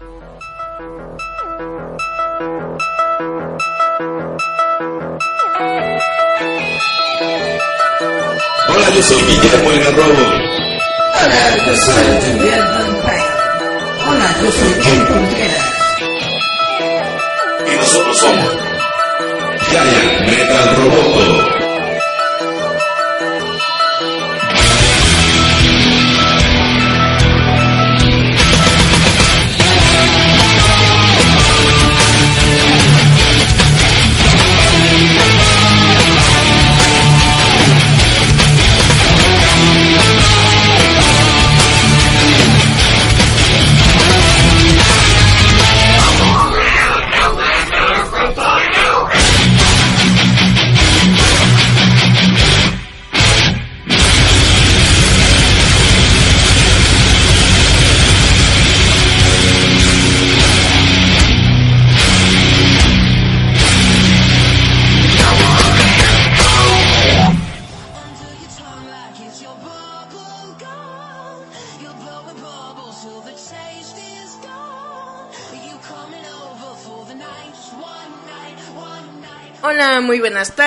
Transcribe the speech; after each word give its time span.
Hola, 0.00 0.08
yo 8.94 9.02
soy 9.02 9.20
Guillermo 9.24 9.70
el 9.72 9.84
Garrobo. 9.84 10.24
Hola, 11.20 11.56
yo 11.66 11.76
soy 11.76 12.04
Julián 12.32 12.66
Vampire. 12.72 13.28
Hola, 14.08 14.28
yo 14.42 14.50
soy 14.50 14.72
Ken 14.80 15.04
Contreras. 15.04 15.68
Y 17.66 17.76
nosotros 17.76 18.16
somos 18.20 18.56
Giant 19.68 20.20
Metal 20.30 20.76
Roboto. 20.76 21.39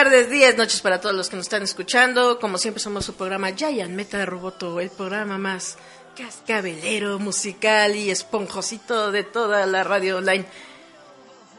Tardes, 0.03 0.29
días, 0.29 0.57
noches 0.57 0.81
para 0.81 0.99
todos 0.99 1.15
los 1.15 1.29
que 1.29 1.37
nos 1.37 1.45
están 1.45 1.63
escuchando. 1.63 2.37
Como 2.37 2.57
siempre 2.57 2.83
somos 2.83 3.05
su 3.05 3.15
programa 3.15 3.53
Giant 3.55 3.91
Meta 3.91 4.25
Roboto, 4.25 4.81
el 4.81 4.89
programa 4.89 5.37
más 5.37 5.77
cascabelero, 6.17 7.19
musical 7.19 7.95
y 7.95 8.09
esponjosito 8.09 9.13
de 9.13 9.23
toda 9.23 9.65
la 9.65 9.85
radio 9.85 10.17
online. 10.17 10.45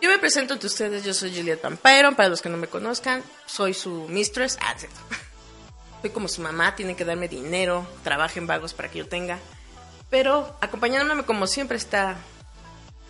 Yo 0.02 0.10
me 0.10 0.18
presento 0.18 0.52
ante 0.52 0.66
ustedes, 0.66 1.04
yo 1.04 1.14
soy 1.14 1.34
Juliet 1.34 1.62
Vampiro, 1.62 2.14
para 2.14 2.28
los 2.28 2.42
que 2.42 2.50
no 2.50 2.58
me 2.58 2.66
conozcan, 2.66 3.22
soy 3.46 3.72
su 3.72 4.08
mistress. 4.10 4.58
Ah, 4.60 4.74
cierto. 4.76 4.98
Soy 6.02 6.10
como 6.10 6.28
su 6.28 6.42
mamá, 6.42 6.76
tiene 6.76 6.94
que 6.96 7.06
darme 7.06 7.28
dinero, 7.28 7.86
trabajen 8.02 8.46
vagos 8.46 8.74
para 8.74 8.90
que 8.90 8.98
yo 8.98 9.08
tenga. 9.08 9.38
Pero 10.10 10.54
acompañándome 10.60 11.22
como 11.22 11.46
siempre 11.46 11.78
está 11.78 12.18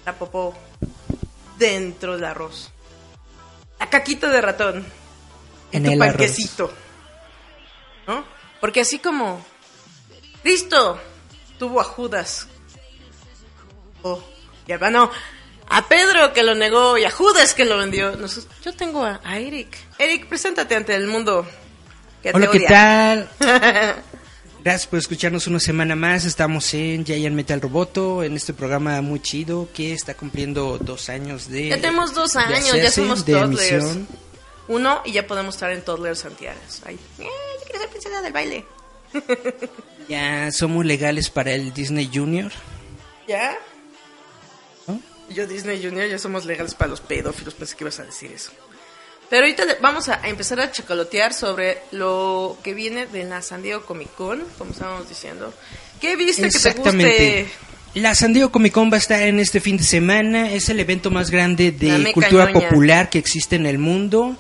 la 0.07 0.13
popó 0.13 0.55
dentro 1.59 2.15
del 2.15 2.25
arroz. 2.25 2.71
La 3.81 3.91
caquita 3.91 4.31
de 4.31 4.41
ratón. 4.41 5.04
En 5.77 5.85
tu 5.85 5.93
el 5.93 6.03
arroz. 6.03 6.37
¿No? 8.07 8.25
Porque 8.61 8.81
así 8.81 8.99
como 8.99 9.45
Cristo 10.43 10.99
tuvo 11.59 11.81
a 11.81 11.85
Judas. 11.85 12.47
Oh, 14.03 14.23
y 14.67 14.73
a, 14.73 14.79
no, 14.91 15.11
a 15.69 15.89
Pedro 15.89 16.33
que 16.33 16.43
lo 16.43 16.55
negó 16.55 16.99
y 16.99 17.05
a 17.05 17.11
Judas 17.11 17.55
que 17.55 17.65
lo 17.65 17.79
vendió. 17.79 18.17
Nos- 18.17 18.47
yo 18.63 18.73
tengo 18.75 19.05
a, 19.05 19.21
a 19.25 19.39
Eric. 19.39 19.77
Eric, 19.99 20.27
preséntate 20.29 20.75
ante 20.77 20.95
el 20.95 21.07
mundo 21.07 21.47
que 22.23 22.31
te 22.33 22.37
Hola, 22.37 22.51
¿qué 22.51 22.59
odia. 22.59 22.69
tal? 22.69 23.31
Gracias 24.65 24.87
por 24.87 24.99
escucharnos 24.99 25.47
una 25.47 25.61
semana 25.61 25.95
más. 25.95 26.25
Estamos 26.25 26.73
en 26.73 27.05
Giant 27.05 27.37
Metal 27.37 27.61
Roboto, 27.61 28.23
en 28.23 28.35
este 28.35 28.55
programa 28.55 29.01
muy 29.03 29.21
chido 29.21 29.69
que 29.75 29.93
está 29.93 30.15
cumpliendo 30.15 30.79
dos 30.79 31.11
años 31.11 31.49
de. 31.51 31.69
Ya 31.69 31.77
tenemos 31.77 32.15
dos 32.15 32.35
años, 32.37 32.61
ya 32.65 32.71
hacerse, 32.73 33.03
somos 33.03 33.27
de 33.27 33.33
toddlers. 33.35 33.71
emisión. 33.73 34.09
Uno 34.69 35.03
y 35.05 35.13
ya 35.13 35.27
podemos 35.27 35.55
estar 35.55 35.71
en 35.73 35.83
Toddlers 35.83 36.21
Santiago. 36.21 36.59
Ay, 36.87 36.99
eh, 37.19 37.25
yo 37.25 37.65
quiero 37.65 37.81
ser 37.81 37.89
princesa 37.91 38.23
del 38.23 38.33
baile. 38.33 38.65
Ya 40.07 40.53
somos 40.53 40.85
legales 40.85 41.31
para 41.31 41.53
el 41.53 41.73
Disney 41.73 42.11
Junior. 42.13 42.53
¿Ya? 43.27 43.57
¿no? 44.87 45.01
Yo 45.31 45.47
Disney 45.47 45.83
Junior 45.83 46.07
ya 46.09 46.19
somos 46.19 46.45
legales 46.45 46.75
para 46.75 46.91
los 46.91 47.01
pedófilos, 47.01 47.55
pensé 47.55 47.75
que 47.75 47.85
ibas 47.85 48.01
a 48.01 48.05
decir 48.05 48.31
eso. 48.31 48.51
Pero 49.31 49.47
ahorita 49.47 49.65
vamos 49.81 50.09
a 50.09 50.21
empezar 50.29 50.61
a 50.61 50.71
chocolotear 50.71 51.33
sobre 51.33 51.79
lo 51.91 52.59
que 52.63 52.75
viene 52.75 53.07
de 53.07 53.25
la 53.25 53.41
San 53.41 53.63
Diego 53.63 53.85
Comic 53.87 54.15
Con, 54.15 54.45
como 54.59 54.73
estábamos 54.73 55.09
diciendo. 55.09 55.55
¿Qué 56.01 56.17
viste 56.17 56.43
que 56.43 56.59
te 56.59 56.73
guste? 56.73 57.49
La 57.95 58.15
San 58.15 58.33
Diego 58.33 58.53
Comic 58.53 58.75
Con 58.75 58.91
va 58.91 58.97
a 58.97 58.99
estar 58.99 59.23
en 59.23 59.41
este 59.41 59.61
fin 59.61 59.77
de 59.77 59.85
semana. 59.85 60.53
Es 60.53 60.69
el 60.69 60.81
evento 60.81 61.11
más 61.11 61.31
grande 61.31 61.73
de 61.73 62.13
cultura 62.13 62.53
popular 62.53 63.09
que 63.09 63.19
existe 63.19 63.57
en 63.57 63.67
el 63.67 63.79
mundo. 63.79 64.37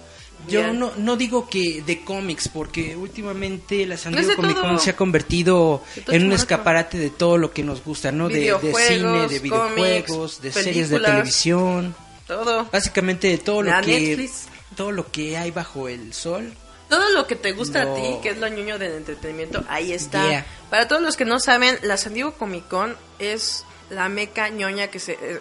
Yo 0.48 0.60
Bien. 0.62 0.78
no, 0.78 0.92
no 0.96 1.16
digo 1.16 1.48
que 1.48 1.82
de 1.86 2.04
cómics, 2.04 2.48
porque 2.48 2.96
últimamente 2.96 3.86
la 3.86 3.96
San 3.96 4.12
Diego 4.14 4.36
Comic 4.36 4.60
Con 4.60 4.78
se 4.78 4.90
ha 4.90 4.96
convertido 4.96 5.82
en 6.08 6.26
un 6.26 6.32
escaparate 6.32 6.98
de 6.98 7.10
todo 7.10 7.38
lo 7.38 7.52
que 7.52 7.62
nos 7.62 7.82
gusta, 7.82 8.12
¿no? 8.12 8.28
De, 8.28 8.52
de 8.52 8.74
cine, 8.74 9.28
de 9.28 9.38
videojuegos, 9.38 10.06
cómics, 10.36 10.42
de 10.42 10.52
series 10.52 10.90
de 10.90 11.00
televisión. 11.00 11.94
Todo. 12.26 12.66
Básicamente 12.72 13.28
de 13.28 13.38
todo 13.38 13.62
lo 13.62 13.70
La 13.70 13.80
que 13.82 14.00
Netflix. 14.00 14.46
todo 14.76 14.92
lo 14.92 15.10
que 15.10 15.36
hay 15.36 15.50
bajo 15.50 15.88
el 15.88 16.12
sol. 16.14 16.52
Todo 16.88 17.10
lo 17.10 17.26
que 17.26 17.36
te 17.36 17.52
gusta 17.52 17.84
No. 17.84 17.92
a 17.92 17.96
ti, 17.96 18.02
que 18.22 18.30
es 18.30 18.38
lo 18.38 18.46
ñoño 18.48 18.78
del 18.78 18.92
entretenimiento, 18.92 19.64
ahí 19.68 19.92
está. 19.92 20.28
Yeah. 20.28 20.46
Para 20.70 20.86
todos 20.88 21.02
los 21.02 21.16
que 21.16 21.24
no 21.24 21.40
saben, 21.40 21.78
la 21.82 21.96
San 21.96 22.14
Diego 22.14 22.32
Comic 22.34 22.68
Con 22.68 22.94
es 23.18 23.64
la 23.90 24.08
meca 24.08 24.48
ñoña 24.50 24.88
que 24.88 25.00
se 25.00 25.12
eh, 25.12 25.40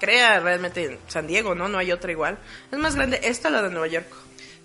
crea 0.00 0.40
realmente 0.40 0.84
en 0.84 0.98
San 1.08 1.26
Diego, 1.26 1.54
¿no? 1.54 1.68
No 1.68 1.78
hay 1.78 1.92
otra 1.92 2.10
igual. 2.12 2.38
Es 2.72 2.78
más 2.78 2.96
grande 2.96 3.20
esta, 3.22 3.50
la 3.50 3.62
de 3.62 3.70
Nueva 3.70 3.86
York. 3.86 4.06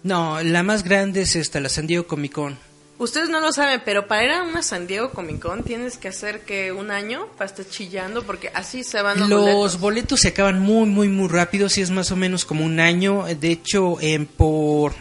No, 0.06 0.44
la 0.44 0.62
más 0.62 0.84
grande 0.84 1.24
es 1.24 1.36
esta, 1.36 1.60
la 1.60 1.68
San 1.68 1.88
Diego 1.88 2.06
Comic 2.06 2.34
Con. 2.34 2.60
Ustedes 3.00 3.28
no 3.30 3.40
lo 3.40 3.52
saben, 3.52 3.82
pero 3.84 4.08
para 4.08 4.24
ir 4.24 4.30
a 4.30 4.44
una 4.44 4.62
San 4.62 4.86
Diego 4.86 5.10
Comic 5.10 5.40
Con 5.40 5.64
tienes 5.64 5.98
que 5.98 6.10
hacer 6.10 6.42
que 6.42 6.72
un 6.72 6.92
año 6.92 7.26
para 7.40 7.50
estar 7.50 7.68
chillando, 7.68 8.22
porque 8.22 8.52
así 8.54 8.84
se 8.84 9.02
van 9.02 9.20
los, 9.20 9.28
Los 9.28 9.42
boletos. 9.42 9.80
boletos 9.80 10.20
se 10.20 10.28
acaban 10.28 10.60
muy, 10.60 10.88
muy, 10.88 11.08
muy 11.10 11.28
rápido, 11.28 11.70
si 11.70 11.82
es 11.82 11.90
más 11.90 12.12
o 12.12 12.16
menos 12.16 12.46
como 12.46 12.64
un 12.64 12.80
año. 12.80 13.26
De 13.26 13.50
hecho, 13.50 14.00
en 14.00 14.28
por 14.28 14.94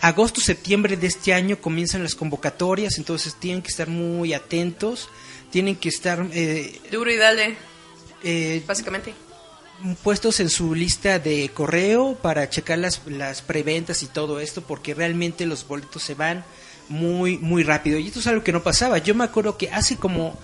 agosto, 0.00 0.40
septiembre 0.40 0.96
de 0.96 1.08
este 1.08 1.34
año 1.34 1.60
comienzan 1.60 2.04
las 2.04 2.14
convocatorias, 2.14 2.98
entonces 2.98 3.34
tienen 3.34 3.62
que 3.62 3.68
estar 3.70 3.88
muy 3.88 4.32
atentos, 4.32 5.08
tienen 5.50 5.74
que 5.74 5.88
estar 5.88 6.24
eh, 6.32 6.80
Duro 6.92 7.10
y 7.10 7.16
dale, 7.16 7.56
eh, 8.22 8.62
básicamente. 8.64 9.12
Puestos 10.02 10.40
en 10.40 10.50
su 10.50 10.74
lista 10.74 11.18
de 11.18 11.50
correo 11.50 12.14
para 12.20 12.48
checar 12.48 12.78
las, 12.78 13.00
las 13.06 13.42
preventas 13.42 14.02
y 14.02 14.06
todo 14.06 14.40
esto, 14.40 14.62
porque 14.62 14.94
realmente 14.94 15.46
los 15.46 15.66
boletos 15.66 16.02
se 16.02 16.14
van 16.14 16.44
muy, 16.88 17.38
muy 17.38 17.62
rápido. 17.62 17.98
Y 17.98 18.08
esto 18.08 18.20
es 18.20 18.26
algo 18.26 18.44
que 18.44 18.52
no 18.52 18.62
pasaba. 18.62 18.98
Yo 18.98 19.14
me 19.14 19.24
acuerdo 19.24 19.56
que 19.56 19.70
hace 19.70 19.96
como 19.96 20.38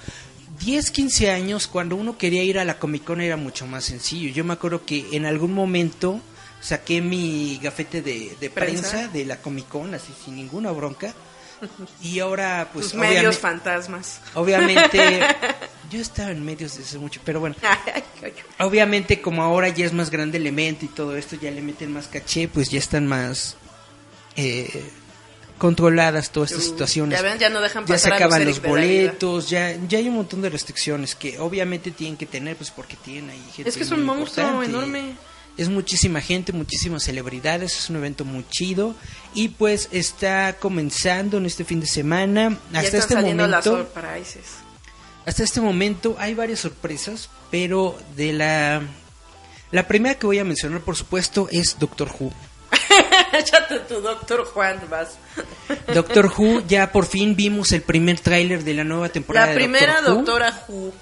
10, 0.61 0.91
15 0.91 1.31
años, 1.31 1.67
cuando 1.67 1.97
uno 1.97 2.17
quería 2.17 2.43
ir 2.43 2.59
a 2.59 2.65
la 2.65 2.79
Comic 2.79 3.05
Con 3.05 3.21
era 3.21 3.37
mucho 3.37 3.67
más 3.67 3.85
sencillo. 3.85 4.31
Yo 4.31 4.45
me 4.45 4.55
acuerdo 4.55 4.85
que 4.85 5.07
en 5.13 5.27
algún 5.27 5.53
momento 5.53 6.21
saqué 6.61 7.01
mi 7.01 7.59
gafete 7.63 8.03
de, 8.03 8.37
de 8.41 8.51
Prensa. 8.51 8.91
prensa. 8.91 9.09
de 9.09 9.25
la 9.25 9.41
Comic 9.41 9.69
Con, 9.69 9.95
así 9.95 10.13
sin 10.25 10.37
ninguna 10.37 10.71
bronca. 10.71 11.15
Y 12.03 12.21
ahora, 12.21 12.69
pues 12.73 12.87
Tus 12.87 12.95
medios 12.95 13.39
fantasmas. 13.39 14.21
obviamente, 14.35 15.21
yo 15.91 16.01
estaba 16.01 16.31
en 16.31 16.45
medios 16.45 16.73
desde 16.73 16.89
hace 16.91 16.99
mucho, 16.99 17.21
pero 17.25 17.41
bueno. 17.41 17.57
Obviamente, 18.59 19.21
como 19.21 19.43
ahora 19.43 19.69
ya 19.69 19.87
es 19.87 19.93
más 19.93 20.11
grande 20.11 20.39
el 20.39 20.47
evento 20.47 20.85
y 20.85 20.89
todo 20.89 21.17
esto, 21.17 21.37
ya 21.37 21.51
le 21.51 21.63
meten 21.63 21.93
más 21.93 22.09
caché, 22.09 22.49
pues 22.49 22.71
ya 22.71 22.79
están 22.79 23.07
más 23.07 23.57
eh, 24.37 24.85
controladas 25.59 26.31
todas 26.31 26.53
estas 26.53 26.65
situaciones. 26.65 27.19
Ya 27.19 27.23
ven, 27.23 27.39
ya 27.39 27.49
no 27.49 27.61
dejan 27.61 27.87
Ya 27.87 27.99
se 27.99 28.09
pasar 28.09 28.13
a 28.13 28.27
acaban 28.27 28.45
los 28.45 28.63
boletos, 28.63 29.49
ya, 29.49 29.77
ya 29.89 29.99
hay 29.99 30.09
un 30.09 30.17
montón 30.17 30.43
de 30.43 30.51
restricciones 30.51 31.15
que 31.15 31.39
obviamente 31.39 31.91
tienen 31.91 32.17
que 32.17 32.27
tener, 32.27 32.57
pues 32.57 32.71
porque 32.71 32.97
tienen 32.97 33.31
ahí 33.31 33.43
gente. 33.55 33.69
Es 33.69 33.77
que 33.77 33.85
es 33.85 33.91
un 33.91 34.05
monstruo 34.05 34.63
enorme. 34.63 35.15
Es 35.57 35.69
muchísima 35.71 36.21
gente, 36.21 36.53
muchísimas 36.53 37.03
celebridades, 37.05 37.79
es 37.79 37.89
un 37.91 37.97
evento 37.97 38.25
muy 38.25 38.45
chido 38.51 38.95
y 39.35 39.49
pues 39.49 39.89
está 39.91 40.55
comenzando 40.59 41.39
en 41.39 41.47
este 41.47 41.65
fin 41.65 41.81
de 41.81 41.87
semana. 41.87 42.59
Ya 42.73 42.81
Hasta 42.81 42.99
este 42.99 43.15
las 43.15 43.25
momento, 43.25 43.63
surprises. 43.63 44.45
hasta 45.25 45.43
este 45.43 45.61
momento 45.63 46.15
hay 46.19 46.35
varias 46.35 46.61
sorpresas, 46.61 47.31
pero 47.51 47.99
de 48.17 48.33
la 48.35 48.83
la 49.71 49.89
primera 49.89 50.15
que 50.17 50.27
voy 50.27 50.39
a 50.39 50.45
mencionar, 50.45 50.81
por 50.83 50.95
supuesto, 50.95 51.49
es 51.51 51.79
Doctor 51.79 52.11
Who. 52.19 52.31
Échate 53.33 53.81
tu 53.81 54.01
doctor 54.01 54.45
Juan, 54.45 54.81
vas. 54.91 55.17
Doctor 55.93 56.31
Who, 56.37 56.61
ya 56.67 56.93
por 56.93 57.07
fin 57.07 57.35
vimos 57.35 57.73
el 57.73 57.83
primer 57.83 58.21
tráiler 58.21 58.63
de 58.63 58.75
la 58.75 58.85
nueva 58.85 59.09
temporada 59.09 59.47
La 59.47 59.53
de 59.53 59.59
primera 59.59 60.01
Who. 60.03 60.15
doctora 60.15 60.65
Who. 60.69 60.93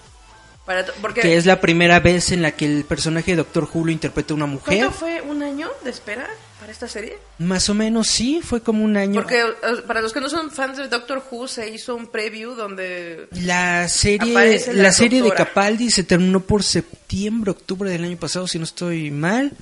Para 0.67 0.87
porque 1.03 1.21
que 1.21 1.37
es 1.37 1.45
la 1.45 1.61
primera 1.61 2.01
vez 2.01 2.33
en 2.33 2.41
la 2.41 2.53
que 2.53 2.65
el 2.65 2.85
personaje 2.85 3.33
de 3.33 3.37
Doctor 3.37 3.69
Who 3.73 3.85
lo 3.85 3.93
interpreta 3.93 4.33
una 4.33 4.47
mujer. 4.47 4.79
¿Cuánto 4.79 4.97
fue 4.97 5.21
un 5.21 5.43
año 5.43 5.69
de 5.85 5.91
espera 5.91 6.27
para 6.59 6.73
esta 6.73 6.89
serie? 6.89 7.19
Más 7.39 7.69
o 7.69 7.75
menos 7.75 8.09
sí, 8.09 8.41
fue 8.43 8.63
como 8.63 8.83
un 8.83 8.97
año. 8.97 9.21
Porque 9.21 9.43
para 9.87 10.01
los 10.01 10.15
que 10.15 10.21
no 10.21 10.31
son 10.31 10.51
fans 10.51 10.79
de 10.79 10.89
Doctor 10.89 11.23
Who 11.31 11.49
se 11.49 11.69
hizo 11.69 11.95
un 11.95 12.07
preview 12.07 12.55
donde 12.55 13.29
La 13.33 13.89
serie, 13.89 14.63
la, 14.69 14.73
la 14.73 14.93
serie 14.93 15.21
de. 15.21 15.33
Capaldi 15.33 15.91
se 15.91 16.03
terminó 16.03 16.41
por 16.41 16.63
septiembre, 16.63 17.51
octubre 17.51 17.91
del 17.91 18.05
año 18.05 18.17
pasado, 18.17 18.49
si 18.49 18.59
no 18.59 18.65
estoy 18.65 19.11
mal. 19.11 19.53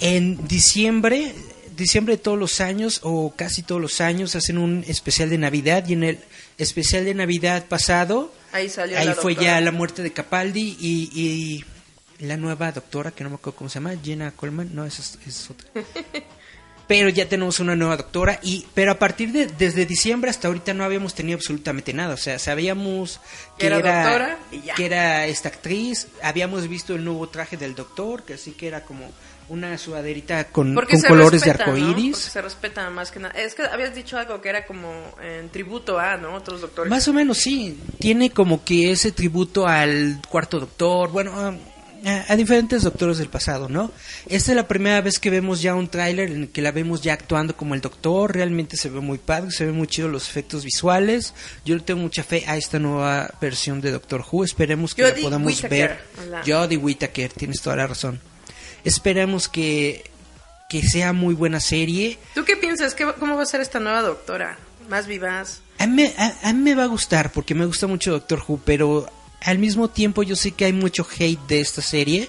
En 0.00 0.48
diciembre, 0.48 1.34
diciembre 1.76 2.16
de 2.16 2.22
todos 2.22 2.38
los 2.38 2.62
años, 2.62 3.00
o 3.02 3.34
casi 3.36 3.62
todos 3.62 3.82
los 3.82 4.00
años, 4.00 4.34
hacen 4.34 4.56
un 4.56 4.82
especial 4.88 5.28
de 5.28 5.36
Navidad. 5.36 5.84
Y 5.88 5.92
en 5.92 6.04
el 6.04 6.18
especial 6.58 7.04
de 7.04 7.14
Navidad 7.14 7.66
pasado, 7.66 8.32
ahí 8.52 8.68
salió 8.68 8.98
ahí 8.98 9.06
la 9.06 9.14
fue 9.14 9.32
doctora. 9.34 9.54
ya 9.54 9.60
la 9.60 9.72
muerte 9.72 10.02
de 10.02 10.12
Capaldi 10.12 10.76
y, 10.80 11.10
y 11.14 11.64
la 12.26 12.36
nueva 12.36 12.72
doctora, 12.72 13.10
que 13.12 13.24
no 13.24 13.30
me 13.30 13.36
acuerdo 13.36 13.56
cómo 13.56 13.70
se 13.70 13.74
llama, 13.74 13.94
Jenna 14.02 14.32
Coleman, 14.32 14.74
no, 14.74 14.84
esa 14.84 15.02
es, 15.24 15.50
otra. 15.50 15.68
pero 16.88 17.10
ya 17.10 17.28
tenemos 17.28 17.60
una 17.60 17.76
nueva 17.76 17.96
doctora 17.98 18.40
y 18.42 18.66
pero 18.74 18.92
a 18.92 18.98
partir 18.98 19.30
de 19.30 19.46
desde 19.46 19.84
diciembre 19.86 20.30
hasta 20.30 20.48
ahorita 20.48 20.72
no 20.74 20.84
habíamos 20.84 21.14
tenido 21.14 21.36
absolutamente 21.36 21.92
nada, 21.92 22.14
o 22.14 22.18
sea, 22.18 22.38
sabíamos 22.38 23.20
que 23.58 23.66
Era 23.66 23.76
era, 23.78 24.02
doctora 24.02 24.38
y 24.50 24.62
ya. 24.62 24.74
que 24.74 24.86
era 24.86 25.26
esta 25.26 25.48
actriz, 25.48 26.08
habíamos 26.22 26.66
visto 26.66 26.94
el 26.94 27.04
nuevo 27.04 27.28
traje 27.28 27.56
del 27.56 27.74
doctor, 27.74 28.24
que 28.24 28.34
así 28.34 28.52
que 28.52 28.66
era 28.66 28.84
como 28.84 29.10
una 29.48 29.78
sudaderita 29.78 30.44
con, 30.44 30.74
colores 30.74 31.42
de 31.42 31.52
respeta, 31.52 31.70
¿no? 31.70 31.76
arcoíris. 31.76 32.16
Porque 32.16 32.30
se 32.30 32.42
respeta 32.42 32.90
más 32.90 33.10
que 33.10 33.20
nada. 33.20 33.34
Es 33.38 33.54
que 33.54 33.62
habías 33.62 33.94
dicho 33.94 34.18
algo 34.18 34.40
que 34.40 34.48
era 34.48 34.66
como 34.66 35.14
en 35.22 35.48
tributo 35.50 35.98
a, 35.98 36.16
¿no? 36.16 36.34
Otros 36.34 36.60
doctores. 36.60 36.90
Más 36.90 37.08
o 37.08 37.12
menos 37.12 37.38
sí, 37.38 37.78
tiene 37.98 38.30
como 38.30 38.64
que 38.64 38.90
ese 38.90 39.12
tributo 39.12 39.66
al 39.66 40.20
cuarto 40.28 40.60
doctor, 40.60 41.10
bueno, 41.10 41.32
a, 42.04 42.36
diferentes 42.36 42.82
doctores 42.82 43.18
del 43.18 43.28
pasado, 43.28 43.68
¿no? 43.68 43.90
Esta 44.28 44.52
es 44.52 44.56
la 44.56 44.68
primera 44.68 45.00
vez 45.00 45.18
que 45.18 45.30
vemos 45.30 45.62
ya 45.62 45.74
un 45.74 45.88
tráiler 45.88 46.30
en 46.30 46.42
el 46.42 46.48
que 46.50 46.62
la 46.62 46.70
vemos 46.70 47.02
ya 47.02 47.14
actuando 47.14 47.56
como 47.56 47.74
el 47.74 47.80
doctor, 47.80 48.34
realmente 48.34 48.76
se 48.76 48.88
ve 48.88 49.00
muy 49.00 49.18
padre, 49.18 49.50
se 49.50 49.66
ve 49.66 49.72
muy 49.72 49.88
chido 49.88 50.08
los 50.08 50.28
efectos 50.28 50.64
visuales. 50.64 51.34
Yo 51.64 51.74
le 51.74 51.82
tengo 51.82 52.00
mucha 52.00 52.22
fe 52.22 52.44
a 52.46 52.56
esta 52.56 52.78
nueva 52.78 53.30
versión 53.40 53.80
de 53.80 53.90
Doctor 53.90 54.24
Who, 54.30 54.44
esperemos 54.44 54.94
que 54.94 55.02
la 55.02 55.14
podamos 55.14 55.46
Whittaker, 55.46 55.98
ver. 56.16 56.42
Jodie 56.46 56.76
Whittaker, 56.76 57.32
tienes 57.32 57.60
toda 57.60 57.76
la 57.76 57.86
razón. 57.86 58.20
Esperemos 58.84 59.48
que 59.48 60.04
que 60.68 60.82
sea 60.82 61.12
muy 61.12 61.34
buena 61.34 61.60
serie. 61.60 62.18
¿Tú 62.34 62.44
qué 62.44 62.56
piensas? 62.56 62.94
¿Qué, 62.94 63.06
¿Cómo 63.18 63.36
va 63.36 63.42
a 63.42 63.46
ser 63.46 63.60
esta 63.60 63.80
nueva 63.80 64.02
doctora? 64.02 64.58
¿Más 64.88 65.06
vivaz? 65.06 65.62
A 65.78 65.86
mí, 65.86 66.10
a 66.16 66.52
mí 66.52 66.60
me 66.60 66.74
va 66.74 66.84
a 66.84 66.88
gustar 66.88 67.32
porque 67.32 67.54
me 67.54 67.66
gusta 67.66 67.86
mucho 67.86 68.12
Doctor 68.12 68.42
Who, 68.46 68.60
pero 68.64 69.10
al 69.40 69.58
mismo 69.58 69.88
tiempo 69.88 70.22
yo 70.22 70.36
sé 70.36 70.52
que 70.52 70.64
hay 70.64 70.72
mucho 70.72 71.06
hate 71.18 71.40
de 71.46 71.60
esta 71.60 71.82
serie. 71.82 72.28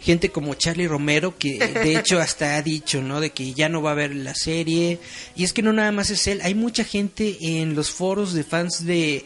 Gente 0.00 0.30
como 0.30 0.54
Charlie 0.54 0.88
Romero 0.88 1.36
que 1.36 1.58
de 1.58 1.96
hecho 1.96 2.18
hasta 2.20 2.56
ha 2.56 2.62
dicho, 2.62 3.02
¿no? 3.02 3.20
De 3.20 3.30
que 3.30 3.52
ya 3.52 3.68
no 3.68 3.82
va 3.82 3.92
a 3.92 3.94
ver 3.94 4.14
la 4.14 4.34
serie. 4.34 4.98
Y 5.34 5.44
es 5.44 5.52
que 5.52 5.62
no 5.62 5.72
nada 5.72 5.92
más 5.92 6.10
es 6.10 6.26
él, 6.26 6.40
hay 6.42 6.54
mucha 6.54 6.84
gente 6.84 7.36
en 7.40 7.74
los 7.74 7.90
foros 7.90 8.32
de 8.32 8.44
fans 8.44 8.84
de, 8.86 9.24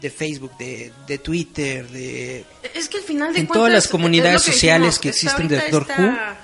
de 0.00 0.10
Facebook, 0.10 0.56
de, 0.58 0.92
de 1.06 1.18
Twitter, 1.18 1.86
de... 1.88 2.44
Es 2.74 2.88
que 2.88 2.98
al 2.98 3.02
final 3.04 3.32
de 3.32 3.40
En 3.40 3.46
cuentas, 3.46 3.54
todas 3.58 3.72
las 3.72 3.84
es 3.84 3.90
comunidades 3.90 4.42
que 4.42 4.52
sociales 4.52 4.98
que 4.98 5.10
existen 5.10 5.48
de 5.48 5.56
Doctor 5.56 5.86
esta, 5.90 6.36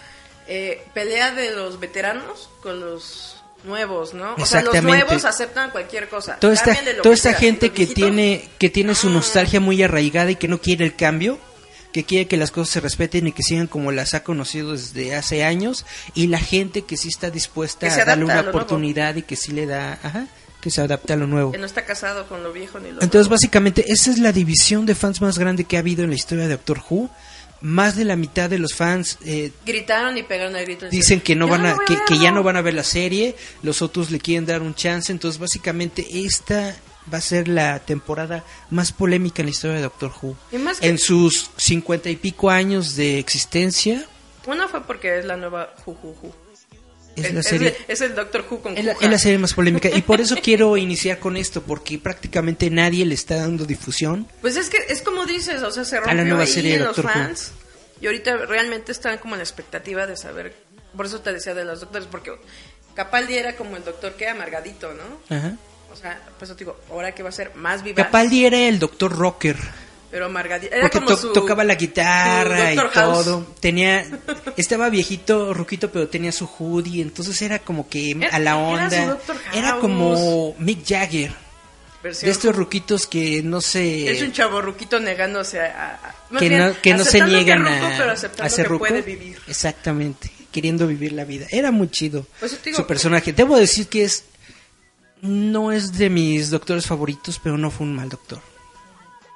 eh, 0.48 0.84
pelea 0.94 1.32
de 1.32 1.52
los 1.52 1.80
veteranos 1.80 2.50
con 2.62 2.80
los 2.80 3.42
nuevos, 3.64 4.14
¿no? 4.14 4.34
O 4.38 4.46
sea, 4.46 4.62
los 4.62 4.80
nuevos 4.82 5.24
aceptan 5.24 5.70
cualquier 5.70 6.08
cosa. 6.08 6.36
Toda 6.38 6.52
esta, 6.54 6.72
lo 6.82 7.02
toda 7.02 7.14
que 7.14 7.16
esta 7.16 7.30
sea. 7.30 7.38
gente 7.38 7.70
que 7.70 7.86
tiene 7.86 8.48
que 8.58 8.68
tiene 8.70 8.94
su 8.94 9.08
Ah. 9.08 9.12
nostalgia 9.12 9.58
muy 9.60 9.82
arraigada 9.82 10.30
y 10.30 10.36
que 10.36 10.46
no 10.48 10.60
quiere 10.60 10.84
el 10.84 10.94
cambio, 10.94 11.38
que 11.92 12.04
quiere 12.04 12.28
que 12.28 12.36
las 12.36 12.50
cosas 12.50 12.74
se 12.74 12.80
respeten 12.80 13.26
y 13.26 13.32
que 13.32 13.42
sigan 13.42 13.66
como 13.66 13.90
las 13.90 14.12
ha 14.14 14.22
conocido 14.22 14.72
desde 14.72 15.16
hace 15.16 15.42
años, 15.44 15.86
y 16.14 16.26
la 16.28 16.38
gente 16.38 16.82
que 16.82 16.96
sí 16.98 17.08
está 17.08 17.30
dispuesta 17.30 17.86
a 17.86 18.04
darle 18.04 18.24
una 18.26 18.34
a 18.34 18.36
lo 18.36 18.42
nuevo. 18.44 18.58
oportunidad 18.58 19.16
y 19.16 19.22
que 19.22 19.34
sí 19.34 19.50
le 19.52 19.64
da, 19.66 19.98
ajá, 20.02 20.26
que 20.66 20.70
se 20.72 20.80
adapte 20.80 21.12
a 21.12 21.16
lo 21.16 21.28
nuevo. 21.28 21.52
Que 21.52 21.58
no 21.58 21.66
está 21.66 21.84
casado 21.84 22.26
con 22.26 22.42
lo 22.42 22.52
viejo 22.52 22.80
ni 22.80 22.86
lo 22.88 22.94
Entonces, 22.94 23.12
nuevo. 23.28 23.30
básicamente, 23.30 23.84
esa 23.86 24.10
es 24.10 24.18
la 24.18 24.32
división 24.32 24.84
de 24.84 24.96
fans 24.96 25.20
más 25.20 25.38
grande 25.38 25.62
que 25.62 25.76
ha 25.76 25.78
habido 25.78 26.02
en 26.02 26.10
la 26.10 26.16
historia 26.16 26.44
de 26.44 26.50
Doctor 26.50 26.82
Who. 26.90 27.08
Más 27.60 27.94
de 27.94 28.04
la 28.04 28.16
mitad 28.16 28.50
de 28.50 28.58
los 28.58 28.74
fans 28.74 29.16
eh, 29.24 29.52
Gritaron 29.64 30.18
y 30.18 30.24
pegaron 30.24 30.56
el 30.56 30.64
grito. 30.64 30.88
dicen 30.88 31.20
que 31.20 31.36
no 31.36 31.46
"Ya 31.46 31.52
van 31.52 31.66
a 31.66 31.74
voy 31.76 31.84
que, 31.86 31.94
que 32.06 32.14
ya 32.16 32.24
verlo". 32.24 32.34
no 32.38 32.42
van 32.42 32.56
a 32.56 32.62
ver 32.62 32.74
la 32.74 32.82
serie 32.84 33.34
los 33.62 33.80
otros 33.80 34.10
le 34.10 34.18
quieren 34.18 34.44
dar 34.44 34.60
un 34.60 34.74
chance 34.74 35.10
entonces 35.10 35.40
básicamente 35.40 36.04
esta 36.26 36.76
va 37.12 37.18
a 37.18 37.20
ser 37.22 37.48
la 37.48 37.78
temporada 37.78 38.44
más 38.70 38.92
polémica 38.92 39.40
en 39.40 39.46
la 39.46 39.50
historia 39.52 39.76
de 39.76 39.82
Doctor 39.82 40.12
Who 40.20 40.36
Y 40.52 40.58
más 40.58 40.80
que- 40.80 40.88
en 40.88 40.98
sus 40.98 41.50
cincuenta 41.56 42.10
y 42.10 42.16
pico 42.16 42.50
años 42.50 42.94
de 42.94 43.18
existencia 43.18 44.04
Una 44.46 44.68
fue 44.68 44.82
porque 44.86 45.18
es 45.18 45.24
la 45.24 45.36
nueva 45.38 45.72
Ju 45.84 45.94
Ju 45.94 46.14
Ju. 46.14 46.32
Es 47.16 47.32
la 47.34 47.42
serie 47.42 47.76
es 47.88 48.00
el 48.00 48.14
Doctor 48.14 48.44
Who 48.48 48.60
con 48.60 48.76
es 48.76 48.84
la, 48.84 48.92
es 48.92 49.10
la 49.10 49.18
serie 49.18 49.38
más 49.38 49.54
polémica 49.54 49.88
y 49.88 50.02
por 50.02 50.20
eso 50.20 50.36
quiero 50.42 50.76
iniciar 50.76 51.18
con 51.18 51.36
esto 51.36 51.62
porque 51.62 51.98
prácticamente 51.98 52.70
nadie 52.70 53.04
le 53.06 53.14
está 53.14 53.36
dando 53.36 53.64
difusión 53.64 54.26
Pues 54.40 54.56
es 54.56 54.68
que 54.68 54.78
es 54.88 55.02
como 55.02 55.24
dices, 55.26 55.62
o 55.62 55.70
sea, 55.70 55.84
se 55.84 55.96
la 55.96 56.02
rompió 56.02 56.24
nueva 56.24 56.42
ahí 56.42 56.48
serie 56.48 56.72
de 56.72 56.78
los 56.84 56.96
Doctor 56.96 57.06
Who. 57.06 57.12
fans. 57.12 57.52
Y 58.00 58.06
ahorita 58.06 58.36
realmente 58.46 58.92
están 58.92 59.18
como 59.18 59.34
en 59.34 59.38
la 59.38 59.44
expectativa 59.44 60.06
de 60.06 60.16
saber. 60.16 60.54
Por 60.96 61.06
eso 61.06 61.20
te 61.20 61.32
decía 61.32 61.54
de 61.54 61.64
los 61.64 61.80
doctores, 61.80 62.06
porque 62.10 62.32
Capaldi 62.94 63.36
era 63.36 63.56
como 63.56 63.76
el 63.76 63.84
doctor 63.84 64.14
que 64.14 64.28
amargadito, 64.28 64.92
¿no? 64.94 65.34
Ajá. 65.34 65.56
O 65.92 65.96
sea, 65.96 66.20
pues 66.38 66.50
eso 66.50 66.56
te 66.56 66.64
digo, 66.64 66.78
ahora 66.90 67.12
que 67.12 67.22
va 67.22 67.30
a 67.30 67.32
ser 67.32 67.54
más 67.54 67.82
vivaz. 67.82 68.04
Capaldi 68.04 68.44
era 68.44 68.58
el 68.58 68.78
Doctor 68.78 69.16
Rocker 69.16 69.56
Pero 70.16 70.26
amargadito. 70.26 70.72
Era 70.74 70.80
porque 70.84 70.98
como 70.98 71.10
to- 71.10 71.16
su, 71.18 71.32
tocaba 71.34 71.62
la 71.62 71.74
guitarra 71.74 72.72
y. 72.72 72.76
House. 72.76 72.92
todo. 72.94 73.46
Tenía, 73.60 74.06
estaba 74.56 74.88
viejito, 74.88 75.52
ruquito, 75.52 75.90
pero 75.92 76.08
tenía 76.08 76.32
su 76.32 76.46
hoodie, 76.46 77.02
entonces 77.02 77.42
era 77.42 77.58
como 77.58 77.86
que 77.86 78.12
Era- 78.12 78.28
a 78.34 78.38
la 78.38 78.50
era 78.52 78.56
onda. 78.56 79.18
Era 79.52 79.76
como 79.78 80.54
Mick 80.58 80.86
Jagger, 80.88 81.34
versión- 82.02 82.24
de 82.28 82.30
estos 82.30 82.56
ruquitos 82.56 83.06
que 83.06 83.42
no 83.42 83.60
se, 83.60 84.10
Es 84.10 84.22
un 84.22 84.32
chavorruquito 84.32 84.98
negándose 85.00 85.60
a... 85.60 86.00
a- 86.30 86.38
que 86.38 86.48
bien, 86.48 86.66
no, 86.66 86.80
que 86.80 86.94
no 86.94 87.04
se 87.04 87.20
niegan 87.20 87.62
que 87.62 87.70
ruco, 87.74 87.86
pero 87.98 88.10
a, 88.10 88.12
aceptando 88.14 88.52
a 88.54 88.56
que 88.56 88.64
ruco. 88.64 88.78
puede 88.86 89.02
vivir. 89.02 89.38
Exactamente, 89.46 90.30
queriendo 90.50 90.86
vivir 90.86 91.12
la 91.12 91.24
vida. 91.26 91.46
Era 91.50 91.70
muy 91.72 91.90
chido 91.90 92.26
Pues 92.40 92.58
digo- 92.64 92.78
su 92.78 92.86
personaje. 92.86 93.34
Debo 93.34 93.58
decir 93.58 93.86
que 93.88 94.04
es 94.04 94.24
no 95.20 95.72
es 95.72 95.92
de 95.98 96.08
mis 96.08 96.48
doctores 96.50 96.86
favoritos, 96.86 97.38
pero 97.42 97.58
no 97.58 97.70
fue 97.70 97.86
un 97.86 97.96
mal 97.96 98.08
doctor. 98.08 98.40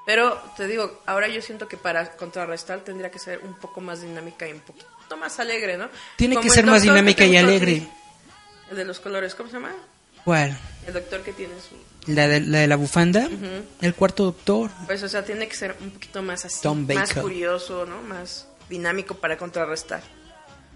Pero 0.06 0.40
te 0.56 0.66
digo, 0.66 1.02
ahora 1.06 1.28
yo 1.28 1.40
siento 1.42 1.68
que 1.68 1.76
para 1.76 2.16
contrarrestar 2.16 2.80
tendría 2.80 3.10
que 3.10 3.18
ser 3.18 3.40
un 3.44 3.54
poco 3.54 3.80
más 3.80 4.00
dinámica 4.02 4.48
y 4.48 4.52
un 4.52 4.60
poquito 4.60 5.16
más 5.18 5.38
alegre, 5.40 5.76
¿no? 5.76 5.88
Tiene 6.16 6.36
Como 6.36 6.48
que 6.48 6.54
ser 6.54 6.66
más 6.66 6.82
dinámica 6.82 7.24
y 7.24 7.36
alegre. 7.36 7.88
El 8.70 8.76
de 8.76 8.84
los 8.84 9.00
colores, 9.00 9.34
¿cómo 9.34 9.48
se 9.48 9.56
llama? 9.56 9.72
¿Cuál? 10.24 10.56
El 10.86 10.94
doctor 10.94 11.22
que 11.22 11.32
tiene 11.32 11.54
su... 11.60 11.76
La 12.12 12.28
de 12.28 12.40
la, 12.40 12.58
de 12.60 12.66
la 12.66 12.76
bufanda, 12.76 13.28
el 13.80 13.94
cuarto 13.94 14.24
doctor. 14.24 14.70
Pues, 14.86 15.02
o 15.02 15.08
sea, 15.08 15.24
tiene 15.24 15.48
que 15.48 15.54
ser 15.54 15.76
un 15.80 15.90
poquito 15.90 16.22
más 16.22 16.44
así, 16.44 16.60
Tom 16.62 16.86
más 16.86 17.12
curioso, 17.14 17.84
¿no? 17.84 18.00
Más 18.02 18.46
dinámico 18.68 19.16
para 19.16 19.36
contrarrestar. 19.36 20.02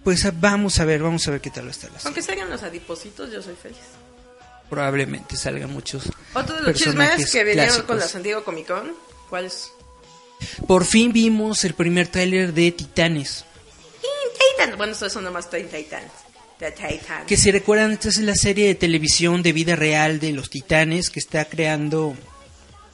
Pues 0.03 0.23
vamos 0.39 0.79
a 0.81 0.85
ver, 0.85 1.03
vamos 1.03 1.27
a 1.27 1.31
ver 1.31 1.41
qué 1.41 1.51
tal 1.51 1.69
estar 1.69 1.91
la. 1.91 1.99
Aunque 2.05 2.21
salgan 2.21 2.51
los 2.51 2.63
adipositos, 2.63 3.33
yo 3.33 3.41
soy 3.41 3.55
feliz. 3.55 3.79
Probablemente 4.69 5.37
salgan 5.37 5.71
muchos 5.73 6.11
Otro 6.35 6.57
de 6.57 6.63
los 6.63 6.75
chismes 6.77 7.31
que 7.31 7.45
vinieron 7.45 7.67
clásicos. 7.67 7.87
con 7.87 7.99
la 7.99 8.09
San 8.09 8.23
Diego 8.23 8.45
Comic 8.45 8.67
Con, 8.67 8.93
Por 10.67 10.85
fin 10.85 11.13
vimos 11.13 11.65
el 11.65 11.75
primer 11.75 12.09
tráiler 12.09 12.53
de 12.53 12.73
Titanes. 12.73 13.45
Bueno, 14.77 14.93
esto 14.93 15.09
son 15.11 15.25
nomás 15.25 15.49
Titans. 15.51 16.11
Que 17.27 17.37
si 17.37 17.51
recuerdan, 17.51 17.93
esta 17.93 18.09
es 18.09 18.19
la 18.19 18.35
serie 18.35 18.69
de 18.69 18.75
televisión 18.75 19.43
de 19.43 19.53
vida 19.53 19.77
real 19.77 20.21
de 20.21 20.33
los 20.33 20.51
Titanes 20.51 21.11
que 21.11 21.19
está 21.19 21.45
creando 21.45 22.17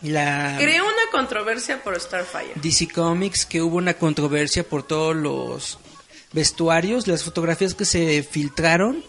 la 0.02 0.56
Creó 0.58 0.84
una 0.84 1.10
controversia 1.12 1.82
por 1.82 2.00
Starfire. 2.00 2.52
DC 2.54 2.88
Comics, 2.88 3.44
que 3.44 3.60
hubo 3.60 3.76
una 3.76 3.94
controversia 3.94 4.64
por 4.64 4.82
todos 4.82 5.14
los 5.14 5.78
vestuarios, 6.32 7.06
las 7.06 7.22
fotografías 7.22 7.74
que 7.74 7.84
se 7.84 8.22
filtraron 8.22 9.04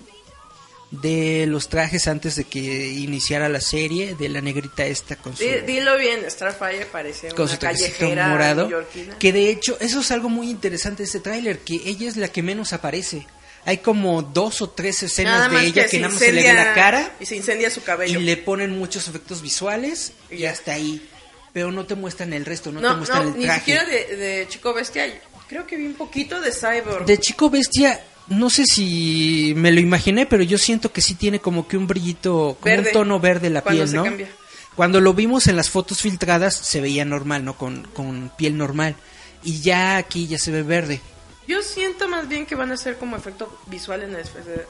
de 0.91 1.45
los 1.47 1.69
trajes 1.69 2.07
antes 2.09 2.35
de 2.35 2.43
que 2.43 2.59
iniciara 2.89 3.47
la 3.47 3.61
serie, 3.61 4.13
de 4.15 4.27
la 4.27 4.41
negrita 4.41 4.85
esta 4.85 5.15
con 5.15 5.35
su... 5.35 5.43
Di- 5.43 5.61
Dilo 5.65 5.97
bien, 5.97 6.19
Starfire 6.29 6.85
parece 6.85 7.29
con 7.29 7.45
una 7.45 7.53
su 7.53 7.59
callejera 7.59 8.27
morado. 8.27 8.69
Que 9.17 9.31
de 9.31 9.49
hecho, 9.49 9.77
eso 9.79 10.01
es 10.01 10.11
algo 10.11 10.27
muy 10.27 10.49
interesante 10.49 11.03
de 11.03 11.05
este 11.07 11.21
tráiler, 11.21 11.59
que 11.59 11.75
ella 11.85 12.09
es 12.09 12.17
la 12.17 12.27
que 12.27 12.43
menos 12.43 12.73
aparece. 12.73 13.25
Hay 13.63 13.77
como 13.77 14.21
dos 14.21 14.61
o 14.61 14.71
tres 14.71 15.01
escenas 15.03 15.49
de 15.49 15.65
ella 15.65 15.87
que 15.87 15.99
nada 15.99 16.11
más 16.13 16.19
se 16.19 16.33
le 16.33 16.41
ve 16.43 16.53
la 16.53 16.73
cara 16.73 17.13
y 17.19 17.25
se 17.25 17.35
incendia 17.37 17.69
su 17.69 17.79
y 17.79 17.83
cabello. 17.83 18.19
le 18.19 18.35
ponen 18.35 18.71
muchos 18.77 19.07
efectos 19.07 19.41
visuales 19.41 20.13
Y 20.29 20.37
y 20.37 20.45
hasta 20.45 20.73
ahí. 20.73 21.07
Pero 21.53 21.71
no 21.71 21.85
te 21.85 21.95
muestran 21.95 22.33
el 22.33 22.43
resto, 22.45 22.71
no, 22.71 22.81
te 22.81 22.95
muestran 22.95 23.23
no, 23.23 23.29
el 23.33 23.37
ni 23.37 23.43
traje. 23.45 23.59
siquiera 23.59 23.85
de, 23.85 24.15
de 24.17 24.47
Chico 24.49 24.73
Bestia. 24.73 25.05
Creo 25.47 25.67
que 25.67 25.75
vi 25.77 25.85
un 25.85 25.93
poquito 25.95 26.39
de 26.41 26.51
Cyborg. 26.51 27.05
De 27.05 27.17
Chico 27.19 27.49
Bestia, 27.49 28.01
no 28.27 28.49
sé 28.49 28.65
si 28.65 29.53
me 29.57 29.71
lo 29.71 29.79
imaginé, 29.79 30.25
pero 30.25 30.43
yo 30.43 30.57
siento 30.57 30.91
que 30.91 31.01
sí 31.01 31.15
tiene 31.15 31.39
como 31.39 31.67
que 31.67 31.77
un 31.77 31.87
brillito, 31.87 32.57
como 32.59 32.75
Verde. 32.75 32.87
un 32.89 32.93
tono 32.93 33.19
verde 33.19 33.49
la 33.49 33.61
Cuando 33.61 33.79
piel, 33.81 33.89
se 33.89 33.95
¿no? 33.95 34.03
cambia. 34.03 34.29
Cuando 34.75 35.01
lo 35.01 35.13
vimos 35.13 35.47
en 35.47 35.57
las 35.57 35.69
fotos 35.69 35.99
filtradas 36.01 36.55
se 36.55 36.79
veía 36.81 37.03
normal, 37.03 37.43
¿no? 37.43 37.57
Con, 37.57 37.83
con 37.93 38.31
piel 38.37 38.57
normal. 38.57 38.95
Y 39.43 39.59
ya 39.61 39.97
aquí 39.97 40.27
ya 40.27 40.37
se 40.37 40.51
ve 40.51 40.63
verde. 40.63 41.01
Yo 41.47 41.61
siento 41.61 42.07
más 42.07 42.27
bien 42.29 42.45
que 42.45 42.55
van 42.55 42.71
a 42.71 42.77
ser 42.77 42.97
como 42.97 43.17
efecto 43.17 43.59
visual 43.67 44.03
en 44.03 44.15
el, 44.15 44.23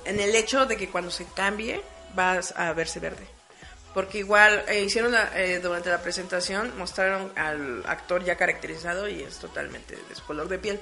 en 0.05 0.19
el 0.19 0.33
hecho 0.35 0.65
de 0.65 0.77
que 0.77 0.89
cuando 0.89 1.11
se 1.11 1.25
cambie 1.35 1.81
vas 2.15 2.53
a 2.57 2.73
verse 2.73 2.99
verde. 2.99 3.27
Porque 3.93 4.19
igual 4.19 4.63
eh, 4.69 4.83
hicieron 4.85 5.11
la- 5.11 5.29
eh, 5.35 5.59
durante 5.59 5.89
la 5.89 6.01
presentación, 6.01 6.71
mostraron 6.77 7.31
al 7.35 7.83
actor 7.85 8.23
ya 8.23 8.37
caracterizado 8.37 9.07
y 9.09 9.21
es 9.21 9.37
totalmente 9.37 9.95
de 9.95 10.15
su 10.15 10.23
color 10.23 10.47
de 10.47 10.57
piel. 10.57 10.79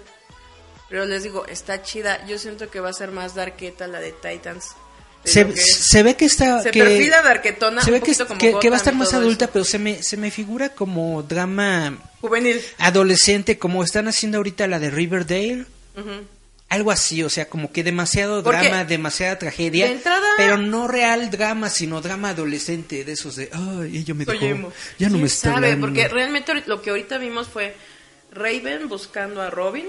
Pero 0.90 1.06
les 1.06 1.24
digo, 1.24 1.46
está 1.46 1.82
chida. 1.84 2.26
Yo 2.26 2.38
siento 2.40 2.70
que 2.70 2.80
va 2.80 2.90
a 2.90 2.94
ser 2.94 3.12
más 3.12 3.36
darketa 3.36 3.88
la 3.88 4.00
de 4.00 4.12
Titans. 4.12 4.70
Se, 5.24 5.54
se 5.56 6.02
ve 6.02 6.16
que 6.16 6.26
está... 6.26 6.62
Se 6.64 6.72
que, 6.72 6.80
perfila 6.82 7.22
darketona, 7.22 7.82
Se 7.84 7.92
ve 7.92 8.02
que, 8.02 8.16
como 8.16 8.38
que- 8.40 8.56
que 8.60 8.70
va 8.70 8.78
a 8.78 8.78
estar 8.78 8.96
más 8.96 9.14
adulta, 9.14 9.46
eso. 9.46 9.52
pero 9.54 9.66
se 9.66 9.78
me, 9.78 10.02
se 10.02 10.16
me 10.18 10.32
figura 10.32 10.70
como 10.70 11.22
drama 11.24 11.98
Juvenil. 12.22 12.62
adolescente, 12.78 13.60
como 13.60 13.84
están 13.84 14.08
haciendo 14.08 14.38
ahorita 14.38 14.66
la 14.68 14.80
de 14.80 14.90
Riverdale. 14.90 15.66
Ujú. 15.98 16.26
Algo 16.70 16.92
así, 16.92 17.22
o 17.24 17.30
sea, 17.30 17.50
como 17.50 17.72
que 17.74 17.84
demasiado 17.84 18.44
Porque 18.44 18.60
drama, 18.70 18.86
demasiada 18.86 19.38
tragedia. 19.38 19.88
de 19.88 19.94
entrada- 19.94 20.26
Pero 20.38 20.58
no 20.58 20.88
real 20.88 21.30
drama, 21.32 21.70
sino 21.70 22.00
drama 22.00 22.30
adolescente, 22.30 23.04
de 23.04 23.12
esos 23.12 23.36
de, 23.36 23.50
ay, 23.52 23.98
ella 23.98 24.14
me 24.14 24.24
dejó, 24.24 24.46
emo. 24.46 24.72
ya 24.98 25.08
no 25.08 25.14
¿Quién 25.14 25.22
me 25.24 25.28
está 25.28 25.50
sabe? 25.54 25.66
hablando". 25.72 25.88
Porque 25.88 26.08
realmente 26.08 26.54
lo 26.66 26.82
que 26.82 26.92
ahorita 26.92 27.18
vimos 27.18 27.48
fue 27.50 27.76
Raven 28.32 28.88
buscando 28.88 29.42
a 29.42 29.50
Robin 29.50 29.88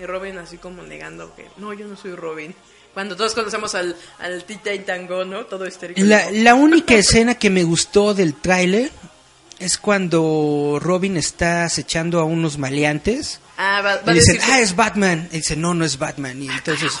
y 0.00 0.06
Robin 0.06 0.38
así 0.38 0.56
como 0.58 0.82
negando 0.82 1.34
que 1.34 1.46
no, 1.56 1.72
yo 1.72 1.86
no 1.86 1.96
soy 1.96 2.14
Robin. 2.14 2.54
Cuando 2.94 3.16
todos 3.16 3.34
conocemos 3.34 3.74
al, 3.76 3.94
al 4.18 4.44
Tita 4.44 4.74
y 4.74 4.80
Tango, 4.80 5.24
¿no? 5.24 5.46
Todo 5.46 5.66
histérico. 5.66 6.00
La, 6.02 6.30
la 6.32 6.54
única 6.54 6.94
escena 6.94 7.36
que 7.36 7.48
me 7.48 7.62
gustó 7.62 8.14
del 8.14 8.34
tráiler 8.34 8.90
es 9.60 9.78
cuando 9.78 10.78
Robin 10.80 11.16
está 11.16 11.64
acechando 11.64 12.18
a 12.18 12.24
unos 12.24 12.58
maleantes. 12.58 13.40
ah, 13.58 13.80
va, 13.84 13.96
va 13.98 14.12
Y 14.12 14.14
dicen, 14.16 14.38
ah, 14.42 14.60
es 14.60 14.74
Batman. 14.74 15.28
Y 15.30 15.36
dice, 15.36 15.54
no, 15.54 15.72
no 15.74 15.84
es 15.84 15.98
Batman. 15.98 16.42
Y 16.42 16.48
entonces 16.48 16.92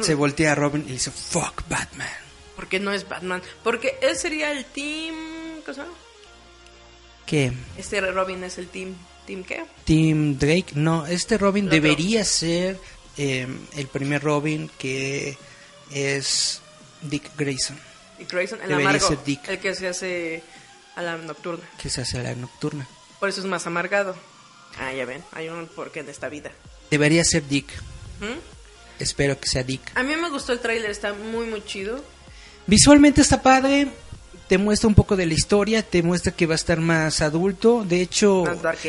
se 0.00 0.14
voltea 0.14 0.52
a 0.52 0.54
Robin 0.54 0.84
y 0.86 0.92
dice, 0.92 1.10
fuck 1.10 1.68
Batman. 1.68 2.08
porque 2.54 2.78
no 2.78 2.92
es 2.92 3.08
Batman. 3.08 3.42
Porque 3.64 3.98
él 4.02 4.16
sería 4.16 4.52
el 4.52 4.64
team... 4.66 5.16
¿Qué? 7.26 7.52
Este 7.76 8.00
Robin 8.00 8.44
es 8.44 8.58
el 8.58 8.68
team... 8.68 8.94
¿Team 9.30 9.44
qué? 9.44 9.64
Tim 9.84 10.38
Drake. 10.40 10.72
No, 10.74 11.06
este 11.06 11.38
Robin 11.38 11.68
debería 11.68 12.24
ser 12.24 12.78
eh, 13.16 13.46
el 13.76 13.86
primer 13.86 14.22
Robin 14.24 14.68
que 14.76 15.38
es 15.92 16.60
Dick 17.02 17.30
Grayson, 17.38 17.78
Y 18.18 18.24
Grayson, 18.24 18.60
el 18.62 18.68
Debería 18.70 18.88
amargo. 18.90 19.06
ser 19.06 19.22
Dick. 19.24 19.48
El 19.48 19.60
que 19.60 19.72
se 19.76 19.86
hace 19.86 20.42
a 20.96 21.02
la 21.02 21.16
nocturna. 21.16 21.64
que 21.80 21.88
se 21.90 22.00
hace 22.00 22.18
a 22.18 22.22
la 22.24 22.34
nocturna. 22.34 22.88
Por 23.20 23.28
eso 23.28 23.40
es 23.40 23.46
más 23.46 23.68
amargado. 23.68 24.16
Ah, 24.80 24.92
ya 24.92 25.04
ven, 25.04 25.22
hay 25.30 25.48
un 25.48 25.68
porqué 25.68 26.00
en 26.00 26.08
esta 26.08 26.28
vida. 26.28 26.50
Debería 26.90 27.22
ser 27.22 27.46
Dick. 27.46 27.68
¿Mm? 28.20 28.38
Espero 28.98 29.38
que 29.38 29.46
sea 29.48 29.62
Dick. 29.62 29.92
A 29.94 30.02
mí 30.02 30.16
me 30.16 30.28
gustó 30.28 30.52
el 30.52 30.58
tráiler, 30.58 30.90
está 30.90 31.12
muy 31.12 31.46
muy 31.46 31.64
chido. 31.64 32.04
Visualmente 32.66 33.20
está 33.20 33.40
padre. 33.42 33.92
Te 34.50 34.58
muestra 34.58 34.88
un 34.88 34.96
poco 34.96 35.14
de 35.14 35.26
la 35.26 35.34
historia, 35.34 35.80
te 35.80 36.02
muestra 36.02 36.32
que 36.32 36.44
va 36.44 36.54
a 36.54 36.56
estar 36.56 36.80
más 36.80 37.20
adulto. 37.20 37.84
De 37.88 38.02
hecho, 38.02 38.42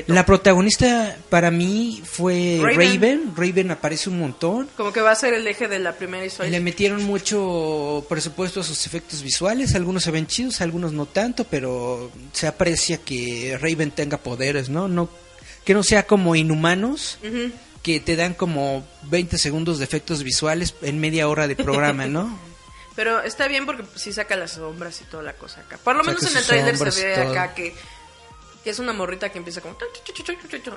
la 0.07 0.25
protagonista 0.25 1.15
para 1.29 1.51
mí 1.51 2.01
fue 2.03 2.57
Raven. 2.59 2.95
Raven. 2.95 3.33
Raven, 3.37 3.69
aparece 3.69 4.09
un 4.09 4.17
montón. 4.17 4.69
Como 4.75 4.91
que 4.91 5.01
va 5.01 5.11
a 5.11 5.15
ser 5.15 5.35
el 5.35 5.45
eje 5.45 5.67
de 5.67 5.77
la 5.77 5.93
primera 5.93 6.25
historia. 6.25 6.49
Le 6.49 6.59
metieron 6.61 7.03
mucho 7.03 8.03
presupuesto 8.09 8.61
a 8.61 8.63
sus 8.63 8.87
efectos 8.87 9.21
visuales. 9.21 9.75
Algunos 9.75 10.01
se 10.01 10.09
ven 10.09 10.25
chidos, 10.25 10.61
algunos 10.61 10.93
no 10.93 11.05
tanto, 11.05 11.43
pero 11.43 12.09
se 12.33 12.47
aprecia 12.47 12.97
que 12.97 13.55
Raven 13.61 13.91
tenga 13.91 14.17
poderes, 14.17 14.67
¿no? 14.67 14.87
no 14.87 15.09
que 15.63 15.75
no 15.75 15.83
sea 15.83 16.07
como 16.07 16.35
inhumanos, 16.35 17.19
que 17.83 17.99
te 17.99 18.15
dan 18.15 18.33
como 18.33 18.83
20 19.11 19.37
segundos 19.37 19.77
de 19.77 19.85
efectos 19.85 20.23
visuales 20.23 20.73
en 20.81 20.99
media 20.99 21.27
hora 21.27 21.47
de 21.47 21.55
programa, 21.55 22.07
¿no? 22.07 22.35
Pero 22.95 23.21
está 23.21 23.47
bien 23.47 23.65
porque 23.65 23.83
sí 23.95 24.11
saca 24.11 24.35
las 24.35 24.51
sombras 24.51 24.99
y 25.01 25.05
toda 25.05 25.23
la 25.23 25.33
cosa 25.33 25.61
acá. 25.61 25.77
Por 25.77 25.95
lo 25.95 26.03
Saca 26.03 26.17
menos 26.17 26.31
en 26.31 26.37
el 26.37 26.43
sombras 26.75 26.93
se 26.95 27.05
ve 27.07 27.15
todo. 27.15 27.31
acá 27.31 27.53
que, 27.53 27.73
que 28.63 28.69
es 28.69 28.79
una 28.79 28.91
morrita 28.93 29.29
que 29.29 29.37
empieza 29.37 29.61
como... 29.61 29.77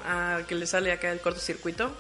Ah, 0.05 0.41
que 0.47 0.55
le 0.55 0.67
sale 0.67 0.93
acá 0.93 1.11
el 1.11 1.21
cortocircuito. 1.21 1.95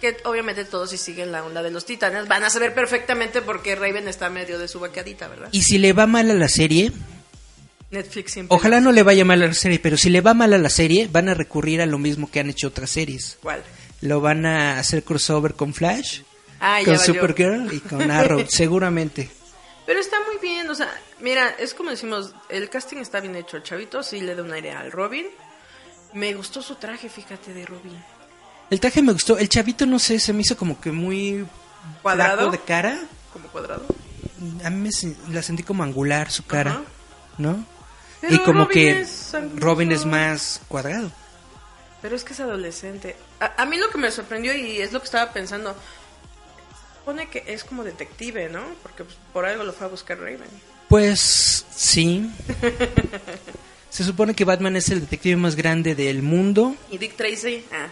Que 0.00 0.16
obviamente 0.24 0.64
todos 0.64 0.90
si 0.90 0.96
siguen 0.98 1.30
la 1.32 1.44
onda 1.44 1.62
de 1.62 1.70
los 1.70 1.84
titanes 1.86 2.26
van 2.26 2.42
a 2.42 2.50
saber 2.50 2.74
perfectamente 2.74 3.40
porque 3.42 3.76
Raven 3.76 4.08
está 4.08 4.30
medio 4.30 4.58
de 4.58 4.66
su 4.68 4.80
vaquedita, 4.80 5.28
¿verdad? 5.28 5.48
Y 5.52 5.62
si 5.62 5.78
le 5.78 5.92
va 5.92 6.06
mal 6.08 6.28
a 6.30 6.34
la 6.34 6.48
serie, 6.48 6.90
Netflix 7.90 8.32
siempre... 8.32 8.56
ojalá 8.56 8.80
no 8.80 8.90
le 8.90 9.02
vaya 9.04 9.24
mal 9.24 9.42
a 9.42 9.46
la 9.46 9.54
serie, 9.54 9.78
pero 9.78 9.96
si 9.96 10.10
le 10.10 10.20
va 10.20 10.34
mal 10.34 10.52
a 10.54 10.58
la 10.58 10.70
serie, 10.70 11.08
van 11.12 11.28
a 11.28 11.34
recurrir 11.34 11.80
a 11.82 11.86
lo 11.86 11.98
mismo 11.98 12.28
que 12.30 12.40
han 12.40 12.50
hecho 12.50 12.66
otras 12.68 12.90
series. 12.90 13.38
¿Cuál? 13.42 13.62
Lo 14.00 14.20
van 14.20 14.44
a 14.44 14.80
hacer 14.80 15.04
crossover 15.04 15.54
con 15.54 15.72
Flash, 15.72 16.22
Ah, 16.58 16.80
con. 16.84 16.98
Supergirl 16.98 17.72
y 17.72 17.80
con 17.80 18.10
Arrow, 18.10 18.44
seguramente. 18.48 19.30
Pero 19.84 19.98
está 19.98 20.16
muy 20.26 20.38
bien, 20.38 20.68
o 20.70 20.74
sea, 20.74 20.92
mira, 21.20 21.48
es 21.58 21.74
como 21.74 21.90
decimos, 21.90 22.34
el 22.48 22.70
casting 22.70 22.98
está 22.98 23.20
bien 23.20 23.34
hecho, 23.34 23.56
el 23.56 23.62
chavito 23.64 24.02
sí 24.02 24.20
le 24.20 24.34
da 24.34 24.42
un 24.42 24.52
aire 24.52 24.72
al 24.72 24.92
Robin. 24.92 25.26
Me 26.12 26.34
gustó 26.34 26.62
su 26.62 26.76
traje, 26.76 27.08
fíjate, 27.08 27.52
de 27.52 27.66
Robin. 27.66 28.00
El 28.70 28.80
traje 28.80 29.02
me 29.02 29.12
gustó, 29.12 29.38
el 29.38 29.48
chavito 29.48 29.84
no 29.86 29.98
sé, 29.98 30.18
se 30.20 30.32
me 30.32 30.42
hizo 30.42 30.56
como 30.56 30.80
que 30.80 30.92
muy 30.92 31.46
¿Cuadrado? 32.00 32.50
de 32.50 32.58
cara. 32.58 32.98
Como 33.32 33.48
cuadrado. 33.48 33.84
A 34.64 34.70
mí 34.70 34.88
me 34.88 35.34
la 35.34 35.42
sentí 35.42 35.62
como 35.62 35.82
angular 35.82 36.30
su 36.30 36.44
cara, 36.44 36.72
Ajá. 36.72 36.82
¿no? 37.38 37.64
Pero 38.20 38.34
y 38.34 38.38
como 38.40 38.64
Robin 38.64 38.72
que 38.72 39.00
es. 39.00 39.32
Robin 39.56 39.90
es 39.92 40.04
más 40.06 40.60
cuadrado. 40.68 41.10
Pero 42.00 42.14
es 42.16 42.24
que 42.24 42.32
es 42.34 42.40
adolescente. 42.40 43.16
A, 43.40 43.62
a 43.62 43.66
mí 43.66 43.76
lo 43.78 43.90
que 43.90 43.98
me 43.98 44.10
sorprendió 44.10 44.54
y 44.54 44.80
es 44.80 44.92
lo 44.92 45.00
que 45.00 45.06
estaba 45.06 45.32
pensando, 45.32 45.74
supone 47.02 47.28
que 47.28 47.42
es 47.46 47.64
como 47.64 47.82
detective, 47.82 48.48
¿no? 48.48 48.62
Porque 48.82 49.04
pues, 49.04 49.16
por 49.32 49.44
algo 49.44 49.64
lo 49.64 49.72
fue 49.72 49.86
a 49.86 49.90
buscar 49.90 50.18
Raven. 50.18 50.40
Pues 50.88 51.66
sí. 51.74 52.30
se 53.90 54.04
supone 54.04 54.34
que 54.34 54.44
Batman 54.44 54.76
es 54.76 54.88
el 54.90 55.00
detective 55.00 55.36
más 55.36 55.56
grande 55.56 55.96
del 55.96 56.22
mundo. 56.22 56.76
Y 56.90 56.98
Dick 56.98 57.16
Tracy, 57.16 57.64
ah, 57.72 57.88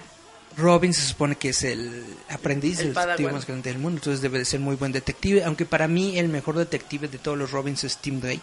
Robin 0.57 0.95
se 0.95 1.03
supone 1.03 1.37
que 1.37 1.49
es 1.49 1.65
el 1.65 2.05
aprendiz 2.29 2.79
El 2.79 2.87
del 2.87 2.95
detective 2.95 3.33
más 3.33 3.47
grande 3.47 3.71
del 3.71 3.81
mundo, 3.81 3.99
entonces 3.99 4.23
debe 4.23 4.39
de 4.39 4.45
ser 4.45 4.61
muy 4.61 4.77
buen 4.77 4.93
detective, 4.93 5.43
aunque 5.45 5.67
para 5.67 5.89
mí 5.89 6.19
el 6.19 6.29
mejor 6.29 6.57
detective 6.57 7.09
de 7.09 7.19
todos 7.19 7.37
los 7.37 7.51
Robins 7.51 7.83
es 7.83 7.97
Tim 7.97 8.21
Drake. 8.21 8.41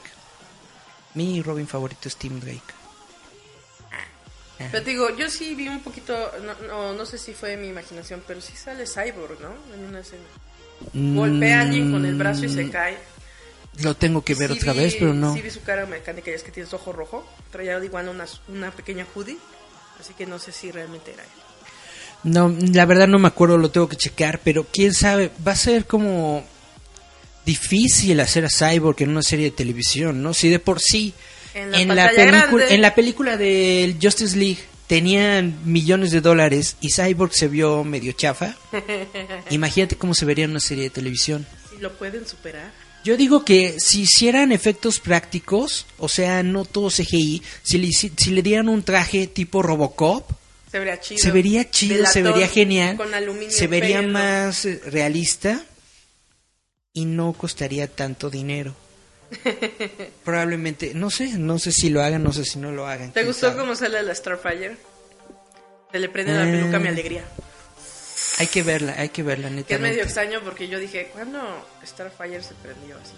Mi 1.13 1.41
Robin 1.41 1.67
favorito 1.67 2.09
es 2.09 2.17
Tim 2.17 2.39
Drake. 2.39 2.75
Pero 4.57 4.83
te 4.83 4.89
digo, 4.89 5.15
yo 5.15 5.29
sí 5.29 5.55
vi 5.55 5.67
un 5.67 5.81
poquito, 5.81 6.13
no, 6.41 6.67
no, 6.67 6.93
no 6.93 7.05
sé 7.05 7.17
si 7.17 7.33
fue 7.33 7.55
mi 7.55 7.67
imaginación, 7.67 8.23
pero 8.25 8.41
sí 8.41 8.55
sale 8.57 8.85
Cyborg, 8.85 9.39
¿no? 9.39 9.53
En 9.73 9.85
una 9.85 9.99
escena. 9.99 10.23
Golpea 10.93 11.59
a 11.59 11.61
alguien 11.63 11.91
con 11.91 12.05
el 12.05 12.15
brazo 12.15 12.45
y 12.45 12.49
se 12.49 12.69
cae. 12.69 12.97
Lo 13.83 13.95
tengo 13.95 14.23
que 14.23 14.33
ver 14.35 14.51
Sí 14.51 14.57
otra 14.57 14.73
vi- 14.73 14.79
vez, 14.79 14.95
pero 14.97 15.13
no. 15.13 15.33
Sí 15.35 15.41
vi 15.41 15.49
su 15.51 15.61
cara 15.61 15.85
mecánica 15.85 16.31
y 16.31 16.33
es 16.33 16.43
que 16.43 16.51
tiene 16.51 16.67
su 16.69 16.75
ojo 16.75 16.91
rojo. 16.93 17.27
Traía 17.51 17.83
igual 17.83 18.07
una, 18.09 18.25
una 18.47 18.71
pequeña 18.71 19.05
hoodie. 19.13 19.37
Así 19.99 20.13
que 20.15 20.25
no 20.25 20.39
sé 20.39 20.51
si 20.51 20.71
realmente 20.71 21.11
era 21.13 21.23
él. 21.23 21.29
No, 22.23 22.53
la 22.73 22.85
verdad 22.85 23.07
no 23.07 23.19
me 23.19 23.27
acuerdo, 23.27 23.57
lo 23.57 23.69
tengo 23.69 23.87
que 23.87 23.95
checar, 23.95 24.39
pero 24.43 24.65
quién 24.71 24.93
sabe, 24.93 25.31
va 25.47 25.51
a 25.51 25.55
ser 25.55 25.85
como 25.85 26.43
difícil 27.45 28.19
hacer 28.19 28.45
a 28.45 28.49
Cyborg 28.49 29.01
en 29.03 29.09
una 29.09 29.21
serie 29.21 29.45
de 29.45 29.51
televisión, 29.51 30.21
¿no? 30.21 30.33
Si 30.33 30.49
de 30.49 30.59
por 30.59 30.79
sí 30.81 31.13
En 31.53 31.71
la 31.71 31.79
en 31.79 31.87
la, 31.95 32.09
película 32.09 32.41
grande. 32.47 32.75
en 32.75 32.81
la 32.81 32.95
película 32.95 33.37
del 33.37 33.97
Justice 34.01 34.35
League 34.35 34.59
tenían 34.87 35.59
millones 35.65 36.11
de 36.11 36.21
dólares 36.21 36.77
y 36.81 36.89
Cyborg 36.91 37.33
se 37.33 37.47
vio 37.47 37.83
medio 37.83 38.11
chafa. 38.13 38.55
Imagínate 39.49 39.95
cómo 39.97 40.13
se 40.13 40.25
vería 40.25 40.45
en 40.45 40.51
una 40.51 40.59
serie 40.59 40.85
de 40.85 40.89
televisión. 40.89 41.45
Si 41.69 41.77
lo 41.81 41.93
pueden 41.97 42.25
superar. 42.27 42.71
Yo 43.03 43.15
digo 43.15 43.45
que 43.45 43.79
si 43.79 44.01
hicieran 44.01 44.51
efectos 44.51 44.99
prácticos, 44.99 45.85
o 45.97 46.09
sea, 46.09 46.43
no 46.43 46.65
todo 46.65 46.89
CGI, 46.89 47.41
si 47.63 47.77
le, 47.77 47.87
hici- 47.87 48.11
si 48.17 48.31
le 48.31 48.41
dieran 48.41 48.67
un 48.67 48.83
traje 48.83 49.27
tipo 49.27 49.61
Robocop, 49.61 50.29
Se 50.71 50.79
vería 50.79 50.99
chido. 50.99 51.21
se 51.21 51.31
vería 51.31 51.69
chido, 51.69 52.05
se 52.05 52.21
vería 52.21 52.47
genial, 52.49 52.97
Con 52.97 53.09
se 53.49 53.67
vería 53.67 53.99
pelo. 53.99 54.11
más 54.11 54.65
eh, 54.65 54.81
realista 54.87 55.63
y 56.91 57.05
no 57.05 57.31
costaría 57.33 57.87
tanto 57.87 58.29
dinero. 58.29 58.75
Probablemente, 60.23 60.93
no 60.93 61.09
sé, 61.09 61.37
no 61.37 61.59
sé 61.59 61.71
si 61.71 61.89
lo 61.89 62.01
hagan, 62.03 62.23
no 62.23 62.31
sé 62.33 62.45
si 62.45 62.59
no 62.59 62.71
lo 62.71 62.87
hagan. 62.87 63.11
¿Te 63.13 63.23
gustó 63.23 63.47
sabe. 63.47 63.59
cómo 63.59 63.75
sale 63.75 64.01
la 64.03 64.13
Starfire? 64.15 64.77
Se 65.91 65.99
le 65.99 66.09
prende 66.09 66.33
la 66.33 66.47
Eh. 66.47 66.51
peluca 66.51 66.77
a 66.77 66.79
mi 66.79 66.87
alegría. 66.87 67.23
Hay 68.39 68.47
que 68.47 68.61
verla, 68.63 68.93
hay 68.97 69.09
que 69.09 69.23
verla, 69.23 69.49
Que 69.65 69.75
es 69.75 69.79
medio 69.79 70.03
extraño 70.03 70.41
porque 70.43 70.67
yo 70.67 70.79
dije, 70.79 71.09
¿cuándo 71.13 71.39
Starfire 71.85 72.43
se 72.43 72.53
prendió 72.55 72.95
así? 72.97 73.13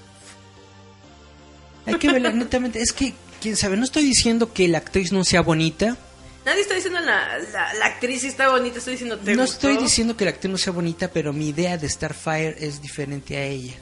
Hay 1.85 1.95
que 1.95 2.11
verla, 2.11 2.31
netamente. 2.31 2.81
Es 2.81 2.93
que, 2.93 3.13
quién 3.41 3.55
sabe, 3.57 3.75
no 3.77 3.83
estoy 3.83 4.03
diciendo 4.03 4.53
que 4.53 4.67
la 4.67 4.77
actriz 4.77 5.11
no 5.11 5.23
sea 5.25 5.41
bonita. 5.41 5.97
Nadie 6.45 6.61
está 6.61 6.75
diciendo 6.75 6.99
la, 7.01 7.37
la, 7.51 7.73
la 7.73 7.85
actriz 7.85 8.23
está 8.23 8.49
bonita, 8.49 8.77
estoy 8.77 8.93
diciendo 8.93 9.17
te 9.17 9.35
No 9.35 9.41
gustó? 9.43 9.67
estoy 9.69 9.83
diciendo 9.83 10.15
que 10.15 10.23
la 10.25 10.31
actriz 10.31 10.51
no 10.51 10.57
sea 10.57 10.71
bonita, 10.71 11.09
pero 11.11 11.33
mi 11.33 11.49
idea 11.49 11.77
de 11.77 11.89
Starfire 11.89 12.55
es 12.59 12.81
diferente 12.81 13.35
a 13.37 13.43
ella. 13.43 13.75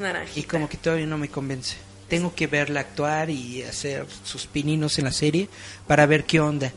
Es. 0.00 0.36
Y 0.36 0.42
como 0.44 0.68
que 0.68 0.76
todavía 0.76 1.06
no 1.06 1.18
me 1.18 1.28
convence. 1.28 1.76
tengo 2.08 2.34
que 2.34 2.46
verla 2.46 2.80
actuar 2.80 3.30
y 3.30 3.62
hacer 3.62 4.06
sus 4.24 4.46
pininos 4.46 4.98
en 4.98 5.04
la 5.06 5.12
serie 5.12 5.48
para 5.86 6.04
ver 6.06 6.24
qué 6.24 6.40
onda. 6.40 6.70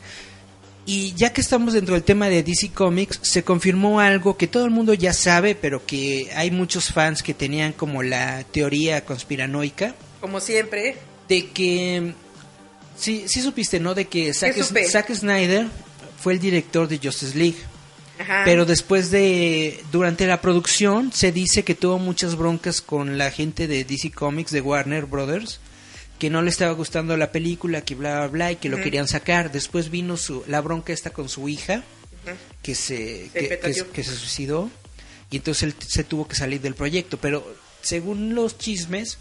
Y 0.86 1.12
ya 1.14 1.32
que 1.32 1.40
estamos 1.40 1.74
dentro 1.74 1.94
del 1.94 2.04
tema 2.04 2.28
de 2.28 2.42
DC 2.44 2.70
Comics, 2.70 3.18
se 3.20 3.42
confirmó 3.42 3.98
algo 4.00 4.36
que 4.36 4.46
todo 4.46 4.64
el 4.64 4.70
mundo 4.70 4.94
ya 4.94 5.12
sabe, 5.12 5.54
pero 5.56 5.84
que 5.84 6.30
hay 6.34 6.50
muchos 6.52 6.92
fans 6.92 7.22
que 7.22 7.34
tenían 7.34 7.72
como 7.72 8.02
la 8.04 8.44
teoría 8.44 9.04
conspiranoica 9.04 9.94
Como 10.20 10.38
siempre. 10.40 10.96
de 11.28 11.48
que 11.50 12.14
sí, 12.96 13.24
sí 13.26 13.42
supiste, 13.42 13.80
¿no? 13.80 13.94
De 13.94 14.04
que? 14.06 14.32
Zack 14.32 15.12
Snyder 15.12 15.66
fue 16.20 16.34
el 16.34 16.38
director 16.38 16.86
de 16.88 16.98
Justice 16.98 17.36
League. 17.36 17.58
Ajá. 18.18 18.42
Pero 18.44 18.64
después 18.64 19.10
de, 19.10 19.82
durante 19.92 20.26
la 20.26 20.40
producción, 20.40 21.12
se 21.12 21.32
dice 21.32 21.64
que 21.64 21.74
tuvo 21.74 21.98
muchas 21.98 22.36
broncas 22.36 22.80
con 22.80 23.18
la 23.18 23.30
gente 23.30 23.66
de 23.66 23.84
DC 23.84 24.10
Comics, 24.12 24.50
de 24.50 24.60
Warner 24.60 25.06
Brothers, 25.06 25.60
que 26.18 26.30
no 26.30 26.42
le 26.42 26.50
estaba 26.50 26.72
gustando 26.72 27.16
la 27.16 27.32
película, 27.32 27.82
que 27.82 27.94
bla, 27.94 28.18
bla, 28.20 28.28
bla, 28.28 28.52
y 28.52 28.56
que 28.56 28.68
lo 28.68 28.78
querían 28.78 29.06
sacar. 29.06 29.52
Después 29.52 29.90
vino 29.90 30.16
su, 30.16 30.44
la 30.46 30.60
bronca 30.60 30.92
esta 30.92 31.10
con 31.10 31.28
su 31.28 31.48
hija, 31.48 31.84
que 32.62 32.74
se, 32.74 33.30
Se 33.30 33.60
que, 33.60 33.86
que 33.92 34.04
se 34.04 34.14
suicidó, 34.14 34.70
y 35.30 35.36
entonces 35.36 35.64
él 35.64 35.74
se 35.86 36.04
tuvo 36.04 36.26
que 36.26 36.36
salir 36.36 36.60
del 36.60 36.74
proyecto. 36.74 37.18
Pero 37.18 37.46
según 37.82 38.34
los 38.34 38.58
chismes, 38.58 39.18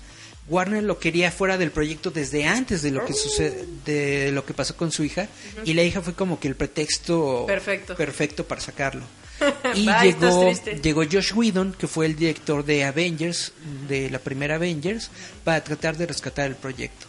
Warner 0.48 0.84
lo 0.84 1.00
quería 1.00 1.32
fuera 1.32 1.58
del 1.58 1.72
proyecto 1.72 2.12
desde 2.12 2.46
antes 2.46 2.82
de 2.82 2.92
lo 2.92 3.04
que 3.06 3.14
sucede, 3.14 3.66
de 3.84 4.32
lo 4.32 4.46
que 4.46 4.54
pasó 4.54 4.76
con 4.78 4.92
su 4.92 5.04
hija, 5.04 5.28
y 5.64 5.74
la 5.74 5.84
hija 5.84 6.02
fue 6.02 6.14
como 6.14 6.40
que 6.40 6.48
el 6.48 6.56
pretexto 6.56 7.46
Perfecto. 7.48 7.96
perfecto 7.96 8.46
para 8.46 8.62
sacarlo. 8.62 9.04
Y 9.76 9.86
Bye, 9.86 10.14
llegó, 10.14 10.52
llegó 10.82 11.04
Josh 11.04 11.34
Whedon, 11.34 11.74
que 11.74 11.88
fue 11.88 12.06
el 12.06 12.16
director 12.16 12.64
de 12.64 12.86
Avengers, 12.86 13.52
de 13.88 14.10
la 14.10 14.20
primera 14.20 14.56
Avengers, 14.56 15.10
para 15.44 15.64
tratar 15.64 15.98
de 15.98 16.06
rescatar 16.06 16.48
el 16.48 16.56
proyecto. 16.56 17.08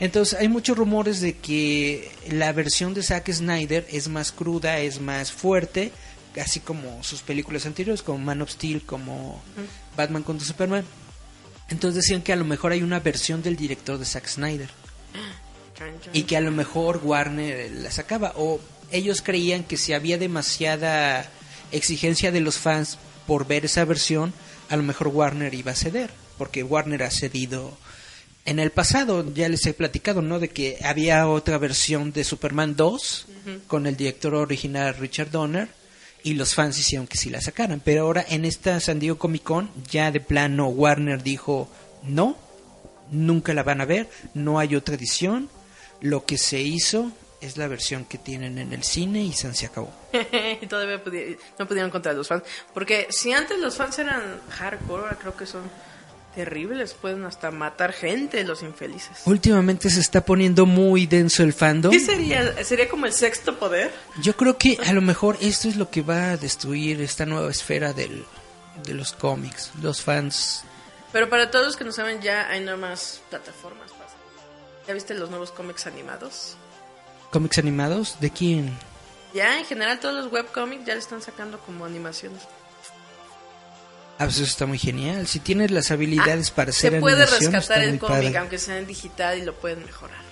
Entonces 0.00 0.38
hay 0.38 0.48
muchos 0.48 0.76
rumores 0.76 1.20
de 1.20 1.34
que 1.36 2.10
la 2.30 2.52
versión 2.52 2.94
de 2.94 3.02
Zack 3.02 3.30
Snyder 3.30 3.86
es 3.90 4.08
más 4.08 4.32
cruda, 4.32 4.78
es 4.80 5.00
más 5.00 5.30
fuerte, 5.30 5.92
así 6.40 6.60
como 6.60 7.02
sus 7.04 7.22
películas 7.22 7.66
anteriores, 7.66 8.02
como 8.02 8.18
Man 8.18 8.42
of 8.42 8.50
Steel, 8.50 8.82
como 8.82 9.42
Batman 9.96 10.22
contra 10.22 10.46
Superman. 10.46 10.84
Entonces 11.68 12.04
decían 12.04 12.22
que 12.22 12.32
a 12.32 12.36
lo 12.36 12.44
mejor 12.44 12.72
hay 12.72 12.82
una 12.82 13.00
versión 13.00 13.42
del 13.42 13.56
director 13.56 13.98
de 13.98 14.04
Zack 14.04 14.26
Snyder. 14.26 14.68
Y 16.12 16.24
que 16.24 16.36
a 16.36 16.40
lo 16.40 16.52
mejor 16.52 17.00
Warner 17.02 17.72
la 17.72 17.90
sacaba. 17.90 18.34
O 18.36 18.60
ellos 18.92 19.20
creían 19.20 19.64
que 19.64 19.76
si 19.76 19.92
había 19.92 20.16
demasiada 20.16 21.28
exigencia 21.72 22.30
de 22.30 22.40
los 22.40 22.58
fans 22.58 22.98
por 23.26 23.48
ver 23.48 23.64
esa 23.64 23.84
versión, 23.84 24.32
a 24.68 24.76
lo 24.76 24.84
mejor 24.84 25.08
Warner 25.08 25.52
iba 25.54 25.72
a 25.72 25.74
ceder, 25.74 26.10
porque 26.38 26.62
Warner 26.62 27.02
ha 27.02 27.10
cedido 27.10 27.76
en 28.44 28.58
el 28.58 28.70
pasado, 28.70 29.32
ya 29.32 29.48
les 29.48 29.64
he 29.66 29.74
platicado, 29.74 30.20
¿no? 30.20 30.40
De 30.40 30.48
que 30.48 30.78
había 30.82 31.28
otra 31.28 31.58
versión 31.58 32.12
de 32.12 32.24
Superman 32.24 32.74
2 32.74 33.26
con 33.66 33.86
el 33.86 33.96
director 33.96 34.34
original 34.34 34.94
Richard 34.96 35.30
Donner 35.30 35.68
y 36.24 36.34
los 36.34 36.54
fans 36.54 36.78
hicieron 36.78 37.06
que 37.06 37.18
sí 37.18 37.30
la 37.30 37.40
sacaran, 37.40 37.80
pero 37.84 38.02
ahora 38.02 38.24
en 38.28 38.44
esta 38.44 38.78
San 38.80 38.98
Diego 38.98 39.18
Comic 39.18 39.42
Con 39.42 39.70
ya 39.90 40.10
de 40.10 40.20
plano 40.20 40.68
Warner 40.68 41.22
dijo 41.22 41.68
no, 42.02 42.36
nunca 43.10 43.54
la 43.54 43.62
van 43.62 43.80
a 43.80 43.84
ver, 43.84 44.08
no 44.34 44.58
hay 44.58 44.74
otra 44.76 44.94
edición, 44.94 45.48
lo 46.00 46.24
que 46.24 46.38
se 46.38 46.60
hizo 46.60 47.12
es 47.40 47.56
la 47.56 47.66
versión 47.66 48.04
que 48.04 48.18
tienen 48.18 48.56
en 48.58 48.72
el 48.72 48.84
cine 48.84 49.22
y 49.22 49.32
se 49.32 49.66
acabó. 49.66 49.92
todavía 50.68 51.02
no 51.58 51.66
pudieron 51.66 51.90
contra 51.90 52.12
los 52.12 52.28
fans. 52.28 52.44
Porque 52.72 53.08
si 53.10 53.32
antes 53.32 53.58
los 53.58 53.76
fans 53.76 53.98
eran 53.98 54.40
hardcore, 54.48 55.16
creo 55.16 55.36
que 55.36 55.44
son 55.44 55.62
terribles. 56.34 56.94
Pueden 56.94 57.24
hasta 57.24 57.50
matar 57.50 57.92
gente, 57.92 58.44
los 58.44 58.62
infelices. 58.62 59.22
Últimamente 59.24 59.90
se 59.90 60.00
está 60.00 60.24
poniendo 60.24 60.66
muy 60.66 61.06
denso 61.06 61.42
el 61.42 61.52
fandom. 61.52 61.92
¿Qué 61.92 62.00
sería? 62.00 62.64
¿Sería 62.64 62.88
como 62.88 63.06
el 63.06 63.12
sexto 63.12 63.58
poder? 63.58 63.92
Yo 64.20 64.36
creo 64.36 64.58
que 64.58 64.78
a 64.84 64.92
lo 64.92 65.02
mejor 65.02 65.36
esto 65.40 65.68
es 65.68 65.76
lo 65.76 65.90
que 65.90 66.02
va 66.02 66.30
a 66.30 66.36
destruir 66.36 67.00
esta 67.00 67.26
nueva 67.26 67.50
esfera 67.50 67.92
del, 67.92 68.24
de 68.84 68.94
los 68.94 69.12
cómics. 69.12 69.70
Los 69.80 70.02
fans. 70.02 70.64
Pero 71.12 71.28
para 71.28 71.50
todos 71.50 71.66
los 71.66 71.76
que 71.76 71.84
no 71.84 71.92
saben, 71.92 72.20
ya 72.22 72.48
hay 72.48 72.60
nuevas 72.60 73.20
plataformas. 73.28 73.92
¿Ya 74.86 74.94
viste 74.94 75.14
los 75.14 75.30
nuevos 75.30 75.52
cómics 75.52 75.86
animados? 75.86 76.56
¿Cómics 77.30 77.58
animados? 77.58 78.18
¿De 78.20 78.30
quién? 78.30 78.76
Ya, 79.32 79.58
en 79.58 79.64
general, 79.64 80.00
todos 80.00 80.14
los 80.24 80.32
webcomics 80.32 80.84
ya 80.84 80.94
le 80.94 81.00
están 81.00 81.22
sacando 81.22 81.58
como 81.60 81.84
animaciones. 81.84 82.42
Ah, 84.22 84.24
pues 84.26 84.36
eso 84.36 84.44
está 84.44 84.66
muy 84.66 84.78
genial. 84.78 85.26
Si 85.26 85.40
tienes 85.40 85.70
las 85.70 85.90
habilidades 85.90 86.50
para 86.50 86.70
hacer 86.70 86.92
Ah, 86.94 86.96
Se 86.96 87.00
puede 87.00 87.22
animación, 87.22 87.52
rescatar 87.52 87.82
el 87.82 87.98
cómic, 87.98 88.16
padre. 88.24 88.38
aunque 88.38 88.58
sea 88.58 88.78
en 88.78 88.86
digital, 88.86 89.38
y 89.38 89.42
lo 89.42 89.54
pueden 89.54 89.84
mejorar. 89.84 90.22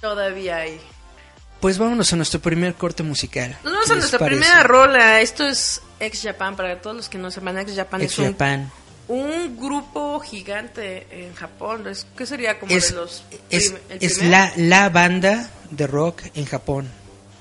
Todavía 0.00 0.56
hay. 0.56 0.80
Pues 1.60 1.76
vámonos 1.76 2.10
a 2.12 2.16
nuestro 2.16 2.40
primer 2.40 2.74
corte 2.74 3.02
musical. 3.02 3.56
Nos 3.62 3.72
vamos 3.72 3.86
¿Qué 3.86 3.92
a 3.92 3.96
nuestra 3.96 4.18
parece? 4.18 4.40
primera 4.40 4.62
rola. 4.62 5.20
Esto 5.20 5.46
es 5.46 5.82
Ex 5.98 6.22
Japan. 6.22 6.56
Para 6.56 6.80
todos 6.80 6.96
los 6.96 7.08
que 7.08 7.18
no 7.18 7.30
sepan, 7.30 7.58
Ex 7.58 7.74
Japan 7.76 8.00
Ex 8.02 8.12
es 8.14 8.18
un, 8.18 8.26
Japan. 8.32 8.72
un 9.08 9.58
grupo 9.58 10.20
gigante 10.20 11.06
en 11.10 11.34
Japón. 11.34 11.86
Es- 11.86 12.06
¿Qué 12.16 12.24
sería 12.24 12.58
como 12.58 12.72
Es, 12.72 12.88
de 12.90 12.96
los. 12.96 13.24
es, 13.50 13.74
el 13.90 13.98
es 14.00 14.22
la, 14.22 14.52
la 14.56 14.88
banda 14.88 15.50
de 15.70 15.86
rock 15.86 16.22
en 16.34 16.46
Japón. 16.46 16.88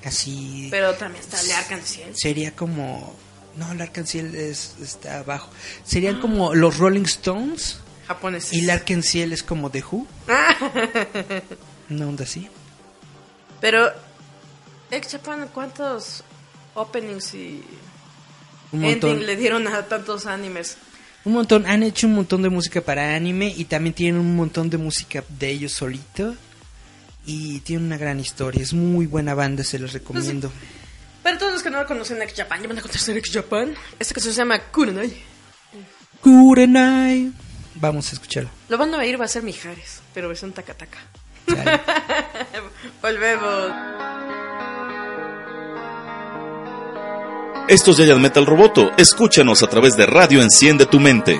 Así 0.03 0.67
Pero 0.71 0.93
también 0.95 1.23
está 1.23 1.37
Arkansas. 1.59 1.99
sería 2.15 2.55
como... 2.55 3.13
No, 3.55 3.71
el 3.71 3.81
Arcanciel 3.81 4.35
es, 4.35 4.75
está 4.81 5.19
abajo. 5.19 5.49
Serían 5.83 6.19
como 6.21 6.55
los 6.55 6.77
Rolling 6.77 7.03
Stones 7.03 7.79
Japoneses. 8.07 8.53
y 8.53 8.61
el 8.61 8.69
Arcanciel 8.69 9.33
es 9.33 9.43
como 9.43 9.69
The 9.69 9.83
Who. 9.83 10.07
Una 11.89 12.07
onda 12.07 12.23
así. 12.23 12.47
Pero. 13.61 13.91
Ex 14.91 15.11
Japan, 15.11 15.49
¿cuántos 15.53 16.23
openings 16.73 17.35
y 17.35 17.63
Un 18.71 18.85
ending 18.85 19.25
le 19.25 19.35
dieron 19.35 19.67
a 19.67 19.83
tantos 19.83 20.25
animes? 20.25 20.77
Un 21.25 21.33
montón. 21.33 21.65
Han 21.67 21.83
hecho 21.83 22.07
un 22.07 22.15
montón 22.15 22.41
de 22.41 22.49
música 22.49 22.81
para 22.81 23.15
anime 23.15 23.53
y 23.55 23.65
también 23.65 23.93
tienen 23.93 24.19
un 24.19 24.35
montón 24.35 24.69
de 24.69 24.77
música 24.77 25.23
de 25.27 25.49
ellos 25.49 25.73
solito. 25.73 26.35
Y 27.25 27.59
tienen 27.59 27.85
una 27.85 27.97
gran 27.97 28.19
historia. 28.19 28.63
Es 28.63 28.73
muy 28.73 29.05
buena 29.05 29.35
banda, 29.35 29.63
se 29.63 29.77
los 29.77 29.93
recomiendo. 29.93 30.51
Para 31.29 31.37
todos 31.37 31.53
los 31.53 31.61
que 31.61 31.69
no 31.69 31.85
conocen 31.85 32.19
Ex 32.23 32.33
Japan, 32.35 32.59
ya 32.59 32.67
van 32.67 32.79
a 32.79 32.81
conocer 32.81 33.15
Ex 33.15 33.29
Japan. 33.31 33.75
Esta 33.99 34.15
canción 34.15 34.33
se 34.33 34.39
llama 34.39 34.57
Kurenai. 34.71 35.13
Kurenai. 36.21 37.31
Vamos 37.75 38.09
a 38.09 38.15
escucharlo. 38.15 38.49
Lo 38.67 38.79
van 38.79 38.95
a 38.95 38.97
oír, 38.97 39.21
va 39.21 39.25
a 39.25 39.27
ser 39.27 39.43
Mijares, 39.43 40.01
pero 40.11 40.31
es 40.31 40.41
un 40.41 40.53
tacataca. 40.53 40.97
Volvemos. 43.03 43.71
Esto 47.67 47.91
es 47.91 47.97
Giant 47.97 48.21
Metal 48.21 48.47
Roboto. 48.47 48.89
Escúchanos 48.97 49.61
a 49.61 49.67
través 49.67 49.95
de 49.95 50.07
Radio 50.07 50.41
Enciende 50.41 50.87
tu 50.87 50.99
Mente. 50.99 51.39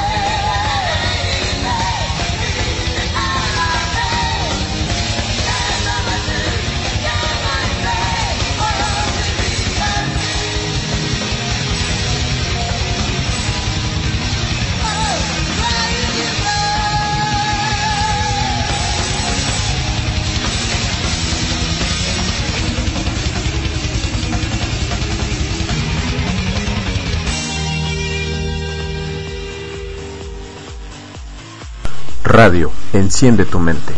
Enciende 32.93 33.45
tu 33.45 33.59
mente. 33.59 33.93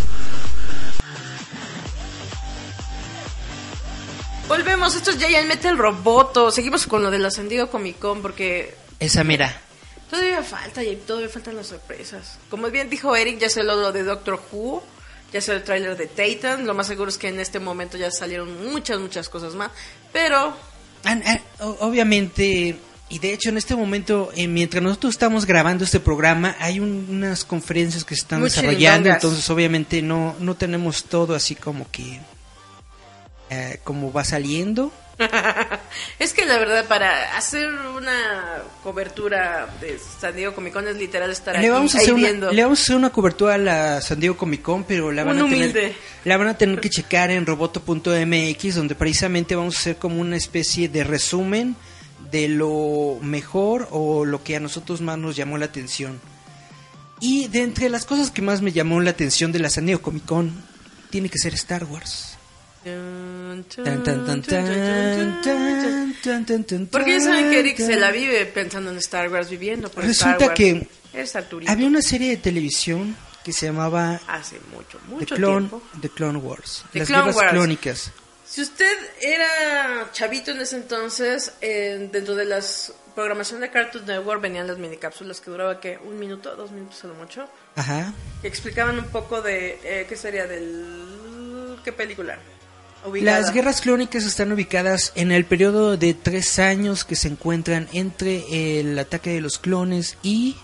Volvemos, 4.47 4.95
esto 4.95 5.11
es 5.11 5.17
Giant 5.17 5.47
Metal 5.47 5.77
Roboto. 5.77 6.51
Seguimos 6.51 6.85
con 6.85 7.01
lo 7.01 7.09
de 7.09 7.19
la 7.19 7.31
San 7.31 7.49
Diego 7.49 7.69
Comic 7.69 7.97
Con 7.99 8.21
porque 8.21 8.75
Esa 8.99 9.23
mira. 9.23 9.55
todavía 10.09 10.43
falta 10.43 10.83
y 10.83 10.95
todavía 10.97 11.29
faltan 11.29 11.55
las 11.55 11.67
sorpresas. 11.67 12.37
Como 12.49 12.69
bien 12.69 12.89
dijo 12.89 13.15
Eric, 13.15 13.39
ya 13.39 13.49
se 13.49 13.63
lo 13.63 13.91
de 13.91 14.03
Doctor 14.03 14.39
Who, 14.51 14.83
ya 15.31 15.41
se 15.41 15.53
el 15.53 15.63
tráiler 15.63 15.97
de 15.97 16.07
Titan. 16.07 16.67
Lo 16.67 16.73
más 16.73 16.87
seguro 16.87 17.09
es 17.09 17.17
que 17.17 17.29
en 17.29 17.39
este 17.39 17.59
momento 17.59 17.97
ya 17.97 18.11
salieron 18.11 18.69
muchas, 18.71 18.99
muchas 18.99 19.29
cosas 19.29 19.55
más. 19.55 19.71
Pero 20.11 20.53
Ah, 21.05 21.17
o- 21.59 21.77
obviamente, 21.81 22.77
y 23.13 23.19
de 23.19 23.33
hecho 23.33 23.49
en 23.49 23.57
este 23.57 23.75
momento, 23.75 24.31
eh, 24.35 24.47
mientras 24.47 24.81
nosotros 24.83 25.13
estamos 25.13 25.45
grabando 25.45 25.83
este 25.83 25.99
programa, 25.99 26.55
hay 26.59 26.79
un- 26.79 27.07
unas 27.09 27.45
conferencias 27.45 28.03
que 28.03 28.15
se 28.15 28.21
están 28.21 28.39
Muy 28.39 28.49
desarrollando, 28.49 29.09
entonces 29.09 29.49
obviamente 29.49 30.01
no, 30.01 30.35
no 30.39 30.55
tenemos 30.55 31.03
todo 31.05 31.35
así 31.35 31.55
como 31.55 31.89
que... 31.91 32.19
eh, 33.49 33.79
como 33.83 34.11
va 34.11 34.23
saliendo. 34.23 34.91
es 36.19 36.33
que 36.33 36.43
la 36.45 36.57
verdad, 36.57 36.85
para 36.87 37.37
hacer 37.37 37.69
una 37.95 38.63
cobertura 38.81 39.67
de 39.79 39.99
San 40.19 40.35
Diego 40.35 40.55
Comic 40.55 40.73
Con 40.73 40.87
es 40.87 40.95
literal 40.95 41.29
estar 41.29 41.53
Le 41.59 41.69
aquí, 41.71 41.97
ahí 41.99 42.09
una, 42.09 42.15
viendo. 42.15 42.51
le 42.51 42.63
vamos 42.63 42.79
a 42.79 42.81
hacer 42.81 42.95
una 42.95 43.11
cobertura 43.11 43.53
a 43.53 43.57
la 43.59 44.01
San 44.01 44.19
Diego 44.19 44.35
Comic 44.35 44.63
Con, 44.63 44.83
pero 44.85 45.11
la 45.11 45.23
van, 45.23 45.39
Un 45.39 45.47
a 45.47 45.49
tener, 45.71 45.93
la 46.25 46.37
van 46.37 46.47
a 46.47 46.57
tener 46.57 46.79
que 46.79 46.89
checar 46.89 47.29
en 47.29 47.45
roboto.mx, 47.45 48.75
donde 48.75 48.95
precisamente 48.95 49.55
vamos 49.55 49.75
a 49.75 49.79
hacer 49.81 49.95
como 49.97 50.19
una 50.19 50.35
especie 50.35 50.89
de 50.89 51.03
resumen 51.03 51.75
de 52.33 52.47
lo 52.47 53.19
mejor 53.21 53.87
o 53.91 54.25
lo 54.25 54.43
que 54.43 54.55
a 54.55 54.59
nosotros 54.59 55.01
más 55.01 55.19
nos 55.19 55.35
llamó 55.35 55.59
la 55.59 55.65
atención. 55.65 56.19
Y 57.19 57.47
de 57.47 57.61
entre 57.61 57.89
las 57.89 58.05
cosas 58.05 58.31
que 58.31 58.41
más 58.41 58.63
me 58.63 58.71
llamó 58.71 58.99
la 58.99 59.11
atención 59.11 59.51
de 59.51 59.59
la 59.59 59.69
San 59.69 59.85
Diego 59.85 60.01
Comic 60.01 60.25
Con, 60.25 60.51
tiene 61.11 61.29
que 61.29 61.37
ser 61.37 61.53
Star 61.53 61.85
Wars. 61.85 62.35
Porque 66.91 67.11
ya 67.11 67.19
saben 67.21 67.51
que 67.51 67.59
Eric 67.59 67.77
se 67.77 67.95
la 67.97 68.11
vive 68.11 68.45
pensando 68.47 68.89
en 68.89 68.97
Star 68.97 69.31
Wars, 69.31 69.51
viviendo 69.51 69.89
por 69.89 70.03
Resulta 70.03 70.55
que 70.55 70.87
había 71.67 71.87
una 71.87 72.01
serie 72.01 72.31
de 72.31 72.37
televisión 72.37 73.15
que 73.45 73.53
se 73.53 73.67
llamaba 73.67 74.19
hace 74.27 74.59
mucho 74.73 74.99
mucho 75.07 75.35
The 75.35 75.35
Clone, 75.35 75.67
tiempo. 75.69 75.83
The 76.01 76.09
Clone 76.09 76.39
Wars, 76.39 76.83
las 76.93 77.07
Clone 77.07 77.33
clónicas. 77.51 78.11
Si 78.53 78.61
usted 78.61 78.95
era 79.19 80.11
chavito 80.11 80.51
en 80.51 80.61
ese 80.61 80.75
entonces, 80.75 81.53
eh, 81.59 82.07
dentro 82.11 82.35
de 82.35 82.45
las 82.45 82.93
programación 83.15 83.61
de 83.61 83.71
Cartoon 83.71 84.05
Network 84.05 84.43
venían 84.43 84.67
las 84.67 84.77
minicápsulas 84.77 85.41
que 85.41 85.49
duraba 85.49 85.79
que 85.79 85.97
un 85.97 86.19
minuto, 86.19 86.55
dos 86.55 86.69
minutos 86.69 87.03
a 87.03 87.07
lo 87.07 87.15
mucho, 87.15 87.49
Ajá. 87.75 88.13
que 88.43 88.47
explicaban 88.47 88.99
un 88.99 89.05
poco 89.05 89.41
de 89.41 89.79
eh, 89.83 90.05
qué 90.07 90.15
sería 90.15 90.45
del 90.45 91.79
qué 91.83 91.93
película. 91.93 92.37
Ubicada. 93.03 93.39
Las 93.39 93.51
guerras 93.51 93.81
clónicas 93.81 94.23
están 94.23 94.51
ubicadas 94.51 95.13
en 95.15 95.31
el 95.31 95.45
periodo 95.45 95.97
de 95.97 96.13
tres 96.13 96.59
años 96.59 97.05
que 97.05 97.15
se 97.15 97.29
encuentran 97.29 97.89
entre 97.91 98.79
el 98.79 98.99
ataque 98.99 99.31
de 99.31 99.41
los 99.41 99.57
clones 99.57 100.15
y 100.21 100.55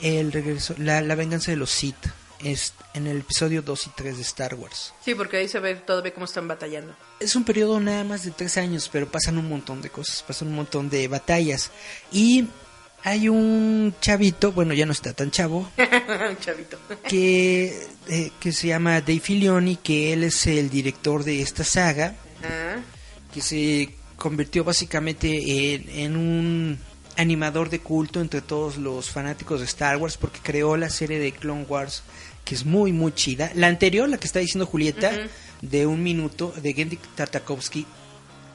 el 0.00 0.30
regreso, 0.30 0.76
la, 0.78 1.00
la 1.00 1.16
venganza 1.16 1.50
de 1.50 1.56
los 1.56 1.72
Sith. 1.72 1.96
Es 2.44 2.74
en 2.92 3.06
el 3.06 3.18
episodio 3.18 3.62
2 3.62 3.86
y 3.86 3.90
3 3.96 4.16
de 4.16 4.22
Star 4.22 4.54
Wars. 4.54 4.92
Sí, 5.04 5.14
porque 5.14 5.38
ahí 5.38 5.48
se 5.48 5.58
ve 5.60 5.74
todavía 5.76 6.12
cómo 6.14 6.26
están 6.26 6.46
batallando. 6.46 6.94
Es 7.18 7.34
un 7.36 7.44
periodo 7.44 7.80
nada 7.80 8.04
más 8.04 8.24
de 8.24 8.30
tres 8.30 8.56
años, 8.58 8.88
pero 8.92 9.08
pasan 9.08 9.38
un 9.38 9.48
montón 9.48 9.80
de 9.82 9.88
cosas, 9.90 10.22
pasan 10.22 10.48
un 10.48 10.54
montón 10.56 10.90
de 10.90 11.08
batallas. 11.08 11.70
Y 12.12 12.46
hay 13.02 13.28
un 13.28 13.94
chavito, 14.00 14.52
bueno, 14.52 14.74
ya 14.74 14.84
no 14.86 14.92
está 14.92 15.12
tan 15.14 15.30
chavo, 15.30 15.68
chavito. 16.40 16.78
que, 17.08 17.86
eh, 18.08 18.30
que 18.38 18.52
se 18.52 18.68
llama 18.68 19.00
Dave 19.00 19.20
Filoni, 19.20 19.76
que 19.76 20.12
él 20.12 20.24
es 20.24 20.46
el 20.46 20.68
director 20.70 21.24
de 21.24 21.40
esta 21.42 21.64
saga, 21.64 22.14
Ah, 22.42 22.76
que 23.32 23.40
se 23.40 23.90
convirtió 24.16 24.64
básicamente 24.64 25.74
en, 25.74 25.88
en 25.88 26.16
un 26.16 26.78
animador 27.16 27.70
de 27.70 27.78
culto 27.78 28.20
entre 28.20 28.42
todos 28.42 28.76
los 28.76 29.08
fanáticos 29.10 29.60
de 29.60 29.66
Star 29.66 29.96
Wars, 29.96 30.16
porque 30.16 30.40
creó 30.42 30.76
la 30.76 30.90
serie 30.90 31.18
de 31.18 31.32
Clone 31.32 31.64
Wars, 31.68 32.02
que 32.44 32.54
es 32.54 32.64
muy, 32.64 32.92
muy 32.92 33.12
chida. 33.12 33.50
La 33.54 33.68
anterior, 33.68 34.08
la 34.08 34.18
que 34.18 34.26
está 34.26 34.38
diciendo 34.40 34.66
Julieta, 34.66 35.12
de 35.62 35.86
un 35.86 36.02
minuto, 36.02 36.52
de 36.56 36.72
Gendy 36.74 36.98
Tartakovsky, 37.14 37.86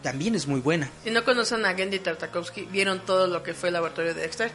también 0.04 0.36
es 0.36 0.48
muy 0.48 0.62
buena. 0.62 0.90
Si 1.04 1.10
no 1.12 1.24
conocen 1.26 1.66
a 1.66 1.74
Gendy 1.74 2.00
Tartakovsky, 2.00 2.66
vieron 2.72 3.06
todo 3.06 3.28
lo 3.28 3.44
que 3.44 3.54
fue 3.54 3.70
el 3.70 3.74
laboratorio 3.74 4.14
de 4.14 4.22
Dexter. 4.22 4.52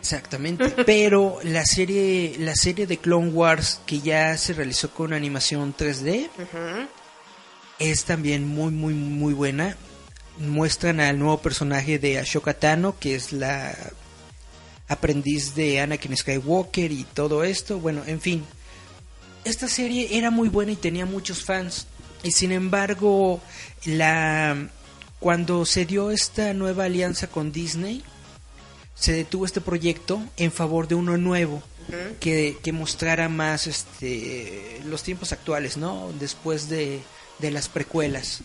Exactamente, 0.00 0.68
pero 0.86 1.38
la 1.44 1.64
serie 1.64 2.36
la 2.38 2.54
serie 2.54 2.86
de 2.86 2.98
Clone 2.98 3.30
Wars 3.30 3.80
que 3.86 4.00
ya 4.00 4.36
se 4.36 4.52
realizó 4.52 4.90
con 4.90 5.12
animación 5.14 5.74
3D 5.74 6.28
Ujú. 6.38 6.88
es 7.78 8.04
también 8.04 8.46
muy 8.46 8.70
muy 8.72 8.92
muy 8.94 9.32
buena. 9.32 9.76
Muestran 10.38 11.00
al 11.00 11.18
nuevo 11.18 11.38
personaje 11.38 11.98
de 11.98 12.18
Ashoka 12.18 12.54
Tano, 12.54 12.98
que 12.98 13.14
es 13.14 13.32
la 13.32 13.74
aprendiz 14.88 15.54
de 15.54 15.80
Anakin 15.80 16.16
Skywalker 16.16 16.92
y 16.92 17.04
todo 17.04 17.44
esto. 17.44 17.78
Bueno, 17.78 18.02
en 18.06 18.20
fin. 18.20 18.44
Esta 19.44 19.68
serie 19.68 20.16
era 20.16 20.30
muy 20.30 20.48
buena 20.48 20.72
y 20.72 20.76
tenía 20.76 21.06
muchos 21.06 21.44
fans. 21.44 21.86
Y 22.22 22.30
sin 22.30 22.52
embargo, 22.52 23.40
la 23.84 24.68
cuando 25.20 25.64
se 25.64 25.86
dio 25.86 26.10
esta 26.10 26.52
nueva 26.52 26.84
alianza 26.84 27.28
con 27.28 27.52
Disney, 27.52 28.02
se 28.94 29.12
detuvo 29.12 29.44
este 29.44 29.60
proyecto 29.60 30.22
en 30.36 30.52
favor 30.52 30.86
de 30.86 30.94
uno 30.94 31.16
nuevo 31.16 31.62
que, 32.20 32.58
que 32.62 32.72
mostrara 32.72 33.28
más 33.28 33.66
este 33.66 34.80
los 34.84 35.02
tiempos 35.02 35.32
actuales, 35.32 35.76
¿no? 35.76 36.12
Después 36.18 36.68
de, 36.68 37.00
de 37.38 37.50
las 37.50 37.68
precuelas. 37.68 38.42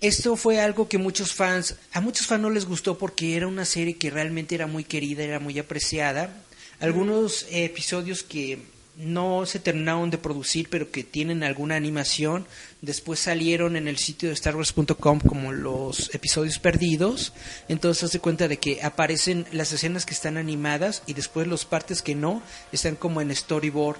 Esto 0.00 0.36
fue 0.36 0.60
algo 0.60 0.88
que 0.88 0.98
muchos 0.98 1.32
fans, 1.32 1.76
a 1.92 2.00
muchos 2.00 2.26
fans 2.26 2.42
no 2.42 2.50
les 2.50 2.66
gustó 2.66 2.98
porque 2.98 3.36
era 3.36 3.46
una 3.46 3.64
serie 3.64 3.96
que 3.96 4.10
realmente 4.10 4.54
era 4.54 4.66
muy 4.66 4.84
querida, 4.84 5.22
era 5.24 5.40
muy 5.40 5.58
apreciada. 5.58 6.42
Algunos 6.80 7.46
episodios 7.50 8.22
que 8.22 8.58
no 8.96 9.44
se 9.46 9.58
terminaron 9.58 10.10
de 10.10 10.18
producir, 10.18 10.68
pero 10.70 10.90
que 10.90 11.04
tienen 11.04 11.42
alguna 11.42 11.76
animación, 11.76 12.46
después 12.80 13.20
salieron 13.20 13.76
en 13.76 13.88
el 13.88 13.98
sitio 13.98 14.28
de 14.30 14.36
StarWars.com 14.36 15.20
como 15.20 15.52
los 15.52 16.14
episodios 16.14 16.58
perdidos. 16.58 17.32
Entonces 17.68 18.04
hace 18.04 18.20
cuenta 18.20 18.48
de 18.48 18.58
que 18.58 18.82
aparecen 18.82 19.46
las 19.52 19.72
escenas 19.72 20.06
que 20.06 20.14
están 20.14 20.36
animadas 20.36 21.02
y 21.06 21.14
después 21.14 21.46
los 21.46 21.64
partes 21.64 22.02
que 22.02 22.14
no 22.14 22.42
están 22.72 22.96
como 22.96 23.20
en 23.20 23.34
storyboard, 23.34 23.98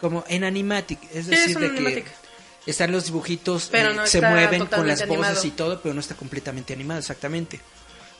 como 0.00 0.24
en 0.28 0.44
animatic, 0.44 1.00
es 1.14 1.26
Sí, 1.26 1.30
decir, 1.30 1.50
es 1.50 1.60
de 1.60 1.74
que. 1.74 2.04
Están 2.66 2.92
los 2.92 3.06
dibujitos, 3.06 3.68
Pero 3.70 3.90
eh, 3.90 4.06
se 4.06 4.20
mueven 4.20 4.66
con 4.66 4.86
las 4.86 5.00
voces 5.06 5.10
animado. 5.10 5.44
y 5.44 5.50
todo, 5.50 5.80
pero 5.82 5.94
no 5.94 6.00
está 6.00 6.14
completamente 6.14 6.72
animado, 6.72 7.00
exactamente. 7.00 7.60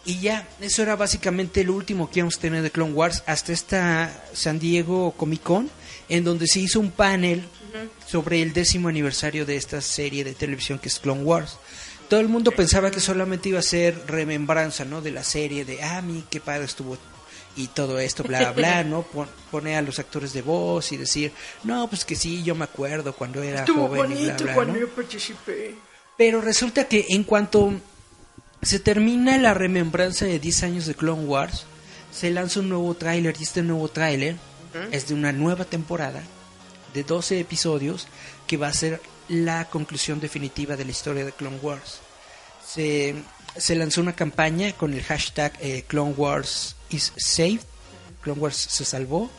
Y 0.05 0.19
ya, 0.19 0.49
eso 0.61 0.83
era 0.83 0.97
básicamente 0.97 1.63
lo 1.63 1.75
último 1.75 2.11
que 2.11 2.21
íbamos 2.21 2.37
a 2.37 2.41
tener 2.41 2.63
de 2.63 2.71
Clone 2.73 2.93
Wars 2.93 3.23
hasta 3.27 3.53
esta 3.53 4.25
San 4.33 4.59
Diego 4.59 5.13
Comic 5.13 5.43
Con, 5.43 5.71
en 6.09 6.25
donde 6.25 6.49
se 6.49 6.59
hizo 6.59 6.81
un 6.81 6.91
panel 6.91 7.45
sobre 8.07 8.43
el 8.43 8.53
décimo 8.53 8.89
aniversario 8.89 9.47
de 9.47 9.57
esta 9.57 9.81
serie 9.81 10.25
de 10.25 10.35
televisión 10.35 10.79
que 10.79 10.89
es 10.89 10.99
Clone 10.99 11.23
Wars. 11.23 11.59
Todo 12.09 12.21
el 12.21 12.29
mundo 12.29 12.51
pensaba 12.51 12.91
que 12.91 13.01
solamente 13.01 13.49
iba 13.49 13.61
a 13.61 13.63
ser 13.63 14.07
remembranza, 14.07 14.85
¿no? 14.85 15.01
De 15.01 15.13
la 15.13 15.23
serie, 15.23 15.65
de, 15.65 15.83
ah, 15.83 16.03
mi, 16.03 16.25
qué 16.29 16.41
padre 16.41 16.65
estuvo 16.65 16.99
y 17.57 17.69
todo 17.69 17.99
esto, 17.99 18.23
bla, 18.23 18.53
bla, 18.53 18.83
¿no? 18.85 19.03
Pon- 19.03 19.29
Pone 19.51 19.77
a 19.77 19.83
los 19.83 19.99
actores 19.99 20.33
de 20.33 20.41
voz 20.43 20.93
y 20.93 20.97
decir, 20.97 21.33
no, 21.65 21.87
pues 21.89 22.05
que 22.07 22.17
sí, 22.17 22.43
yo 22.43 22.55
me 22.55 22.65
acuerdo 22.65 23.13
cuando 23.15 23.43
era 23.43 23.61
Estuvo 23.61 23.89
joven 23.89 24.13
y 24.13 24.25
bla, 24.25 24.37
bla, 24.37 24.55
cuando 24.55 24.73
¿no? 24.75 24.81
yo 24.81 24.89
participé. 24.89 25.75
Pero 26.17 26.41
resulta 26.41 26.89
que 26.89 27.05
en 27.11 27.25
cuanto 27.25 27.73
se 28.63 28.79
termina 28.79 29.37
la 29.39 29.53
remembranza 29.55 30.25
de 30.25 30.39
10 30.39 30.63
años 30.63 30.87
de 30.87 30.95
Clone 30.95 31.25
Wars, 31.25 31.65
se 32.13 32.31
lanza 32.31 32.61
un 32.61 32.69
nuevo 32.71 32.95
tráiler 32.95 33.35
y 33.39 33.43
este 33.43 33.63
nuevo 33.63 33.89
tráiler 33.89 34.37
es 34.91 35.09
de 35.09 35.15
una 35.15 35.33
nueva 35.33 35.65
temporada 35.67 36.23
de 36.95 37.03
12 37.05 37.41
episodios 37.41 38.07
que 38.47 38.57
va 38.57 38.69
a 38.69 38.73
ser 38.73 39.01
la 39.29 39.67
conclusión 39.69 40.21
definitiva 40.21 40.77
de 40.77 40.85
la 40.87 40.91
historia 40.93 41.25
de 41.27 41.33
Clone 41.33 41.59
Wars. 41.63 42.01
Se 42.67 43.15
se 43.57 43.75
lanzó 43.75 44.01
una 44.01 44.15
campaña 44.15 44.73
con 44.73 44.95
el 44.95 45.03
hashtag 45.03 45.53
eh, 45.61 45.85
Clone 45.87 46.15
Wars 46.17 46.77
is 46.91 47.13
saved, 47.17 47.61
Clone 48.23 48.41
Wars 48.41 48.57
se 48.57 48.85
salvó 48.85 49.31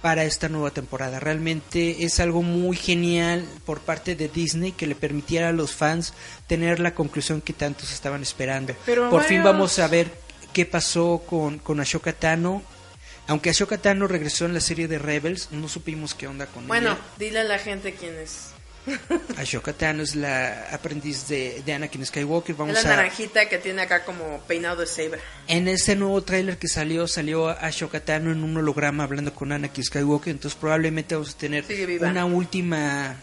para 0.00 0.24
esta 0.24 0.48
nueva 0.48 0.70
temporada. 0.70 1.18
Realmente 1.20 2.04
es 2.04 2.20
algo 2.20 2.42
muy 2.42 2.76
genial 2.76 3.44
por 3.66 3.80
parte 3.80 4.14
de 4.14 4.28
Disney 4.28 4.72
que 4.72 4.86
le 4.86 4.94
permitiera 4.94 5.48
a 5.48 5.52
los 5.52 5.72
fans 5.72 6.14
tener 6.46 6.78
la 6.80 6.94
conclusión 6.94 7.40
que 7.40 7.52
tantos 7.52 7.92
estaban 7.92 8.22
esperando. 8.22 8.74
Pero 8.86 9.10
por 9.10 9.24
fin 9.24 9.42
vamos 9.42 9.78
a 9.80 9.88
ver 9.88 10.08
qué 10.52 10.64
pasó 10.66 11.22
con, 11.28 11.58
con 11.58 11.80
Ashoka 11.80 12.12
Tano. 12.12 12.62
Aunque 13.26 13.50
Ashoka 13.50 13.76
Tano 13.76 14.06
regresó 14.06 14.46
en 14.46 14.54
la 14.54 14.60
serie 14.60 14.88
de 14.88 14.98
Rebels, 14.98 15.48
no 15.50 15.68
supimos 15.68 16.14
qué 16.14 16.26
onda 16.28 16.46
con 16.46 16.66
Bueno, 16.66 16.92
ella. 16.92 17.00
dile 17.18 17.40
a 17.40 17.44
la 17.44 17.58
gente 17.58 17.92
quién 17.94 18.14
es. 18.16 18.50
Ashoka 19.36 19.72
Tano 19.72 20.02
es 20.02 20.14
la 20.16 20.68
aprendiz 20.72 21.28
de, 21.28 21.62
de 21.64 21.72
Anakin 21.72 22.04
Skywalker. 22.06 22.56
Es 22.68 22.84
la 22.84 22.92
a, 22.92 22.96
naranjita 22.96 23.48
que 23.48 23.58
tiene 23.58 23.82
acá 23.82 24.04
como 24.04 24.40
peinado 24.48 24.82
de. 24.82 25.18
En 25.46 25.68
ese 25.68 25.96
nuevo 25.96 26.22
tráiler 26.22 26.58
que 26.58 26.68
salió, 26.68 27.06
salió 27.06 27.48
Ashoka 27.48 28.00
Tano 28.00 28.32
en 28.32 28.42
un 28.44 28.56
holograma 28.56 29.04
hablando 29.04 29.34
con 29.34 29.52
Anakin 29.52 29.84
Skywalker, 29.84 30.30
entonces 30.32 30.58
probablemente 30.58 31.14
vamos 31.14 31.34
a 31.34 31.38
tener 31.38 31.64
una 32.00 32.24
última 32.24 33.16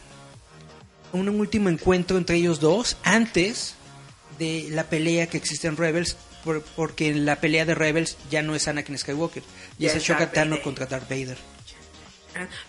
un 1.14 1.30
último 1.30 1.70
encuentro 1.70 2.18
entre 2.18 2.36
ellos 2.36 2.60
dos 2.60 2.98
antes 3.04 3.76
de 4.38 4.68
la 4.72 4.84
pelea 4.86 5.28
que 5.28 5.38
existe 5.38 5.68
en 5.68 5.78
Rebels, 5.78 6.18
por- 6.44 6.62
porque 6.76 7.08
en 7.10 7.26
la 7.26 7.38
pelea 7.40 7.64
de 7.66 7.74
Rebels 7.74 8.18
ya 8.30 8.42
no 8.42 8.54
es 8.54 8.68
Anakin 8.68 8.98
Skywalker, 8.98 9.42
ya 9.80 9.88
Ya 9.88 9.90
es 9.92 9.96
Ashoka 9.98 10.30
Tano 10.32 10.62
contra 10.62 10.86
Darth 10.88 11.10
Vader. 11.10 11.38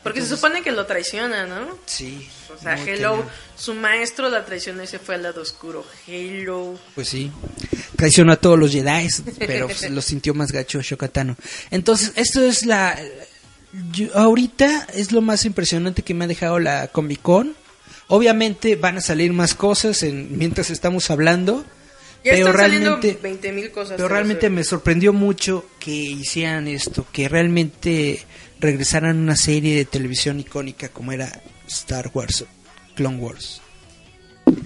Porque 0.03 0.21
se 0.23 0.29
supone 0.29 0.63
que 0.63 0.71
lo 0.73 0.87
traiciona, 0.87 1.47
¿no? 1.47 1.79
Sí. 1.87 2.29
O 2.57 2.61
sea, 2.63 2.75
Hello, 2.83 3.13
cañón. 3.17 3.29
su 3.57 3.75
maestro 3.75 4.29
la 4.29 4.45
traicionó 4.45 4.83
y 4.83 4.87
se 4.87 4.99
fue 4.99 5.17
al 5.17 5.23
lado 5.25 5.43
oscuro. 5.43 5.85
Hello. 6.07 6.79
Pues 6.95 7.09
sí. 7.09 7.31
Traicionó 7.97 8.33
a 8.33 8.37
todos 8.37 8.59
los 8.59 8.71
Jedi, 8.73 9.09
pero 9.39 9.69
lo 9.91 10.03
sintió 10.03 10.35
más 10.35 10.53
gacho 10.53 10.79
Ashoka 10.79 11.09
Tano. 11.09 11.37
Entonces, 11.71 12.13
esto 12.17 12.43
es 12.43 12.65
la... 12.67 12.99
yo- 13.93 14.17
ahorita 14.17 14.87
es 14.95 15.13
lo 15.13 15.21
más 15.21 15.45
impresionante 15.45 16.03
que 16.03 16.15
me 16.15 16.25
ha 16.25 16.29
dejado 16.29 16.59
la 16.59 16.89
Comic 16.89 17.23
Con. 17.23 17.57
Obviamente 18.09 18.77
van 18.77 18.99
a 18.99 19.01
salir 19.01 19.33
más 19.33 19.55
cosas 19.55 20.03
en, 20.05 20.39
mientras 20.39 20.71
estamos 20.71 21.11
hablando. 21.11 21.65
Ya 22.25 22.33
pero 22.33 22.53
realmente, 22.53 23.19
20 23.23 23.53
mil 23.53 23.71
cosas. 23.71 23.95
pero 23.97 24.09
te 24.09 24.15
realmente 24.15 24.51
me 24.51 24.65
sorprendió 24.65 25.13
mucho 25.13 25.65
que 25.79 25.91
hicieran 25.93 26.67
esto, 26.67 27.07
que 27.13 27.29
realmente 27.29 28.25
regresaran 28.61 29.19
una 29.19 29.37
serie 29.37 29.77
de 29.77 29.85
televisión 29.85 30.40
icónica 30.40 30.88
como 30.88 31.12
era 31.12 31.42
Star 31.66 32.11
Wars, 32.12 32.45
Clone 32.95 33.19
Wars. 33.19 33.61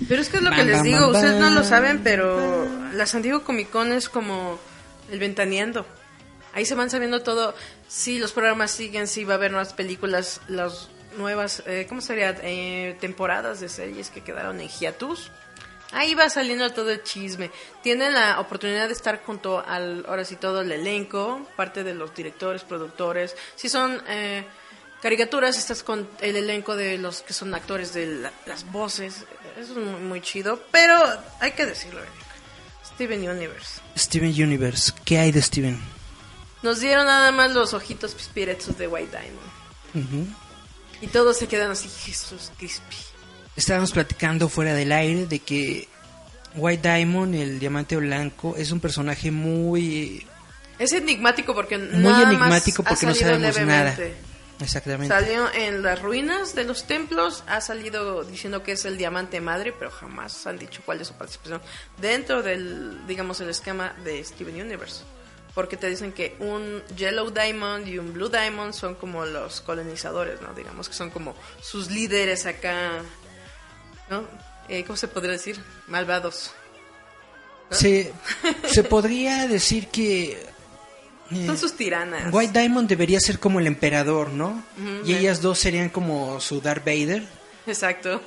Pero 0.09 0.21
es 0.21 0.29
que 0.29 0.37
es 0.37 0.43
lo 0.43 0.51
que 0.51 0.65
les 0.65 0.77
bam, 0.77 0.83
digo, 0.85 1.01
bam, 1.01 1.11
ustedes 1.15 1.41
no 1.41 1.51
lo 1.51 1.65
saben, 1.65 2.01
pero 2.03 2.69
la 2.93 3.07
San 3.07 3.23
Diego 3.23 3.45
Comic 3.45 3.71
Con 3.71 3.93
es 3.93 4.09
como 4.09 4.59
el 5.11 5.19
ventaneando. 5.19 5.87
Ahí 6.53 6.65
se 6.65 6.75
van 6.75 6.91
sabiendo 6.91 7.23
todo. 7.23 7.55
Sí, 7.89 8.19
los 8.19 8.33
programas 8.33 8.73
siguen, 8.73 9.07
sí 9.07 9.25
va 9.25 9.35
a 9.35 9.37
haber 9.37 9.53
nuevas 9.53 9.73
películas, 9.73 10.41
las 10.49 10.89
nuevas, 11.17 11.63
eh, 11.67 11.87
¿cómo 11.89 12.01
sería? 12.01 12.37
Eh, 12.43 12.97
temporadas 13.01 13.61
de 13.61 13.69
series 13.69 14.11
que 14.11 14.23
quedaron 14.23 14.61
en 14.61 14.69
hiatus. 14.69 15.31
Ahí 15.93 16.15
va 16.15 16.31
saliendo 16.31 16.71
todo 16.71 16.91
el 16.91 17.03
chisme. 17.03 17.51
Tienen 17.83 18.15
la 18.15 18.39
oportunidad 18.41 18.87
de 18.87 18.93
estar 18.93 19.23
junto 19.25 19.59
al, 19.67 20.05
ahora 20.09 20.25
sí, 20.25 20.37
todo 20.37 20.61
el 20.61 20.71
elenco, 20.71 21.47
parte 21.57 21.83
de 21.83 21.95
los 21.95 22.15
directores, 22.15 22.63
productores. 22.63 23.35
Si 23.57 23.69
son 23.69 24.01
eh, 24.07 24.45
caricaturas, 25.03 25.59
estás 25.59 25.83
con 25.83 26.09
el 26.21 26.37
elenco 26.37 26.77
de 26.77 26.97
los 26.99 27.23
que 27.23 27.33
son 27.33 27.53
actores 27.55 27.93
de 27.93 28.07
la- 28.07 28.33
las 28.47 28.71
voces. 28.71 29.25
Eso 29.59 29.73
es 29.73 29.79
muy, 29.79 30.01
muy 30.01 30.21
chido. 30.21 30.63
Pero 30.71 30.97
hay 31.41 31.53
que 31.53 31.67
decirlo. 31.67 32.01
Steven 32.95 33.29
Universe. 33.29 33.81
Steven 33.97 34.31
Universe, 34.31 34.93
¿qué 35.05 35.19
hay 35.19 35.33
de 35.33 35.43
Steven? 35.43 35.81
Nos 36.63 36.81
dieron 36.81 37.07
nada 37.07 37.33
más 37.33 37.53
los 37.53 37.73
ojitos 37.75 38.15
pispiretos 38.15 38.77
de 38.79 38.87
White 38.87 39.17
Diamond. 39.19 40.35
Y 41.01 41.07
todos 41.09 41.39
se 41.39 41.49
quedan 41.49 41.71
así, 41.71 41.89
Jesús 41.89 42.53
Crispy. 42.59 42.97
Estábamos 43.61 43.93
platicando 43.93 44.49
fuera 44.49 44.73
del 44.73 44.91
aire 44.91 45.27
de 45.27 45.39
que 45.41 45.87
White 46.55 46.89
Diamond, 46.89 47.35
el 47.35 47.59
diamante 47.59 47.95
blanco, 47.97 48.55
es 48.57 48.73
un 48.73 48.81
personaje 48.81 49.31
muy 49.31 50.27
Es 50.79 50.95
enigmático 50.95 51.55
porque 51.55 51.77
muy 51.77 52.05
nada 52.05 52.23
enigmático 52.23 52.83
porque 52.83 53.05
no 53.05 53.15
sabemos 53.15 53.43
levemente. 53.43 54.03
nada. 54.03 54.17
Exactamente. 54.63 55.15
Salió 55.15 55.53
en 55.53 55.83
las 55.83 56.01
ruinas 56.01 56.55
de 56.55 56.65
los 56.65 56.87
templos, 56.87 57.45
ha 57.49 57.61
salido 57.61 58.25
diciendo 58.25 58.63
que 58.63 58.73
es 58.73 58.87
el 58.87 58.97
diamante 58.97 59.43
madre, 59.43 59.75
pero 59.79 59.91
jamás 59.91 60.47
han 60.47 60.59
dicho 60.59 60.81
cuál 60.87 61.03
es 61.03 61.09
su 61.09 61.15
participación 61.15 61.61
dentro 62.01 62.43
del, 62.43 63.07
digamos, 63.07 63.43
el 63.43 63.51
esquema 63.51 63.95
de 64.05 64.25
Steven 64.25 64.59
Universe. 64.59 65.03
Porque 65.55 65.77
te 65.77 65.89
dicen 65.91 66.13
que 66.13 66.37
un 66.39 66.83
Yellow 66.97 67.31
Diamond 67.31 67.87
y 67.89 67.99
un 67.99 68.15
Blue 68.15 68.31
Diamond 68.31 68.73
son 68.73 68.95
como 68.95 69.27
los 69.27 69.61
colonizadores, 69.61 70.41
¿no? 70.41 70.55
Digamos 70.55 70.89
que 70.89 70.95
son 70.95 71.11
como 71.11 71.35
sus 71.61 71.91
líderes 71.91 72.47
acá, 72.47 73.03
¿no? 74.11 74.25
Eh, 74.69 74.85
¿Cómo 74.85 74.97
se 74.97 75.09
podría 75.09 75.33
decir? 75.33 75.59
Malvados. 75.87 76.53
Se, 77.71 78.13
se 78.69 78.85
podría 78.85 79.47
decir 79.49 79.89
que 79.89 80.33
eh, 81.31 81.47
Son 81.47 81.57
sus 81.57 81.77
tiranas. 81.77 82.33
White 82.33 82.59
Diamond 82.59 82.89
debería 82.89 83.21
ser 83.21 83.39
como 83.39 83.61
el 83.61 83.67
emperador, 83.67 84.31
¿no? 84.31 84.63
Y 85.05 85.15
ellas 85.15 85.41
dos 85.41 85.59
serían 85.59 85.89
como 85.89 86.41
su 86.41 86.61
Darth 86.61 86.85
Vader. 86.85 87.23
Exacto. 87.67 88.21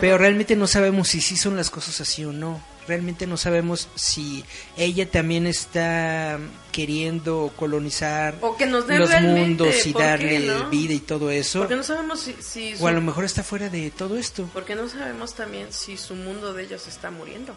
Pero 0.00 0.18
realmente 0.18 0.56
no 0.56 0.66
sabemos 0.66 1.08
si 1.08 1.20
sí 1.20 1.36
son 1.36 1.56
las 1.56 1.70
cosas 1.70 2.00
así 2.00 2.24
o 2.24 2.32
no. 2.32 2.60
Realmente 2.88 3.26
no 3.26 3.36
sabemos 3.36 3.88
si 3.96 4.44
ella 4.76 5.08
también 5.10 5.46
está 5.46 6.38
queriendo 6.72 7.52
colonizar 7.54 8.36
O 8.40 8.56
que 8.56 8.64
nos 8.66 8.86
los 8.88 9.20
mundos 9.20 9.86
y 9.86 9.92
¿por 9.92 10.02
darle 10.02 10.40
no? 10.40 10.70
vida 10.70 10.94
y 10.94 11.00
todo 11.00 11.30
eso. 11.30 11.58
Porque 11.60 11.76
no 11.76 11.82
sabemos 11.82 12.20
si, 12.20 12.34
si 12.40 12.76
su- 12.76 12.82
O 12.82 12.88
a 12.88 12.92
lo 12.92 13.02
mejor 13.02 13.24
está 13.26 13.42
fuera 13.42 13.68
de 13.68 13.90
todo 13.90 14.16
esto. 14.16 14.48
porque 14.54 14.74
no 14.74 14.88
sabemos 14.88 15.34
también 15.34 15.70
si 15.72 15.96
su 15.98 16.14
mundo 16.14 16.54
de 16.54 16.62
ellos 16.64 16.86
está 16.88 17.10
muriendo. 17.10 17.56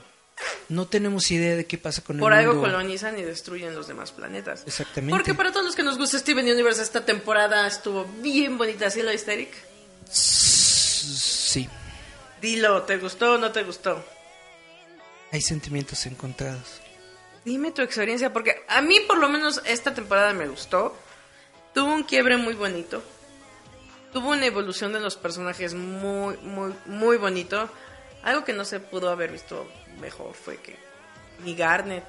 No 0.69 0.87
tenemos 0.87 1.29
idea 1.31 1.55
de 1.55 1.65
qué 1.65 1.77
pasa 1.77 2.03
con 2.03 2.17
Por 2.17 2.33
el 2.33 2.39
algo 2.39 2.53
mundo. 2.55 2.67
colonizan 2.69 3.17
y 3.17 3.21
destruyen 3.21 3.73
los 3.75 3.87
demás 3.87 4.11
planetas. 4.11 4.63
Exactamente. 4.65 5.11
Porque 5.15 5.33
para 5.33 5.51
todos 5.51 5.65
los 5.65 5.75
que 5.75 5.83
nos 5.83 5.97
gusta 5.97 6.17
Steven 6.19 6.45
Universe, 6.45 6.81
esta 6.81 7.05
temporada 7.05 7.65
estuvo 7.67 8.05
bien 8.21 8.57
bonita. 8.57 8.89
¿Sí 8.89 9.01
lo 9.01 9.11
viste, 9.11 9.33
Eric? 9.33 9.53
Sí, 10.09 11.67
Dilo, 12.41 12.81
¿te 12.83 12.97
gustó 12.97 13.33
o 13.33 13.37
no 13.37 13.51
te 13.51 13.63
gustó? 13.63 14.03
Hay 15.31 15.41
sentimientos 15.41 16.05
encontrados. 16.05 16.81
Dime 17.45 17.71
tu 17.71 17.81
experiencia, 17.81 18.31
porque 18.33 18.63
a 18.67 18.81
mí 18.81 18.99
por 19.07 19.17
lo 19.17 19.27
menos 19.29 19.61
esta 19.65 19.93
temporada 19.93 20.33
me 20.33 20.47
gustó. 20.47 20.95
Tuvo 21.73 21.93
un 21.93 22.03
quiebre 22.03 22.37
muy 22.37 22.53
bonito. 22.53 23.01
Tuvo 24.13 24.31
una 24.31 24.45
evolución 24.45 24.91
de 24.93 24.99
los 24.99 25.15
personajes 25.15 25.73
muy, 25.73 26.37
muy, 26.37 26.73
muy 26.85 27.17
bonito. 27.17 27.69
Algo 28.23 28.43
que 28.43 28.53
no 28.53 28.65
se 28.65 28.79
pudo 28.79 29.09
haber 29.09 29.31
visto 29.31 29.67
mejor 29.99 30.33
fue 30.35 30.57
que 30.57 30.75
ni 31.43 31.55
Garnet, 31.55 32.03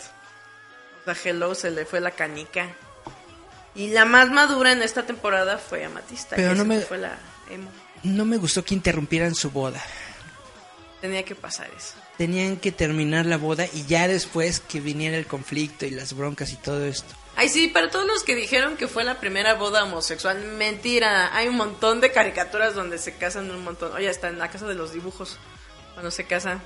o 1.00 1.04
sea, 1.04 1.16
Hello 1.24 1.54
se 1.54 1.70
le 1.70 1.86
fue 1.86 2.00
la 2.00 2.10
canica. 2.10 2.68
Y 3.74 3.88
la 3.88 4.04
más 4.04 4.30
madura 4.30 4.72
en 4.72 4.82
esta 4.82 5.04
temporada 5.06 5.56
fue 5.56 5.84
Amatista, 5.84 6.36
Pero 6.36 6.50
que 6.50 6.58
no 6.58 6.64
me- 6.66 6.80
fue 6.80 6.98
la 6.98 7.16
emo. 7.48 7.70
No 8.02 8.24
me 8.26 8.36
gustó 8.36 8.62
que 8.64 8.74
interrumpieran 8.74 9.34
su 9.34 9.50
boda. 9.50 9.80
Tenía 11.02 11.24
que 11.24 11.34
pasar 11.34 11.68
eso. 11.76 11.94
Tenían 12.16 12.56
que 12.56 12.72
terminar 12.72 13.26
la 13.26 13.36
boda 13.36 13.66
y 13.74 13.84
ya 13.86 14.08
después 14.08 14.60
que 14.60 14.80
viniera 14.80 15.18
el 15.18 15.26
conflicto 15.26 15.84
y 15.84 15.90
las 15.90 16.14
broncas 16.16 16.52
y 16.52 16.56
todo 16.56 16.84
esto. 16.86 17.12
Ay, 17.36 17.48
sí, 17.48 17.68
para 17.68 17.90
todos 17.90 18.06
los 18.06 18.22
que 18.22 18.34
dijeron 18.36 18.76
que 18.76 18.86
fue 18.88 19.04
la 19.04 19.18
primera 19.20 19.54
boda 19.54 19.82
homosexual, 19.84 20.42
mentira. 20.56 21.36
Hay 21.36 21.48
un 21.48 21.56
montón 21.56 22.00
de 22.00 22.12
caricaturas 22.12 22.74
donde 22.74 22.98
se 22.98 23.16
casan 23.16 23.50
un 23.50 23.64
montón. 23.64 23.92
Oye, 23.92 24.08
está 24.08 24.28
en 24.28 24.38
la 24.38 24.48
casa 24.48 24.66
de 24.66 24.74
los 24.74 24.92
dibujos, 24.92 25.38
cuando 25.94 26.10
se 26.10 26.24
casan. 26.24 26.62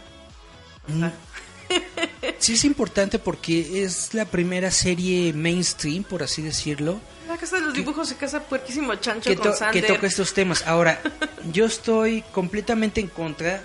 Mm. 0.89 1.07
Sí 2.39 2.53
es 2.55 2.65
importante 2.65 3.19
porque 3.19 3.83
es 3.83 4.15
la 4.15 4.25
primera 4.25 4.71
serie 4.71 5.33
mainstream, 5.33 6.05
por 6.05 6.23
así 6.23 6.43
decirlo, 6.43 7.01
la 7.27 7.37
casa 7.37 7.57
de 7.57 7.63
los 7.63 7.75
dibujos 7.75 8.09
se 8.09 8.17
casa 8.17 8.41
puerquísimo 8.45 8.95
chancho 8.97 9.31
que, 9.31 9.37
con 9.37 9.51
to- 9.51 9.57
Sander. 9.57 9.83
que 9.85 9.93
toca 9.93 10.07
estos 10.07 10.33
temas. 10.33 10.65
Ahora, 10.67 11.01
yo 11.53 11.65
estoy 11.67 12.23
completamente 12.33 13.01
en 13.01 13.09
contra 13.09 13.65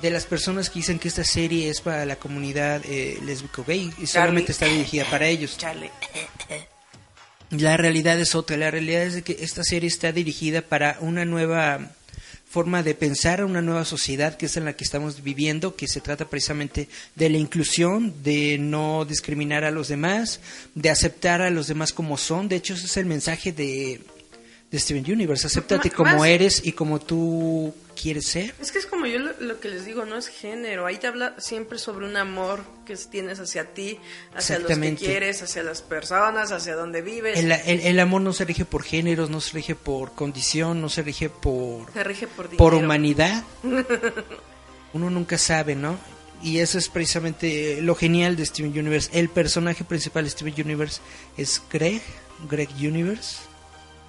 de 0.00 0.10
las 0.10 0.26
personas 0.26 0.70
que 0.70 0.80
dicen 0.80 0.98
que 0.98 1.08
esta 1.08 1.24
serie 1.24 1.68
es 1.68 1.80
para 1.80 2.04
la 2.04 2.16
comunidad 2.16 2.82
eh, 2.84 3.18
lésbico 3.24 3.64
gay 3.64 3.92
y 3.98 4.06
solamente 4.06 4.52
está 4.52 4.66
dirigida 4.66 5.04
para 5.10 5.26
ellos. 5.26 5.56
Charlie. 5.56 5.90
La 7.50 7.76
realidad 7.76 8.18
es 8.18 8.34
otra, 8.34 8.56
la 8.56 8.70
realidad 8.70 9.02
es 9.02 9.14
de 9.14 9.22
que 9.22 9.36
esta 9.40 9.62
serie 9.62 9.88
está 9.88 10.12
dirigida 10.12 10.62
para 10.62 10.98
una 11.00 11.24
nueva 11.24 11.92
forma 12.54 12.82
de 12.82 12.94
pensar, 12.94 13.44
una 13.44 13.62
nueva 13.62 13.84
sociedad 13.84 14.36
que 14.36 14.46
es 14.46 14.56
en 14.56 14.64
la 14.64 14.74
que 14.74 14.84
estamos 14.84 15.22
viviendo, 15.22 15.74
que 15.74 15.88
se 15.88 16.00
trata 16.00 16.30
precisamente 16.30 16.88
de 17.16 17.28
la 17.28 17.38
inclusión, 17.38 18.14
de 18.22 18.58
no 18.58 19.04
discriminar 19.04 19.64
a 19.64 19.72
los 19.72 19.88
demás, 19.88 20.40
de 20.74 20.90
aceptar 20.90 21.42
a 21.42 21.50
los 21.50 21.66
demás 21.66 21.92
como 21.92 22.16
son. 22.16 22.48
De 22.48 22.56
hecho, 22.56 22.74
ese 22.74 22.86
es 22.86 22.96
el 22.96 23.06
mensaje 23.06 23.52
de, 23.52 24.00
de 24.74 24.80
Steven 24.80 25.04
Universe. 25.10 25.46
Acéptate 25.46 25.90
como 25.90 26.12
más- 26.16 26.26
eres 26.28 26.60
y 26.64 26.72
como 26.72 26.98
tú 27.00 27.72
quieres 28.00 28.26
ser. 28.26 28.54
Es 28.60 28.72
que 28.72 28.78
es 28.80 28.86
como 28.86 29.06
yo 29.06 29.18
lo, 29.20 29.32
lo 29.40 29.60
que 29.60 29.68
les 29.68 29.84
digo, 29.86 30.04
no 30.04 30.16
es 30.16 30.26
género. 30.28 30.84
Ahí 30.86 30.98
te 30.98 31.06
habla 31.06 31.34
siempre 31.38 31.78
sobre 31.78 32.06
un 32.06 32.16
amor 32.16 32.64
que 32.84 32.96
tienes 32.96 33.38
hacia 33.38 33.72
ti, 33.72 33.98
hacia 34.34 34.58
los 34.58 34.76
que 34.78 34.94
quieres, 34.96 35.42
hacia 35.42 35.62
las 35.62 35.80
personas, 35.82 36.50
hacia 36.50 36.74
donde 36.74 37.02
vives. 37.02 37.38
El, 37.38 37.52
el- 37.52 37.80
el 37.80 38.00
amor 38.00 38.20
no 38.22 38.32
se 38.32 38.44
rige 38.44 38.64
por 38.64 38.82
géneros, 38.82 39.30
no 39.30 39.40
se 39.40 39.52
rige 39.52 39.74
por 39.76 40.12
condición, 40.14 40.80
no 40.80 40.88
se 40.88 41.02
rige 41.02 41.30
por, 41.30 41.92
Se 41.92 42.02
rige 42.04 42.26
por 42.26 42.48
por 42.56 42.74
humanidad. 42.74 43.44
Uno 44.92 45.10
nunca 45.10 45.38
sabe, 45.38 45.74
¿no? 45.74 45.96
Y 46.42 46.58
eso 46.58 46.78
es 46.78 46.88
precisamente 46.88 47.80
lo 47.80 47.94
genial 47.94 48.36
de 48.36 48.44
Steven 48.44 48.76
Universe. 48.78 49.08
El 49.18 49.28
personaje 49.28 49.82
principal 49.84 50.24
de 50.24 50.30
Steven 50.30 50.54
Universe 50.58 51.00
es 51.36 51.62
Greg, 51.72 52.02
Greg 52.50 52.68
Universe. 52.76 53.36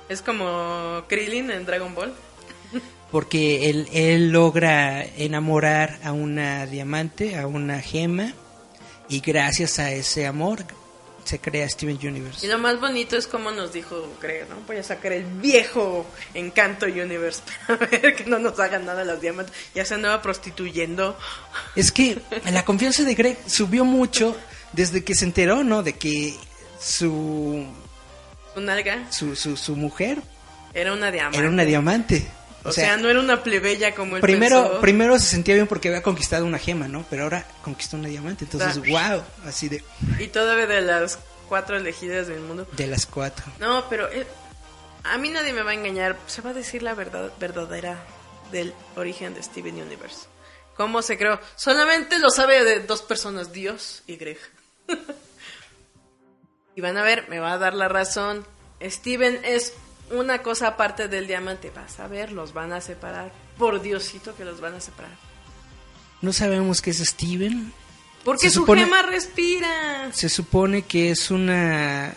Es 0.09 0.21
como 0.21 1.03
Krillin 1.07 1.51
en 1.51 1.65
Dragon 1.65 1.93
Ball. 1.95 2.13
porque 3.11 3.69
él, 3.69 3.87
él 3.93 4.31
logra 4.31 5.03
enamorar 5.03 5.99
a 6.03 6.11
una 6.11 6.65
diamante, 6.65 7.37
a 7.37 7.47
una 7.47 7.81
gema, 7.81 8.33
y 9.09 9.19
gracias 9.21 9.79
a 9.79 9.91
ese 9.91 10.25
amor 10.25 10.65
se 11.25 11.39
crea 11.39 11.67
Steven 11.67 11.97
Y 12.01 12.07
Universe. 12.07 12.47
lo 12.47 12.59
más 12.59 12.79
bonito 12.79 13.17
es 13.17 13.25
como 13.25 13.49
nos 13.51 13.73
dijo 13.73 14.07
Greg, 14.21 14.47
¿no? 14.47 14.57
Voy 14.67 14.77
a 14.77 14.83
sacar 14.83 15.11
el 15.11 15.23
viejo 15.23 16.05
encanto 16.35 16.85
Universe 16.85 17.41
para 17.67 17.87
ver 17.87 18.15
que 18.15 18.25
no 18.25 18.37
nos 18.37 18.59
hagan 18.59 18.85
nada 18.85 19.03
las 19.03 19.19
diamantes. 19.21 19.53
Ya 19.73 19.85
se 19.85 19.95
andaba 19.95 20.21
prostituyendo. 20.21 21.17
Es 21.75 21.91
que 21.91 22.19
la 22.51 22.63
confianza 22.63 23.03
de 23.03 23.15
Greg 23.15 23.37
subió 23.47 23.85
mucho 23.85 24.37
desde 24.73 25.03
que 25.03 25.15
se 25.15 25.25
enteró, 25.25 25.63
¿no? 25.63 25.81
De 25.81 25.93
que 25.93 26.35
su, 26.79 27.65
Su 28.55 28.61
nalga 28.61 29.11
su, 29.11 29.35
su, 29.35 29.57
su 29.57 29.75
mujer 29.75 30.19
era 30.73 30.93
una 30.93 31.11
diamante. 31.11 31.37
era 31.37 31.49
una 31.49 31.63
diamante. 31.65 32.27
O, 32.63 32.71
sea, 32.71 32.97
no 32.97 33.09
era 33.09 33.19
una 33.19 33.43
plebeya 33.43 33.93
como 33.93 34.15
él 34.15 34.21
primero, 34.21 34.63
pensó. 34.63 34.81
primero 34.81 35.19
se 35.19 35.27
sentía 35.27 35.53
bien 35.53 35.67
porque 35.67 35.89
había 35.89 36.01
conquistado 36.01 36.45
una 36.45 36.57
gema, 36.57 36.87
¿no? 36.87 37.05
Pero 37.11 37.23
ahora 37.23 37.45
conquistó 37.61 37.95
una 37.95 38.07
diamante. 38.07 38.45
Entonces, 38.45 38.77
wow, 38.89 39.21
así 39.45 39.69
de, 39.69 39.83
Y 40.19 40.27
todavía 40.27 40.65
de 40.65 40.81
las 40.81 41.19
cuatro 41.47 41.77
elegidas 41.77 42.27
del 42.27 42.39
mundo. 42.39 42.67
de 42.71 42.87
las 42.87 43.05
cuatro. 43.05 43.45
No, 43.59 43.87
pero 43.87 44.09
eh, 44.11 44.25
a 45.03 45.17
mí 45.19 45.29
nadie 45.29 45.53
me 45.53 45.61
va 45.61 45.71
a 45.71 45.73
engañar. 45.75 46.17
Se 46.25 46.41
va 46.41 46.49
a 46.49 46.53
decir 46.53 46.81
la 46.81 46.95
verdad 46.95 47.31
verdadera 47.39 47.99
del 48.51 48.73
origen 48.95 49.35
de 49.35 49.43
Steven 49.43 49.75
Universe. 49.75 50.25
¿Cómo 50.75 51.01
se 51.01 51.17
creó? 51.17 51.39
Solamente 51.55 52.17
lo 52.19 52.29
sabe 52.29 52.63
de 52.63 52.79
dos 52.79 53.01
personas, 53.03 53.53
Dios 53.53 54.01
y 54.07 54.15
Greg. 54.17 54.39
y 56.75 56.81
van 56.81 56.97
a 56.97 57.03
ver, 57.03 57.27
me 57.29 57.39
va 57.39 57.53
a 57.53 57.57
dar 57.57 57.73
la 57.73 57.87
razón. 57.87 58.45
Steven 58.81 59.39
es 59.43 59.73
una 60.11 60.39
cosa 60.43 60.67
aparte 60.69 61.07
del 61.07 61.27
diamante. 61.27 61.71
Vas 61.75 61.99
a 61.99 62.07
ver, 62.07 62.31
los 62.31 62.53
van 62.53 62.73
a 62.73 62.81
separar. 62.81 63.31
Por 63.57 63.81
Diosito 63.81 64.35
que 64.35 64.43
los 64.45 64.59
van 64.61 64.73
a 64.75 64.81
separar. 64.81 65.15
No 66.21 66.33
sabemos 66.33 66.81
qué 66.81 66.91
es 66.91 66.97
Steven. 66.97 67.71
Porque 68.23 68.47
Se 68.49 68.55
su 68.55 68.61
supone- 68.65 68.83
gema 68.83 69.01
respira. 69.03 70.09
Se 70.11 70.29
supone 70.29 70.81
que 70.81 71.11
es 71.11 71.29
una 71.31 72.13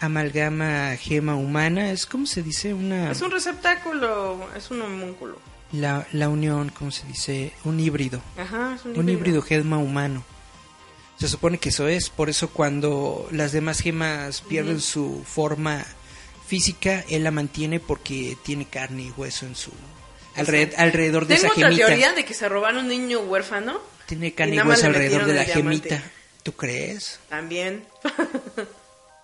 amalgama 0.00 0.96
gema 0.96 1.34
humana. 1.34 1.90
Es 1.90 2.06
como 2.06 2.26
se 2.26 2.42
dice 2.42 2.74
una 2.74 3.10
Es 3.10 3.20
un 3.22 3.30
receptáculo, 3.30 4.48
es 4.56 4.70
un 4.70 4.82
homúnculo. 4.82 5.38
la, 5.72 6.06
la 6.12 6.28
unión, 6.28 6.68
como 6.70 6.90
se 6.90 7.06
dice, 7.06 7.52
un 7.64 7.80
híbrido, 7.80 8.20
Ajá, 8.38 8.74
es 8.76 8.84
un, 8.84 8.98
un 8.98 9.08
híbrido 9.08 9.42
gema 9.42 9.78
humano. 9.78 10.24
Se 11.22 11.28
supone 11.28 11.58
que 11.58 11.68
eso 11.68 11.86
es, 11.86 12.10
por 12.10 12.28
eso 12.28 12.50
cuando 12.50 13.28
las 13.30 13.52
demás 13.52 13.78
gemas 13.78 14.40
pierden 14.40 14.80
su 14.80 15.22
forma 15.24 15.86
física, 16.48 17.04
él 17.08 17.22
la 17.22 17.30
mantiene 17.30 17.78
porque 17.78 18.36
tiene 18.42 18.66
carne 18.66 19.02
y 19.02 19.10
hueso 19.12 19.46
en 19.46 19.54
su 19.54 19.70
alred- 20.34 20.74
alrededor 20.76 21.28
de 21.28 21.36
Tengo 21.36 21.46
esa 21.46 21.52
otra 21.54 21.68
gemita. 21.68 21.86
teoría 21.86 22.12
de 22.12 22.24
que 22.24 22.34
se 22.34 22.48
robaron 22.48 22.78
un 22.78 22.88
niño 22.88 23.20
huérfano. 23.20 23.80
Tiene 24.06 24.34
carne 24.34 24.54
y 24.54 24.56
y, 24.56 24.58
nada 24.58 24.70
hueso 24.70 24.86
alrededor 24.88 25.24
de 25.26 25.34
la 25.34 25.44
gemita. 25.44 25.86
diamante. 25.88 26.02
¿Tú 26.42 26.52
crees? 26.54 27.20
También. 27.28 27.84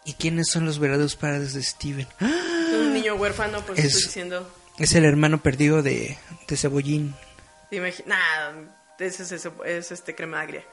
¿Y 0.04 0.12
quiénes 0.14 0.48
son 0.48 0.64
los 0.64 0.78
verdaderos 0.78 1.16
padres 1.16 1.52
de 1.54 1.62
Steven? 1.64 2.06
Un 2.20 2.92
niño 2.94 3.16
huérfano, 3.16 3.60
pues 3.66 3.80
Es- 3.80 3.86
estoy 3.86 4.02
diciendo. 4.04 4.54
Es 4.78 4.94
el 4.94 5.04
hermano 5.04 5.42
perdido 5.42 5.82
de, 5.82 6.16
de 6.46 6.56
Cebollín. 6.56 7.16
¿Te 7.70 7.78
imagi- 7.82 8.04
Nah, 8.06 8.52
ese 9.00 9.24
es, 9.24 9.48
es 9.66 9.90
este 9.90 10.14
crema 10.14 10.40
agria. 10.42 10.64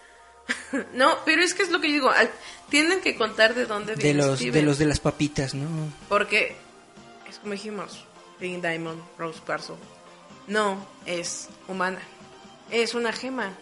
no, 0.93 1.17
pero 1.25 1.41
es 1.41 1.53
que 1.53 1.63
es 1.63 1.69
lo 1.69 1.79
que 1.81 1.87
yo 1.87 1.93
digo. 1.93 2.11
tienen 2.69 3.01
que 3.01 3.15
contar 3.15 3.53
de 3.55 3.65
dónde 3.65 3.95
De 3.95 4.03
viene 4.03 4.19
los, 4.25 4.37
Steven. 4.37 4.53
de 4.53 4.61
los 4.61 4.77
de 4.77 4.85
las 4.85 4.99
papitas, 4.99 5.53
¿no? 5.53 5.67
Porque, 6.09 6.55
es 7.29 7.39
como 7.39 7.53
dijimos, 7.53 8.05
Pink 8.39 8.61
Diamond, 8.63 9.01
Rose 9.17 9.39
Parcel, 9.45 9.75
no 10.47 10.85
es 11.05 11.49
humana. 11.67 11.99
Es 12.71 12.93
una 12.93 13.11
gema. 13.13 13.53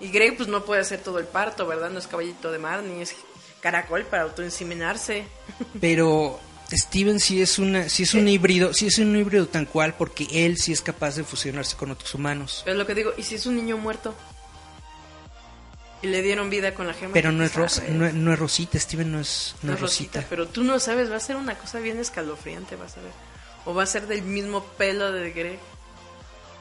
Y 0.00 0.10
Greg 0.10 0.36
pues 0.36 0.48
no 0.48 0.64
puede 0.64 0.82
hacer 0.82 1.00
todo 1.00 1.18
el 1.18 1.26
parto, 1.26 1.66
¿verdad? 1.66 1.90
No 1.90 1.98
es 1.98 2.06
caballito 2.06 2.52
de 2.52 2.58
mar, 2.58 2.82
ni 2.82 3.00
es 3.00 3.14
caracol 3.60 4.04
para 4.04 4.24
autoinseminarse. 4.24 5.24
Pero 5.80 6.38
Steven 6.70 7.18
sí 7.20 7.40
es 7.40 7.58
una, 7.58 7.88
sí 7.88 8.02
es 8.02 8.12
un 8.14 8.28
híbrido, 8.28 8.74
sí 8.74 8.88
es 8.88 8.98
un 8.98 9.16
híbrido 9.16 9.46
tan 9.46 9.64
cual 9.64 9.94
porque 9.94 10.26
él 10.32 10.58
sí 10.58 10.72
es 10.72 10.82
capaz 10.82 11.16
de 11.16 11.24
fusionarse 11.24 11.76
con 11.76 11.90
otros 11.90 12.14
humanos. 12.14 12.62
Pero 12.64 12.74
es 12.74 12.78
lo 12.78 12.86
que 12.86 12.94
digo, 12.94 13.12
¿y 13.16 13.22
si 13.22 13.36
es 13.36 13.46
un 13.46 13.56
niño 13.56 13.78
muerto? 13.78 14.14
Y 16.02 16.08
le 16.08 16.20
dieron 16.22 16.50
vida 16.50 16.74
con 16.74 16.86
la 16.86 16.92
gema. 16.94 17.12
Pero 17.14 17.32
no 17.32 17.42
es. 17.44 17.54
Rosa, 17.54 17.82
no, 17.88 18.10
no 18.12 18.32
es 18.32 18.38
Rosita, 18.38 18.78
Steven 18.78 19.10
no 19.10 19.20
es, 19.20 19.54
no 19.62 19.68
No 19.70 19.74
es 19.74 19.80
Rosita, 19.80 20.18
Rosita. 20.20 20.26
pero 20.28 20.46
tú 20.46 20.62
no 20.62 20.78
sabes, 20.78 21.10
va 21.10 21.16
a 21.16 21.20
ser 21.20 21.36
una 21.36 21.56
cosa 21.56 21.78
bien 21.80 21.98
escalofriante, 21.98 22.76
vas 22.76 22.96
a 22.98 23.00
ver. 23.00 23.12
O 23.64 23.74
va 23.74 23.82
a 23.82 23.86
ser 23.86 24.06
del 24.06 24.22
mismo 24.22 24.62
pelo 24.64 25.10
de 25.10 25.30
Greg. 25.32 25.58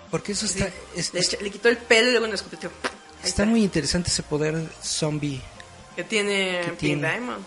Porque 0.10 0.32
eso 0.32 0.46
está, 0.46 0.70
es- 0.96 1.14
le, 1.14 1.20
es- 1.20 1.42
le 1.42 1.52
quitó 1.52 1.68
el 1.70 1.78
pelo 1.78 2.08
y 2.10 2.12
luego 2.12 2.28
le 2.28 2.36
escupió. 2.36 2.70
Ahí 3.22 3.30
está 3.30 3.46
muy 3.46 3.64
interesante 3.64 4.10
ese 4.10 4.24
poder 4.24 4.56
zombie. 4.82 5.42
Que 5.96 6.04
tiene 6.04 6.62
que 6.66 6.72
tiene. 6.72 7.08
Diamond. 7.10 7.44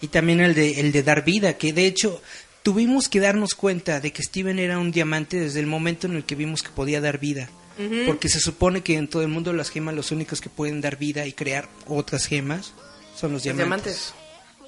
Y 0.00 0.08
también 0.08 0.40
el 0.40 0.54
de, 0.54 0.80
el 0.80 0.92
de 0.92 1.02
dar 1.02 1.24
vida, 1.24 1.54
que 1.58 1.72
de 1.72 1.86
hecho 1.86 2.20
tuvimos 2.62 3.08
que 3.08 3.20
darnos 3.20 3.54
cuenta 3.54 4.00
de 4.00 4.12
que 4.12 4.22
Steven 4.22 4.58
era 4.58 4.78
un 4.78 4.90
diamante 4.90 5.38
desde 5.38 5.60
el 5.60 5.66
momento 5.66 6.06
en 6.06 6.16
el 6.16 6.24
que 6.24 6.34
vimos 6.34 6.62
que 6.62 6.70
podía 6.70 7.00
dar 7.00 7.18
vida. 7.18 7.48
Porque 8.06 8.28
se 8.28 8.40
supone 8.40 8.82
que 8.82 8.94
en 8.96 9.08
todo 9.08 9.22
el 9.22 9.28
mundo 9.28 9.52
las 9.52 9.68
gemas 9.70 9.94
los 9.94 10.10
únicos 10.10 10.40
que 10.40 10.48
pueden 10.48 10.80
dar 10.80 10.96
vida 10.96 11.26
y 11.26 11.32
crear 11.32 11.68
otras 11.86 12.26
gemas 12.26 12.72
son 13.14 13.32
los 13.32 13.44
Los 13.44 13.56
diamantes. 13.56 14.12
diamantes. 14.12 14.14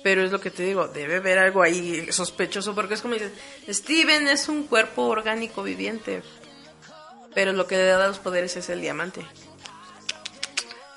Pero 0.02 0.22
es 0.24 0.30
lo 0.30 0.40
que 0.40 0.50
te 0.50 0.62
digo, 0.62 0.88
debe 0.88 1.16
haber 1.16 1.38
algo 1.38 1.62
ahí 1.62 2.06
sospechoso 2.12 2.74
porque 2.74 2.94
es 2.94 3.00
como 3.02 3.14
dices, 3.14 3.32
Steven 3.68 4.28
es 4.28 4.48
un 4.48 4.64
cuerpo 4.64 5.02
orgánico 5.06 5.62
viviente. 5.62 6.22
Pero 7.34 7.52
lo 7.52 7.66
que 7.66 7.76
le 7.76 7.84
da 7.84 8.06
los 8.09 8.18
poderes 8.18 8.56
es 8.56 8.68
el 8.68 8.80
diamante. 8.80 9.22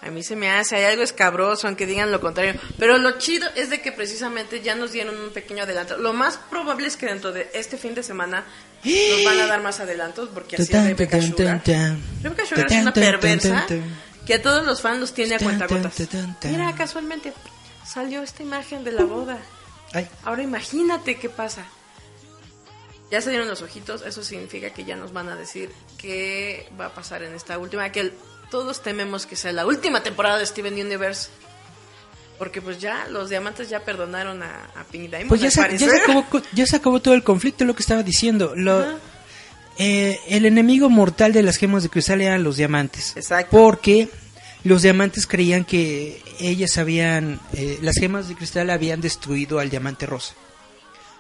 A 0.04 0.10
mí 0.10 0.24
se 0.24 0.36
me 0.36 0.50
hace, 0.50 0.76
hay 0.78 0.86
algo 0.86 1.04
escabroso, 1.04 1.68
aunque 1.68 1.86
digan 1.86 2.12
lo 2.12 2.20
contrario. 2.22 2.60
Pero 2.80 2.98
lo 2.98 3.20
chido 3.20 3.48
es 3.56 3.70
de 3.70 3.82
que 3.82 3.92
precisamente 3.92 4.62
ya 4.62 4.74
nos 4.74 4.92
dieron 4.94 5.16
un 5.20 5.30
pequeño 5.32 5.64
adelanto. 5.64 5.98
Lo 5.98 6.12
más 6.14 6.38
probable 6.50 6.88
es 6.88 6.98
que 6.98 7.06
dentro 7.06 7.32
de 7.32 7.50
este 7.54 7.78
fin 7.78 7.94
de 7.94 8.02
semana 8.02 8.44
nos 8.84 9.24
van 9.26 9.40
a 9.42 9.46
dar 9.46 9.62
más 9.62 9.80
adelantos 9.80 10.30
porque 10.34 10.56
así 10.64 10.64
es 10.64 10.70
Rebecca 10.98 11.18
Sugar. 11.44 11.64
Rebecca 12.24 12.46
Sugar 12.48 12.66
es 12.66 12.82
una 12.82 12.94
perversa 13.22 13.66
que 14.26 14.34
a 14.34 14.42
todos 14.42 14.66
los 14.66 14.82
fans 14.82 15.00
los 15.00 15.14
tiene 15.14 15.36
a 15.36 15.38
cuentagotas. 15.46 15.94
Mira, 16.50 16.74
casualmente 16.76 17.34
salió 17.88 18.24
esta 18.24 18.42
imagen 18.42 18.84
de 18.84 18.94
la 18.94 19.04
boda. 19.04 19.38
Ay, 19.94 20.08
Ahora 20.24 20.42
imagínate 20.42 21.20
qué 21.20 21.30
pasa. 21.30 21.66
Ya 23.12 23.20
se 23.22 23.30
dieron 23.30 23.48
los 23.50 23.62
ojitos, 23.62 24.04
eso 24.04 24.24
significa 24.24 24.70
que 24.72 24.86
ya 24.86 24.96
nos 24.96 25.12
van 25.12 25.28
a 25.30 25.36
decir 25.36 25.70
qué 25.98 26.70
va 26.80 26.88
a 26.88 26.94
pasar 26.94 27.24
en 27.24 27.34
esta 27.36 27.58
última, 27.58 27.92
que 27.92 28.00
el- 28.00 28.14
todos 28.52 28.84
tememos 28.84 29.26
que 29.26 29.36
sea 29.36 29.52
la 29.54 29.66
última 29.66 30.04
temporada 30.04 30.38
de 30.38 30.46
Steven 30.46 30.74
Universe. 30.74 31.30
Porque 32.38 32.62
pues 32.62 32.80
ya 32.80 33.08
los 33.10 33.30
diamantes 33.30 33.70
ya 33.70 33.82
perdonaron 33.82 34.42
a, 34.44 34.66
a 34.76 34.84
Pink 34.92 35.10
Diamond. 35.10 35.30
Pues 35.30 35.42
ya 35.42 35.50
se, 35.52 35.58
ya, 35.62 35.64
parecer. 35.68 35.90
se 35.90 36.02
acabó, 36.02 36.26
co- 36.28 36.42
ya 36.54 36.66
se 36.66 36.76
acabó 36.76 37.00
todo 37.00 37.14
el 37.14 37.24
conflicto, 37.24 37.66
lo 37.66 37.76
que 37.76 37.82
estaba 37.84 38.02
diciendo. 38.04 38.54
Lo, 38.56 38.84
eh, 39.78 40.20
el 40.28 40.46
enemigo 40.46 40.90
mortal 40.90 41.34
de 41.34 41.44
las 41.44 41.58
gemas 41.58 41.84
de 41.84 41.90
cristal 41.90 42.20
eran 42.22 42.44
los 42.44 42.58
diamantes. 42.58 43.16
Exacto. 43.16 43.56
Porque 43.56 44.10
los 44.64 44.82
diamantes 44.82 45.28
creían 45.28 45.66
que 45.66 46.22
ellas 46.40 46.80
habían, 46.80 47.40
eh, 47.54 47.78
las 47.84 47.96
gemas 48.00 48.28
de 48.28 48.36
cristal 48.36 48.72
habían 48.72 49.02
destruido 49.02 49.60
al 49.60 49.70
diamante 49.70 50.08
rosa. 50.08 50.34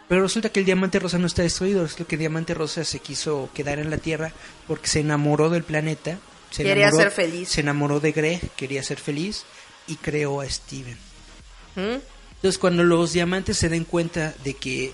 Pero 0.09 0.23
resulta 0.23 0.49
que 0.49 0.59
el 0.59 0.65
diamante 0.65 0.97
rosa 0.99 1.19
no 1.19 1.27
está 1.27 1.43
destruido, 1.43 1.83
resulta 1.83 2.05
que 2.05 2.15
el 2.15 2.19
diamante 2.19 2.53
rosa 2.55 2.83
se 2.83 2.99
quiso 2.99 3.49
quedar 3.53 3.77
en 3.79 3.89
la 3.91 3.97
Tierra 3.97 4.33
porque 4.67 4.87
se 4.87 4.99
enamoró 5.01 5.49
del 5.51 5.63
planeta. 5.63 6.17
Se 6.51 6.63
Quería 6.63 6.89
enamoró- 6.89 6.97
ser 7.03 7.11
feliz. 7.11 7.49
Se 7.49 7.61
enamoró 7.61 7.99
de 7.99 8.11
Greg, 8.11 8.41
quería 8.55 8.83
ser 8.83 8.99
feliz 8.99 9.43
y 9.87 9.95
creó 9.95 10.41
a 10.41 10.49
Steven. 10.49 10.97
¿Mm? 11.75 11.97
Entonces 12.35 12.57
cuando 12.59 12.83
los 12.83 13.13
diamantes 13.13 13.57
se 13.57 13.69
den 13.69 13.85
cuenta 13.85 14.33
de 14.43 14.53
que 14.55 14.93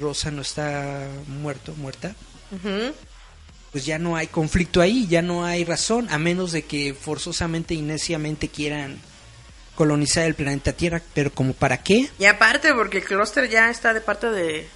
Rosa 0.00 0.30
no 0.30 0.42
está 0.42 1.08
muerto, 1.26 1.74
muerta, 1.76 2.14
pues 3.72 3.84
ya 3.86 3.98
no 3.98 4.16
hay 4.16 4.26
conflicto 4.28 4.80
ahí, 4.80 5.06
ya 5.06 5.22
no 5.22 5.44
hay 5.44 5.64
razón, 5.64 6.08
a 6.10 6.18
menos 6.18 6.52
de 6.52 6.62
que 6.62 6.94
forzosamente 6.94 7.74
y 7.74 7.82
neciamente 7.82 8.48
quieran 8.48 8.98
colonizar 9.74 10.24
el 10.24 10.34
planeta 10.34 10.72
Tierra, 10.72 11.02
pero 11.14 11.30
como 11.32 11.52
para 11.52 11.82
qué? 11.82 12.08
Y 12.18 12.24
aparte, 12.24 12.72
porque 12.74 12.98
el 12.98 13.04
clúster 13.04 13.48
ya 13.50 13.70
está 13.70 13.92
de 13.92 14.00
parte 14.00 14.30
de 14.30 14.66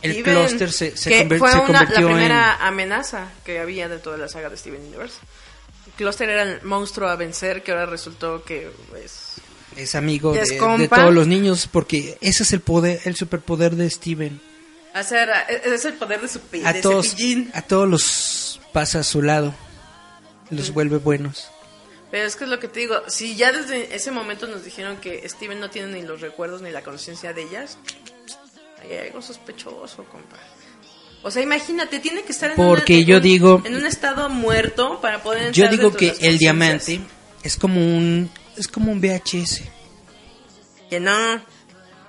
El 0.00 0.22
clúster 0.22 0.72
se- 0.72 0.96
se 0.96 1.10
que 1.10 1.38
fue 1.38 1.50
se 1.50 1.58
una- 1.58 1.72
la 1.72 1.78
convirtió 1.80 2.08
en- 2.08 2.14
primera 2.14 2.66
amenaza 2.66 3.30
que 3.44 3.58
había 3.60 3.88
de 3.88 3.98
toda 3.98 4.16
la 4.16 4.28
saga 4.28 4.48
de 4.48 4.56
Steven 4.56 4.80
Universe. 4.80 5.16
El 5.86 5.92
clúster 5.92 6.28
era 6.30 6.42
el 6.42 6.62
monstruo 6.62 7.08
a 7.08 7.16
vencer 7.16 7.62
que 7.62 7.72
ahora 7.72 7.86
resultó 7.86 8.42
que 8.44 8.70
pues, 8.88 9.34
Es 9.76 9.94
amigo 9.94 10.32
de, 10.32 10.40
Es 10.42 10.48
de 10.50 10.88
todos 10.88 11.12
los 11.14 11.26
niños 11.26 11.68
porque 11.70 12.16
ese 12.20 12.42
es 12.42 12.52
el 12.52 12.60
poder, 12.60 13.00
el 13.04 13.16
superpoder 13.16 13.74
de 13.76 13.88
Steven. 13.90 14.40
hacer 14.94 15.30
ese 15.48 15.74
es 15.74 15.84
el 15.86 15.94
poder 15.94 16.20
de 16.20 16.28
su 16.28 16.40
pi- 16.40 16.62
A 16.64 16.72
de 16.72 16.82
todos, 16.82 17.10
cepillín. 17.10 17.50
a 17.54 17.62
todos 17.62 17.88
los 17.88 18.60
pasa 18.72 19.00
a 19.00 19.02
su 19.02 19.22
lado, 19.22 19.54
los 20.50 20.72
vuelve 20.72 20.98
buenos. 20.98 21.48
Pero 22.10 22.26
es 22.26 22.36
que 22.36 22.44
es 22.44 22.50
lo 22.50 22.60
que 22.60 22.68
te 22.68 22.80
digo, 22.80 22.96
si 23.08 23.36
ya 23.36 23.52
desde 23.52 23.94
ese 23.94 24.10
momento 24.10 24.46
nos 24.46 24.64
dijeron 24.64 24.98
que 24.98 25.26
Steven 25.26 25.58
no 25.60 25.70
tiene 25.70 25.88
ni 25.88 26.02
los 26.02 26.20
recuerdos 26.20 26.60
ni 26.60 26.70
la 26.70 26.82
conciencia 26.82 27.32
de 27.32 27.42
ellas, 27.44 27.78
hay 28.82 29.06
algo 29.08 29.22
sospechoso, 29.22 30.04
compa. 30.04 30.36
O 31.22 31.30
sea, 31.30 31.42
imagínate, 31.42 32.00
tiene 32.00 32.22
que 32.22 32.32
estar 32.32 32.50
en, 32.50 32.56
Porque 32.56 32.94
una- 32.94 33.00
en 33.02 33.06
yo 33.06 33.16
un- 33.16 33.22
digo- 33.22 33.62
en 33.64 33.76
un 33.76 33.86
estado 33.86 34.28
muerto 34.28 35.00
para 35.00 35.22
poder 35.22 35.52
Yo 35.52 35.64
entrar 35.66 35.70
digo 35.70 35.90
dentro 35.90 35.98
que 36.20 36.26
el 36.28 36.38
diamante 36.38 37.00
es 37.44 37.56
como 37.56 37.80
un 37.80 38.30
es 38.56 38.68
como 38.68 38.90
un 38.92 39.00
VHS. 39.00 39.62
Que 40.90 41.00
no. 41.00 41.40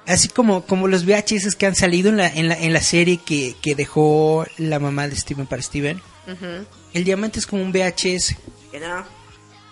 Así 0.06 0.28
como, 0.28 0.66
como 0.66 0.88
los 0.90 1.06
VHS 1.06 1.56
que 1.56 1.66
han 1.66 1.76
salido 1.76 2.10
en 2.10 2.18
la, 2.18 2.28
en 2.28 2.50
la, 2.50 2.56
en 2.60 2.74
la 2.74 2.82
serie 2.82 3.18
que, 3.24 3.56
que 3.62 3.76
dejó 3.76 4.46
la 4.58 4.80
mamá 4.80 5.08
de 5.08 5.16
Steven 5.16 5.46
para 5.48 5.62
Steven. 5.62 6.02
Ujú. 6.28 6.66
El 6.94 7.04
diamante 7.06 7.40
es 7.40 7.48
como 7.48 7.62
un 7.64 7.72
VHS. 7.72 8.36
Que 8.72 8.80
no. 8.82 9.06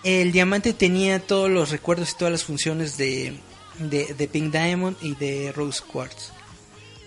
El 0.04 0.32
diamante 0.32 0.72
tenía 0.72 1.20
todos 1.20 1.50
los 1.50 1.70
recuerdos 1.70 2.12
y 2.12 2.16
todas 2.16 2.32
las 2.32 2.44
funciones 2.44 2.96
de, 2.96 3.34
de, 3.78 4.14
de 4.14 4.28
Pink 4.28 4.50
Diamond 4.52 4.96
y 5.02 5.14
de 5.16 5.52
Rose 5.52 5.82
Quartz. 5.86 6.32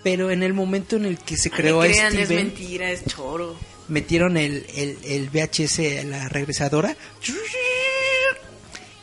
Pero 0.05 0.29
en 0.29 0.43
el 0.43 0.53
momento 0.53 0.97
en 0.97 1.05
el 1.05 1.17
que 1.17 1.35
se 1.35 1.49
creó 1.49 1.81
a 1.81 1.85
crean, 1.87 2.15
es 2.15 2.25
Steven, 2.27 2.45
mentira, 2.45 2.91
es 2.91 3.03
choro. 3.05 3.57
metieron 3.87 4.37
el, 4.37 4.63
el, 4.75 4.99
el 5.03 5.29
VHS 5.31 6.05
la 6.05 6.29
regresadora 6.29 6.95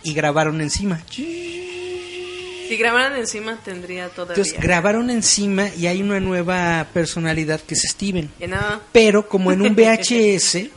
y 0.04 0.14
grabaron 0.14 0.60
encima. 0.60 1.04
Si 1.08 2.76
grabaran 2.78 3.16
encima 3.18 3.58
tendría 3.64 4.08
todavía. 4.10 4.34
Entonces 4.42 4.60
grabaron 4.62 5.10
encima 5.10 5.68
y 5.76 5.88
hay 5.88 6.00
una 6.02 6.20
nueva 6.20 6.86
personalidad 6.94 7.60
que 7.60 7.74
es 7.74 7.82
Steven. 7.82 8.30
No. 8.48 8.80
Pero 8.92 9.28
como 9.28 9.50
en 9.52 9.62
un 9.62 9.74
VHS 9.76 10.68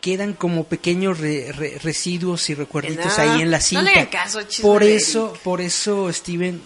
quedan 0.00 0.32
como 0.34 0.64
pequeños 0.64 1.18
re- 1.18 1.52
re- 1.52 1.78
residuos 1.82 2.48
y 2.48 2.54
recuerditos 2.54 3.18
no. 3.18 3.22
ahí 3.24 3.42
en 3.42 3.50
la 3.50 3.58
No 3.58 3.62
cinta. 3.64 3.82
le 3.82 3.90
hagan 3.90 4.06
caso, 4.06 4.40
por 4.62 4.82
eso, 4.84 5.36
por 5.44 5.60
eso 5.60 6.12
Steven 6.12 6.60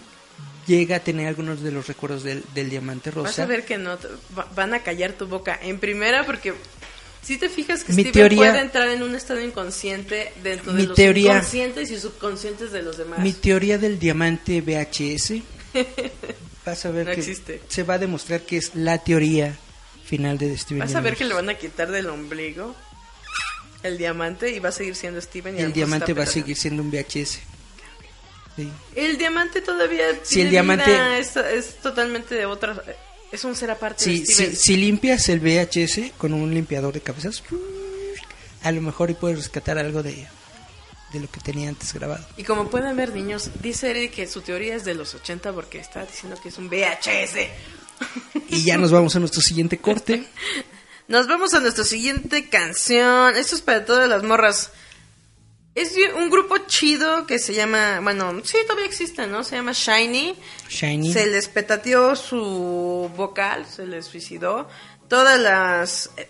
llega 0.67 0.97
a 0.97 0.99
tener 0.99 1.27
algunos 1.27 1.61
de 1.63 1.71
los 1.71 1.87
recuerdos 1.87 2.23
del, 2.23 2.43
del 2.53 2.69
diamante 2.69 3.09
Vas 3.09 3.15
rosa. 3.29 3.43
a 3.43 3.45
ver 3.45 3.65
que 3.65 3.77
no, 3.77 3.97
van 4.55 4.73
a 4.73 4.83
callar 4.83 5.13
tu 5.13 5.25
boca. 5.27 5.57
En 5.61 5.79
primera, 5.79 6.25
porque 6.25 6.53
si 7.23 7.37
te 7.37 7.49
fijas 7.49 7.83
que 7.83 7.93
Mi 7.93 8.01
Steven 8.03 8.11
teoría- 8.13 8.37
puede 8.51 8.59
entrar 8.59 8.89
en 8.89 9.01
un 9.03 9.15
estado 9.15 9.41
inconsciente 9.41 10.31
dentro 10.43 10.73
de 10.73 10.83
los 10.83 10.95
teoría- 10.95 11.31
inconscientes 11.33 11.89
y 11.91 11.99
subconscientes 11.99 12.71
de 12.71 12.81
los 12.83 12.97
demás. 12.97 13.19
Mi 13.19 13.33
teoría 13.33 13.77
del 13.77 13.97
diamante 13.97 14.61
VHS 14.61 15.41
vas 16.65 16.85
a 16.85 16.91
ver 16.91 17.07
No 17.07 17.13
que 17.13 17.19
existe. 17.19 17.61
se 17.67 17.83
va 17.83 17.95
a 17.95 17.97
demostrar 17.97 18.41
que 18.41 18.57
es 18.57 18.75
la 18.75 18.97
teoría 18.99 19.55
final 20.05 20.37
de 20.37 20.57
Steven 20.57 20.79
Vas 20.79 20.95
a 20.95 21.01
ver 21.01 21.15
que 21.17 21.25
le 21.25 21.33
van 21.33 21.49
a 21.49 21.55
quitar 21.55 21.91
del 21.91 22.07
ombligo 22.09 22.75
el 23.83 23.97
diamante 23.97 24.49
y 24.51 24.59
va 24.59 24.69
a 24.69 24.71
seguir 24.71 24.95
siendo 24.95 25.21
Steven. 25.21 25.57
y 25.57 25.61
el 25.61 25.71
diamante 25.73 26.13
va 26.13 26.23
a 26.23 26.25
seguir 26.25 26.55
siendo 26.57 26.81
un 26.81 26.89
VHS. 26.91 27.39
Sí. 28.57 28.69
El 28.95 29.17
diamante 29.17 29.61
todavía 29.61 30.03
Si 30.23 30.35
tiene 30.35 30.49
el 30.49 30.51
diamante- 30.51 31.19
es, 31.19 31.35
es 31.37 31.75
totalmente 31.75 32.35
de 32.35 32.45
otra... 32.45 32.83
Es 33.31 33.43
un 33.45 33.55
ser 33.55 33.71
aparte 33.71 34.03
Si, 34.03 34.19
de 34.21 34.25
si, 34.25 34.55
si 34.55 34.75
limpias 34.77 35.29
el 35.29 35.39
VHS 35.39 36.11
con 36.17 36.33
un 36.33 36.53
limpiador 36.53 36.93
de 36.93 37.01
cabezas, 37.01 37.43
a 38.63 38.71
lo 38.71 38.81
mejor 38.81 39.09
y 39.11 39.13
puedes 39.13 39.37
rescatar 39.37 39.77
algo 39.77 40.01
de, 40.01 40.27
de 41.13 41.19
lo 41.19 41.29
que 41.29 41.39
tenía 41.41 41.69
antes 41.69 41.93
grabado. 41.93 42.25
Y 42.37 42.43
como 42.43 42.69
pueden 42.69 42.95
ver, 42.97 43.13
niños, 43.13 43.49
dice 43.61 43.91
Eric 43.91 44.13
que 44.13 44.27
su 44.27 44.41
teoría 44.41 44.75
es 44.75 44.85
de 44.85 44.95
los 44.95 45.13
80 45.13 45.53
porque 45.53 45.77
está 45.79 46.05
diciendo 46.05 46.39
que 46.41 46.49
es 46.49 46.57
un 46.57 46.69
VHS. 46.69 47.49
Y 48.49 48.63
ya 48.63 48.77
nos 48.77 48.91
vamos 48.91 49.15
a 49.15 49.19
nuestro 49.19 49.41
siguiente 49.41 49.77
corte. 49.77 50.23
Nos 51.09 51.25
vamos 51.27 51.53
a 51.53 51.61
nuestra 51.61 51.85
siguiente 51.85 52.49
canción. 52.49 53.37
Esto 53.37 53.55
es 53.55 53.61
para 53.61 53.85
todas 53.85 54.09
las 54.09 54.23
morras. 54.23 54.71
Es 55.77 55.95
un 56.15 56.31
grupo 56.31 56.57
chido 56.65 57.27
que 57.27 57.37
se 57.37 57.53
llama, 57.53 57.99
bueno, 58.01 58.41
sí, 58.43 58.57
todavía 58.63 58.87
existe, 58.87 59.27
¿no? 59.27 59.43
Se 59.43 59.57
llama 59.57 59.73
Shiny. 59.73 60.35
Shiny. 60.67 61.13
Se 61.13 61.27
les 61.27 61.47
petateó 61.47 62.15
su 62.15 63.11
vocal, 63.15 63.63
se 63.67 63.85
les 63.85 64.07
suicidó. 64.07 64.67
Todas 65.07 65.39
las 65.39 66.09
eh, 66.17 66.27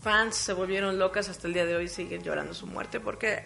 fans 0.00 0.36
se 0.36 0.54
volvieron 0.54 0.98
locas 0.98 1.28
hasta 1.28 1.46
el 1.46 1.52
día 1.52 1.66
de 1.66 1.76
hoy, 1.76 1.88
siguen 1.88 2.22
llorando 2.22 2.54
su 2.54 2.66
muerte 2.66 3.00
porque 3.00 3.44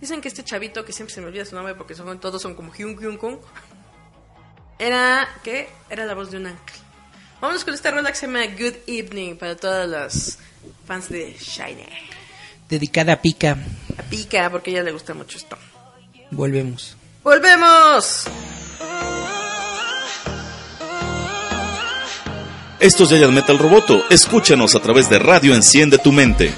dicen 0.00 0.20
que 0.20 0.28
este 0.28 0.44
chavito, 0.44 0.84
que 0.84 0.92
siempre 0.92 1.12
se 1.12 1.20
me 1.20 1.26
olvida 1.26 1.44
su 1.44 1.56
nombre 1.56 1.74
porque 1.74 1.96
son, 1.96 2.20
todos 2.20 2.40
son 2.40 2.54
como 2.54 2.72
Hyun 2.72 2.96
Kyun 2.96 3.16
Kung, 3.16 3.38
era, 4.78 5.26
¿qué? 5.42 5.70
Era 5.90 6.06
la 6.06 6.14
voz 6.14 6.30
de 6.30 6.36
un 6.36 6.46
ángel. 6.46 6.76
Vamos 7.40 7.64
con 7.64 7.74
esta 7.74 7.90
rola 7.90 8.12
que 8.12 8.16
se 8.16 8.28
llama 8.28 8.46
Good 8.46 8.76
Evening 8.86 9.38
para 9.38 9.56
todas 9.56 9.88
las 9.88 10.38
fans 10.86 11.08
de 11.08 11.32
Shiny. 11.32 12.11
Dedicada 12.72 13.12
a 13.12 13.20
Pika. 13.20 13.58
A 13.98 14.02
Pika, 14.04 14.48
porque 14.48 14.70
a 14.70 14.72
ella 14.72 14.82
le 14.84 14.92
gusta 14.92 15.12
mucho 15.12 15.36
esto. 15.36 15.58
Volvemos. 16.30 16.96
¡Volvemos! 17.22 18.24
Esto 22.80 23.04
es 23.04 23.10
Giant 23.10 23.34
Metal 23.34 23.58
Roboto. 23.58 24.04
Escúchanos 24.08 24.74
a 24.74 24.80
través 24.80 25.10
de 25.10 25.18
Radio 25.18 25.54
Enciende 25.54 25.98
tu 25.98 26.12
Mente. 26.12 26.54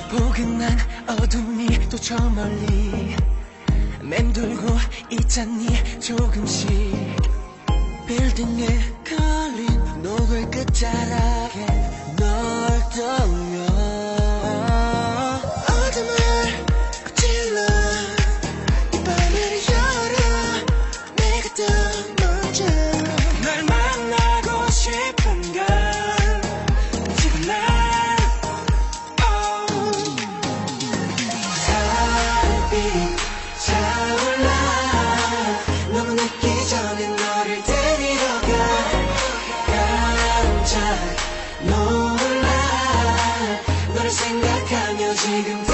Chegando 45.25 45.74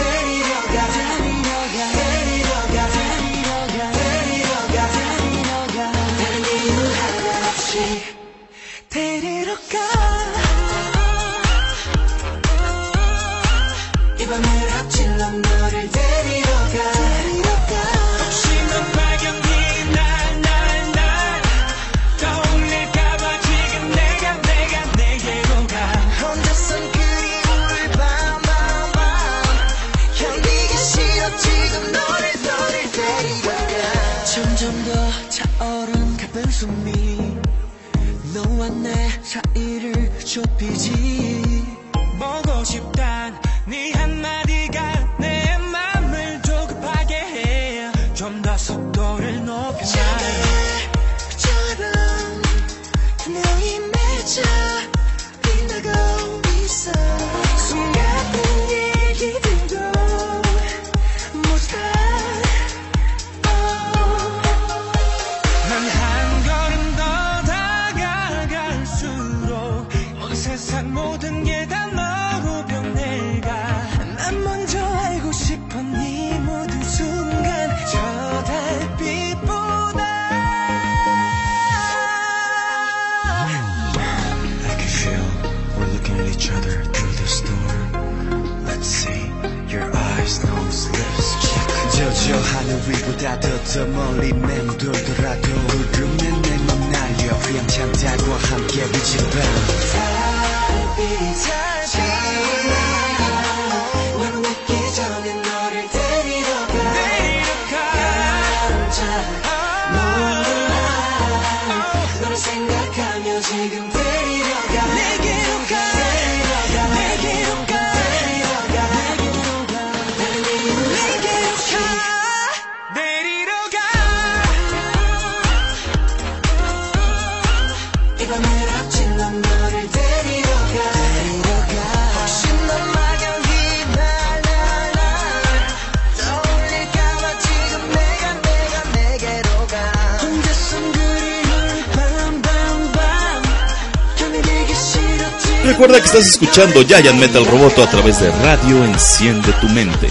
Estás 146.21 146.35
escuchando 146.35 146.83
Giant 146.83 147.19
Metal 147.19 147.47
Roboto 147.47 147.83
a 147.83 147.87
través 147.89 148.21
de 148.21 148.31
Radio 148.31 148.85
Enciende 148.85 149.55
tu 149.59 149.71
Mente. 149.71 150.07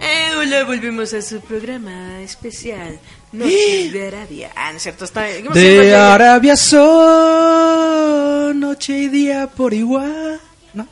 Eh, 0.00 0.34
hola, 0.36 0.64
volvemos 0.64 1.14
a 1.14 1.22
su 1.22 1.40
programa 1.40 2.20
especial 2.22 2.98
Noche 3.32 3.90
de 3.92 4.06
Arabia. 4.08 4.50
Ah, 4.56 4.70
no 4.72 4.76
es 4.78 4.82
cierto, 4.82 5.04
está. 5.04 5.26
¿cómo 5.42 5.54
se 5.54 5.60
De? 5.60 5.94
Arabia 5.94 6.56
son 6.56 8.58
noche 8.60 8.98
y 8.98 9.08
día 9.08 9.46
por 9.46 9.72
igual. 9.72 10.40
¿No? 10.74 10.86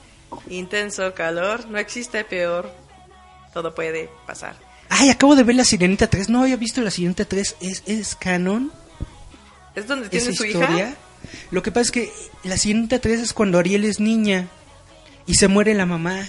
Intenso 0.48 1.12
calor, 1.14 1.66
no 1.68 1.78
existe 1.78 2.24
peor. 2.24 2.72
Todo 3.52 3.74
puede 3.74 4.08
pasar. 4.26 4.54
Ay, 4.88 5.10
acabo 5.10 5.34
de 5.36 5.42
ver 5.42 5.56
la 5.56 5.64
Sirenita 5.64 6.08
3. 6.08 6.28
No 6.28 6.42
había 6.42 6.56
visto 6.56 6.80
la 6.80 6.90
Sirenita 6.90 7.24
3. 7.24 7.56
¿Es, 7.60 7.82
es 7.86 8.14
canon 8.14 8.72
¿Es 9.74 9.86
donde 9.86 10.08
tiene 10.08 10.32
su 10.32 10.44
historia? 10.44 10.90
hija? 10.90 10.94
Lo 11.50 11.62
que 11.62 11.72
pasa 11.72 11.82
es 11.82 11.90
que 11.90 12.12
la 12.44 12.56
Sirenita 12.56 13.00
3 13.00 13.20
es 13.20 13.32
cuando 13.32 13.58
Ariel 13.58 13.84
es 13.84 13.98
niña 14.00 14.46
y 15.26 15.34
se 15.34 15.48
muere 15.48 15.74
la 15.74 15.86
mamá. 15.86 16.20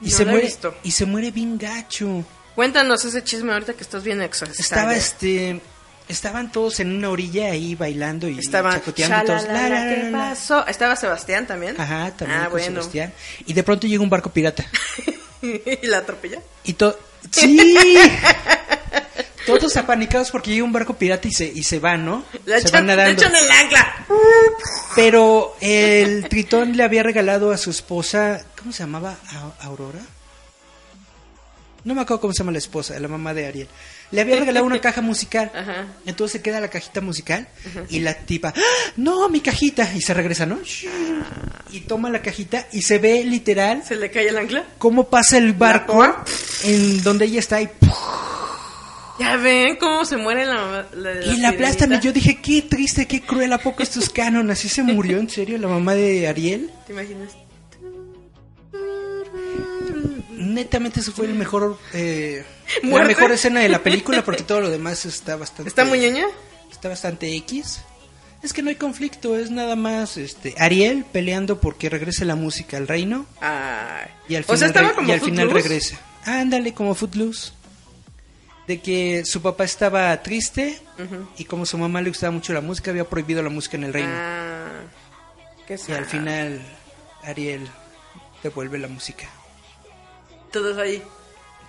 Y, 0.00 0.10
No 0.10 0.16
se, 0.16 0.24
muere, 0.24 0.46
visto. 0.46 0.74
y 0.84 0.92
se 0.92 1.04
muere 1.04 1.30
bien 1.32 1.58
gacho. 1.58 2.24
Cuéntanos 2.54 3.04
ese 3.04 3.22
chisme 3.24 3.52
ahorita 3.52 3.74
que 3.74 3.82
estás 3.82 4.02
bien 4.04 4.20
exorcistado. 4.22 4.80
Estaba 4.90 4.96
este. 4.96 5.60
Estaban 6.08 6.50
todos 6.52 6.80
en 6.80 6.92
una 6.94 7.08
orilla 7.10 7.46
ahí 7.52 7.74
bailando 7.74 8.28
y 8.28 8.38
Estaba. 8.38 8.72
chacoteando 8.74 9.22
y 9.22 9.26
todos. 9.26 9.42
"Shalala, 9.44 9.62
la, 9.62 9.68
la, 9.68 9.84
la, 9.86 9.94
¿Qué 9.94 10.02
la, 10.02 10.10
la". 10.10 10.18
pasó? 10.30 10.66
Estaba 10.66 10.96
Sebastián 10.96 11.46
también. 11.46 11.80
Ajá, 11.80 12.10
también 12.16 12.40
Ah, 12.40 12.44
con 12.44 12.52
bueno. 12.52 12.80
Sebastián. 12.82 13.12
Y 13.46 13.52
de 13.52 13.62
pronto 13.62 13.86
llega 13.86 14.02
un 14.02 14.10
barco 14.10 14.30
pirata. 14.30 14.64
y 15.42 15.86
la 15.86 15.98
atropella. 15.98 16.40
Y 16.64 16.72
todo. 16.74 16.98
¡Sí! 17.30 17.56
Todos 19.46 19.76
apanicados 19.76 20.30
porque 20.30 20.50
llega 20.50 20.64
un 20.64 20.72
barco 20.72 20.94
pirata 20.94 21.26
y 21.26 21.32
se, 21.32 21.46
y 21.46 21.64
se 21.64 21.78
van, 21.80 22.04
¿no? 22.04 22.24
Le 22.46 22.60
se 22.60 22.70
van 22.70 22.86
nadando. 22.86 23.20
echan 23.22 23.34
el 23.34 23.50
ancla. 23.50 24.06
Pero 24.94 25.56
el 25.60 26.28
tritón 26.28 26.76
le 26.76 26.84
había 26.84 27.02
regalado 27.02 27.50
a 27.52 27.56
su 27.58 27.70
esposa. 27.70 28.44
¿Cómo 28.58 28.72
se 28.72 28.80
llamaba? 28.84 29.16
¿A- 29.30 29.64
¿Aurora? 29.64 29.98
No 31.84 31.94
me 31.94 32.02
acuerdo 32.02 32.20
cómo 32.20 32.32
se 32.32 32.38
llama 32.38 32.52
la 32.52 32.58
esposa, 32.58 32.98
la 33.00 33.08
mamá 33.08 33.34
de 33.34 33.46
Ariel. 33.46 33.68
Le 34.12 34.20
había 34.20 34.36
regalado 34.36 34.64
una 34.66 34.80
caja 34.80 35.00
musical. 35.00 35.50
Ajá. 35.54 35.86
Entonces 36.06 36.32
se 36.38 36.42
queda 36.42 36.60
la 36.60 36.68
cajita 36.68 37.00
musical 37.00 37.48
y 37.88 38.00
la 38.00 38.14
tipa, 38.14 38.52
¡Ah! 38.56 38.60
no, 38.96 39.28
mi 39.28 39.40
cajita. 39.40 39.92
Y 39.94 40.00
se 40.00 40.14
regresa, 40.14 40.46
¿no? 40.46 40.58
Y 41.72 41.80
toma 41.80 42.08
la 42.10 42.22
cajita 42.22 42.66
y 42.72 42.82
se 42.82 42.98
ve 42.98 43.24
literal 43.24 43.82
Se 43.86 43.96
le 43.96 44.10
cae 44.10 44.28
el 44.28 44.36
ancla. 44.36 44.64
cómo 44.78 45.08
pasa 45.08 45.38
el 45.38 45.54
barco 45.54 46.04
en 46.64 47.02
donde 47.02 47.24
ella 47.24 47.40
está 47.40 47.60
y, 47.60 47.68
Ya 49.18 49.36
ven 49.36 49.76
cómo 49.76 50.04
se 50.04 50.16
muere 50.16 50.44
la 50.46 50.54
mamá. 50.54 50.86
La, 50.94 51.24
y 51.24 51.36
la 51.38 51.48
aplastan. 51.50 51.92
Y 51.94 52.00
yo 52.00 52.12
dije, 52.12 52.40
qué 52.40 52.62
triste, 52.62 53.06
qué 53.06 53.22
cruel, 53.22 53.52
¿a 53.52 53.58
poco 53.58 53.82
esto 53.82 53.98
es 54.00 54.08
canon? 54.10 54.50
¿Así 54.50 54.68
se 54.68 54.82
murió 54.82 55.18
en 55.18 55.28
serio 55.28 55.58
la 55.58 55.68
mamá 55.68 55.94
de 55.94 56.28
Ariel? 56.28 56.70
¿Te 56.86 56.92
imaginas? 56.92 57.30
Netamente 60.52 61.00
eso 61.00 61.12
fue 61.12 61.26
el 61.26 61.34
mejor, 61.34 61.78
eh, 61.92 62.44
la 62.82 63.04
mejor 63.04 63.32
escena 63.32 63.60
de 63.60 63.68
la 63.68 63.82
película 63.82 64.24
porque 64.24 64.42
todo 64.42 64.60
lo 64.60 64.70
demás 64.70 65.04
está 65.06 65.36
bastante... 65.36 65.68
¿Está 65.68 65.84
muy 65.84 66.00
ñoña? 66.00 66.26
Está 66.70 66.88
bastante 66.88 67.34
X. 67.36 67.80
Es 68.42 68.52
que 68.52 68.62
no 68.62 68.70
hay 68.70 68.76
conflicto, 68.76 69.36
es 69.36 69.50
nada 69.50 69.76
más 69.76 70.16
este 70.16 70.54
Ariel 70.58 71.04
peleando 71.10 71.60
porque 71.60 71.88
regrese 71.88 72.24
la 72.24 72.34
música 72.34 72.76
al 72.76 72.88
reino 72.88 73.24
Ay. 73.40 74.08
y 74.28 74.34
al 74.34 74.42
o 74.42 74.44
final, 74.44 74.58
sea, 74.58 74.68
estaba 74.68 74.94
como 74.94 75.08
y 75.08 75.12
al 75.12 75.20
final 75.20 75.50
regresa. 75.50 76.00
Ándale, 76.24 76.74
como 76.74 76.94
Footloose. 76.94 77.52
De 78.66 78.80
que 78.80 79.24
su 79.24 79.42
papá 79.42 79.64
estaba 79.64 80.20
triste 80.22 80.80
y 81.36 81.44
como 81.44 81.66
su 81.66 81.78
mamá 81.78 82.00
le 82.00 82.10
gustaba 82.10 82.32
mucho 82.32 82.52
la 82.52 82.60
música, 82.60 82.90
había 82.90 83.08
prohibido 83.08 83.42
la 83.42 83.48
música 83.48 83.76
en 83.76 83.84
el 83.84 83.92
reino. 83.92 84.12
Ah, 84.12 84.68
qué 85.66 85.78
y 85.88 85.92
al 85.92 86.04
final 86.04 86.62
Ariel 87.22 87.68
devuelve 88.42 88.78
la 88.78 88.88
música. 88.88 89.28
Todos 90.52 90.78
ahí. 90.78 91.02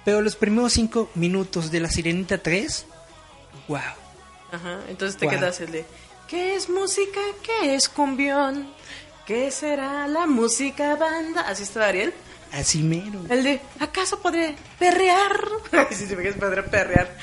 Pero 0.06 0.22
los 0.22 0.36
primeros 0.36 0.74
cinco 0.74 1.10
minutos 1.16 1.72
de 1.72 1.80
La 1.80 1.90
Sirenita 1.90 2.38
3, 2.38 2.86
wow. 3.68 3.80
Ajá. 4.52 4.80
Entonces 4.90 5.18
te 5.18 5.28
quedas 5.28 5.62
el 5.62 5.72
de. 5.72 5.86
¿Qué 6.28 6.56
es 6.56 6.70
música? 6.70 7.20
¿Qué 7.42 7.76
es 7.76 7.90
cumbión? 7.90 8.74
¿Qué 9.26 9.52
será 9.52 10.08
la 10.08 10.26
música 10.28 10.96
banda? 10.96 11.42
Así 11.42 11.64
está 11.64 11.88
Ariel. 11.88 12.14
Así 12.52 12.84
mero. 12.84 13.22
El 13.30 13.44
de, 13.44 13.62
¿acaso 13.80 14.20
podré 14.20 14.56
perrear? 14.78 15.40
sí, 15.92 16.06
sí, 16.06 16.16
me 16.16 16.32
podré 16.34 16.64
perrear. 16.64 17.18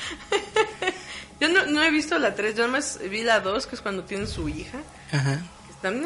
yo 1.39 1.47
no, 1.47 1.65
no 1.67 1.83
he 1.83 1.91
visto 1.91 2.17
la 2.19 2.35
3, 2.35 2.55
yo 2.55 2.63
nada 2.63 2.79
más 2.79 2.99
vi 3.09 3.21
la 3.23 3.39
2, 3.39 3.67
que 3.67 3.75
es 3.75 3.81
cuando 3.81 4.03
tienen 4.03 4.27
su 4.27 4.49
hija. 4.49 4.79
Ajá. 5.11 5.41
Están... 5.69 6.03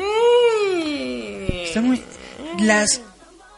Está 0.69 1.81
muy... 1.81 2.03
Las... 2.59 3.01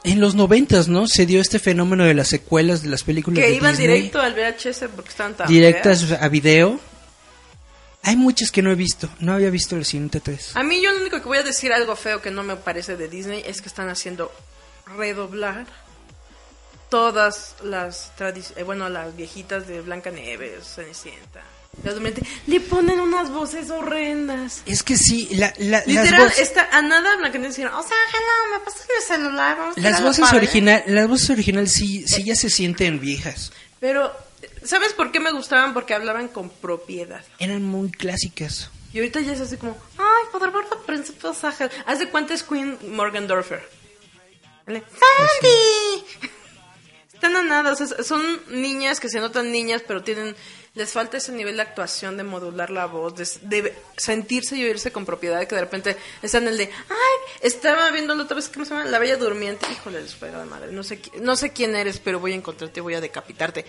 En 0.08 0.20
los 0.22 0.36
noventas, 0.36 0.88
¿no? 0.88 1.06
Se 1.08 1.26
dio 1.26 1.42
este 1.42 1.60
fenómeno 1.60 2.04
de 2.06 2.14
las 2.14 2.28
secuelas 2.30 2.82
de 2.84 2.90
las 2.90 3.04
películas 3.04 3.40
Que 3.40 3.50
de 3.50 3.56
iban 3.56 3.72
Disney. 3.76 3.88
directo 3.96 4.20
al 4.22 4.34
VHS 4.34 4.88
porque 4.96 5.10
estaban 5.10 5.36
tan 5.36 5.48
directas 5.48 6.06
feas. 6.06 6.22
a 6.22 6.28
video. 6.30 6.80
Hay 8.04 8.16
muchas 8.16 8.52
que 8.52 8.62
no 8.62 8.72
he 8.72 8.76
visto. 8.76 9.10
No 9.20 9.34
había 9.34 9.50
visto 9.50 9.76
el 9.76 9.84
siguiente 9.86 10.20
3. 10.22 10.56
A 10.56 10.64
mí 10.64 10.82
yo 10.82 10.92
lo 10.94 11.02
único 11.02 11.18
que 11.22 11.28
voy 11.28 11.40
a 11.40 11.44
decir 11.44 11.74
algo 11.74 11.96
feo 11.96 12.22
que 12.22 12.32
no 12.32 12.42
me 12.44 12.56
parece 12.56 12.96
de 12.96 13.10
Disney 13.10 13.44
es 13.46 13.62
que 13.62 13.68
están 13.68 13.90
haciendo 13.90 14.32
redoblar 14.98 15.66
todas 16.90 17.56
las 17.64 18.12
tradi- 18.18 18.54
eh, 18.56 18.64
bueno, 18.64 18.88
las 18.90 19.16
viejitas 19.16 19.68
de 19.68 19.82
Blanca 19.82 20.10
Nieves, 20.10 20.76
Cenicienta. 20.76 21.42
Le 22.48 22.60
ponen 22.60 23.00
unas 23.00 23.30
voces 23.32 23.70
horrendas. 23.70 24.62
Es 24.66 24.84
que 24.84 24.98
sí, 24.98 25.30
la, 25.32 25.54
la- 25.58 25.78
las, 25.80 25.88
Literal, 25.88 26.28
voz- 26.30 26.38
está 26.40 26.68
a 26.72 26.82
nada 26.82 27.16
Blanca 27.18 27.38
Nieves 27.38 27.56
diciendo, 27.56 27.78
o 27.78 27.84
sea, 27.84 27.96
hello, 28.14 28.58
me 28.60 28.66
pasas 28.66 28.88
mi 28.88 29.06
celular. 29.06 29.58
vamos 29.58 29.78
las 29.78 30.00
a 30.00 30.04
voces 30.04 30.22
padre". 30.26 30.38
original, 30.38 30.84
las 30.88 31.08
voces 31.08 31.30
originales 31.30 31.72
sí, 31.72 32.06
sí 32.08 32.24
ya 32.24 32.36
se 32.36 32.50
sienten 32.50 33.00
viejas. 33.00 33.52
Pero, 33.80 34.12
¿sabes 34.64 34.94
por 34.94 35.12
qué 35.12 35.20
me 35.20 35.32
gustaban? 35.32 35.74
Porque 35.74 35.94
hablaban 35.94 36.28
con 36.28 36.50
propiedad. 36.50 37.24
Eran 37.40 37.64
muy 37.64 37.92
clásicas. 37.92 38.70
Y 38.94 38.98
ahorita 39.00 39.20
ya 39.22 39.34
es 39.34 39.42
así 39.42 39.58
como, 39.58 39.78
ay, 39.98 40.26
por 40.32 40.42
favor, 40.42 40.66
príncipe 40.86 41.28
Sahel. 41.34 41.70
Haz 41.86 42.00
de 42.00 42.10
cuenta 42.10 42.34
es 42.34 42.42
Queen 42.44 42.78
Morgendorfer. 42.90 43.62
¡Sandy! 44.66 46.06
Están 47.14 47.36
a 47.36 47.42
nada, 47.44 47.72
o 47.72 47.76
sea, 47.76 47.88
son 48.04 48.22
niñas 48.50 49.00
que 49.00 49.10
se 49.10 49.20
notan 49.20 49.52
niñas, 49.52 49.82
pero 49.88 50.04
tienen, 50.04 50.36
les 50.78 50.92
falta 50.92 51.18
ese 51.18 51.32
nivel 51.32 51.56
de 51.56 51.64
actuación, 51.64 52.18
de 52.18 52.24
modular 52.24 52.70
la 52.70 52.86
voz, 52.86 53.16
de, 53.16 53.28
de 53.62 53.76
sentirse 53.98 54.56
y 54.56 54.64
oírse 54.64 54.92
con 54.92 55.06
propiedad, 55.06 55.46
que 55.48 55.56
de 55.56 55.62
repente 55.62 55.98
están 56.22 56.44
en 56.44 56.50
el 56.50 56.58
de, 56.58 56.66
ay, 56.66 57.34
estaba 57.42 57.90
viendo 57.92 58.14
la 58.14 58.24
otra 58.24 58.36
vez, 58.36 58.48
¿cómo 58.50 58.64
se 58.64 58.76
llama? 58.76 58.86
La 58.86 59.00
Bella 59.00 59.18
Durmiente. 59.18 59.66
Híjole, 59.72 60.02
les 60.02 60.14
pega 60.14 60.40
de 60.40 60.46
madre, 60.46 60.72
no 60.72 60.84
sé, 60.84 61.02
no 61.20 61.36
sé 61.36 61.52
quién 61.52 61.76
eres, 61.76 62.00
pero 62.00 62.20
voy 62.20 62.34
a 62.34 62.36
encontrarte 62.36 62.80
y 62.80 62.84
voy 62.84 62.94
a 62.94 63.02
decapitarte. 63.02 63.66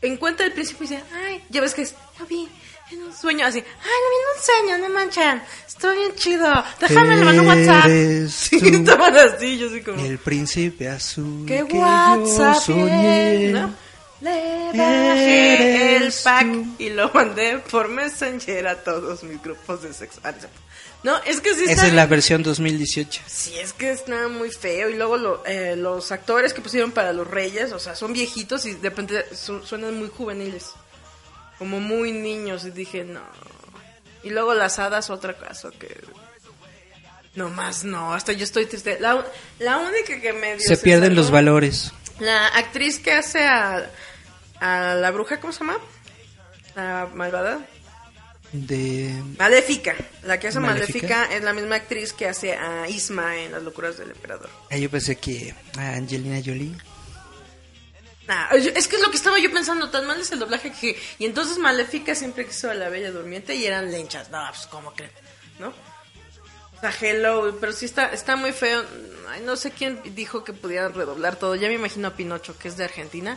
encuentra 0.00 0.46
el 0.46 0.52
príncipe 0.52 0.84
y 0.84 0.88
dice, 0.88 1.02
ay, 1.14 1.44
ya 1.50 1.60
ves 1.60 1.74
que 1.74 1.82
es, 1.82 1.94
lo 2.18 2.24
vi 2.26 2.48
en 2.90 3.02
un 3.02 3.14
sueño, 3.14 3.44
así, 3.44 3.58
ay, 3.58 3.64
lo 3.66 4.08
vi 4.10 4.16
en 4.16 4.28
un 4.34 4.78
sueño, 4.78 4.88
no 4.88 4.94
manchan, 4.94 5.42
estoy 5.66 5.96
bien 5.98 6.14
chido, 6.14 6.64
déjame 6.80 7.16
le 7.16 7.24
mando 7.24 7.42
WhatsApp. 7.42 7.86
Sí, 8.30 8.56
estaban 8.62 9.14
así, 9.16 9.58
yo 9.58 9.68
así 9.68 9.82
como, 9.82 10.02
El 10.02 10.18
príncipe 10.18 10.88
azul 10.88 11.44
¿qué 11.46 11.66
que 11.66 11.76
WhatsApp 11.76 12.54
yo 12.54 12.60
soñé. 12.60 13.48
¿no? 13.52 13.87
Le 14.20 14.72
bajé 14.76 15.96
el 15.96 16.12
pack 16.24 16.46
tú. 16.52 16.66
y 16.78 16.90
lo 16.90 17.10
mandé 17.12 17.58
por 17.70 17.88
Messenger 17.88 18.66
a 18.68 18.82
todos 18.82 19.22
mis 19.22 19.40
grupos 19.42 19.82
de 19.82 19.92
sexo. 19.92 20.20
Ah, 20.24 20.34
no. 21.04 21.16
Es 21.24 21.40
que 21.40 21.54
sí 21.54 21.64
Esa 21.64 21.72
está 21.72 21.86
es 21.86 21.92
la 21.94 22.06
versión 22.06 22.42
2018. 22.42 23.22
Sí, 23.26 23.56
es 23.58 23.72
que 23.72 23.90
está 23.92 24.26
muy 24.28 24.50
feo. 24.50 24.88
Y 24.90 24.94
luego 24.96 25.16
lo- 25.16 25.46
eh, 25.46 25.76
los 25.76 26.10
actores 26.10 26.52
que 26.52 26.60
pusieron 26.60 26.90
para 26.90 27.12
los 27.12 27.28
reyes, 27.28 27.70
o 27.72 27.78
sea, 27.78 27.94
son 27.94 28.12
viejitos 28.12 28.66
y 28.66 28.74
de 28.74 28.88
repente 28.90 29.24
su- 29.36 29.62
suenan 29.64 29.96
muy 29.98 30.08
juveniles. 30.08 30.70
Como 31.58 31.78
muy 31.80 32.10
niños. 32.12 32.64
Y 32.64 32.70
dije, 32.72 33.04
no. 33.04 33.22
Y 34.24 34.30
luego 34.30 34.52
las 34.54 34.78
hadas, 34.80 35.10
otra 35.10 35.34
cosa 35.36 35.70
que... 35.78 35.96
No 37.34 37.50
más, 37.50 37.84
no. 37.84 38.12
Hasta 38.14 38.32
yo 38.32 38.42
estoy 38.42 38.66
triste. 38.66 38.98
La, 38.98 39.24
la 39.60 39.78
única 39.78 40.20
que 40.20 40.32
me 40.32 40.58
Se 40.58 40.76
pierden 40.76 41.14
los 41.14 41.30
valores. 41.30 41.92
La 42.20 42.48
actriz 42.48 42.98
que 42.98 43.12
hace 43.12 43.44
a, 43.46 43.90
a 44.60 44.94
la 44.94 45.10
bruja, 45.10 45.40
¿cómo 45.40 45.52
se 45.52 45.60
llama? 45.60 45.78
La 46.74 47.08
malvada. 47.14 47.60
De 48.52 49.12
Maléfica. 49.38 49.94
La 50.22 50.38
que 50.40 50.48
hace 50.48 50.58
Maléfica. 50.58 51.06
Maléfica 51.18 51.36
es 51.36 51.42
la 51.44 51.52
misma 51.52 51.76
actriz 51.76 52.12
que 52.12 52.26
hace 52.26 52.54
a 52.56 52.88
Isma 52.88 53.36
en 53.36 53.52
Las 53.52 53.62
locuras 53.62 53.98
del 53.98 54.10
emperador. 54.10 54.48
Ah, 54.70 54.76
yo 54.76 54.88
pensé 54.90 55.16
que 55.16 55.54
a 55.76 55.92
Angelina 55.94 56.40
Jolie. 56.44 56.74
Nah, 58.26 58.54
yo- 58.56 58.70
es 58.74 58.88
que 58.88 58.96
es 58.96 59.02
lo 59.02 59.10
que 59.10 59.16
estaba 59.16 59.38
yo 59.38 59.50
pensando, 59.52 59.90
tan 59.90 60.06
mal 60.06 60.20
es 60.20 60.30
el 60.32 60.38
doblaje 60.38 60.72
que... 60.72 60.98
Y 61.18 61.24
entonces 61.26 61.56
Maléfica 61.58 62.14
siempre 62.14 62.46
quiso 62.46 62.70
a 62.70 62.74
la 62.74 62.88
Bella 62.90 63.10
Durmiente 63.10 63.54
y 63.54 63.64
eran 63.66 63.90
lenchas. 63.90 64.30
No, 64.30 64.42
pues 64.50 64.66
¿cómo 64.66 64.92
creen? 64.92 65.10
¿No? 65.58 65.72
O 66.78 66.80
sea, 66.80 66.92
hello, 67.00 67.56
pero 67.60 67.72
sí 67.72 67.84
está, 67.86 68.06
está 68.12 68.36
muy 68.36 68.52
feo. 68.52 68.84
Ay, 69.28 69.42
no 69.44 69.56
sé 69.56 69.70
quién 69.72 70.00
dijo 70.14 70.44
que 70.44 70.52
pudieran 70.52 70.94
redoblar 70.94 71.36
todo. 71.36 71.54
Ya 71.54 71.68
me 71.68 71.74
imagino 71.74 72.08
a 72.08 72.12
Pinocho, 72.12 72.56
que 72.56 72.68
es 72.68 72.76
de 72.76 72.84
Argentina. 72.84 73.36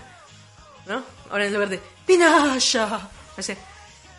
¿No? 0.85 1.03
Ahora 1.29 1.45
en 1.45 1.53
lugar 1.53 1.69
de 1.69 1.79
Pinocho. 2.05 3.01
Dice, 3.37 3.57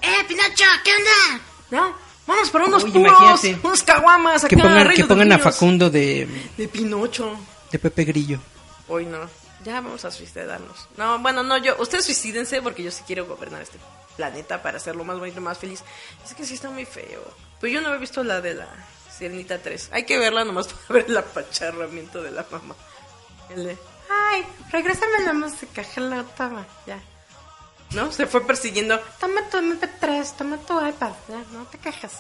¡Eh, 0.01 0.25
Pinocho! 0.27 0.65
¿Qué 0.85 0.91
onda? 0.97 1.41
¿No? 1.71 1.97
Vamos 2.27 2.51
por 2.51 2.63
unos 2.63 2.85
Uy, 2.85 2.93
puros, 2.93 3.43
unos 3.65 3.83
caguamas 3.83 4.45
acá, 4.45 4.49
Que 4.49 4.63
pongan, 4.63 4.89
que 4.95 5.05
pongan 5.05 5.33
a. 5.33 5.39
Facundo 5.39 5.91
de, 5.91 6.29
De 6.57 6.69
Pinocho. 6.69 7.37
de 7.71 7.79
Pepe 7.79 8.05
Grillo. 8.05 8.39
Hoy 8.89 9.07
no. 9.07 9.29
Ya 9.65 9.75
vamos 9.81 10.05
a 10.05 10.11
suicidarnos. 10.11 10.89
No, 10.97 11.19
bueno, 11.21 11.43
no, 11.43 11.57
yo. 11.59 11.77
Ustedes 11.79 12.05
suicídense 12.05 12.61
porque 12.63 12.83
yo 12.83 12.91
sí 12.91 13.03
quiero 13.07 13.27
gobernar 13.27 13.63
este 13.63 13.79
planeta 14.17 14.61
para 14.63 14.77
hacerlo 14.79 15.05
más 15.05 15.19
bonito, 15.19 15.41
más 15.41 15.59
feliz. 15.59 15.83
Es 16.25 16.35
que 16.35 16.45
sí 16.45 16.55
está 16.55 16.69
muy 16.71 16.85
feo. 16.85 17.23
Pero 17.61 17.73
yo 17.75 17.81
no 17.81 17.95
he 17.95 17.99
visto 17.99 18.23
la 18.25 18.41
de 18.41 18.55
la 18.55 18.69
Sirenita 19.17 19.59
3. 19.59 19.91
Hay 19.93 20.05
que 20.05 20.19
verla 20.19 20.45
nomás 20.45 20.69
para 20.89 21.01
ver 21.01 21.07
el 21.09 21.17
apacharramiento 21.17 22.23
de 22.23 22.31
la 22.31 22.47
mamá. 22.51 22.75
El 23.51 23.65
de, 23.65 23.79
ay, 24.11 24.45
regrésame 24.71 25.21
la 25.25 25.33
música, 25.33 25.85
hello, 25.95 26.25
toma, 26.37 26.67
ya. 26.87 27.01
¿No? 27.93 28.11
Se 28.11 28.27
fue 28.27 28.47
persiguiendo. 28.47 28.99
Toma 29.21 29.43
tu 29.51 29.59
MP3, 29.59 30.37
toma 30.37 30.57
tu 30.59 30.75
iPad, 30.85 31.13
ya, 31.29 31.45
no 31.53 31.65
te 31.67 31.79
quejes. 31.79 32.13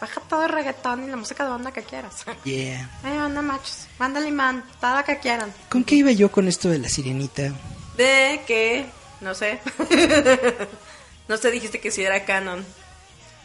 Baja 0.00 0.20
todo 0.28 0.44
el 0.46 0.48
reggaetón 0.48 1.04
y 1.04 1.06
la 1.06 1.16
música 1.16 1.44
de 1.44 1.50
banda 1.50 1.70
que 1.70 1.84
quieras. 1.84 2.24
Yeah. 2.44 2.90
Ay, 3.04 3.16
anda 3.16 3.40
machos, 3.40 3.86
manda 3.98 4.18
limán, 4.18 4.64
todo 4.80 4.96
lo 4.96 5.04
que 5.04 5.18
quieran. 5.18 5.54
¿Con 5.68 5.84
qué 5.84 5.94
iba 5.96 6.10
yo 6.10 6.32
con 6.32 6.48
esto 6.48 6.68
de 6.68 6.80
la 6.80 6.88
sirenita? 6.88 7.52
De 7.96 8.40
que, 8.44 8.86
no 9.20 9.34
sé. 9.34 9.60
no 11.28 11.36
sé, 11.36 11.50
dijiste 11.52 11.78
que 11.78 11.92
si 11.92 12.02
era 12.02 12.24
canon. 12.24 12.64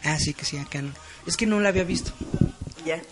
Ah, 0.04 0.18
sí, 0.18 0.34
que 0.34 0.44
sí, 0.44 0.58
acá 0.58 0.82
no. 0.82 0.92
Es 1.26 1.36
que 1.36 1.46
no 1.46 1.60
la 1.60 1.68
había 1.68 1.84
visto. 1.84 2.12
Ya. 2.88 3.02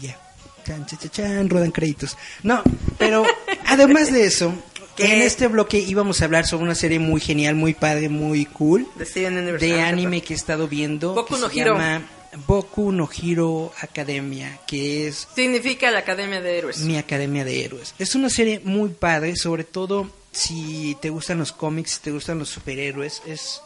Y 0.00 0.06
ya. 0.06 0.18
Chan, 0.66 0.86
chan, 0.86 0.98
chan, 0.98 1.10
chan, 1.10 1.48
ruedan 1.50 1.70
créditos. 1.70 2.16
No, 2.42 2.62
pero 2.98 3.24
además 3.66 4.12
de 4.12 4.26
eso, 4.26 4.52
¿Qué? 4.96 5.14
en 5.14 5.22
este 5.22 5.46
bloque 5.48 5.78
íbamos 5.78 6.20
a 6.20 6.26
hablar 6.26 6.46
sobre 6.46 6.64
una 6.64 6.74
serie 6.74 6.98
muy 6.98 7.20
genial, 7.20 7.54
muy 7.54 7.74
padre, 7.74 8.08
muy 8.08 8.44
cool, 8.46 8.86
De 8.96 9.80
Ah, 9.80 9.88
anime 9.88 10.20
que 10.22 10.34
he 10.34 10.36
estado 10.36 10.68
viendo. 10.68 11.14
Boku 11.14 11.34
que 11.36 11.40
no 11.40 11.48
se 11.48 11.60
Hero. 11.60 11.72
llama 11.74 12.02
Boku 12.46 12.92
no 12.92 13.08
Hero 13.10 13.72
Academia, 13.80 14.60
que 14.66 15.08
es 15.08 15.26
Significa 15.34 15.90
la 15.90 16.00
Academia 16.00 16.40
de 16.40 16.58
Héroes. 16.58 16.78
mi 16.80 16.96
academia 16.98 17.44
de 17.44 17.64
héroes. 17.64 17.94
Es 17.98 18.14
una 18.14 18.30
serie 18.30 18.60
muy 18.62 18.90
padre, 18.90 19.34
sobre 19.36 19.64
todo 19.64 20.08
si 20.30 20.96
te 21.00 21.10
gustan 21.10 21.38
los 21.38 21.50
cómics, 21.52 21.92
si 21.92 22.00
te 22.02 22.10
gustan 22.12 22.38
los 22.38 22.48
superhéroes. 22.50 23.22
Es 23.26 23.62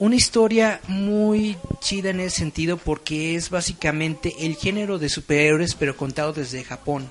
una 0.00 0.16
historia 0.16 0.80
muy 0.88 1.58
chida 1.80 2.08
en 2.08 2.20
ese 2.20 2.38
sentido 2.38 2.78
porque 2.78 3.34
es 3.34 3.50
básicamente 3.50 4.34
el 4.40 4.56
género 4.56 4.98
de 4.98 5.10
superhéroes 5.10 5.74
pero 5.74 5.94
contado 5.94 6.32
desde 6.32 6.64
Japón. 6.64 7.06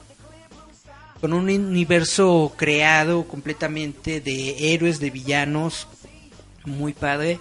Con 1.22 1.34
un 1.34 1.50
universo 1.50 2.52
creado 2.58 3.28
completamente 3.28 4.22
de 4.22 4.74
héroes, 4.74 5.00
de 5.00 5.12
villanos, 5.12 5.88
muy 6.66 6.94
padre. 6.94 7.40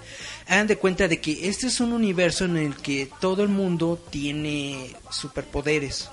Hagan 0.48 0.66
de 0.66 0.76
cuenta 0.76 1.08
de 1.08 1.18
que 1.18 1.48
este 1.48 1.68
es 1.68 1.80
un 1.80 1.94
universo 1.94 2.44
en 2.44 2.58
el 2.58 2.76
que 2.76 3.08
todo 3.18 3.42
el 3.42 3.48
mundo 3.48 3.98
tiene 4.10 4.94
superpoderes. 5.10 6.10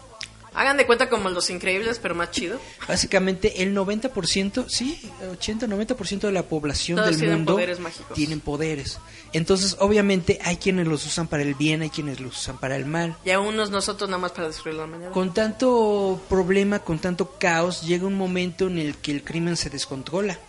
Hagan 0.56 0.78
de 0.78 0.86
cuenta 0.86 1.10
como 1.10 1.30
los 1.30 1.50
increíbles, 1.50 2.00
pero 2.02 2.16
más 2.16 2.32
chido. 2.32 2.60
Básicamente 2.88 3.62
el 3.64 3.76
90%, 3.76 4.66
sí, 4.70 5.12
80-90% 5.40 6.20
de 6.22 6.32
la 6.32 6.44
población 6.44 6.96
Todos 6.98 7.10
del 7.12 7.20
tienen 7.20 7.38
mundo 7.40 7.54
poderes 7.54 7.80
mágicos. 7.80 8.14
tienen 8.16 8.40
poderes. 8.40 9.00
Entonces, 9.34 9.76
obviamente, 9.80 10.40
hay 10.44 10.58
quienes 10.58 10.88
los 10.88 11.06
usan 11.06 11.28
para 11.28 11.44
el 11.44 11.56
bien, 11.56 11.82
hay 11.82 11.90
quienes 11.90 12.20
los 12.22 12.38
usan 12.38 12.58
para 12.58 12.76
el 12.78 12.86
mal. 12.86 13.16
Y 13.26 13.32
a 13.32 13.40
unos 13.40 13.70
nosotros 13.70 14.10
nada 14.10 14.20
más 14.22 14.32
para 14.32 14.48
destruir 14.48 14.78
la 14.78 14.88
mañana. 14.88 15.12
Con 15.12 15.34
tanto 15.34 16.22
problema, 16.30 16.80
con 16.80 17.00
tanto 17.00 17.32
caos, 17.38 17.82
llega 17.82 18.06
un 18.08 18.16
momento 18.16 18.68
en 18.68 18.78
el 18.78 18.96
que 18.96 19.12
el 19.12 19.24
crimen 19.24 19.58
se 19.58 19.70
descontrola, 19.70 20.40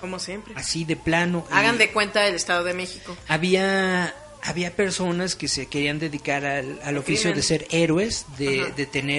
Como 0.00 0.18
siempre. 0.20 0.54
así 0.56 0.84
de 0.84 0.94
plano. 0.96 1.44
Hagan 1.50 1.74
Y 1.74 1.78
de 1.78 1.90
cuenta 1.92 2.26
el 2.28 2.34
Estado 2.36 2.62
de 2.62 2.74
México. 2.74 3.16
Había 3.26 4.14
había 4.42 4.74
personas 4.76 5.34
que 5.34 5.48
se 5.48 5.66
querían 5.66 5.98
dedicar 5.98 6.44
al, 6.44 6.78
al 6.84 6.96
oficio 6.98 7.22
crimen. 7.30 7.36
de 7.36 7.42
ser 7.42 7.66
héroes, 7.70 8.26
de 8.38 8.72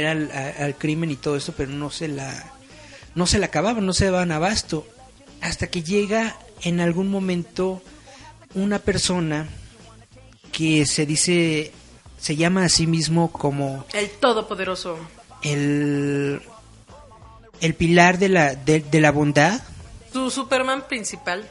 al, 0.08 0.32
a- 0.32 0.64
al 0.66 0.76
crimen 0.76 1.12
y 1.12 1.16
todo 1.16 1.36
esto, 1.36 1.54
pero 1.56 1.72
no 1.72 1.90
se 1.92 2.08
la 2.08 2.54
no 3.16 3.26
se 3.28 3.40
la 3.40 3.48
acababan, 3.48 3.86
no 3.86 3.94
se 3.94 4.06
daban 4.06 4.32
abasto. 4.32 4.88
Hasta 5.42 5.68
que 5.68 5.82
llega 5.84 6.36
en 6.62 6.80
algún 6.80 7.10
momento 7.10 7.82
una 8.54 8.80
persona 8.80 9.48
que 10.52 10.86
se 10.86 11.06
dice, 11.06 11.72
se 12.20 12.36
llama 12.36 12.66
a 12.66 12.70
sí 12.70 12.88
mismo 12.88 13.32
como 13.32 13.86
El 13.94 14.10
Todopoderoso. 14.10 14.98
el, 15.44 16.42
el 17.62 17.74
pilar 17.76 18.18
de 18.20 18.30
la, 18.30 18.56
de, 18.56 18.80
de 18.82 19.02
la 19.02 19.12
bondad. 19.12 19.62
Su 20.14 20.30
Superman 20.32 20.88
principal. 20.88 21.48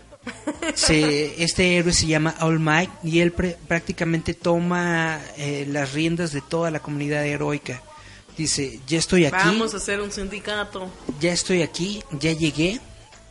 Se, 0.74 1.42
este 1.42 1.76
héroe 1.76 1.92
se 1.92 2.06
llama 2.06 2.34
All 2.40 2.58
Might 2.58 2.90
y 3.02 3.20
él 3.20 3.32
pre- 3.32 3.56
prácticamente 3.68 4.34
toma 4.34 5.20
eh, 5.36 5.66
las 5.68 5.92
riendas 5.92 6.32
de 6.32 6.40
toda 6.40 6.70
la 6.70 6.80
comunidad 6.80 7.24
heroica. 7.24 7.82
Dice, 8.36 8.80
ya 8.86 8.98
estoy 8.98 9.24
aquí, 9.24 9.36
Vamos 9.36 9.72
a 9.74 9.78
hacer 9.78 10.00
un 10.00 10.12
sindicato. 10.12 10.90
ya 11.20 11.32
estoy 11.32 11.62
aquí, 11.62 12.02
ya 12.20 12.32
llegué 12.32 12.80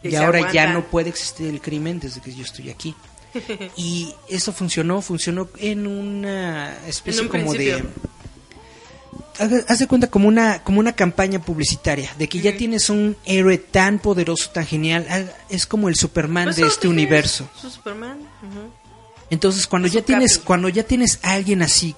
Y 0.02 0.16
ahora 0.16 0.52
ya 0.52 0.68
no 0.74 0.84
puede 0.86 1.10
existir 1.10 1.48
el 1.48 1.62
crimen 1.62 2.00
desde 2.00 2.22
que 2.22 2.34
yo 2.34 2.44
estoy 2.44 2.70
aquí. 2.70 2.96
y 3.76 4.14
eso 4.30 4.52
funcionó, 4.54 5.02
funcionó 5.02 5.48
en 5.58 5.86
una 5.88 6.78
especie 6.88 7.22
En 7.22 7.26
un 7.28 7.32
como 7.32 7.52
de 7.54 7.58
principio. 7.58 7.92
Haz 9.40 9.80
de 9.80 9.88
cuenta 9.88 10.08
como 10.08 10.28
una 10.28 10.64
como 10.64 10.80
una 10.80 10.94
campaña 10.94 11.40
publicitaria 11.40 12.12
de 12.18 12.28
que 12.30 12.40
ya 12.40 12.56
tienes 12.56 12.90
un 12.90 13.18
héroe 13.26 13.58
tan 13.58 14.00
poderoso, 14.00 14.50
tan 14.52 14.66
genial, 14.66 15.06
es 15.50 15.66
como 15.66 15.90
el 15.90 15.96
Superman 15.96 16.46
Pues 16.46 16.58
de 16.58 16.68
este 16.68 16.88
universo. 16.88 17.50
Su 17.60 17.70
Superman. 17.70 18.20
Entonces, 19.30 19.68
cuando 19.68 19.88
ya 19.88 20.02
tienes 20.02 20.38
cuando 20.38 20.70
ya 20.70 20.84
tienes 20.84 21.20
a 21.24 21.34
alguien 21.34 21.62
así 21.62 21.96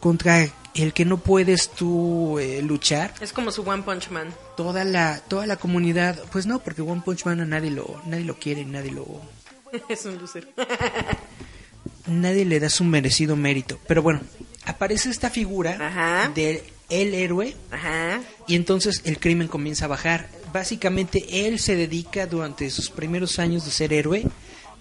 contra 0.00 0.48
el 0.74 0.92
que 0.92 1.04
no 1.04 1.18
puedes 1.18 1.70
tú 1.70 2.38
eh, 2.38 2.60
luchar, 2.62 3.14
Es 3.20 3.32
como 3.32 3.52
su 3.52 3.62
One 3.62 3.82
Punch 3.84 4.10
Man. 4.10 4.34
toda 4.56 4.84
la 4.84 5.20
toda 5.20 5.46
la 5.46 5.56
comunidad, 5.56 6.18
pues 6.32 6.46
no, 6.46 6.58
porque 6.58 6.82
One 6.82 7.02
Punch 7.04 7.24
Man 7.26 7.40
a 7.40 7.44
nadie 7.44 7.70
lo 7.70 8.00
nadie 8.06 8.24
lo 8.24 8.38
quiere, 8.38 8.64
nadie 8.64 8.90
lo 8.90 9.06
es 9.88 10.04
un 10.04 10.18
loser. 10.18 10.48
nadie 12.06 12.44
le 12.44 12.60
da 12.60 12.68
su 12.68 12.84
merecido 12.84 13.36
mérito. 13.36 13.78
Pero 13.86 14.02
bueno, 14.02 14.20
aparece 14.66 15.10
esta 15.10 15.30
figura 15.30 15.76
Ajá. 15.80 16.30
de 16.34 16.64
el 16.90 17.14
héroe 17.14 17.56
Ajá. 17.70 18.20
y 18.46 18.54
entonces 18.56 19.02
el 19.04 19.18
crimen 19.18 19.48
comienza 19.48 19.86
a 19.86 19.88
bajar. 19.88 20.28
Básicamente 20.52 21.46
él 21.46 21.58
se 21.58 21.74
dedica 21.76 22.26
durante 22.26 22.70
sus 22.70 22.90
primeros 22.90 23.38
años 23.38 23.64
de 23.64 23.70
ser 23.70 23.92
héroe 23.92 24.24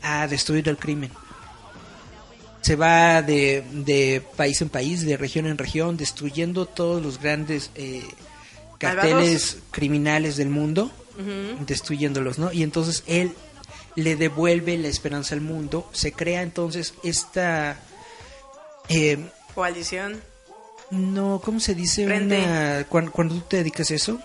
a 0.02 0.28
destruir 0.28 0.68
el 0.70 0.78
crimen. 0.78 1.10
Se 2.62 2.76
va 2.76 3.22
de, 3.22 3.64
de 3.72 4.22
país 4.38 4.62
en 4.62 4.70
país, 4.70 5.06
de 5.06 5.18
región 5.18 5.48
en 5.48 5.58
región, 5.58 5.98
destruyendo 5.98 6.66
todos 6.66 7.02
los 7.02 7.20
grandes 7.20 7.72
eh, 7.76 8.04
carteles 8.78 9.58
criminales 9.72 10.38
del 10.38 10.50
mundo, 10.50 10.92
destruyéndolos, 11.68 12.40
¿no? 12.40 12.52
Y 12.54 12.64
entonces 12.64 13.04
él 13.08 13.34
le 13.96 14.16
devuelve 14.16 14.78
la 14.78 14.88
esperanza 14.88 15.36
al 15.36 15.42
mundo. 15.42 15.90
Se 15.94 16.12
crea 16.14 16.42
entonces 16.42 16.94
esta... 17.04 17.80
eh, 18.90 19.18
Coalición. 19.56 20.22
no, 20.91 21.41
¿cómo 21.43 21.60
se 21.60 21.76
dice? 21.76 22.06
Frente. 22.06 22.39
Una, 22.39 22.86
cuan- 22.89 23.10
cuando, 23.10 23.36
tú 23.36 23.41
te 23.41 23.58
dedicas 23.58 23.89
a 23.91 23.95
eso, 23.95 24.20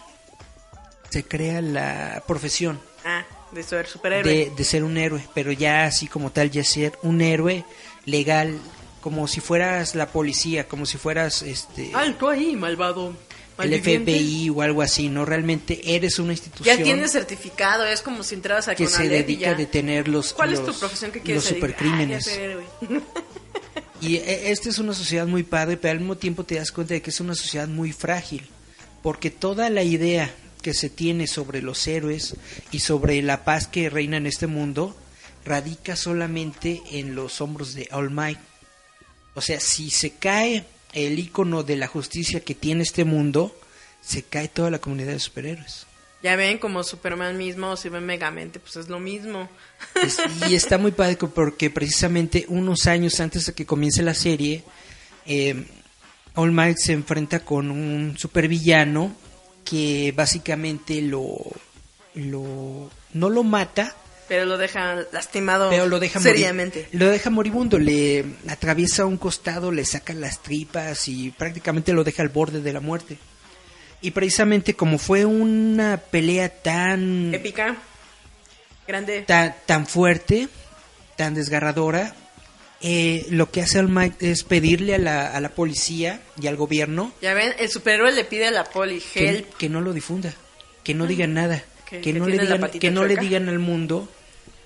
se 1.11 1.25
crea 1.25 1.61
la 1.63 2.23
profesión 2.27 2.81
Ah, 3.05 3.25
de 3.53 3.63
ser 3.63 3.87
superhéroe. 3.87 4.31
de, 4.31 4.51
de 4.55 4.65
ser 4.65 4.85
un 4.85 4.97
héroe, 4.99 5.23
pero 5.35 5.53
ya 5.53 5.85
así 5.87 6.07
como 6.09 6.31
tal, 6.33 6.51
ya 6.51 6.63
ser 6.65 6.99
un 7.03 7.21
héroe 7.23 7.65
legal, 8.05 8.59
como 9.01 9.27
si 9.29 9.41
fueras 9.41 9.95
la 9.95 10.09
policía, 10.09 10.69
como 10.69 10.85
si 10.85 10.99
fueras 10.99 11.43
este 11.43 11.93
Alto 11.95 12.29
ahí, 12.29 12.57
malvado. 12.57 13.15
el. 13.59 13.81
FBI 13.83 14.51
o 14.51 14.61
algo 14.63 14.83
así, 14.83 15.09
¿no? 15.09 15.25
Realmente 15.25 15.81
eres 15.97 16.19
una 16.19 16.29
Ya 16.29 16.33
institución 16.35 16.83
tienes 16.83 17.13
certificado, 17.13 17.87
es 17.87 18.03
como 18.03 18.23
si 18.23 18.35
entraras 18.35 18.69
a 18.69 18.75
que 18.75 18.87
se 18.87 19.09
dedica 19.09 19.41
ya. 19.47 19.51
a 19.53 19.55
detener 19.55 20.09
los, 20.09 20.33
¿Cuál 20.35 20.53
es 20.53 20.65
tu 20.65 20.75
profesión 20.75 21.11
que 21.13 21.21
quieres 21.21 21.45
los 21.45 21.55
supercrímenes. 21.55 22.29
Ah, 22.29 22.33
ya. 22.91 23.01
Y 24.01 24.17
e- 24.17 24.51
esta 24.51 24.69
es 24.69 24.79
una 24.79 24.95
sociedad 24.95 25.27
muy 25.27 25.43
padre, 25.43 25.77
pero 25.77 25.93
al 25.93 25.99
mismo 25.99 26.17
tiempo 26.17 26.45
te 26.45 26.57
das 26.57 26.73
cuenta 26.73 26.95
de 26.95 27.03
que 27.03 27.11
es 27.11 27.21
una 27.21 27.35
sociedad 27.35 27.69
muy 27.69 27.93
frágil, 27.93 28.47
porque 29.03 29.31
toda 29.31 29.71
la 29.71 29.83
idea 29.83 30.33
que 30.63 30.75
se 30.75 30.91
tiene 30.91 31.27
sobre 31.27 31.63
los 31.63 31.87
héroes 31.87 32.37
y 32.71 32.81
sobre 32.81 33.21
la 33.23 33.45
paz 33.45 33.67
que 33.67 33.91
reina 33.91 34.17
en 34.17 34.27
este 34.27 34.47
mundo 34.47 34.97
radica 35.45 35.97
solamente 35.97 36.83
en 36.93 37.15
los 37.15 37.41
hombros 37.41 37.75
de 37.75 37.89
All 37.91 38.11
Might. 38.11 38.39
O 39.35 39.41
sea, 39.41 39.61
si 39.61 39.91
se 39.91 40.11
cae 40.13 40.65
el 40.93 41.19
icono 41.19 41.63
de 41.63 41.77
la 41.77 41.87
justicia 41.87 42.41
que 42.41 42.55
tiene 42.55 42.83
este 42.83 43.05
mundo, 43.05 43.59
se 44.01 44.23
cae 44.23 44.49
toda 44.49 44.71
la 44.71 44.79
comunidad 44.79 45.13
de 45.13 45.21
superhéroes. 45.21 45.88
Ya 46.23 46.35
ven, 46.35 46.59
como 46.59 46.83
Superman 46.83 47.37
mismo, 47.39 47.77
si 47.77 47.89
ven 47.89 48.05
Megamente, 48.05 48.59
pues 48.59 48.77
es 48.77 48.89
lo 48.89 48.99
mismo. 48.99 49.49
Es- 50.03 50.19
y 50.49 50.55
está 50.57 50.77
muy 50.77 50.91
padre 50.91 51.17
porque 51.17 51.71
precisamente 51.71 52.45
unos 52.49 52.87
años 52.89 53.21
antes 53.21 53.47
de 53.47 53.53
que 53.53 53.65
comience 53.67 54.03
la 54.03 54.15
serie, 54.15 54.65
eh, 55.27 55.65
All 56.35 56.51
Might 56.53 56.79
se 56.79 56.93
enfrenta 56.93 57.41
con 57.45 57.71
un 57.71 58.17
supervillano 58.19 59.15
que 59.65 60.13
básicamente 60.17 61.03
lo, 61.03 61.37
lo 62.15 62.91
no 63.13 63.31
lo 63.31 63.45
mata, 63.45 63.95
Pero 64.29 64.45
lo 64.45 64.59
dejan 64.59 65.05
lastimado 65.13 65.71
pero 65.71 65.87
lo 65.87 66.01
deja 66.01 66.21
seriamente. 66.21 66.85
morir, 66.87 67.01
lo 67.01 67.11
deja 67.11 67.31
moribundo, 67.31 67.79
le 67.79 68.25
atraviesa 68.49 69.05
un 69.05 69.17
costado, 69.19 69.71
le 69.73 69.85
saca 69.85 70.15
las 70.15 70.43
tripas 70.43 71.07
y 71.09 71.31
prácticamente 71.31 71.93
lo 71.93 72.03
deja 72.05 72.23
al 72.23 72.29
borde 72.29 72.61
de 72.61 72.73
la 72.73 72.81
muerte. 72.81 73.19
Y 74.01 74.13
precisamente 74.13 74.75
como 74.75 74.99
fue 74.99 75.25
una 75.25 75.97
pelea 75.99 76.49
tan 76.49 77.35
Épica. 77.35 77.77
Grande. 78.87 79.23
tan, 79.23 79.55
tan 79.67 79.87
fuerte, 79.87 80.49
tan 81.17 81.35
desgarradora, 81.35 82.15
eh, 82.81 83.27
lo 83.31 83.51
que 83.51 83.61
hace 83.61 83.81
All 83.81 84.15
es 84.21 84.45
pedirle 84.45 84.95
a 84.95 84.99
la, 84.99 85.33
a 85.35 85.41
la 85.41 85.49
policía 85.51 86.21
y 86.41 86.47
al 86.47 86.57
gobierno 86.57 87.13
Ya 87.21 87.35
ven, 87.35 87.53
el 87.59 87.69
superhéroe 87.69 88.13
le 88.13 88.25
pide 88.25 88.47
a 88.47 88.51
la 88.53 88.65
poli 88.65 89.03
help. 89.15 89.57
que 89.57 89.69
no 89.69 89.81
lo 89.81 89.93
difunda, 89.93 90.33
que 90.85 90.95
no 90.95 91.07
digan 91.07 91.35
nada, 91.35 91.63
Que- 91.89 92.13
no, 92.13 92.27
le 92.29 92.39
digan, 92.39 92.71
que 92.71 92.91
no 92.93 93.05
le 93.05 93.17
digan 93.17 93.49
al 93.49 93.59
mundo 93.59 94.09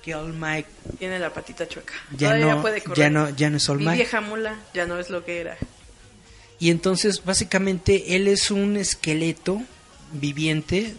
que 0.05 0.15
All 0.15 0.33
Might 0.35 0.67
Tiene 0.99 1.19
la 1.19 1.33
patita 1.33 1.67
chueca. 1.67 1.95
ya 2.13 2.29
Todavía 2.29 2.55
no, 2.57 2.61
puede 2.63 2.81
correr. 2.83 2.99
ya 2.99 3.09
no, 3.11 3.31
ya 3.31 3.49
no 3.51 3.57
es 3.57 3.69
All 3.71 3.79
Mi 3.79 3.85
Might. 3.87 3.97
vieja 3.97 4.21
mula 4.21 4.59
ya 4.75 4.85
no 4.87 4.99
es 5.01 5.09
lo 5.11 5.25
que 5.25 5.41
era. 5.41 5.57
Y 6.63 6.71
entonces 6.71 7.25
básicamente 7.25 8.15
él 8.15 8.29
es 8.29 8.53
un 8.53 8.77
esqueleto 8.77 9.61
viviente 10.13 10.95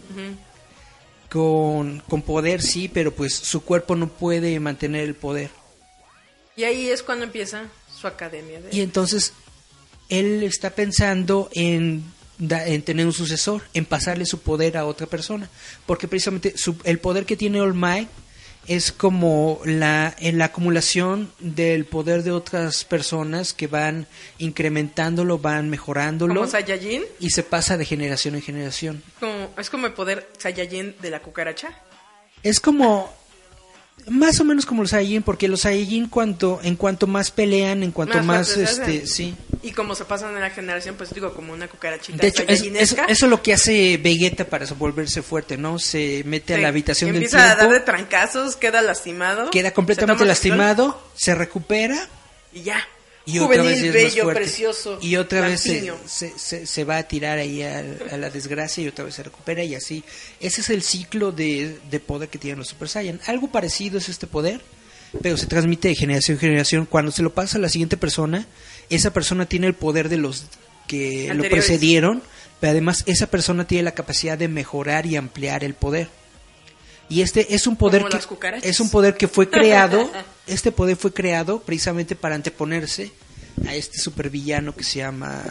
con, 1.30 2.02
con 2.02 2.22
poder, 2.22 2.62
sí, 2.62 2.90
pero 2.94 3.14
pues 3.14 3.34
su 3.34 3.64
cuerpo 3.64 3.96
no 3.96 4.10
puede 4.10 4.60
mantener 4.60 5.04
el 5.06 5.16
poder. 5.16 5.52
Y 6.58 6.66
ahí 6.66 6.90
es 6.90 7.02
cuando 7.02 7.24
empieza 7.24 7.70
su 7.98 8.08
academia. 8.08 8.60
De... 8.60 8.76
Y 8.76 8.82
entonces 8.82 9.32
él 10.10 10.44
está 10.44 10.72
pensando 10.72 11.48
en, 11.54 12.04
en 12.40 12.82
tener 12.82 13.06
un 13.06 13.14
sucesor, 13.14 13.62
en 13.74 13.86
pasarle 13.86 14.26
su 14.26 14.40
poder 14.42 14.76
a 14.78 14.86
otra 14.86 15.08
persona. 15.08 15.50
Porque 15.86 16.10
precisamente 16.10 16.58
su- 16.58 16.76
el 16.84 17.00
poder 17.00 17.26
que 17.26 17.38
tiene 17.38 17.62
All 17.62 17.74
Might 17.74 18.10
es 18.68 18.92
como 18.92 19.60
la, 19.66 20.16
en 20.20 20.38
la 20.38 20.46
acumulación 20.46 21.32
del 21.40 21.86
poder 21.86 22.24
de 22.24 22.32
otras 22.32 22.86
personas 22.86 23.54
que 23.54 23.68
van 23.68 24.08
incrementándolo, 24.38 25.40
van 25.40 25.70
mejorándolo 25.70 26.34
como 26.36 26.48
Saiyajin. 26.48 27.04
y 27.20 27.32
se 27.32 27.44
pasa 27.44 27.78
de 27.78 27.86
generación 27.86 28.36
en 28.36 28.42
generación. 28.42 29.04
Como, 29.20 29.50
es 29.58 29.70
como 29.70 29.88
el 29.88 29.94
poder 29.94 30.30
Saiyajin 30.38 30.96
de 31.02 31.10
la 31.10 31.22
cucaracha. 31.22 31.78
Es 32.42 32.60
como 32.60 33.14
más 34.10 34.40
o 34.40 34.44
menos 34.44 34.66
como 34.66 34.82
los 34.84 34.92
Saiyajin, 34.92 35.24
porque 35.24 35.48
los 35.48 35.62
Saiyajin 35.62 36.08
cuanto, 36.08 36.60
en 36.64 36.76
cuanto 36.76 37.08
más 37.08 37.32
pelean, 37.32 37.84
en 37.84 37.92
cuanto 37.92 38.22
Más 38.24 38.56
este, 38.58 39.06
sí. 39.08 39.36
Y 39.62 39.72
como 39.72 39.96
se 39.96 40.04
pasan 40.04 40.34
en 40.36 40.42
la 40.42 40.50
generación, 40.50 40.96
pues 40.98 41.14
digo, 41.14 41.34
como 41.34 41.54
una 41.54 41.68
cucarachita 41.70 42.18
De 42.22 42.28
hecho, 42.28 42.44
es- 42.48 42.64
eso, 42.64 42.98
es 43.08 43.22
lo 43.22 43.42
que 43.42 43.54
hace 43.54 43.98
Vegeta 43.98 44.46
para 44.46 44.66
volverse 44.78 45.22
fuerte, 45.22 45.56
¿no? 45.58 45.80
Se 45.80 46.22
mete 46.26 46.56
a 46.56 46.58
la 46.58 46.68
habitación 46.68 47.08
del 47.14 47.24
empieza 47.24 47.44
a 47.52 47.56
tiempo, 47.56 47.64
dar 47.74 47.80
de 47.80 47.86
trancazos, 47.86 48.56
queda 48.58 48.82
lastimado. 48.82 49.50
queda 49.52 49.72
completamente 49.72 50.26
lastimado, 50.26 51.02
se 51.16 51.34
recupera 51.34 52.10
Y 52.52 52.64
ya. 52.64 52.86
Y 53.26 53.40
otra 53.40 53.64
Juvenil, 53.64 53.66
vez 53.66 53.82
ya 53.82 53.88
es 53.88 54.16
bello, 54.16 54.34
precioso. 54.34 55.00
Y 55.02 55.16
otra 55.16 55.42
vez 55.42 55.62
se, 55.62 56.66
se, 56.66 56.84
va 56.84 56.98
a 56.98 57.04
tirar 57.04 57.38
ahí 57.38 57.62
al- 57.64 58.02
a, 58.12 58.18
la 58.18 58.30
desgracia 58.30 58.84
y 58.84 58.88
otra 58.88 59.06
vez 59.06 59.16
se 59.16 59.24
recupera 59.24 59.64
y 59.64 59.76
así. 59.76 60.04
Ese 60.40 60.62
es 60.62 60.70
el 60.70 60.84
ciclo 60.84 61.32
de, 61.32 61.78
de 61.90 62.00
poder 62.00 62.30
que 62.30 62.38
tienen 62.38 62.60
los 62.60 62.68
Super 62.68 62.90
Saiyan. 62.90 63.22
Algo 63.28 63.50
parecido 63.52 63.98
es 63.98 64.10
este 64.10 64.28
poder, 64.28 64.62
pero 65.22 65.38
se 65.38 65.48
transmite 65.48 65.88
de 65.88 65.96
generación 65.96 66.36
en 66.36 66.42
generación. 66.42 66.86
Cuando 66.86 67.12
se 67.12 67.22
lo 67.24 67.34
pasa 67.34 67.58
a 67.58 67.62
la 67.62 67.70
siguiente 67.70 67.96
persona, 67.98 68.46
esa 68.90 69.14
persona 69.14 69.46
tiene 69.46 69.68
el 69.68 69.74
poder 69.74 70.10
de 70.10 70.18
los 70.18 70.46
que 70.88 71.34
lo 71.34 71.44
precedieron, 71.44 72.22
pero 72.60 72.72
además 72.72 73.04
esa 73.06 73.28
persona 73.28 73.66
tiene 73.66 73.84
la 73.84 73.94
capacidad 73.94 74.38
de 74.38 74.48
mejorar 74.50 75.06
y 75.06 75.16
ampliar 75.16 75.64
el 75.64 75.74
poder. 75.76 76.10
Y 77.14 77.22
este 77.22 77.54
es 77.54 77.68
un 77.68 77.76
poder 77.76 78.06
que 78.06 78.68
es 78.68 78.80
un 78.80 78.90
poder 78.90 79.16
que 79.16 79.28
fue 79.28 79.48
creado, 79.48 80.10
este 80.48 80.72
poder 80.72 80.98
fue 80.98 81.14
creado 81.14 81.60
precisamente 81.60 82.16
para 82.16 82.34
anteponerse 82.34 83.12
a 83.68 83.76
este 83.76 84.00
supervillano 84.00 84.74
que 84.76 84.84
se 84.84 84.98
llama 84.98 85.44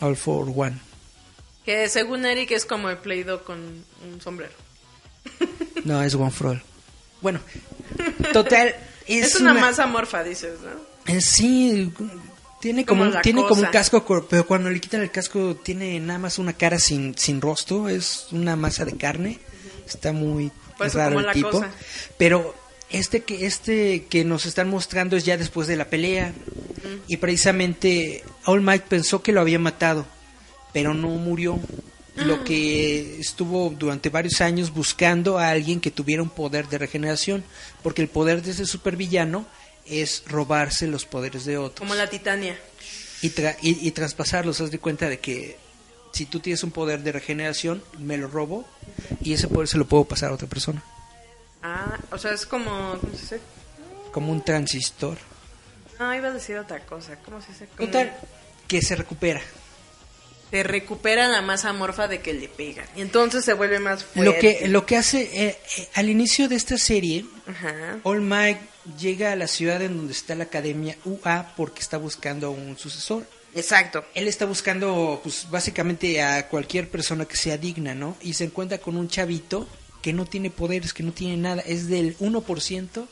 All 0.00 0.16
for 0.16 0.46
One. 0.54 0.78
Que 1.64 1.88
según 1.88 2.24
Eric 2.24 2.52
es 2.52 2.64
como 2.64 2.88
el 2.88 2.98
Play-Doh 2.98 3.42
con 3.42 3.58
un 3.58 4.20
sombrero. 4.20 4.52
No, 5.82 6.00
es 6.04 6.14
One 6.14 6.30
for 6.30 6.46
All. 6.50 6.62
Bueno, 7.20 7.40
total 8.32 8.76
es, 9.08 9.34
Es, 9.34 9.40
una, 9.40 9.54
masa 9.54 9.88
morfa, 9.88 10.22
dices, 10.22 10.60
¿no? 10.60 11.12
eh, 11.12 11.20
sí, 11.20 11.92
tiene 12.60 12.86
como, 12.86 13.10
tiene 13.22 13.42
como 13.44 13.62
un 13.62 13.70
casco, 13.72 14.04
pero 14.30 14.46
cuando 14.46 14.70
le 14.70 14.80
quitan 14.80 15.00
el 15.00 15.10
casco 15.10 15.56
tiene 15.56 15.98
nada 15.98 16.20
más 16.20 16.38
una 16.38 16.52
cara 16.52 16.78
sin 16.78 17.18
sin 17.18 17.40
rostro, 17.40 17.88
es 17.88 18.28
una 18.30 18.54
masa 18.54 18.84
de 18.84 18.96
carne. 18.96 19.40
Está 19.84 20.12
muy 20.12 20.52
Por 20.78 20.86
eso 20.86 20.98
raro 20.98 21.10
como 21.10 21.20
el 21.20 21.26
la 21.26 21.32
tipo. 21.34 21.50
cosa. 21.50 21.70
Pero 22.16 22.54
este 22.90 23.22
que 23.24 23.44
este 23.44 24.04
que 24.08 24.24
nos 24.24 24.46
están 24.46 24.70
mostrando 24.70 25.16
es 25.16 25.24
ya 25.26 25.36
después 25.36 25.68
de 25.68 25.76
la 25.76 25.90
pelea 25.90 26.32
y 27.06 27.18
precisamente 27.18 28.24
All 28.46 28.62
Might 28.62 28.84
pensó 28.84 29.22
que 29.22 29.32
lo 29.32 29.40
había 29.42 29.58
matado, 29.58 30.06
pero 30.72 30.94
no 30.94 31.08
murió. 31.08 31.58
Lo 32.16 32.42
que 32.42 33.20
estuvo 33.20 33.70
durante 33.78 34.08
varios 34.08 34.40
años 34.40 34.72
buscando 34.74 35.38
a 35.38 35.50
alguien 35.50 35.80
que 35.80 35.92
tuviera 35.92 36.20
un 36.20 36.30
poder 36.30 36.66
de 36.68 36.76
regeneración, 36.78 37.44
porque 37.80 38.02
el 38.02 38.08
poder 38.08 38.42
de 38.42 38.50
ese 38.50 38.66
supervillano 38.66 39.46
es 39.86 40.24
robarse 40.26 40.88
los 40.88 41.04
poderes 41.04 41.44
de 41.44 41.58
otros 41.58 41.78
Como 41.78 41.94
la 41.94 42.10
Titania. 42.10 42.58
y, 43.22 43.30
tra- 43.30 43.56
y, 43.62 43.86
y 43.86 43.92
traspasarlos. 43.92 44.60
Haz 44.60 44.72
de 44.72 44.80
cuenta 44.80 45.08
de 45.08 45.20
que 45.20 45.58
si 46.12 46.26
tú 46.26 46.40
tienes 46.40 46.62
un 46.64 46.70
poder 46.70 47.00
de 47.02 47.12
regeneración, 47.12 47.82
me 47.98 48.16
lo 48.16 48.28
robo 48.28 48.64
y 49.22 49.32
ese 49.34 49.48
poder 49.48 49.68
se 49.68 49.78
lo 49.78 49.86
puedo 49.86 50.04
pasar 50.04 50.30
a 50.30 50.34
otra 50.34 50.48
persona, 50.48 50.82
Ah, 51.62 51.98
o 52.12 52.18
sea, 52.18 52.32
es 52.32 52.46
como... 52.46 52.98
¿Cómo 53.00 53.14
se 53.14 53.20
dice? 53.20 53.40
como 54.12 54.32
un 54.32 54.44
transistor. 54.44 55.18
No, 55.98 56.14
iba 56.14 56.28
a 56.28 56.32
decir 56.32 56.56
otra 56.56 56.80
cosa. 56.86 57.16
¿Cómo 57.24 57.40
se 57.42 57.48
dice? 57.48 57.66
Como- 57.76 57.86
Total, 57.88 58.16
que 58.66 58.80
se 58.80 58.94
recupera. 58.96 59.40
Se 60.50 60.62
recupera 60.62 61.28
la 61.28 61.42
masa 61.42 61.72
morfa 61.74 62.08
de 62.08 62.20
que 62.20 62.32
le 62.32 62.48
pegan. 62.48 62.86
Y 62.96 63.02
entonces 63.02 63.44
se 63.44 63.52
vuelve 63.52 63.80
más 63.80 64.02
fuerte. 64.04 64.24
Lo 64.24 64.38
que, 64.38 64.68
lo 64.68 64.86
que 64.86 64.96
hace, 64.96 65.22
eh, 65.48 65.58
eh, 65.76 65.88
al 65.94 66.08
inicio 66.08 66.48
de 66.48 66.54
esta 66.56 66.78
serie, 66.78 67.26
Ajá. 67.46 67.98
All 68.04 68.22
Might 68.22 68.58
llega 68.98 69.32
a 69.32 69.36
la 69.36 69.46
ciudad 69.46 69.82
en 69.82 69.96
donde 69.96 70.12
está 70.14 70.34
la 70.34 70.44
academia 70.44 70.96
UA 71.04 71.52
porque 71.56 71.80
está 71.82 71.98
buscando 71.98 72.50
un 72.50 72.78
sucesor. 72.78 73.26
Exacto. 73.58 74.04
Él 74.14 74.28
está 74.28 74.46
buscando, 74.46 75.20
pues, 75.22 75.46
básicamente 75.50 76.22
a 76.22 76.48
cualquier 76.48 76.88
persona 76.88 77.24
que 77.24 77.36
sea 77.36 77.58
digna, 77.58 77.94
¿no? 77.94 78.16
Y 78.22 78.34
se 78.34 78.44
encuentra 78.44 78.78
con 78.78 78.96
un 78.96 79.08
chavito 79.08 79.66
que 80.02 80.12
no 80.12 80.24
tiene 80.24 80.50
poderes, 80.50 80.92
que 80.92 81.02
no 81.02 81.12
tiene 81.12 81.36
nada, 81.36 81.62
es 81.66 81.88
del 81.88 82.16
1%, 82.18 83.06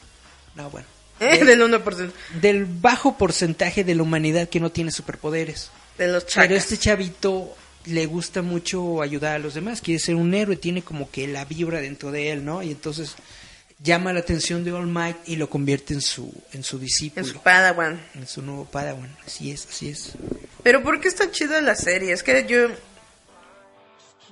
no, 0.55 0.71
bueno, 0.71 0.87
Eh, 1.21 1.45
del 1.45 1.61
1%. 1.61 2.13
del 2.41 2.67
bajo 2.67 3.17
porcentaje 3.17 3.85
de 3.85 3.95
la 3.95 4.03
humanidad 4.03 4.49
que 4.49 4.61
no 4.61 4.71
tiene 4.71 4.91
superpoderes. 4.91 5.71
De 5.97 6.09
los 6.09 6.27
chacas. 6.27 6.49
Pero 6.49 6.59
este 6.59 6.77
chavito 6.77 7.55
le 7.87 8.07
gusta 8.07 8.43
mucho 8.43 9.01
ayudar 9.01 9.37
a 9.37 9.39
los 9.39 9.55
demás, 9.55 9.81
quiere 9.81 9.99
ser 9.99 10.15
un 10.15 10.35
héroe, 10.35 10.57
tiene 10.57 10.83
como 10.83 11.11
que 11.11 11.27
la 11.27 11.45
vibra 11.45 11.81
dentro 11.81 12.11
de 12.11 12.33
él, 12.33 12.45
¿no? 12.45 12.63
Y 12.63 12.71
entonces 12.71 13.15
llama 13.79 14.13
la 14.13 14.21
atención 14.21 14.65
de 14.65 14.73
All 14.73 14.87
Might 14.87 15.17
y 15.27 15.37
lo 15.37 15.51
convierte 15.51 15.95
en 15.95 16.01
su, 16.01 16.33
en 16.53 16.63
su 16.63 16.79
discípulo. 16.79 17.27
En 17.27 17.33
su 17.33 17.41
Padawan. 17.41 18.01
en 18.15 18.27
su 18.27 18.43
nuevo 18.43 18.65
Padawan. 18.65 19.15
Así 19.27 19.51
es, 19.51 19.67
así 19.67 19.89
es. 19.91 20.13
Pero 20.63 20.83
¿por 20.83 21.01
qué 21.01 21.09
está 21.09 21.31
chida 21.31 21.61
la 21.61 21.75
serie? 21.75 22.13
Es 22.13 22.23
que 22.23 22.47
yo... 22.47 22.69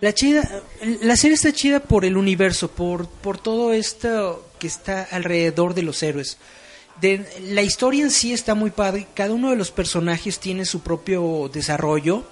La 0.00 0.12
chida, 0.12 0.62
la 1.02 1.16
serie 1.16 1.34
está 1.34 1.52
chida 1.52 1.80
por 1.80 2.04
el 2.04 2.16
universo, 2.16 2.70
por, 2.70 3.08
por 3.08 3.38
todo 3.38 3.72
esto 3.72 4.50
que 4.58 4.66
está 4.66 5.02
alrededor 5.10 5.72
de 5.72 5.82
los 5.82 6.02
héroes. 6.02 6.36
De, 7.00 7.26
la 7.40 7.62
historia 7.62 8.02
en 8.02 8.10
sí 8.10 8.32
está 8.32 8.54
muy 8.54 8.70
padre. 8.70 9.06
Cada 9.14 9.32
uno 9.32 9.50
de 9.50 9.56
los 9.56 9.70
personajes 9.70 10.40
tiene 10.40 10.64
su 10.64 10.80
propio 10.80 11.48
desarrollo. 11.52 12.24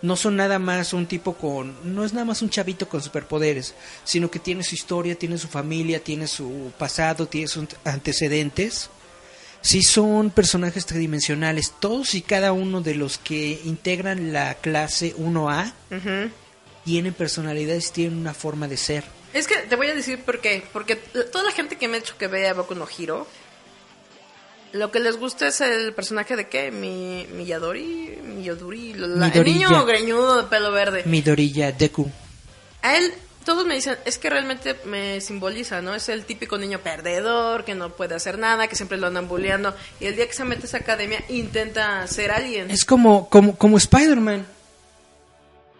No 0.00 0.14
son 0.16 0.36
nada 0.36 0.58
más 0.60 0.92
un 0.92 1.06
tipo 1.06 1.34
con, 1.34 1.74
no 1.82 2.04
es 2.04 2.12
nada 2.12 2.24
más 2.24 2.40
un 2.42 2.50
chavito 2.50 2.88
con 2.88 3.02
superpoderes, 3.02 3.74
sino 4.04 4.30
que 4.30 4.38
tiene 4.38 4.62
su 4.62 4.74
historia, 4.76 5.16
tiene 5.16 5.38
su 5.38 5.48
familia, 5.48 6.02
tiene 6.02 6.28
su 6.28 6.72
pasado, 6.78 7.26
tiene 7.26 7.48
sus 7.48 7.64
antecedentes. 7.84 8.90
Sí 9.60 9.82
son 9.82 10.30
personajes 10.30 10.86
tridimensionales, 10.86 11.74
todos 11.80 12.14
y 12.14 12.22
cada 12.22 12.52
uno 12.52 12.80
de 12.80 12.94
los 12.94 13.18
que 13.18 13.60
integran 13.64 14.32
la 14.32 14.54
clase 14.54 15.16
1A 15.16 15.72
Ujú. 15.90 16.30
tienen 16.84 17.12
personalidades, 17.12 17.90
tienen 17.90 18.18
una 18.18 18.34
forma 18.34 18.68
de 18.68 18.76
ser. 18.76 19.04
Es 19.34 19.48
que 19.48 19.56
te 19.56 19.74
voy 19.74 19.88
a 19.88 19.94
decir 19.96 20.22
por 20.22 20.40
qué. 20.40 20.62
Porque 20.72 20.94
toda 20.96 21.42
la 21.44 21.50
gente 21.50 21.76
que 21.76 21.88
me 21.88 21.96
ha 21.96 22.00
hecho 22.00 22.16
que 22.16 22.28
vea 22.28 22.54
Boku 22.54 22.76
no 22.76 22.86
Hero, 22.98 23.26
lo 24.72 24.90
que 24.90 25.00
les 25.00 25.16
gusta 25.16 25.48
es 25.48 25.60
el 25.60 25.92
personaje 25.94 26.36
de 26.36 26.48
qué? 26.48 26.70
Mi, 26.70 27.26
Miyadori, 27.32 28.18
Miyoduri, 28.22 28.94
la- 28.94 29.28
el 29.28 29.44
niño 29.44 29.84
greñudo 29.86 30.36
de 30.42 30.48
pelo 30.48 30.72
verde. 30.72 31.02
Midoriya 31.06 31.72
Deku. 31.72 32.10
A 32.82 32.96
él, 32.96 33.12
todos 33.44 33.66
me 33.66 33.74
dicen, 33.74 33.96
es 34.04 34.18
que 34.18 34.28
realmente 34.30 34.76
me 34.84 35.20
simboliza, 35.20 35.80
¿no? 35.80 35.94
Es 35.94 36.08
el 36.08 36.24
típico 36.24 36.58
niño 36.58 36.80
perdedor, 36.80 37.64
que 37.64 37.74
no 37.74 37.90
puede 37.90 38.14
hacer 38.14 38.38
nada, 38.38 38.68
que 38.68 38.76
siempre 38.76 38.98
lo 38.98 39.06
andan 39.06 39.26
bulleando. 39.28 39.74
Y 40.00 40.06
el 40.06 40.16
día 40.16 40.26
que 40.26 40.34
se 40.34 40.44
mete 40.44 40.62
a 40.62 40.66
esa 40.66 40.76
academia, 40.78 41.24
intenta 41.28 42.06
ser 42.06 42.30
alguien. 42.30 42.70
Es 42.70 42.84
como, 42.84 43.28
como, 43.30 43.56
como 43.56 43.78
Spider-Man. 43.78 44.46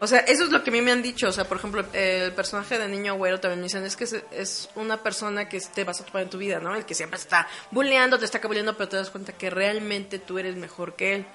O 0.01 0.07
sea, 0.07 0.21
eso 0.21 0.45
es 0.45 0.51
lo 0.51 0.63
que 0.63 0.71
a 0.71 0.73
mí 0.73 0.81
me 0.81 0.93
han 0.93 1.03
dicho. 1.03 1.29
O 1.29 1.33
sea, 1.33 1.45
por 1.45 1.57
ejemplo, 1.57 1.85
el 1.93 2.33
personaje 2.33 2.79
de 2.79 2.89
Niño 2.89 3.15
Güero 3.17 3.41
también 3.41 3.61
me 3.61 3.65
dicen, 3.65 3.85
es 3.85 3.97
que 3.97 4.05
es, 4.31 4.69
una 4.77 5.03
persona 5.03 5.49
que 5.49 5.61
te 5.61 5.85
vas 5.85 6.01
a 6.01 6.05
topar 6.05 6.23
en 6.23 6.31
tu 6.31 6.39
vida, 6.39 6.61
¿no? 6.61 6.75
El 6.75 6.85
que 6.85 6.95
siempre 6.95 7.19
está 7.19 7.49
bulleando, 7.71 8.19
te 8.19 8.25
está 8.25 8.39
bulleando, 8.39 8.77
pero 8.77 8.89
te 8.89 8.97
das 8.97 9.11
cuenta 9.11 9.33
que 9.33 9.51
realmente 9.51 10.19
tú 10.19 10.39
eres 10.39 10.57
mejor 10.57 10.95
que 10.95 11.17
él. 11.17 11.27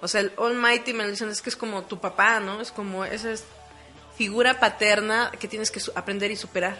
O 0.00 0.08
sea, 0.08 0.20
el 0.20 0.32
Almighty 0.36 0.92
me 0.92 1.04
lo 1.04 1.10
dicen, 1.10 1.28
es 1.28 1.42
que 1.42 1.50
es 1.50 1.56
como 1.56 1.84
tu 1.84 2.00
papá, 2.00 2.40
¿no? 2.40 2.60
Es 2.60 2.72
como 2.72 3.04
esa 3.04 3.30
es 3.30 3.44
figura 4.16 4.58
paterna 4.58 5.30
que 5.38 5.46
tienes 5.46 5.70
que 5.70 5.80
aprender 5.94 6.30
y 6.30 6.36
superar. 6.36 6.76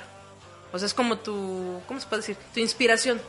O 0.72 0.78
sea, 0.78 0.86
es 0.86 0.95
como 0.95 1.18
tu, 1.18 1.80
¿cómo 1.86 2.01
se 2.01 2.07
puede 2.07 2.22
decir? 2.22 2.36
Tu 2.53 2.61
inspiración, 2.61 3.20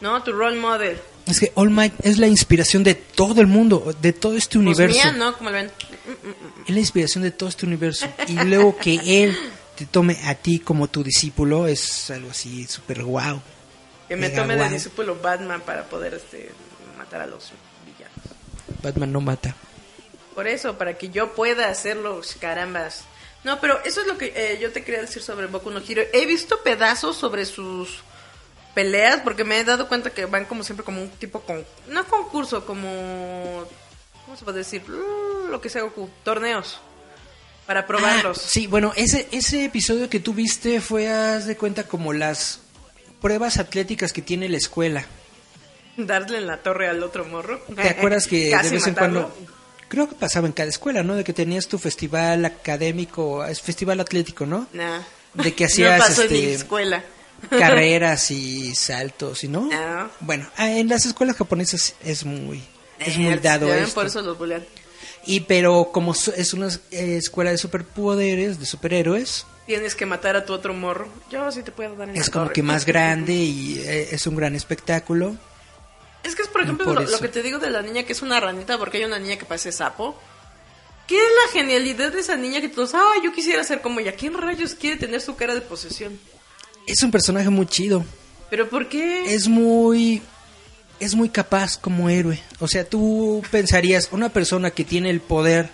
¿no? 0.00 0.22
Tu 0.22 0.32
role 0.32 0.56
model. 0.56 0.98
Es 1.26 1.40
que 1.40 1.52
All 1.54 1.70
Might 1.70 1.92
es 2.02 2.18
la 2.18 2.26
inspiración 2.26 2.82
de 2.84 2.94
todo 2.94 3.40
el 3.40 3.46
mundo, 3.46 3.94
de 4.00 4.12
todo 4.14 4.36
este 4.36 4.58
Pues 4.58 4.66
universo. 4.78 4.96
mía, 4.96 5.12
¿no? 5.12 5.36
Como 5.36 5.50
lo 5.50 5.56
ven. 5.56 5.70
Es 6.66 6.74
la 6.74 6.80
inspiración 6.80 7.22
de 7.22 7.30
todo 7.30 7.48
este 7.50 7.66
universo. 7.66 8.06
Y 8.26 8.32
luego 8.44 8.76
que 8.78 9.24
él 9.24 9.36
te 9.76 9.84
tome 9.84 10.18
a 10.24 10.34
ti 10.34 10.58
como 10.58 10.88
tu 10.88 11.02
discípulo 11.04 11.66
es 11.66 12.10
algo 12.10 12.30
así 12.30 12.66
súper 12.66 13.04
guau. 13.04 13.40
Que 14.08 14.16
me 14.16 14.30
tome 14.30 14.56
de 14.56 14.68
discípulo 14.70 15.16
Batman 15.22 15.60
para 15.60 15.84
poder 15.84 16.14
este, 16.14 16.50
matar 16.96 17.20
a 17.20 17.26
los 17.26 17.52
villanos. 17.84 18.16
Batman 18.82 19.12
no 19.12 19.20
mata. 19.20 19.54
Por 20.34 20.46
eso, 20.46 20.78
para 20.78 20.96
que 20.96 21.10
yo 21.10 21.34
pueda 21.34 21.68
hacerlo, 21.68 22.22
carambas. 22.40 23.02
No, 23.44 23.60
pero 23.60 23.84
eso 23.84 24.00
es 24.00 24.06
lo 24.06 24.16
que 24.16 24.32
eh, 24.34 24.58
yo 24.62 24.72
te 24.72 24.82
quería 24.82 25.00
decir 25.02 25.22
sobre 25.22 25.46
Boku 25.46 25.70
no 25.70 25.80
Hero. 25.86 26.02
He 26.12 26.24
visto 26.26 26.62
pedazos 26.62 27.16
sobre 27.16 27.44
sus 27.44 28.02
peleas 28.74 29.20
porque 29.22 29.44
me 29.44 29.58
he 29.58 29.64
dado 29.64 29.88
cuenta 29.88 30.10
que 30.10 30.26
van 30.26 30.44
como 30.44 30.62
siempre 30.62 30.84
como 30.84 31.02
un 31.02 31.10
tipo 31.10 31.40
con 31.40 31.64
no 31.88 32.06
concurso, 32.06 32.64
como 32.64 33.64
¿cómo 34.24 34.36
se 34.36 34.44
puede 34.44 34.58
decir? 34.58 34.82
Mm, 34.88 35.50
Lo 35.50 35.60
que 35.60 35.68
sea 35.68 35.82
Goku, 35.82 36.08
torneos 36.24 36.80
para 37.68 37.86
probarlos. 37.86 38.38
Ah, 38.38 38.42
sí, 38.46 38.66
bueno, 38.66 38.94
ese, 38.96 39.28
ese 39.30 39.66
episodio 39.66 40.08
que 40.08 40.20
tú 40.20 40.32
viste 40.32 40.80
fue, 40.80 41.06
haz 41.08 41.44
de 41.44 41.54
cuenta, 41.58 41.84
como 41.84 42.14
las 42.14 42.60
pruebas 43.20 43.58
atléticas 43.58 44.14
que 44.14 44.22
tiene 44.22 44.48
la 44.48 44.56
escuela. 44.56 45.04
Darle 45.98 46.38
en 46.38 46.46
la 46.46 46.62
torre 46.62 46.88
al 46.88 47.02
otro 47.02 47.26
morro. 47.26 47.58
¿Te 47.76 47.90
acuerdas 47.90 48.26
que 48.26 48.50
Casi 48.50 48.68
de 48.68 48.74
vez 48.76 48.86
en 48.86 48.94
matarlo. 48.94 49.28
cuando... 49.28 49.58
Creo 49.88 50.08
que 50.08 50.14
pasaba 50.14 50.46
en 50.46 50.54
cada 50.54 50.70
escuela, 50.70 51.02
¿no? 51.02 51.14
De 51.14 51.24
que 51.24 51.34
tenías 51.34 51.68
tu 51.68 51.78
festival 51.78 52.44
académico, 52.46 53.44
es 53.44 53.60
festival 53.60 54.00
atlético, 54.00 54.46
¿no? 54.46 54.66
Nah. 54.72 55.00
De 55.34 55.54
que 55.54 55.64
hacías 55.66 55.98
no 55.98 56.04
pasó 56.04 56.22
en 56.22 56.32
mi 56.32 56.38
este, 56.38 56.54
escuela. 56.54 57.04
Carreras 57.50 58.30
y 58.30 58.74
saltos, 58.74 59.44
¿y 59.44 59.48
no? 59.48 59.62
No. 59.66 60.10
Bueno, 60.20 60.48
ah, 60.56 60.70
en 60.70 60.88
las 60.88 61.06
escuelas 61.06 61.36
japonesas 61.36 61.94
es 62.02 62.24
muy 62.24 62.62
es 62.98 63.16
muy 63.16 63.32
Eh, 63.32 63.40
dado 63.40 63.72
esto. 63.72 63.94
Por 63.94 64.06
eso 64.06 64.22
los 64.22 64.36
bullean. 64.38 64.64
Y 65.24 65.40
pero 65.40 65.90
como 65.92 66.12
es 66.14 66.52
una 66.54 66.68
escuela 66.90 67.50
de 67.50 67.58
superpoderes, 67.58 68.58
de 68.58 68.66
superhéroes, 68.66 69.46
Tienes 69.66 69.94
que 69.94 70.06
matar 70.06 70.34
a 70.34 70.46
tu 70.46 70.54
otro 70.54 70.72
morro. 70.72 71.08
Yo 71.30 71.52
sí 71.52 71.62
te 71.62 71.70
puedo 71.70 71.94
dar 71.94 72.08
en 72.08 72.16
es 72.16 72.30
como 72.30 72.46
torre. 72.46 72.54
que 72.54 72.62
más 72.62 72.86
grande 72.86 73.34
y 73.34 73.78
eh, 73.84 74.08
es 74.12 74.26
un 74.26 74.34
gran 74.34 74.54
espectáculo. 74.54 75.36
Es 76.24 76.34
que 76.34 76.40
es, 76.42 76.48
por 76.48 76.62
ejemplo, 76.62 76.86
Por 76.86 76.94
lo, 76.94 77.00
eso. 77.02 77.12
lo 77.12 77.18
que 77.20 77.28
te 77.28 77.42
digo 77.42 77.58
de 77.58 77.68
la 77.68 77.82
niña 77.82 78.02
que 78.04 78.12
es 78.12 78.22
una 78.22 78.40
ranita, 78.40 78.78
porque 78.78 78.96
hay 78.96 79.04
una 79.04 79.18
niña 79.18 79.36
que 79.36 79.44
parece 79.44 79.70
sapo. 79.70 80.18
¿Qué 81.06 81.16
es 81.16 81.22
la 81.46 81.52
genialidad 81.52 82.12
de 82.12 82.20
esa 82.20 82.36
niña 82.36 82.60
que 82.62 82.68
todos, 82.70 82.94
ah, 82.94 83.12
yo 83.22 83.32
quisiera 83.32 83.62
ser 83.62 83.80
como 83.82 84.00
ella? 84.00 84.12
¿Quién 84.12 84.34
rayos 84.34 84.74
quiere 84.74 84.96
tener 84.96 85.20
su 85.20 85.36
cara 85.36 85.54
de 85.54 85.60
posesión? 85.60 86.18
Es 86.88 87.02
un 87.02 87.10
personaje 87.10 87.48
muy 87.50 87.66
chido. 87.66 88.04
¿Pero 88.50 88.68
por 88.68 88.88
qué? 88.88 89.34
Es 89.34 89.46
muy 89.48 90.22
es 91.00 91.14
muy 91.14 91.28
capaz 91.28 91.78
como 91.78 92.10
héroe. 92.10 92.40
O 92.58 92.66
sea, 92.66 92.84
tú 92.84 93.42
pensarías, 93.52 94.08
una 94.10 94.30
persona 94.30 94.70
que 94.72 94.84
tiene 94.84 95.10
el 95.10 95.20
poder 95.20 95.70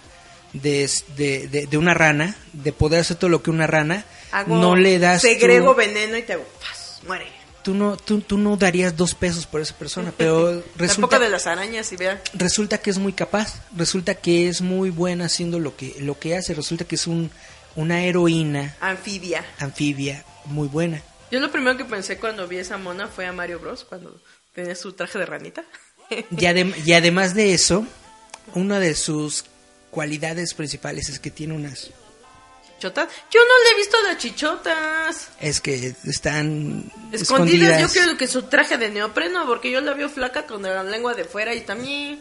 de, 0.53 0.91
de, 1.17 1.49
de- 1.49 1.67
de 1.67 1.79
una 1.79 1.95
rana, 1.95 2.37
de 2.53 2.73
poder 2.73 3.01
hacer 3.01 3.17
todo 3.17 3.31
lo 3.31 3.43
que 3.43 3.51
una 3.51 3.67
rana, 3.67 4.05
Hago- 4.33 4.59
no 4.61 4.77
le 4.77 4.99
das... 4.99 5.23
Segrego 5.23 5.75
veneno 5.75 6.17
y 6.19 6.23
te 6.23 6.35
hago, 6.35 6.45
¡paz! 6.61 7.01
muere. 7.07 7.27
tú 7.62 7.73
no, 7.75 7.97
tú, 7.97 8.21
tú 8.21 8.37
no 8.37 8.57
darías 8.59 8.97
dos 8.97 9.15
pesos 9.15 9.47
por 9.47 9.61
esa 9.62 9.75
persona, 9.79 10.12
pero 10.19 10.51
Tampoco 10.61 10.69
resulta, 10.77 11.19
de 11.19 11.29
las 11.31 11.47
arañas 11.47 11.91
y 11.93 11.97
vea. 11.97 12.21
resulta 12.35 12.77
que 12.79 12.91
es 12.91 12.99
muy 12.99 13.15
capaz, 13.15 13.62
resulta 13.75 14.15
que 14.17 14.49
es 14.49 14.61
muy 14.61 14.91
buena 14.91 15.25
haciendo 15.25 15.59
lo 15.59 15.75
que, 15.75 15.97
lo 16.01 16.19
que 16.19 16.37
hace, 16.37 16.53
resulta 16.53 16.85
que 16.85 16.97
es 16.97 17.07
un, 17.07 17.31
una 17.77 18.03
heroína 18.05 18.77
Anfibia. 18.81 19.45
anfibia 19.59 20.23
muy 20.47 20.69
buena. 20.69 21.03
Yo 21.31 21.41
lo 21.41 21.51
primero 21.51 21.77
que 21.77 21.85
pensé 21.85 22.19
cuando 22.19 22.47
vi 22.47 22.59
esa 22.59 22.77
mona 22.79 23.09
fue 23.09 23.27
a 23.27 23.33
Mario 23.33 23.59
Bros. 23.61 23.85
cuando 23.85 24.21
tenía 24.55 24.75
su 24.75 24.93
traje 24.93 25.19
de 25.19 25.27
ranita. 25.27 25.65
Y, 26.11 26.45
adem- 26.45 26.75
y 26.85 26.93
además 26.93 27.35
de 27.35 27.55
eso, 27.55 27.87
una 28.55 28.79
de 28.79 28.95
sus 28.95 29.45
cualidades 29.91 30.55
principales 30.55 31.09
es 31.09 31.19
que 31.19 31.31
tiene 31.31 31.55
unas... 31.55 31.91
¿Chichotas? 32.77 33.09
Yo 33.31 33.41
no 33.41 33.65
le 33.65 33.71
he 33.71 33.77
visto 33.77 33.97
las 34.03 34.19
chichotas. 34.19 35.29
Es 35.41 35.61
que 35.61 35.95
están 36.05 36.91
Escondidas, 37.13 37.23
escondidas. 37.71 37.95
yo 37.95 38.03
creo 38.03 38.17
que 38.19 38.27
su 38.29 38.43
traje 38.43 38.77
de 38.77 38.91
neopreno, 38.91 39.47
porque 39.47 39.71
yo 39.71 39.81
la 39.81 39.95
veo 39.95 40.09
flaca 40.09 40.47
con 40.47 40.63
la 40.63 40.83
lengua 40.85 41.15
de 41.15 41.25
fuera 41.25 41.55
y 41.55 41.63
también... 41.63 42.21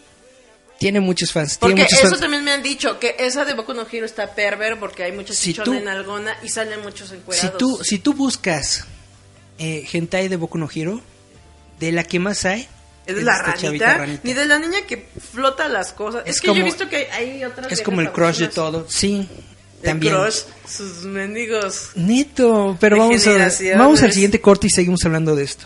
Tiene 0.83 0.99
muchos 0.99 1.31
fans. 1.31 1.57
Porque 1.57 1.75
tiene 1.75 1.85
muchos 1.85 1.99
eso 1.99 2.09
fans. 2.09 2.21
también 2.21 2.43
me 2.43 2.51
han 2.51 2.61
dicho, 2.61 2.99
que 2.99 3.15
esa 3.19 3.45
de 3.45 3.53
Boku 3.53 3.73
no 3.73 3.85
Hero 3.89 4.05
está 4.05 4.35
perver 4.35 4.77
porque 4.79 5.03
hay 5.03 5.11
muchos 5.13 5.37
Si 5.37 5.53
tú- 5.53 5.73
en 5.73 5.87
algona 5.87 6.35
y 6.43 6.49
salen 6.49 6.81
muchos 6.81 7.09
Si 7.09 7.15
encuerados. 7.15 7.57
tú, 7.57 7.79
si 7.83 7.99
tú 7.99 8.13
buscas 8.13 8.85
eh, 9.59 9.87
hentai 9.93 10.27
de 10.27 10.35
Boku 10.35 10.57
no 10.57 10.67
Hero, 10.73 10.99
de 11.79 11.91
la 11.93 12.03
que 12.03 12.19
más 12.19 12.43
hay... 12.45 12.67
¿Es 13.05 13.15
de 13.15 13.21
la 13.21 13.41
ranita? 13.41 13.93
ranita. 13.97 14.21
Ni 14.23 14.33
de 14.33 14.45
la 14.45 14.59
niña 14.59 14.81
que 14.87 15.07
flota 15.31 15.67
las 15.67 15.93
cosas. 15.93 16.23
Es, 16.25 16.35
Es 16.35 16.41
que 16.41 16.47
yo 16.47 16.53
he 16.55 16.63
visto 16.63 16.87
que 16.89 17.09
hay 17.11 17.43
otras 17.43 17.71
Es 17.71 17.81
como 17.81 18.01
el 18.01 18.11
crush 18.11 18.37
de 18.39 18.47
todo. 18.49 18.85
Sí, 18.89 19.27
El 19.81 19.89
también. 19.89 20.13
crush, 20.15 20.39
sus 20.69 21.03
mendigos. 21.03 21.89
Neto, 21.95 22.77
pero 22.79 22.97
vamos, 22.97 23.25
a, 23.27 23.49
vamos 23.77 24.01
al 24.03 24.11
siguiente 24.13 24.39
corte 24.41 24.67
y 24.67 24.69
seguimos 24.69 24.99
hablando 25.05 25.35
de 25.35 25.43
esto. 25.43 25.65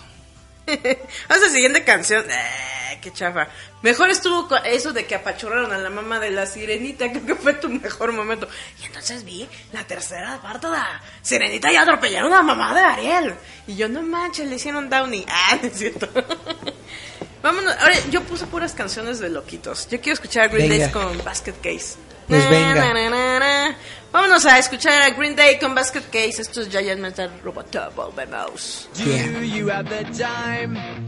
Vamos 0.67 1.43
a 1.43 1.47
la 1.47 1.49
siguiente 1.53 1.83
canción. 1.83 2.25
Qué 3.01 3.11
chafa. 3.11 3.47
Mejor 3.81 4.09
estuvo 4.09 4.47
eso 4.57 4.91
de 4.93 5.05
que 5.05 5.15
apachurraron 5.15 5.71
a 5.71 5.77
la 5.77 5.89
mamá 5.89 6.19
de 6.19 6.31
la 6.31 6.45
sirenita. 6.45 7.09
Creo 7.11 7.25
que 7.25 7.35
fue 7.35 7.53
tu 7.53 7.69
mejor 7.69 8.11
momento. 8.11 8.47
Y 8.81 8.85
entonces 8.85 9.23
vi 9.23 9.47
la 9.73 9.83
tercera 9.85 10.39
parte 10.41 10.67
de 10.67 10.73
la 10.73 11.01
sirenita 11.21 11.71
y 11.71 11.75
atropellaron 11.75 12.33
a 12.33 12.37
la 12.37 12.43
mamá 12.43 12.73
de 12.73 12.81
Ariel. 12.81 13.35
Y 13.67 13.75
yo, 13.75 13.87
no 13.89 14.01
manches, 14.01 14.47
le 14.47 14.55
hicieron 14.55 14.89
Downy. 14.89 15.25
Ah, 15.49 15.57
no 15.61 15.67
es 15.67 15.77
cierto. 15.77 16.07
Vámonos. 17.41 17.73
Ahora, 17.79 17.95
yo 18.09 18.21
puse 18.23 18.45
puras 18.47 18.73
canciones 18.73 19.19
de 19.19 19.29
loquitos. 19.29 19.87
Yo 19.89 19.99
quiero 20.01 20.13
escuchar 20.15 20.43
a 20.43 20.47
Green 20.47 20.69
Venga. 20.69 20.85
Day 20.85 20.93
con 20.93 21.23
Basket 21.23 21.53
Case. 21.61 21.95
Pues 22.27 22.43
Na, 22.43 22.49
venga. 22.49 22.75
na, 22.75 22.93
na, 22.93 23.09
na, 23.09 23.39
na. 23.39 23.77
Vámonos 24.11 24.45
a 24.45 24.57
escuchar 24.57 25.01
a 25.01 25.09
Green 25.11 25.35
Day 25.35 25.59
con 25.59 25.73
Basket 25.75 26.03
Case. 26.11 26.41
Esto 26.41 26.61
es 26.61 26.69
Giant 26.69 26.99
Metal 26.99 27.31
Robot 27.43 27.93
Volvemos. 27.95 28.89
Yeah. 28.95 29.27
Do 29.27 29.43
you 29.45 29.69
have 29.69 29.87
the 29.89 30.03
time 30.11 31.06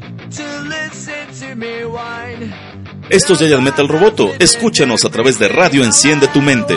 Esto 3.10 3.34
es 3.34 3.40
Giant 3.40 3.64
Metal 3.64 3.88
Roboto. 3.88 4.34
Escúchanos 4.40 5.04
a 5.06 5.10
través 5.10 5.40
de 5.40 5.48
Radio 5.48 5.84
Enciende 5.84 6.28
tu 6.28 6.42
Mente. 6.42 6.76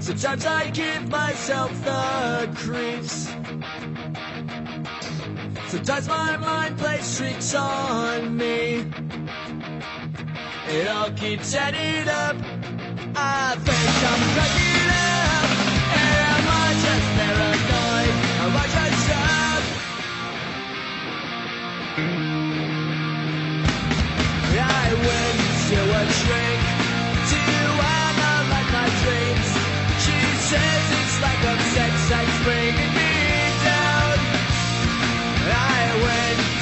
Sometimes 0.00 0.46
I 0.46 0.70
give 0.70 1.10
myself 1.10 1.84
the 1.84 2.48
creeps. 2.54 3.37
Sometimes 5.68 6.08
my 6.08 6.36
mind 6.38 6.78
plays 6.78 7.18
tricks 7.18 7.54
on 7.54 8.36
me. 8.38 8.86
It 10.66 10.88
all 10.88 11.10
keeps 11.10 11.54
adding 11.54 12.08
up. 12.08 12.36
I 13.14 13.54
think 13.66 13.88
I'm 14.08 14.22
cracking 14.32 14.88
up. 14.96 15.44
Am 15.92 16.44
I 16.48 16.68
just 16.84 17.08
paranoid? 17.20 18.14
Am 18.44 18.56
I 18.56 18.64
just 18.64 19.10
up? 19.12 19.62
I 24.56 24.88
went 25.04 25.40
to 25.68 25.80
a 25.84 26.04
shrink 26.16 26.62
to 27.28 27.40
analyze 27.76 28.70
my 28.72 28.88
dreams. 29.04 29.48
She 30.00 30.16
says 30.48 30.84
it's 30.96 31.16
like 31.20 31.42
a 31.44 31.54
sex 31.76 31.92
that's 32.08 32.36
bringing 32.44 32.97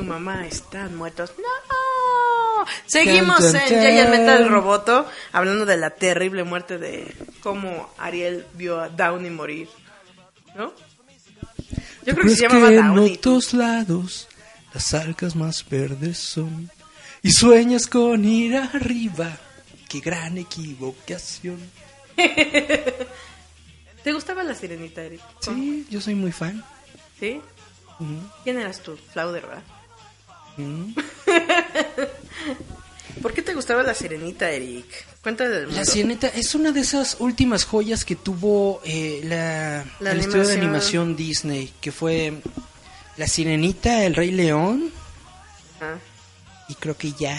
Tu 0.00 0.06
mamá 0.06 0.46
están 0.46 0.96
muertos. 0.96 1.34
¡No! 1.36 2.64
Seguimos 2.86 3.54
en. 3.54 3.68
Giant 3.68 4.10
Metal 4.10 4.48
Roboto 4.48 5.06
hablando 5.30 5.66
de 5.66 5.76
la 5.76 5.90
terrible 5.90 6.42
muerte 6.42 6.78
de 6.78 7.14
cómo 7.42 7.92
Ariel 7.98 8.46
vio 8.54 8.80
a 8.80 8.88
Downey 8.88 9.30
morir. 9.30 9.68
¿No? 10.56 10.72
Yo 12.06 12.14
creo 12.14 12.24
que 12.24 12.30
se 12.30 12.48
llamaba 12.48 12.68
en 12.68 12.76
Downey. 12.76 13.14
otros 13.14 13.52
lados 13.52 14.26
las 14.72 14.94
algas 14.94 15.36
más 15.36 15.68
verdes 15.68 16.18
son 16.18 16.70
y 17.22 17.30
sueñas 17.32 17.86
con 17.86 18.24
ir 18.24 18.56
arriba. 18.56 19.36
Qué 19.86 20.00
gran 20.00 20.38
equivocación. 20.38 21.60
¿Te 22.16 24.12
gustaba 24.14 24.42
la 24.44 24.54
sirenita, 24.54 25.02
Eric? 25.02 25.20
Sí, 25.40 25.86
yo 25.90 26.00
soy 26.00 26.14
muy 26.14 26.32
fan. 26.32 26.64
¿Sí? 27.18 27.42
¿Quién 28.44 28.58
eras 28.58 28.80
tú? 28.80 28.96
Flauder, 29.12 29.42
¿verdad? 29.42 29.62
Mm. 30.56 30.94
¿Por 33.22 33.32
qué 33.34 33.42
te 33.42 33.52
gustaba 33.54 33.82
la 33.82 33.92
sirenita, 33.94 34.50
Eric? 34.50 34.86
Cuéntale 35.22 35.50
del 35.50 35.64
mundo. 35.66 35.78
La 35.78 35.84
Sirenita 35.84 36.28
es 36.28 36.54
una 36.54 36.72
de 36.72 36.80
esas 36.80 37.16
últimas 37.18 37.64
joyas 37.64 38.04
que 38.06 38.16
tuvo 38.16 38.80
eh, 38.84 39.20
la, 39.24 39.84
La 40.00 40.12
el 40.12 40.20
estudio 40.20 40.46
de 40.46 40.54
animación. 40.54 41.08
animación 41.08 41.16
Disney, 41.16 41.72
que 41.82 41.92
fue 41.92 42.40
La 43.18 43.26
Sirenita, 43.26 44.04
El 44.04 44.14
Rey 44.14 44.30
León 44.30 44.90
Ah. 45.82 45.96
y 46.68 46.74
creo 46.76 46.96
que 46.96 47.12
ya. 47.12 47.38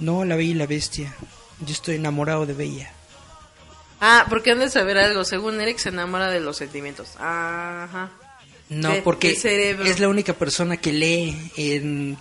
No, 0.00 0.24
La 0.24 0.34
Bella 0.36 0.50
y 0.50 0.54
la 0.54 0.66
Bestia. 0.66 1.14
Yo 1.60 1.72
estoy 1.72 1.94
enamorado 1.96 2.44
de 2.46 2.54
Bella. 2.54 2.90
Ah, 4.00 4.26
porque 4.28 4.50
han 4.50 4.58
de 4.58 4.68
saber 4.70 4.98
algo. 4.98 5.22
Según 5.24 5.60
Eric 5.60 5.78
se 5.78 5.90
enamora 5.90 6.28
de 6.30 6.40
los 6.40 6.56
sentimientos. 6.56 7.10
Ajá. 7.18 8.10
No, 8.68 8.90
De- 8.92 9.02
porque 9.02 9.30
es 9.32 10.00
la 10.00 10.08
única 10.08 10.32
persona 10.32 10.76
que 10.78 10.92
lee 10.92 11.50
en 11.56 12.16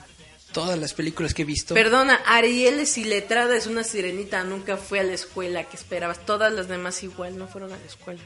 todas 0.52 0.78
las 0.78 0.94
películas 0.94 1.34
que 1.34 1.44
he 1.44 1.46
visto. 1.46 1.74
Perdona, 1.74 2.16
Ariel 2.26 2.80
es 2.80 2.98
iletrada, 2.98 3.56
es 3.56 3.66
una 3.66 3.84
sirenita, 3.84 4.44
nunca 4.44 4.78
fue 4.78 5.00
a 5.00 5.04
la 5.04 5.14
escuela, 5.14 5.64
¿qué 5.64 5.76
esperabas? 5.78 6.26
Todas 6.26 6.52
las 6.54 6.68
demás 6.68 7.02
igual 7.04 7.38
no 7.38 7.48
fueron 7.48 7.72
a 7.74 7.78
la 7.78 7.86
escuela. 7.86 8.22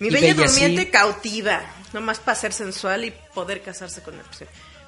Mi 0.00 0.10
bella, 0.10 0.32
Bella 0.34 0.46
durmiente 0.46 0.84
sí. 0.84 0.90
cautiva, 0.90 1.60
nomás 1.92 2.18
para 2.20 2.36
ser 2.38 2.52
sensual 2.52 3.04
y 3.04 3.12
poder 3.34 3.62
casarse 3.62 4.00
con 4.02 4.14
él. 4.14 4.20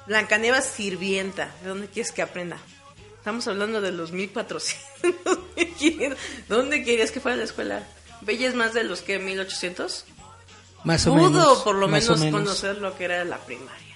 Blancanieves 0.07 0.65
sirvienta, 0.65 1.53
¿de 1.61 1.69
dónde 1.69 1.87
quieres 1.87 2.11
que 2.11 2.21
aprenda? 2.21 2.57
Estamos 3.17 3.47
hablando 3.47 3.81
de 3.81 3.91
los 3.91 4.11
1400. 4.11 5.39
1500. 5.55 6.17
¿Dónde 6.49 6.83
querías 6.83 7.11
que 7.11 7.19
fuera 7.19 7.35
a 7.35 7.37
la 7.37 7.43
escuela? 7.43 7.87
Bella 8.21 8.47
es 8.47 8.55
más 8.55 8.73
de 8.73 8.83
los 8.83 9.01
que 9.01 9.19
1800. 9.19 10.05
Más 10.83 11.05
o 11.07 11.13
Pudo 11.13 11.29
menos. 11.29 11.59
por 11.59 11.75
lo 11.75 11.87
menos, 11.87 12.19
conocer 12.19 12.77
lo 12.77 12.95
que 12.97 13.05
era 13.05 13.23
la 13.25 13.37
primaria. 13.37 13.91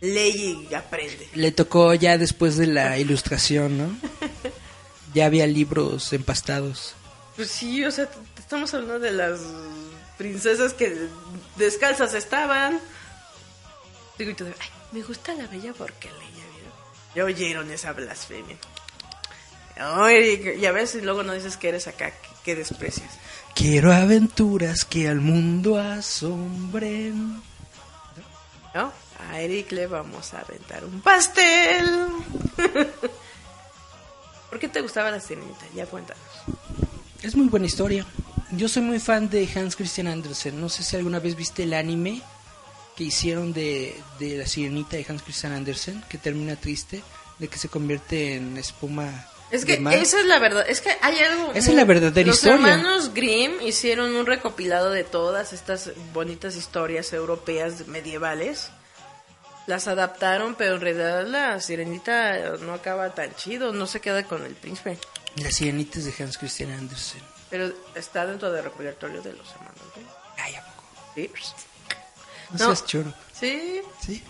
Ley 0.00 0.66
y 0.70 0.74
aprende. 0.74 1.28
Le 1.34 1.50
tocó 1.50 1.92
ya 1.94 2.18
después 2.18 2.56
de 2.56 2.66
la 2.68 2.98
ilustración, 2.98 3.78
¿no? 3.78 3.96
Ya 5.14 5.24
había 5.24 5.46
libros 5.46 6.12
empastados. 6.12 6.94
Pues 7.34 7.50
sí, 7.50 7.82
o 7.82 7.90
sea, 7.90 8.10
estamos 8.38 8.74
hablando 8.74 8.98
de 8.98 9.10
las 9.10 9.40
princesas 10.18 10.74
que 10.74 11.08
descalzas 11.56 12.12
estaban. 12.12 12.78
Digo, 14.18 14.32
y 14.32 14.42
ay, 14.44 14.68
me 14.92 15.02
gusta 15.02 15.32
la 15.32 15.46
bella 15.46 15.72
porque 15.72 16.08
leía, 16.10 16.44
¿vieron? 16.52 16.72
Ya 17.14 17.24
oyeron 17.24 17.70
esa 17.70 17.94
blasfemia. 17.94 18.58
Ay, 19.78 20.58
y 20.60 20.66
a 20.66 20.72
ver 20.72 20.86
si 20.86 21.00
luego 21.00 21.22
no 21.22 21.32
dices 21.32 21.56
que 21.56 21.70
eres 21.70 21.86
acá, 21.86 22.10
que, 22.10 22.28
que 22.44 22.54
desprecias. 22.54 23.10
Quiero 23.54 23.92
aventuras 23.92 24.84
que 24.84 25.08
al 25.08 25.20
mundo 25.20 25.78
asombren. 25.78 27.42
¿No? 28.74 28.92
A 29.30 29.40
Eric 29.40 29.72
le 29.72 29.86
vamos 29.86 30.32
a 30.34 30.40
aventar 30.40 30.84
un 30.84 31.00
pastel. 31.00 32.08
¿Por 34.48 34.58
qué 34.58 34.68
te 34.68 34.80
gustaba 34.80 35.10
la 35.10 35.20
sirenita? 35.20 35.66
Ya 35.74 35.86
cuéntanos. 35.86 36.22
Es 37.22 37.36
muy 37.36 37.48
buena 37.48 37.66
historia. 37.66 38.06
Yo 38.52 38.68
soy 38.68 38.82
muy 38.82 39.00
fan 39.00 39.28
de 39.28 39.48
Hans 39.54 39.76
Christian 39.76 40.06
Andersen. 40.06 40.60
No 40.60 40.68
sé 40.68 40.82
si 40.82 40.96
alguna 40.96 41.18
vez 41.18 41.36
viste 41.36 41.64
el 41.64 41.74
anime 41.74 42.22
que 42.96 43.04
hicieron 43.04 43.52
de, 43.52 44.00
de 44.18 44.38
la 44.38 44.46
sirenita 44.46 44.96
de 44.96 45.06
Hans 45.08 45.22
Christian 45.22 45.52
Andersen, 45.52 46.02
que 46.08 46.16
termina 46.16 46.56
triste, 46.56 47.02
de 47.38 47.48
que 47.48 47.58
se 47.58 47.68
convierte 47.68 48.36
en 48.36 48.56
espuma. 48.56 49.26
Es 49.50 49.64
que 49.64 49.74
esa 49.92 50.20
es 50.20 50.26
la 50.26 50.38
verdad, 50.38 50.64
es 50.68 50.80
que 50.82 50.90
hay 51.00 51.18
algo... 51.20 51.52
Esa 51.54 51.70
es 51.70 51.74
la 51.76 51.84
verdadera 51.84 52.26
Los 52.26 52.36
historia. 52.36 52.56
hermanos 52.74 53.14
Grimm 53.14 53.60
hicieron 53.62 54.14
un 54.14 54.26
recopilado 54.26 54.90
de 54.90 55.04
todas 55.04 55.52
estas 55.54 55.90
bonitas 56.12 56.54
historias 56.56 57.12
europeas 57.14 57.86
medievales. 57.86 58.70
Las 59.66 59.86
adaptaron, 59.88 60.54
pero 60.54 60.74
en 60.76 60.80
realidad 60.82 61.26
la 61.26 61.60
sirenita 61.60 62.56
no 62.60 62.74
acaba 62.74 63.14
tan 63.14 63.34
chido, 63.36 63.72
no 63.72 63.86
se 63.86 64.00
queda 64.00 64.22
con 64.24 64.44
el 64.44 64.54
príncipe. 64.54 64.98
Las 65.36 65.54
sirenitas 65.56 66.04
de 66.04 66.14
Hans 66.22 66.36
Christian 66.38 66.70
Andersen. 66.72 67.22
Pero 67.50 67.72
está 67.94 68.26
dentro 68.26 68.50
del 68.52 68.64
repertorio 68.64 69.22
de 69.22 69.32
los 69.32 69.48
hermanos 69.52 69.80
Grimm. 69.94 70.06
Ay, 70.38 70.54
¿a 70.56 70.62
poco? 70.62 70.82
¿Sí? 71.14 71.30
No, 72.50 72.58
No. 72.58 72.64
seas 72.66 72.86
choro. 72.86 73.14
Sí. 73.38 73.80
Sí. 74.04 74.22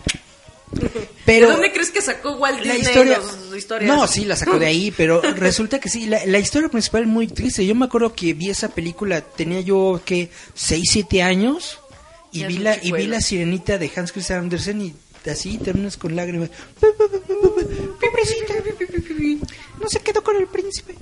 ¿De 1.25 1.41
dónde 1.41 1.71
crees 1.71 1.91
que 1.91 2.01
sacó 2.01 2.33
Walt 2.33 2.63
la 2.63 2.73
Disney 2.73 2.91
historia 2.91 3.19
los 3.19 3.57
historias? 3.57 3.95
no 3.95 4.07
sí 4.07 4.25
la 4.25 4.35
sacó 4.35 4.59
de 4.59 4.67
ahí 4.67 4.91
pero 4.95 5.21
resulta 5.35 5.79
que 5.79 5.89
sí 5.89 6.05
la, 6.05 6.25
la 6.25 6.39
historia 6.39 6.69
principal 6.69 7.03
es 7.03 7.07
muy 7.07 7.27
triste. 7.27 7.65
Yo 7.65 7.75
me 7.75 7.85
acuerdo 7.85 8.13
que 8.13 8.33
vi 8.33 8.49
esa 8.49 8.69
película 8.69 9.21
tenía 9.21 9.61
yo 9.61 10.01
que 10.05 10.29
6, 10.53 10.83
7 10.91 11.23
años 11.23 11.79
y 12.31 12.45
vi 12.45 12.57
la 12.59 12.77
y 12.81 12.91
vi 12.91 13.07
la 13.07 13.21
sirenita 13.21 13.77
de 13.77 13.91
Hans 13.95 14.11
Christian 14.11 14.39
Andersen 14.39 14.81
y 14.81 14.95
así 15.29 15.57
terminas 15.57 15.97
con 15.97 16.15
lágrimas. 16.15 16.49
No 19.79 19.87
se 19.87 19.99
quedó 20.01 20.23
con 20.23 20.37
el 20.37 20.47
príncipe 20.47 20.95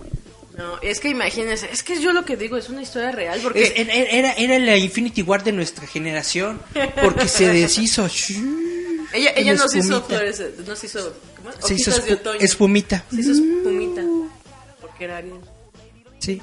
No, 0.58 0.80
es 0.82 1.00
que 1.00 1.10
imagínense, 1.10 1.70
es 1.72 1.84
que 1.84 2.00
yo 2.02 2.14
lo 2.14 2.26
que 2.26 2.36
digo 2.36 2.58
es 2.58 2.68
una 2.70 2.82
historia 2.82 3.12
real, 3.12 3.40
porque... 3.44 3.62
Es- 3.64 3.74
era, 3.76 3.94
era, 3.94 4.34
era 4.34 4.60
la 4.60 4.76
Infinity 4.78 5.22
War 5.22 5.44
de 5.44 5.52
nuestra 5.52 5.86
generación 5.86 6.60
porque 7.04 7.28
se 7.28 7.48
deshizo 7.50 8.08
Ella, 9.14 9.32
ella 9.36 9.54
nos 9.54 9.76
hizo 9.76 10.04
flores, 10.04 10.42
nos 10.66 10.84
hizo, 10.84 11.14
¿cómo? 11.38 11.52
se 11.66 11.76
hizo 11.76 11.92
Hojitas 11.92 12.06
de 12.06 12.12
espu- 12.12 12.20
otoño. 12.20 12.40
espumita 12.42 13.06
Se 13.12 13.22
hizo 13.22 13.32
espumita. 13.34 14.02
Porque 14.82 15.04
era 15.06 15.18
Ariel. 15.18 15.40
sí 16.20 16.42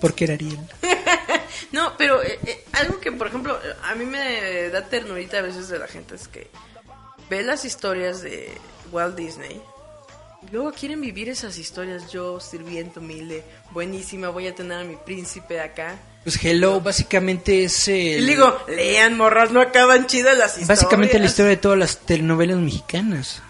porque 0.00 0.24
era 0.24 0.34
Ariel 0.34 0.58
No, 1.72 1.96
pero 1.96 2.22
eh, 2.22 2.38
eh, 2.44 2.64
algo 2.72 2.98
que, 3.00 3.12
por 3.12 3.28
ejemplo, 3.28 3.58
a 3.84 3.94
mí 3.94 4.04
me 4.04 4.68
da 4.70 4.84
ternurita 4.88 5.38
a 5.38 5.42
veces 5.42 5.68
de 5.68 5.78
la 5.78 5.86
gente 5.86 6.16
es 6.16 6.26
que 6.28 6.48
ve 7.30 7.42
las 7.42 7.64
historias 7.64 8.20
de 8.22 8.50
Walt 8.90 9.16
Disney. 9.16 9.60
Y 10.48 10.52
Luego 10.52 10.72
quieren 10.72 11.00
vivir 11.00 11.28
esas 11.28 11.56
historias. 11.58 12.10
Yo, 12.12 12.40
sirviente 12.40 12.98
humilde, 12.98 13.42
buenísima, 13.70 14.28
voy 14.28 14.46
a 14.48 14.54
tener 14.54 14.78
a 14.78 14.84
mi 14.84 14.96
príncipe 14.96 15.60
acá. 15.60 15.96
Pues 16.24 16.42
Hello 16.44 16.80
básicamente 16.80 17.64
es 17.64 17.88
Y 17.88 18.10
el, 18.14 18.26
le 18.26 18.32
digo, 18.32 18.56
lean, 18.68 19.16
morras, 19.16 19.50
no 19.50 19.60
acaban 19.60 20.06
chidas 20.06 20.36
las 20.38 20.50
historias. 20.52 20.68
básicamente 20.68 21.18
la 21.18 21.26
historia 21.26 21.50
de 21.50 21.56
todas 21.56 21.78
las 21.78 21.98
telenovelas 21.98 22.58
mexicanas. 22.58 23.42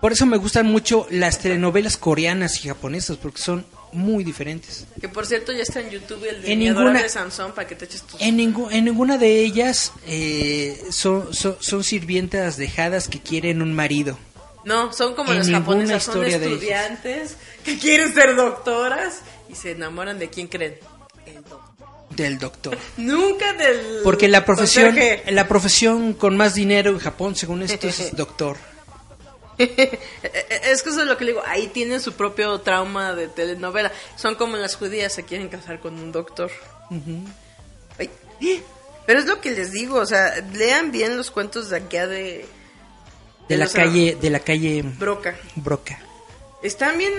Por 0.00 0.12
eso 0.12 0.26
me 0.26 0.36
gustan 0.36 0.66
mucho 0.66 1.06
las 1.10 1.38
telenovelas 1.38 1.96
coreanas 1.96 2.62
y 2.64 2.68
japonesas 2.68 3.16
porque 3.16 3.40
son 3.40 3.64
muy 3.92 4.22
diferentes. 4.24 4.86
Que 5.00 5.08
por 5.08 5.24
cierto 5.24 5.52
ya 5.52 5.62
está 5.62 5.80
en 5.80 5.90
YouTube 5.90 6.24
el 6.28 6.42
de 6.42 6.52
En 6.52 6.58
ninguna- 6.58 6.80
adorable 6.90 7.08
Sansón 7.08 7.52
para 7.52 7.66
que 7.68 7.74
te 7.76 7.84
eches 7.86 8.02
tus... 8.02 8.20
En, 8.20 8.36
ningú- 8.36 8.68
en 8.70 8.84
ninguna 8.84 9.16
de 9.16 9.40
ellas 9.40 9.92
eh, 10.06 10.82
son, 10.90 11.32
son, 11.32 11.56
son 11.60 11.84
sirvientas 11.84 12.56
dejadas 12.56 13.08
que 13.08 13.20
quieren 13.20 13.62
un 13.62 13.72
marido. 13.72 14.18
No, 14.64 14.92
son 14.92 15.14
como 15.14 15.30
En 15.32 15.38
las 15.38 15.46
ninguna 15.48 15.64
japonesas, 15.64 16.02
son 16.04 16.24
estudiantes 16.24 17.36
que 17.64 17.78
quieren 17.78 18.14
ser 18.14 18.34
doctoras 18.36 19.20
y 19.48 19.54
se 19.54 19.72
enamoran 19.72 20.18
de 20.18 20.30
quién 20.30 20.48
creen. 20.48 20.78
El 21.26 21.34
doctor. 21.44 21.60
Del 22.10 22.38
doctor. 22.38 22.78
Nunca 22.96 23.52
del 23.54 24.00
Porque 24.04 24.28
la 24.28 24.44
profesión, 24.44 24.86
conserje. 24.86 25.32
la 25.32 25.48
profesión 25.48 26.12
con 26.14 26.36
más 26.36 26.54
dinero 26.54 26.90
en 26.90 26.98
Japón, 26.98 27.34
según 27.34 27.62
esto, 27.62 27.88
es 27.88 28.14
doctor. 28.16 28.56
es 29.58 29.68
que 30.82 30.90
eso 30.90 31.00
es 31.02 31.06
lo 31.06 31.16
que 31.16 31.24
le 31.24 31.32
digo, 31.32 31.42
ahí 31.46 31.68
tienen 31.68 32.00
su 32.00 32.12
propio 32.12 32.60
trauma 32.60 33.14
de 33.14 33.28
telenovela. 33.28 33.92
Son 34.16 34.34
como 34.34 34.56
las 34.56 34.76
judías, 34.76 35.12
se 35.12 35.24
quieren 35.24 35.48
casar 35.48 35.80
con 35.80 35.94
un 35.94 36.12
doctor. 36.12 36.50
Ay, 37.98 38.10
Pero 39.06 39.18
es 39.18 39.26
lo 39.26 39.40
que 39.40 39.50
les 39.52 39.72
digo, 39.72 39.98
o 39.98 40.06
sea, 40.06 40.34
lean 40.52 40.90
bien 40.90 41.16
los 41.16 41.30
cuentos 41.30 41.70
de 41.70 41.76
acá 41.76 42.06
de... 42.06 42.46
De 43.48 43.56
la 43.56 43.68
calle, 43.68 44.16
de 44.20 44.30
la 44.30 44.40
calle 44.40 44.82
Broca. 44.82 45.36
Broca. 45.56 46.00
Están 46.62 46.96
bien 46.96 47.12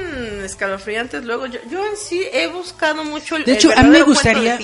escalofriantes 0.44 1.24
luego. 1.24 1.46
Yo, 1.46 1.60
yo 1.70 1.86
en 1.86 1.98
sí 1.98 2.24
he 2.34 2.48
buscado 2.48 3.04
mucho 3.04 3.36
el 3.36 3.46
De 3.46 3.52
el 3.52 3.58
hecho, 3.58 3.72
a 3.76 3.84
mí 3.84 3.90
me 3.90 4.02
gustaría, 4.02 4.58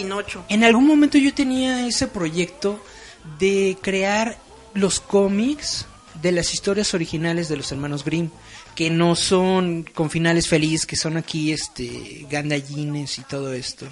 en 0.49 0.63
algún 0.63 0.87
momento 0.87 1.19
yo 1.19 1.33
tenía 1.35 1.85
ese 1.85 2.07
proyecto 2.07 2.83
de 3.37 3.77
crear 3.79 4.37
los 4.73 4.99
cómics 4.99 5.85
de 6.21 6.31
las 6.31 6.53
historias 6.53 6.93
originales 6.93 7.47
de 7.47 7.57
los 7.57 7.71
hermanos 7.71 8.03
Grimm, 8.03 8.29
que 8.75 8.89
no 8.89 9.15
son 9.15 9.83
con 9.83 10.09
finales 10.09 10.47
felices, 10.47 10.85
que 10.85 10.95
son 10.95 11.17
aquí 11.17 11.51
este 11.51 12.25
gandallines 12.29 13.19
y 13.19 13.21
todo 13.21 13.53
esto. 13.53 13.87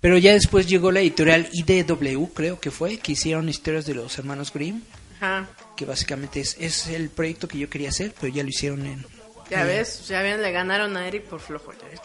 Pero 0.00 0.18
ya 0.18 0.32
después 0.32 0.66
llegó 0.66 0.90
la 0.90 1.00
editorial 1.00 1.48
IDW, 1.52 2.26
creo 2.34 2.58
que 2.60 2.70
fue, 2.70 2.98
que 2.98 3.12
hicieron 3.12 3.48
historias 3.48 3.86
de 3.86 3.94
los 3.94 4.18
hermanos 4.18 4.52
Grimm, 4.52 4.82
Ajá. 5.20 5.48
Que 5.76 5.84
básicamente 5.84 6.40
es, 6.40 6.56
es 6.58 6.88
el 6.88 7.10
proyecto 7.10 7.48
que 7.48 7.58
yo 7.58 7.68
quería 7.68 7.88
hacer, 7.90 8.14
pero 8.20 8.32
ya 8.32 8.42
lo 8.42 8.48
hicieron 8.48 8.86
en... 8.86 9.04
Ya 9.50 9.64
ves, 9.64 10.06
ya 10.08 10.22
ven, 10.22 10.40
le 10.40 10.50
ganaron 10.50 10.96
a 10.96 11.06
Eric 11.06 11.24
por 11.24 11.40
flojo. 11.40 11.72
ya 11.72 11.88
ves. 11.88 12.00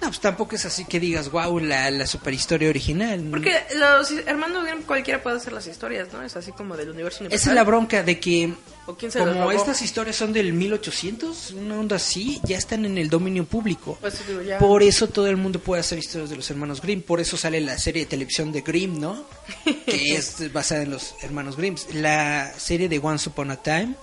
No, 0.00 0.08
pues 0.08 0.20
tampoco 0.20 0.56
es 0.56 0.64
así 0.64 0.86
que 0.86 0.98
digas, 0.98 1.30
wow, 1.30 1.58
la, 1.58 1.90
la 1.90 2.06
super 2.06 2.32
historia 2.32 2.70
original. 2.70 3.22
Porque 3.30 3.54
los 3.76 4.10
hermanos 4.26 4.64
Grimm 4.64 4.82
cualquiera 4.82 5.22
puede 5.22 5.36
hacer 5.36 5.52
las 5.52 5.66
historias, 5.66 6.12
¿no? 6.12 6.22
Es 6.22 6.36
así 6.36 6.52
como 6.52 6.76
del 6.76 6.90
universo 6.90 7.20
universal. 7.20 7.40
Esa 7.40 7.50
es 7.50 7.54
la 7.54 7.64
bronca 7.64 8.02
de 8.02 8.18
que 8.18 8.54
¿O 8.86 8.94
quién 8.94 9.12
se 9.12 9.18
los 9.18 9.36
como 9.36 9.52
estas 9.52 9.82
historias 9.82 10.16
son 10.16 10.32
del 10.32 10.52
1800, 10.52 11.50
una 11.52 11.78
onda 11.78 11.96
así, 11.96 12.40
ya 12.44 12.56
están 12.56 12.86
en 12.86 12.96
el 12.96 13.10
dominio 13.10 13.44
público. 13.44 13.98
Pues, 14.00 14.26
digo, 14.26 14.40
ya. 14.40 14.58
Por 14.58 14.82
eso 14.82 15.08
todo 15.08 15.26
el 15.26 15.36
mundo 15.36 15.60
puede 15.60 15.80
hacer 15.80 15.98
historias 15.98 16.30
de 16.30 16.36
los 16.36 16.50
hermanos 16.50 16.80
Grimm, 16.80 17.02
por 17.02 17.20
eso 17.20 17.36
sale 17.36 17.60
la 17.60 17.78
serie 17.78 18.04
de 18.04 18.08
televisión 18.08 18.52
de 18.52 18.62
Grimm, 18.62 18.98
¿no? 18.98 19.24
que 19.86 20.14
es 20.16 20.50
basada 20.52 20.82
en 20.82 20.90
los 20.90 21.14
hermanos 21.22 21.56
Grimm. 21.56 21.76
La 21.92 22.52
serie 22.56 22.88
de 22.88 22.98
Once 22.98 23.28
Upon 23.28 23.50
a 23.50 23.56
Time, 23.56 23.94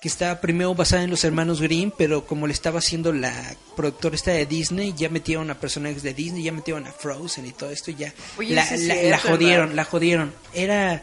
que 0.00 0.08
estaba 0.08 0.40
primero 0.40 0.74
basada 0.74 1.02
en 1.04 1.10
los 1.10 1.24
hermanos 1.24 1.60
Grimm, 1.60 1.92
pero 1.96 2.24
como 2.26 2.46
le 2.46 2.52
estaba 2.54 2.78
haciendo 2.78 3.12
la 3.12 3.32
productora 3.76 4.16
esta 4.16 4.30
de 4.30 4.46
Disney, 4.46 4.94
ya 4.96 5.10
metieron 5.10 5.50
a 5.50 5.60
personajes 5.60 6.02
de 6.02 6.14
Disney, 6.14 6.42
ya 6.42 6.52
metieron 6.52 6.86
a 6.86 6.92
Frozen 6.92 7.44
y 7.46 7.52
todo 7.52 7.70
esto, 7.70 7.90
y 7.90 7.96
ya 7.96 8.14
Oye, 8.38 8.54
la, 8.54 8.64
sí 8.64 8.86
la- 8.86 9.18
jodieron, 9.18 9.68
¿verdad? 9.68 9.76
la 9.76 9.84
jodieron. 9.84 10.32
Era 10.54 11.02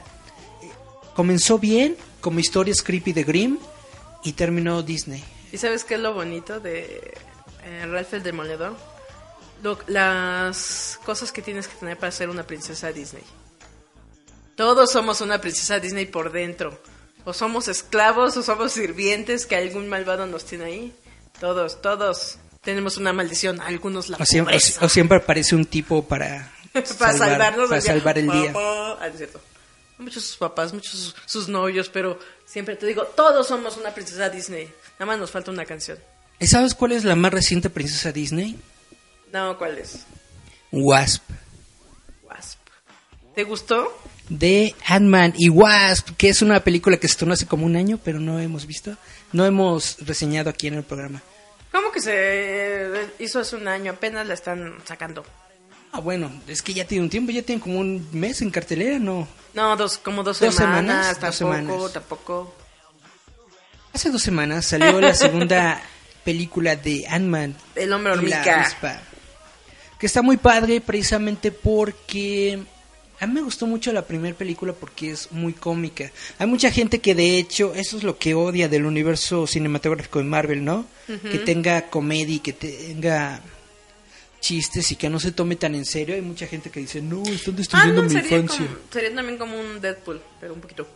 comenzó 1.14 1.60
bien 1.60 1.96
como 2.22 2.40
historias 2.40 2.82
creepy 2.82 3.14
de 3.14 3.24
Grimm 3.24 3.58
y 4.24 4.34
terminó 4.34 4.82
Disney. 4.82 5.24
¿Y 5.52 5.58
sabes 5.58 5.84
qué 5.84 5.94
es 5.96 6.00
lo 6.00 6.14
bonito 6.14 6.60
de 6.60 7.14
eh, 7.64 7.86
Ralph 7.86 8.14
el 8.16 8.24
Demoledor? 8.24 8.76
Lo- 9.62 9.78
las 9.88 11.00
cosas 11.06 11.32
que 11.32 11.42
tienes 11.44 11.68
que 11.68 11.76
tener 11.76 11.98
para 11.98 12.12
ser 12.12 12.30
una 12.30 12.44
princesa 12.48 12.92
Disney. 12.92 13.24
Todos 14.56 14.92
somos 14.92 15.22
una 15.22 15.40
princesa 15.40 15.80
Disney 15.80 16.06
por 16.08 16.32
dentro. 16.32 16.80
O 17.28 17.34
somos 17.34 17.68
esclavos 17.68 18.38
o 18.38 18.42
somos 18.42 18.72
sirvientes 18.72 19.46
que 19.46 19.58
algún 19.58 19.90
malvado 19.90 20.26
nos 20.28 20.46
tiene 20.46 20.64
ahí. 20.64 20.96
Todos, 21.42 21.82
todos 21.82 22.38
tenemos 22.62 22.96
una 22.96 23.12
maldición. 23.12 23.60
Algunos 23.60 24.08
la 24.08 24.16
O 24.18 24.26
siempre, 24.26 24.58
o 24.80 24.88
siempre 24.88 25.18
aparece 25.18 25.54
un 25.54 25.66
tipo 25.66 26.08
para, 26.08 26.50
para 26.74 26.86
salvar- 26.86 27.18
salvarnos 27.18 27.70
para 27.70 27.82
salvar 27.82 28.18
el 28.18 28.30
día. 28.32 28.54
Ah, 28.56 28.96
no 29.02 29.06
es 29.08 29.18
cierto. 29.18 29.42
Muchos 29.98 30.24
sus 30.24 30.38
papás, 30.38 30.72
muchos 30.72 30.92
sus, 30.92 31.16
sus 31.26 31.50
novios, 31.50 31.90
pero 31.90 32.18
siempre 32.46 32.78
te 32.78 32.86
digo, 32.86 33.04
todos 33.04 33.46
somos 33.48 33.76
una 33.76 33.94
princesa 33.94 34.30
Disney. 34.30 34.72
Nada 34.94 35.08
más 35.08 35.20
nos 35.20 35.30
falta 35.32 35.52
una 35.52 35.66
canción. 35.66 35.98
¿Y 36.40 36.48
sabes 36.48 36.76
cuál 36.76 36.94
es 36.94 37.04
la 37.04 37.16
más 37.18 37.34
reciente 37.34 37.70
princesa 37.70 38.14
Disney? 38.14 38.58
No, 39.34 39.58
¿cuál 39.58 39.78
es? 39.80 40.06
Wasp. 40.72 41.24
Wasp. 42.24 42.60
¿Te 43.36 43.44
gustó? 43.44 43.92
De 44.30 44.76
Ant-Man 44.86 45.34
y 45.38 45.50
Wasp, 45.50 46.10
que 46.18 46.30
es 46.30 46.42
una 46.42 46.60
película 46.60 46.98
que 46.98 47.08
se 47.08 47.14
estrenó 47.14 47.34
hace 47.34 47.46
como 47.46 47.66
un 47.66 47.76
año, 47.76 48.00
pero 48.04 48.20
no 48.20 48.40
hemos 48.40 48.66
visto. 48.66 48.96
No 49.32 49.46
hemos 49.46 49.98
reseñado 50.06 50.50
aquí 50.50 50.68
en 50.68 50.74
el 50.76 50.84
programa. 50.84 51.22
¿Cómo 51.72 51.92
que 51.92 52.02
se 52.02 52.90
hizo 53.20 53.40
hace 53.40 53.56
un 53.56 53.68
año? 53.68 53.92
Apenas 53.94 54.28
la 54.28 54.34
están 54.34 54.76
sacando. 54.86 55.24
Ah, 55.92 56.00
bueno, 56.00 56.32
es 56.48 56.62
que 56.62 56.74
ya 56.74 56.86
tiene 56.86 57.04
un 57.04 57.10
tiempo, 57.10 57.32
ya 57.32 57.42
tiene 57.42 57.62
como 57.62 57.80
un 57.80 58.08
mes 58.12 58.42
en 58.42 58.52
cartelera, 58.52 59.00
¿no? 59.00 59.28
No, 59.54 59.76
dos, 59.78 59.98
como 59.98 60.24
dos, 60.24 60.40
¿Dos 60.40 60.56
semanas, 60.56 60.82
semanas? 60.82 61.08
Dos 61.08 61.20
tampoco, 61.40 61.56
semanas. 61.58 61.94
tampoco. 61.94 62.56
Hace 63.94 64.12
dos 64.12 64.22
semanas 64.22 64.66
salió 64.66 65.00
la 65.00 65.14
segunda 65.14 65.82
película 66.24 66.76
de 66.76 67.06
Ant-Man. 67.08 67.56
El 67.76 67.94
hombre 67.94 68.14
hormiga. 68.14 68.68
que 69.98 70.06
está 70.06 70.22
muy 70.22 70.38
padre 70.38 70.82
precisamente 70.82 71.52
porque 71.52 72.60
A 73.20 73.26
mí 73.26 73.34
me 73.34 73.42
gustó 73.42 73.66
mucho 73.66 73.92
la 73.94 74.06
primera 74.06 74.36
película 74.38 74.74
porque 74.74 75.10
es 75.12 75.32
muy 75.32 75.54
cómica. 75.54 76.12
Hay 76.38 76.46
mucha 76.48 76.70
gente 76.72 77.00
que 77.00 77.16
de 77.16 77.38
hecho 77.38 77.74
eso 77.74 77.98
es 77.98 78.04
lo 78.04 78.18
que 78.20 78.36
odia 78.36 78.70
del 78.70 78.86
universo 78.86 79.48
cinematográfico 79.48 80.20
de 80.20 80.26
Marvel, 80.26 80.64
¿no? 80.64 80.86
Que 81.08 81.40
tenga 81.40 81.90
comedia 81.90 82.36
y 82.36 82.40
que 82.40 82.54
tenga 82.54 83.42
chistes 84.40 84.92
y 84.92 84.96
que 84.98 85.10
no 85.10 85.20
se 85.20 85.32
tome 85.32 85.56
tan 85.56 85.74
en 85.74 85.86
serio. 85.86 86.14
Hay 86.14 86.22
mucha 86.22 86.46
gente 86.46 86.70
que 86.70 86.80
dice, 86.80 87.02
no, 87.02 87.24
están 87.24 87.56
destruyendo 87.56 88.02
Ant-Man 88.02 88.06
mi 88.18 88.22
sería, 88.22 88.38
infancia. 88.38 88.68
como- 88.68 88.80
sería 88.94 89.16
también 89.16 89.38
como 89.40 89.60
un 89.60 89.82
Deadpool, 89.82 90.22
pero 90.40 90.54
un 90.54 90.62
poquito. 90.62 90.88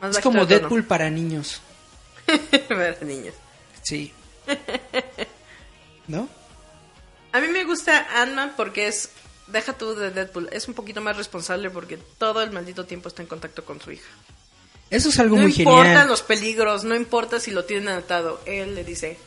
Más 0.00 0.16
Es 0.16 0.22
como 0.22 0.40
de 0.40 0.46
tono. 0.46 0.58
Deadpool 0.60 0.84
para 0.84 1.10
niños. 1.10 1.60
Para 2.68 2.96
niños. 3.02 3.34
Sí. 3.82 4.12
¿No? 6.08 6.28
A 7.32 7.40
mí 7.40 7.48
me 7.48 7.64
gusta 7.64 8.06
Ant-Man 8.22 8.54
porque 8.56 8.88
es. 8.88 9.10
Deja 9.46 9.72
tú 9.74 9.94
de 9.94 10.10
Deadpool. 10.10 10.48
Es 10.52 10.66
un 10.68 10.74
poquito 10.74 11.00
más 11.00 11.16
responsable 11.16 11.70
porque 11.70 11.98
todo 12.18 12.42
el 12.42 12.50
maldito 12.50 12.84
tiempo 12.84 13.08
está 13.08 13.22
en 13.22 13.28
contacto 13.28 13.64
con 13.64 13.80
su 13.80 13.92
hija. 13.92 14.08
Eso 14.90 15.08
es 15.08 15.18
algo 15.18 15.36
no 15.36 15.42
muy 15.42 15.52
importan 15.56 15.86
genial. 15.86 16.08
los 16.08 16.22
peligros, 16.22 16.84
no 16.84 16.94
importa 16.94 17.40
si 17.40 17.50
lo 17.50 17.64
tienen 17.64 17.88
atado. 17.88 18.40
Él 18.46 18.74
le 18.74 18.84
dice: 18.84 19.18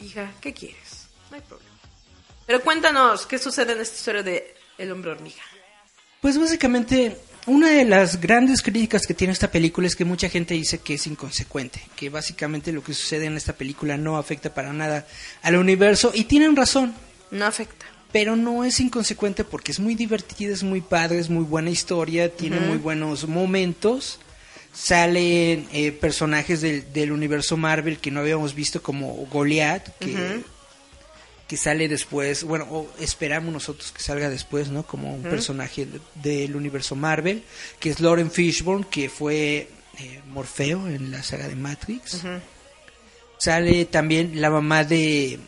Hija, 0.00 0.32
¿qué 0.40 0.52
quieres? 0.52 1.06
No 1.30 1.36
hay 1.36 1.42
problema. 1.42 1.70
Pero 2.46 2.60
cuéntanos, 2.62 3.26
¿qué 3.26 3.38
sucede 3.38 3.72
en 3.72 3.80
esta 3.80 3.96
historia 3.96 4.22
de 4.22 4.54
El 4.78 4.90
hombre 4.92 5.10
hormiga? 5.10 5.42
Pues 6.20 6.38
básicamente, 6.38 7.16
una 7.46 7.68
de 7.68 7.84
las 7.84 8.20
grandes 8.20 8.62
críticas 8.62 9.06
que 9.06 9.14
tiene 9.14 9.32
esta 9.32 9.50
película 9.50 9.86
es 9.86 9.94
que 9.96 10.04
mucha 10.04 10.28
gente 10.28 10.54
dice 10.54 10.78
que 10.78 10.94
es 10.94 11.06
inconsecuente, 11.06 11.80
que 11.94 12.08
básicamente 12.10 12.72
lo 12.72 12.82
que 12.82 12.92
sucede 12.94 13.26
en 13.26 13.36
esta 13.36 13.52
película 13.52 13.96
no 13.96 14.16
afecta 14.18 14.52
para 14.52 14.72
nada 14.72 15.06
al 15.42 15.56
universo 15.56 16.10
y 16.14 16.24
tienen 16.24 16.56
razón, 16.56 16.94
No 17.30 17.44
afecta. 17.46 17.86
Pero 18.12 18.36
no 18.36 18.64
es 18.64 18.80
inconsecuente 18.80 19.44
porque 19.44 19.72
es 19.72 19.80
muy 19.80 19.94
divertida, 19.94 20.52
es 20.52 20.62
muy 20.62 20.80
padre, 20.80 21.18
es 21.18 21.28
muy 21.30 21.44
buena 21.44 21.70
historia, 21.70 22.34
tiene 22.34 22.58
muy 22.60 22.78
buenos 22.78 23.26
momentos. 23.28 24.18
Salen 24.72 25.66
eh, 25.72 25.92
personajes 25.92 26.60
del, 26.60 26.92
del 26.92 27.10
universo 27.12 27.56
Marvel 27.56 27.98
que 27.98 28.10
no 28.10 28.20
habíamos 28.20 28.54
visto 28.54 28.80
como 28.82 29.12
Goliath, 29.26 29.88
que, 29.98 30.12
que 31.48 31.56
sale 31.56 31.88
después, 31.88 32.44
bueno, 32.44 32.66
o 32.70 32.88
esperamos 33.00 33.52
nosotros 33.52 33.90
que 33.90 34.02
salga 34.02 34.28
después, 34.30 34.68
¿no? 34.68 34.84
Como 34.86 35.14
un 35.14 35.22
personaje 35.22 35.86
de- 35.86 36.00
del 36.22 36.54
universo 36.54 36.94
Marvel, 36.94 37.42
que 37.80 37.90
es 37.90 38.00
Lauren 38.00 38.30
Fishburne, 38.30 38.86
que 38.90 39.08
fue 39.08 39.68
eh, 39.98 40.20
Morfeo 40.28 40.86
en 40.88 41.10
la 41.10 41.22
saga 41.22 41.48
de 41.48 41.56
Matrix. 41.56 42.22
Sale 43.38 43.84
también 43.86 44.40
la 44.40 44.50
mamá 44.50 44.84
de, 44.84 45.38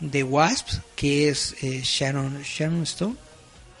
de 0.00 0.22
Wasp, 0.22 0.68
que 0.94 1.28
es 1.28 1.54
eh, 1.62 1.80
Sharon, 1.82 2.42
Sharon 2.42 2.82
Stone. 2.82 3.16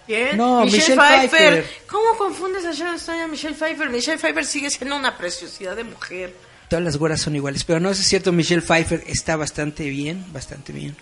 Bien. 0.06 0.36
No, 0.36 0.64
Michelle, 0.64 0.96
Michelle 0.96 1.00
Pfeiffer. 1.00 1.62
Pfeiffer. 1.62 1.86
¿Cómo 1.86 2.16
confundes 2.16 2.64
a 2.64 2.72
Sharon 2.72 2.94
Stone 2.96 3.18
y 3.18 3.20
a 3.22 3.26
Michelle 3.28 3.54
Pfeiffer? 3.54 3.90
Michelle 3.90 4.18
Pfeiffer 4.18 4.44
sigue 4.44 4.70
siendo 4.70 4.96
una 4.96 5.16
preciosidad 5.18 5.74
de 5.74 5.84
mujer. 5.84 6.34
Todas 6.68 6.84
las 6.84 6.96
güeras 6.96 7.20
son 7.20 7.36
iguales, 7.36 7.64
pero 7.64 7.80
no 7.80 7.90
eso 7.90 8.00
es 8.00 8.08
cierto, 8.08 8.32
Michelle 8.32 8.62
Pfeiffer 8.62 9.04
está 9.06 9.36
bastante 9.36 9.88
bien, 9.88 10.24
bastante 10.32 10.72
bien. 10.72 10.96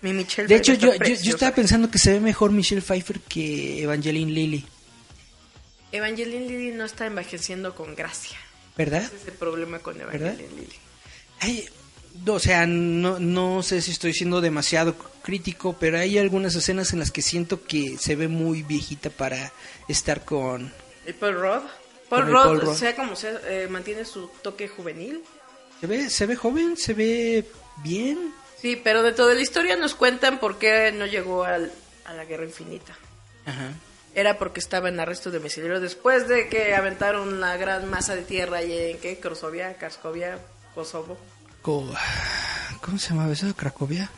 Mi 0.00 0.12
Michelle 0.12 0.48
De 0.48 0.56
hecho, 0.56 0.74
yo, 0.74 0.92
yo, 0.94 1.30
estaba 1.30 1.54
pensando 1.54 1.90
que 1.90 1.98
se 1.98 2.12
ve 2.12 2.20
mejor 2.20 2.52
Michelle 2.52 2.82
Pfeiffer 2.82 3.20
que 3.20 3.82
Evangeline 3.82 4.32
Lilly, 4.32 4.64
Evangeline 5.92 6.46
Lilly 6.46 6.72
no 6.72 6.84
está 6.84 7.06
envejeciendo 7.06 7.74
con 7.74 7.94
gracia. 7.94 8.38
¿verdad? 8.76 9.02
Ese 9.02 9.16
es 9.16 9.28
el 9.28 9.34
problema 9.34 9.78
con 9.78 10.00
Evangeline 10.00 10.54
Lilly. 10.54 10.76
Ay, 11.40 11.68
o 12.26 12.38
sea, 12.38 12.66
no, 12.66 13.18
no 13.18 13.62
sé 13.62 13.80
si 13.82 13.90
estoy 13.90 14.12
siendo 14.14 14.40
demasiado 14.40 14.94
crítico, 15.22 15.76
pero 15.78 15.98
hay 15.98 16.18
algunas 16.18 16.54
escenas 16.54 16.92
en 16.92 16.98
las 17.00 17.10
que 17.10 17.22
siento 17.22 17.62
que 17.64 17.96
se 17.98 18.16
ve 18.16 18.28
muy 18.28 18.62
viejita 18.62 19.10
para 19.10 19.52
estar 19.88 20.24
con... 20.24 20.72
¿Y 21.06 21.12
Paul 21.12 21.34
Rudd? 21.40 21.62
Paul 22.08 22.22
el 22.22 22.26
Rudd, 22.32 22.42
Paul 22.44 22.60
Rudd. 22.60 22.74
sea 22.76 22.94
como 22.96 23.16
sea, 23.16 23.40
eh, 23.48 23.66
mantiene 23.70 24.04
su 24.04 24.28
toque 24.42 24.68
juvenil. 24.68 25.22
Se 25.80 25.86
ve, 25.86 26.08
se 26.10 26.26
ve 26.26 26.36
joven, 26.36 26.76
se 26.76 26.94
ve 26.94 27.44
bien. 27.82 28.32
Sí, 28.60 28.80
pero 28.82 29.02
de 29.02 29.12
toda 29.12 29.34
la 29.34 29.40
historia 29.40 29.76
nos 29.76 29.94
cuentan 29.94 30.38
por 30.38 30.58
qué 30.58 30.92
no 30.92 31.06
llegó 31.06 31.44
al- 31.44 31.72
a 32.04 32.14
la 32.14 32.24
Guerra 32.24 32.44
Infinita. 32.44 32.96
Ajá. 33.44 33.70
Era 34.14 34.38
porque 34.38 34.60
estaba 34.60 34.88
en 34.88 34.98
arresto 34.98 35.30
domiciliario 35.30 35.78
después 35.80 36.26
de 36.28 36.48
que 36.48 36.74
aventaron 36.74 37.40
la 37.40 37.56
gran 37.58 37.90
masa 37.90 38.14
de 38.14 38.22
tierra 38.22 38.62
y 38.62 38.92
en 38.92 38.98
qué, 38.98 39.18
Crosovia, 39.20 39.74
Karskovia, 39.74 40.38
Kosovo. 40.74 41.18
¿Cómo 41.66 42.98
se 42.98 43.10
llamaba 43.10 43.32
eso? 43.32 43.52
Cracovia. 43.56 44.08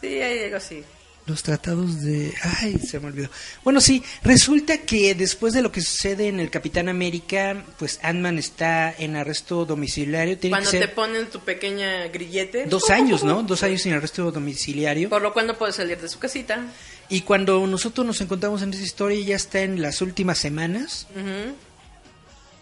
Sí, 0.00 0.06
ahí 0.20 0.38
llegó 0.38 0.56
así. 0.58 0.84
Los 1.26 1.42
tratados 1.42 2.02
de... 2.02 2.32
Ay, 2.60 2.78
se 2.78 2.98
me 3.00 3.06
olvidó. 3.06 3.28
Bueno, 3.62 3.80
sí, 3.80 4.02
resulta 4.24 4.78
que 4.78 5.14
después 5.14 5.52
de 5.52 5.62
lo 5.62 5.70
que 5.70 5.80
sucede 5.80 6.26
en 6.28 6.40
el 6.40 6.50
Capitán 6.50 6.88
América, 6.88 7.64
pues 7.78 8.00
Ant-Man 8.02 8.38
está 8.38 8.92
en 8.96 9.14
arresto 9.16 9.64
domiciliario. 9.64 10.36
Tiene 10.38 10.54
Cuando 10.54 10.70
que 10.70 10.80
te 10.80 10.88
ponen 10.88 11.26
tu 11.30 11.38
pequeña 11.40 12.08
grillete. 12.08 12.66
dos 12.66 12.90
años, 12.90 13.22
¿no? 13.22 13.42
Dos 13.44 13.62
años 13.62 13.84
en 13.86 13.94
arresto 13.94 14.32
domiciliario. 14.32 15.08
Por 15.10 15.22
lo 15.22 15.32
cual 15.32 15.46
no 15.46 15.56
puede 15.56 15.72
salir 15.72 16.00
de 16.00 16.08
su 16.08 16.18
casita. 16.18 16.66
Y 17.08 17.20
cuando 17.22 17.66
nosotros 17.68 18.04
nos 18.06 18.20
encontramos 18.20 18.62
en 18.62 18.72
esa 18.74 18.82
historia, 18.82 19.20
ya 19.24 19.36
está 19.36 19.60
en 19.60 19.80
las 19.82 20.02
últimas 20.02 20.38
semanas 20.38 21.06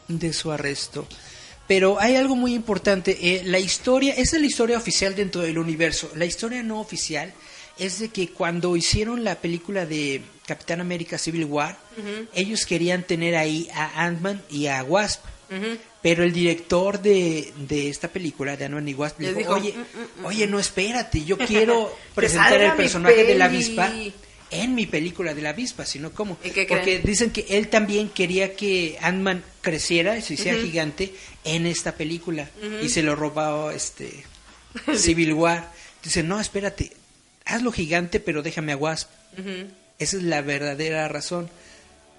de 0.08 0.32
su 0.32 0.50
arresto. 0.52 1.06
Pero 1.70 2.00
hay 2.00 2.16
algo 2.16 2.34
muy 2.34 2.52
importante. 2.52 3.16
eh, 3.22 3.42
la 3.44 3.60
historia, 3.60 4.12
esa 4.14 4.34
es 4.34 4.42
la 4.42 4.48
historia 4.48 4.76
oficial 4.76 5.14
dentro 5.14 5.40
del 5.42 5.56
universo. 5.56 6.10
La 6.16 6.24
historia 6.24 6.64
no 6.64 6.80
oficial 6.80 7.32
es 7.78 8.00
de 8.00 8.08
que 8.08 8.30
cuando 8.30 8.74
hicieron 8.76 9.22
la 9.22 9.36
película 9.36 9.86
de 9.86 10.20
Capitán 10.48 10.80
América 10.80 11.16
Civil 11.16 11.44
War, 11.44 11.78
ellos 12.34 12.66
querían 12.66 13.04
tener 13.04 13.36
ahí 13.36 13.68
a 13.72 14.04
Ant-Man 14.04 14.42
y 14.50 14.66
a 14.66 14.82
Wasp. 14.82 15.22
Pero 16.02 16.24
el 16.24 16.32
director 16.32 17.00
de, 17.00 17.52
de 17.68 17.88
esta 17.88 18.08
película, 18.08 18.56
de 18.56 18.64
Ant-Man 18.64 18.88
y 18.88 18.94
Wasp, 18.94 19.20
le 19.20 19.28
dijo, 19.28 19.38
dijo, 19.38 19.52
oye, 19.54 19.74
"Mm, 19.76 20.24
oye, 20.24 20.46
no, 20.48 20.58
espérate, 20.58 21.24
yo 21.24 21.38
quiero 21.50 21.96
presentar 22.16 22.60
el 22.60 22.72
personaje 22.72 23.22
de 23.22 23.36
la 23.36 23.48
peli". 23.48 23.56
avispa 23.64 23.92
en 24.50 24.74
mi 24.74 24.86
película 24.86 25.34
de 25.34 25.42
la 25.42 25.50
avispa, 25.50 25.86
sino 25.86 26.12
cómo. 26.12 26.36
¿Y 26.44 26.50
qué 26.50 26.66
Porque 26.66 26.98
dicen 27.00 27.30
que 27.30 27.46
él 27.50 27.68
también 27.68 28.08
quería 28.08 28.54
que 28.56 28.98
Ant-Man 29.00 29.42
creciera 29.60 30.16
y 30.18 30.22
se 30.22 30.34
hiciera 30.34 30.58
gigante 30.60 31.14
en 31.44 31.66
esta 31.66 31.92
película. 31.96 32.50
Y 32.82 32.88
se 32.88 33.02
lo 33.02 33.14
robó 33.16 33.70
este 33.70 34.24
Civil 34.96 35.34
War. 35.34 35.72
Dice, 36.02 36.22
no, 36.22 36.40
espérate, 36.40 36.92
hazlo 37.44 37.72
gigante, 37.72 38.20
pero 38.20 38.42
déjame 38.42 38.72
a 38.72 38.76
Wasp. 38.76 39.08
Esa 39.98 40.16
es 40.16 40.22
la 40.22 40.40
verdadera 40.42 41.06
razón. 41.08 41.50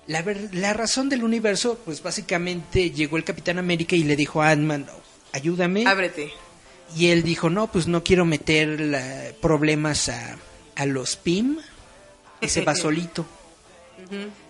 La, 0.07 0.21
ver- 0.21 0.49
la 0.53 0.73
razón 0.73 1.09
del 1.09 1.23
universo, 1.23 1.79
pues 1.85 2.01
básicamente 2.01 2.91
llegó 2.91 3.17
el 3.17 3.23
Capitán 3.23 3.59
América 3.59 3.95
y 3.95 4.03
le 4.03 4.15
dijo 4.15 4.41
a 4.41 4.49
Ant-Man, 4.51 4.87
ayúdame. 5.33 5.85
Ábrete. 5.87 6.31
Y 6.97 7.07
él 7.07 7.23
dijo, 7.23 7.49
no, 7.49 7.71
pues 7.71 7.87
no 7.87 8.03
quiero 8.03 8.25
meter 8.25 8.79
la- 8.81 9.31
problemas 9.41 10.09
a, 10.09 10.37
a 10.75 10.85
los 10.85 11.15
PIM. 11.15 11.57
Y 12.41 12.49
se 12.49 12.61
va 12.65 12.76
solito. 12.76 13.26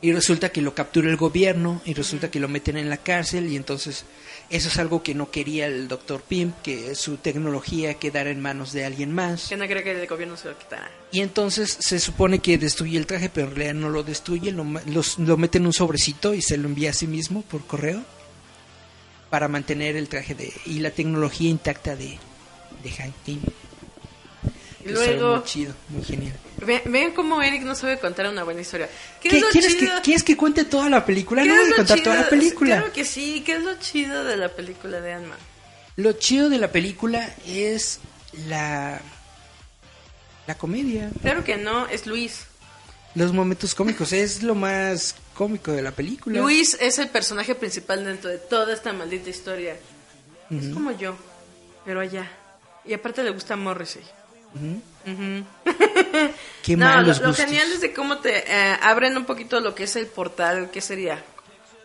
Y 0.02 0.12
resulta 0.14 0.50
que 0.50 0.62
lo 0.62 0.74
captura 0.74 1.10
el 1.10 1.18
gobierno 1.18 1.82
y 1.86 1.94
resulta 1.94 2.32
que 2.32 2.40
lo 2.40 2.48
meten 2.48 2.78
en 2.78 2.90
la 2.90 2.98
cárcel 2.98 3.52
y 3.52 3.58
entonces 3.58 4.06
eso 4.50 4.70
es 4.70 4.78
algo 4.80 5.04
que 5.04 5.14
no 5.14 5.30
quería 5.30 5.68
el 5.68 5.88
doctor 5.88 6.22
Pym, 6.22 6.54
que 6.64 6.96
su 6.96 7.18
tecnología 7.18 7.96
quedara 7.96 8.30
en 8.32 8.42
manos 8.42 8.72
de 8.72 8.86
alguien 8.86 9.14
más. 9.14 9.50
Que 9.50 9.58
no 9.58 9.66
creo 9.68 9.84
que 9.84 9.92
el 9.92 10.08
gobierno 10.08 10.36
se 10.38 10.48
lo 10.50 10.58
quitara. 10.58 10.90
Y 11.12 11.20
entonces 11.20 11.78
se 11.80 12.00
supone 12.00 12.40
que 12.40 12.58
destruye 12.58 12.98
el 12.98 13.06
traje, 13.06 13.30
pero 13.30 13.48
en 13.50 13.56
realidad 13.56 13.76
no 13.76 13.90
lo 13.90 14.04
destruye, 14.04 14.52
lo, 14.52 14.66
los- 14.88 15.20
lo 15.20 15.38
mete 15.38 15.58
en 15.60 15.66
un 15.68 15.74
sobrecito 15.74 16.34
y 16.34 16.42
se 16.42 16.58
lo 16.58 16.68
envía 16.68 16.90
a 16.92 16.94
sí 16.94 17.06
mismo 17.06 17.42
por 17.44 17.66
correo 17.68 18.02
para 19.30 19.48
mantener 19.48 19.96
el 19.96 20.08
traje 20.08 20.34
de 20.34 20.52
y 20.66 20.80
la 20.80 20.92
tecnología 20.92 21.50
intacta 21.50 21.96
de, 21.96 22.18
de 22.84 22.92
Hank 22.92 23.14
Pym. 23.26 23.40
Luego, 24.86 25.36
muy 25.38 25.44
chido, 25.46 25.74
muy 25.90 26.04
genial. 26.04 26.34
ve- 26.58 26.82
vean 26.86 27.12
cómo 27.12 27.42
Eric 27.42 27.64
no 27.64 27.76
sabe 27.76 28.00
contar 28.00 28.28
una 28.28 28.44
buena 28.44 28.62
historia. 28.62 28.90
¿Qué, 29.22 29.30
¿Qué, 29.30 29.38
es 29.38 29.42
lo 29.44 29.50
¿quieres, 29.50 29.78
chido? 29.78 29.96
que, 29.98 30.02
¿Quieres 30.02 30.24
que 30.24 30.38
cuente 30.38 30.66
toda 30.66 30.90
la 30.90 31.06
película? 31.06 31.44
¿Qué 31.44 31.50
No 31.50 31.56
voy 31.56 31.72
a 31.72 31.76
contar 31.76 32.00
toda 32.02 32.16
chido? 32.16 32.24
la 32.24 32.30
película. 32.30 32.76
Claro 32.78 32.94
que 32.94 33.06
sí. 33.06 33.44
¿Qué 33.46 33.54
es 33.56 33.64
lo 33.64 33.76
chido 33.80 34.24
de 34.24 34.38
la 34.38 34.50
película 34.50 35.00
de 35.02 35.14
Ant-Man? 35.14 35.38
Lo 35.98 36.14
chido 36.14 36.50
de 36.50 36.58
la 36.58 36.72
película 36.72 37.30
es 37.46 38.00
la 38.48 39.02
la 40.48 40.56
comedia, 40.58 41.10
Claro 41.22 41.44
que 41.44 41.58
no, 41.58 41.88
es 41.88 42.08
Luis. 42.08 42.46
los 43.16 43.32
momentos 43.34 43.76
cómicos, 43.76 44.12
es 44.12 44.42
lo 44.42 44.56
más 44.56 45.16
cómico 45.36 45.72
de 45.72 45.82
la 45.82 45.92
película. 45.92 46.40
Luis 46.42 46.76
es 46.80 46.98
el 47.00 47.10
personaje 47.10 47.56
principal 47.56 48.04
dentro 48.04 48.30
de 48.30 48.38
toda 48.38 48.74
esta 48.74 48.92
maldita 48.94 49.30
historia. 49.30 49.78
Es 50.50 50.68
como 50.74 50.92
yo, 50.92 51.16
pero 51.86 52.00
allá. 52.02 52.30
Y 52.84 52.94
aparte 52.94 53.24
le 53.24 53.30
gusta 53.30 53.56
Morrissey. 53.56 54.02
Qué 56.64 56.78
no, 56.78 56.86
malos 56.86 57.18
lo, 57.18 57.24
lo 57.24 57.30
gustos. 57.30 57.46
genial 57.46 57.72
es 57.72 57.82
de 57.82 57.94
cómo 57.94 58.18
te 58.20 58.40
eh, 58.40 58.78
abren 58.82 59.18
un 59.18 59.26
poquito 59.26 59.60
lo 59.60 59.74
que 59.74 59.84
es 59.84 59.96
el 59.96 60.08
portal, 60.08 60.70
¿qué 60.72 60.82
sería? 60.82 61.24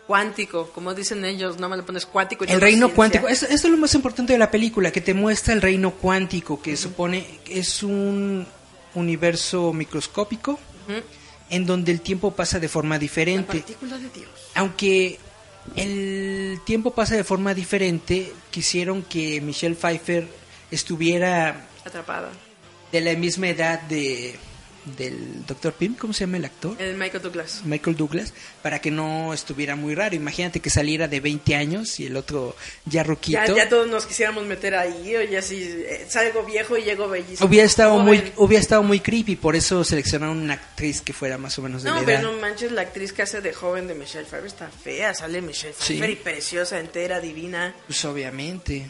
Cuántico, 0.07 0.71
como 0.71 0.95
dicen 0.95 1.25
ellos, 1.25 1.59
no 1.59 1.69
me 1.69 1.77
le 1.77 1.83
pones 1.83 2.07
cuántico. 2.07 2.45
El 2.45 2.61
reino 2.61 2.91
cuántico, 2.91 3.27
eso, 3.27 3.47
eso 3.47 3.67
es 3.67 3.71
lo 3.71 3.77
más 3.77 3.95
importante 3.95 4.33
de 4.35 4.39
la 4.39 4.51
película, 4.51 4.93
que 4.93 5.01
te 5.01 5.15
muestra 5.15 5.53
el 5.53 5.63
reino 5.63 5.93
cuántico, 5.93 6.63
que 6.63 6.77
supone 6.77 7.41
que 7.45 7.59
es 7.59 7.83
un 7.83 8.47
universo 8.95 9.73
microscópico 9.73 10.59
en 11.51 11.67
donde 11.67 11.93
el 11.93 12.01
tiempo 12.01 12.33
pasa 12.33 12.59
de 12.61 12.69
forma 12.69 12.99
diferente. 12.99 13.65
de 13.67 14.09
Dios. 14.15 14.29
Aunque 14.55 15.19
el 15.75 16.61
tiempo 16.65 16.93
pasa 16.93 17.17
de 17.17 17.25
forma 17.25 17.55
diferente, 17.55 18.33
quisieron 18.51 19.03
que 19.03 19.41
Michelle 19.41 19.75
Pfeiffer 19.75 20.29
estuviera 20.71 21.67
Atrapada. 21.85 22.31
De 22.93 23.01
la 23.01 23.15
misma 23.15 23.49
edad 23.49 23.81
de 23.83 24.37
del 24.97 25.45
Dr. 25.45 25.73
Pym, 25.73 25.95
¿cómo 25.97 26.13
se 26.13 26.21
llama 26.21 26.37
el 26.37 26.45
actor? 26.45 26.81
El 26.81 26.97
Michael 26.97 27.21
Douglas. 27.21 27.63
Michael 27.65 27.97
Douglas, 27.97 28.33
para 28.63 28.79
que 28.81 28.93
no 28.93 29.35
estuviera 29.35 29.75
muy 29.75 29.97
raro. 29.97 30.15
Imagínate 30.15 30.61
que 30.61 30.71
saliera 30.71 31.09
de 31.09 31.19
20 31.19 31.57
años 31.57 31.99
y 31.99 32.07
el 32.07 32.17
otro 32.17 32.55
ya 32.85 33.03
ruquito. 33.03 33.41
Ya, 33.49 33.53
ya 33.65 33.69
todos 33.69 33.89
nos 33.89 34.07
quisiéramos 34.07 34.47
meter 34.47 34.77
ahí, 34.77 35.17
o 35.17 35.23
ya 35.25 35.43
si 35.43 35.57
eh, 35.65 36.07
salgo 36.09 36.45
viejo 36.45 36.77
y 36.77 36.83
llego 36.85 37.09
bellísimo. 37.09 37.49
Hubiera 37.49 37.67
estado 37.67 37.99
muy 37.99 38.33
hubiera 38.37 38.63
estado 38.63 38.85
muy 38.85 39.01
creepy, 39.01 39.35
por 39.35 39.57
eso 39.57 39.83
seleccionaron 39.83 40.39
una 40.39 40.55
actriz 40.55 41.01
que 41.01 41.13
fuera 41.13 41.37
más 41.37 41.59
o 41.59 41.63
menos 41.63 41.83
de 41.83 41.89
No, 41.91 41.97
la 41.97 42.03
edad. 42.03 42.21
pero 42.21 42.31
no 42.33 42.39
manches, 42.41 42.71
la 42.71 42.83
actriz 42.83 43.13
que 43.13 43.23
hace 43.23 43.41
de 43.41 43.53
joven 43.53 43.89
de 43.89 43.97
Michelle 43.97 44.25
Pfeiffer 44.25 44.47
está 44.47 44.69
fea. 44.71 45.13
Sale 45.15 45.43
Michelle 45.43 45.75
Sí. 45.77 45.95
Pfeiffer 45.95 46.11
y 46.11 46.15
preciosa, 46.17 46.79
entera, 46.79 47.19
divina. 47.19 47.75
Pues 47.89 48.05
obviamente. 48.05 48.87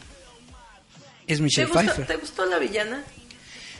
Es 1.25 1.37
¿Te 1.39 1.43
Michelle 1.43 1.65
gustó, 1.69 1.79
Pfeiffer. 1.81 2.05
¿Te 2.05 2.17
gustó 2.17 2.45
la 2.45 2.59
villana? 2.59 3.03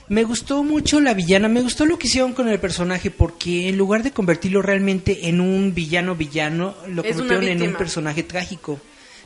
Me 0.09 0.23
gustó 0.23 0.63
mucho 0.63 1.01
la 1.01 1.13
villana, 1.13 1.49
me 1.49 1.61
gustó 1.61 1.85
lo 1.85 1.99
que 1.99 2.07
hicieron 2.07 2.33
con 2.33 2.47
el 2.47 2.59
personaje 2.59 3.11
porque 3.11 3.67
en 3.67 3.77
lugar 3.77 4.03
de 4.03 4.11
convertirlo 4.11 4.61
realmente 4.61 5.27
en 5.27 5.41
un 5.41 5.73
villano 5.73 6.15
villano, 6.15 6.75
lo 6.87 7.03
Es 7.03 7.17
convirtieron 7.17 7.61
en 7.61 7.61
un 7.69 7.75
personaje 7.75 8.23
trágico 8.23 8.79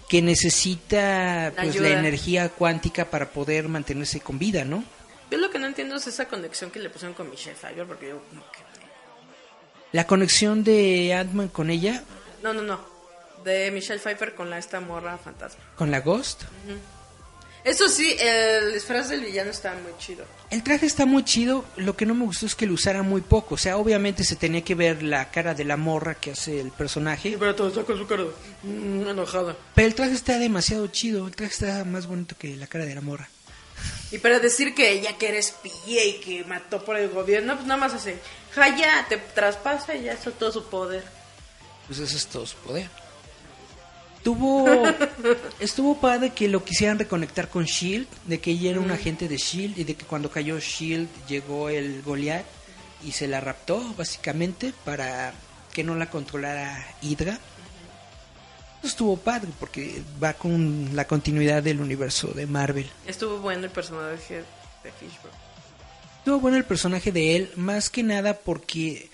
que 0.09 0.21
necesita 0.23 1.53
pues 1.55 1.79
la 1.79 1.89
energía 1.89 2.49
cuántica 2.49 3.09
para 3.11 3.29
poder 3.29 3.67
mantenerse 3.69 4.21
con 4.21 4.39
vida, 4.39 4.65
¿no? 4.65 4.83
Yo 5.29 5.37
lo 5.37 5.51
que 5.51 5.59
no 5.59 5.67
entiendo 5.67 5.95
es 5.95 6.07
esa 6.07 6.25
conexión 6.27 6.71
que 6.71 6.79
le 6.79 6.89
pusieron 6.89 7.13
con 7.13 7.29
Michelle 7.29 7.55
Pfeiffer, 7.55 7.85
porque 7.85 8.09
yo 8.09 8.19
como 8.29 8.41
que... 8.51 8.59
La 9.93 10.07
conexión 10.07 10.63
de 10.63 11.13
Ant-Man 11.13 11.49
con 11.49 11.69
ella, 11.69 12.03
No, 12.41 12.53
no, 12.53 12.61
no. 12.63 12.79
De 13.45 13.71
Michelle 13.71 13.99
Pfeiffer 13.99 14.33
con 14.35 14.49
la 14.49 14.57
esta 14.57 14.79
morra 14.81 15.17
fantasma. 15.17 15.63
con 15.75 15.91
la 15.91 15.99
Ghost. 16.01 16.43
Eso 17.63 17.87
sí, 17.87 18.15
el 18.19 18.73
disfraz 18.73 19.09
del 19.09 19.21
villano 19.21 19.51
está 19.51 19.73
muy 19.73 19.93
chido. 19.99 20.25
El 20.51 20.63
traje 20.63 20.85
está 20.85 21.05
muy 21.05 21.23
chido, 21.23 21.63
lo 21.77 21.95
que 21.95 22.05
no 22.05 22.13
me 22.13 22.25
gustó 22.25 22.45
es 22.45 22.55
que 22.55 22.65
lo 22.65 22.73
usara 22.73 23.03
muy 23.03 23.21
poco, 23.21 23.55
o 23.55 23.57
sea, 23.57 23.77
obviamente 23.77 24.25
se 24.25 24.35
tenía 24.35 24.61
que 24.65 24.75
ver 24.75 25.01
la 25.01 25.31
cara 25.31 25.53
de 25.53 25.63
la 25.63 25.77
morra 25.77 26.15
que 26.15 26.31
hace 26.31 26.59
el 26.59 26.71
personaje, 26.71 27.37
pero 27.39 27.55
todo 27.55 27.69
está 27.69 27.83
con 27.85 27.97
su 27.97 28.05
cara 28.05 28.25
mm, 28.63 29.07
enojada. 29.07 29.55
pero 29.73 29.87
el 29.87 29.95
traje 29.95 30.11
está 30.11 30.37
demasiado 30.39 30.85
chido, 30.87 31.25
el 31.25 31.37
traje 31.37 31.53
está 31.53 31.85
más 31.85 32.05
bonito 32.05 32.35
que 32.37 32.57
la 32.57 32.67
cara 32.67 32.85
de 32.85 32.93
la 32.93 32.99
morra. 32.99 33.29
Y 34.11 34.17
para 34.17 34.39
decir 34.39 34.75
que 34.75 34.91
ella 34.91 35.17
que 35.17 35.29
era 35.29 35.37
espía 35.37 36.05
y 36.05 36.19
que 36.19 36.43
mató 36.43 36.83
por 36.83 36.97
el 36.97 37.09
gobierno, 37.09 37.55
pues 37.55 37.65
nada 37.65 37.79
más 37.79 37.93
hace, 37.93 38.19
jaya, 38.53 39.05
te 39.07 39.15
traspasa 39.15 39.95
y 39.95 40.03
ya 40.03 40.11
está 40.11 40.31
todo 40.31 40.51
su 40.51 40.65
poder. 40.65 41.05
Pues 41.87 41.99
eso 41.99 42.17
es 42.17 42.27
todo 42.27 42.45
su 42.45 42.57
poder. 42.57 42.89
Tuvo, 44.23 44.65
estuvo 45.59 45.99
padre 45.99 46.31
que 46.31 46.47
lo 46.47 46.63
quisieran 46.63 46.99
reconectar 46.99 47.49
con 47.49 47.65
Shield, 47.65 48.07
de 48.25 48.39
que 48.39 48.51
ella 48.51 48.71
era 48.71 48.79
un 48.79 48.91
agente 48.91 49.27
de 49.27 49.37
Shield 49.37 49.79
y 49.79 49.83
de 49.83 49.95
que 49.95 50.05
cuando 50.05 50.29
cayó 50.29 50.59
Shield 50.59 51.09
llegó 51.27 51.69
el 51.69 52.01
Goliath 52.03 52.45
y 53.03 53.13
se 53.13 53.27
la 53.27 53.39
raptó 53.39 53.93
básicamente 53.97 54.73
para 54.85 55.33
que 55.73 55.83
no 55.83 55.95
la 55.95 56.09
controlara 56.09 56.85
Hydra. 57.01 57.39
Estuvo 58.83 59.17
padre 59.17 59.49
porque 59.59 60.01
va 60.21 60.33
con 60.33 60.95
la 60.95 61.05
continuidad 61.05 61.63
del 61.63 61.81
universo 61.81 62.27
de 62.29 62.47
Marvel. 62.47 62.89
Estuvo 63.07 63.37
bueno 63.39 63.65
el 63.65 63.71
personaje 63.71 64.43
de 64.83 64.91
Fishburne. 64.91 65.37
Estuvo 66.17 66.39
bueno 66.39 66.57
el 66.57 66.65
personaje 66.65 67.11
de 67.11 67.35
él, 67.35 67.51
más 67.55 67.89
que 67.89 68.03
nada 68.03 68.37
porque 68.37 69.09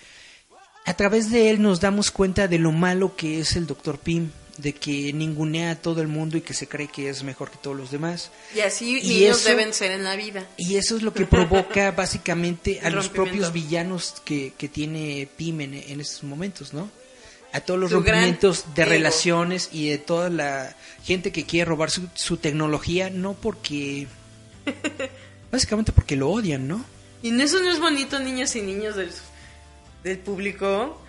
a 0.85 0.93
través 0.93 1.31
de 1.31 1.49
él 1.49 1.61
nos 1.61 1.79
damos 1.79 2.11
cuenta 2.11 2.47
de 2.47 2.59
lo 2.59 2.71
malo 2.71 3.15
que 3.15 3.39
es 3.39 3.55
el 3.55 3.67
Dr. 3.67 3.97
Pym, 3.97 4.31
de 4.57 4.73
que 4.73 5.13
ningunea 5.13 5.71
a 5.71 5.75
todo 5.75 6.01
el 6.01 6.07
mundo 6.07 6.37
y 6.37 6.41
que 6.41 6.53
se 6.53 6.67
cree 6.67 6.87
que 6.87 7.09
es 7.09 7.23
mejor 7.23 7.51
que 7.51 7.57
todos 7.57 7.77
los 7.77 7.91
demás. 7.91 8.31
Y 8.55 8.59
así 8.61 8.99
Y 8.99 9.19
niños 9.19 9.39
eso- 9.41 9.49
deben 9.49 9.73
ser 9.73 9.91
en 9.91 10.03
la 10.03 10.15
vida. 10.15 10.47
Y 10.57 10.75
eso 10.77 10.95
es 10.97 11.03
lo 11.03 11.13
que 11.13 11.25
provoca 11.25 11.91
básicamente 11.97 12.79
a 12.81 12.89
los 12.89 13.09
propios 13.09 13.53
villanos 13.53 14.15
que, 14.25 14.53
que 14.57 14.67
tiene 14.67 15.27
Pym 15.37 15.61
en, 15.61 15.73
en 15.75 16.01
estos 16.01 16.23
momentos, 16.23 16.73
¿no? 16.73 16.89
A 17.53 17.61
todos 17.61 17.79
los 17.79 17.89
Su 17.91 17.97
rompimientos 17.97 18.65
de 18.75 18.81
ego. 18.81 18.89
relaciones 18.91 19.69
y 19.71 19.89
de 19.89 19.97
toda 19.99 20.29
la 20.29 20.75
gente 21.03 21.31
que 21.31 21.45
quiere 21.45 21.65
robar 21.65 21.89
su, 21.91 22.07
su 22.15 22.37
tecnología, 22.37 23.09
no 23.09 23.33
porque... 23.33 24.07
básicamente 25.51 25.91
porque 25.91 26.15
lo 26.15 26.29
odian, 26.29 26.67
¿no? 26.67 26.83
Y 27.23 27.29
eso 27.41 27.59
no 27.59 27.71
es 27.71 27.79
bonito, 27.79 28.19
niñas 28.19 28.55
y 28.55 28.61
niños 28.61 28.95
del, 28.95 29.09
del 30.03 30.19
público, 30.19 31.01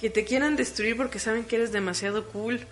que 0.00 0.10
te 0.10 0.24
quieran 0.24 0.56
destruir 0.56 0.96
porque 0.96 1.18
saben 1.18 1.44
que 1.44 1.56
eres 1.56 1.72
demasiado 1.72 2.26
cool. 2.28 2.66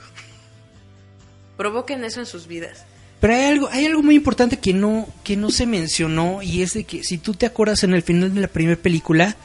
Provoquen 1.56 2.04
eso 2.04 2.20
en 2.20 2.26
sus 2.26 2.46
vidas. 2.46 2.84
Pero 3.20 3.34
hay 3.34 3.44
algo, 3.44 3.68
hay 3.70 3.86
algo 3.86 4.02
muy 4.02 4.16
importante 4.16 4.58
que 4.58 4.74
no, 4.74 5.08
que 5.22 5.36
no 5.36 5.50
se 5.50 5.64
mencionó 5.64 6.42
y 6.42 6.62
es 6.62 6.74
de 6.74 6.82
que 6.82 7.04
si 7.04 7.18
tú 7.18 7.34
te 7.34 7.46
acuerdas 7.46 7.84
en 7.84 7.94
el 7.94 8.02
final 8.02 8.34
de 8.34 8.40
la 8.40 8.48
primera 8.48 8.80
película, 8.80 9.36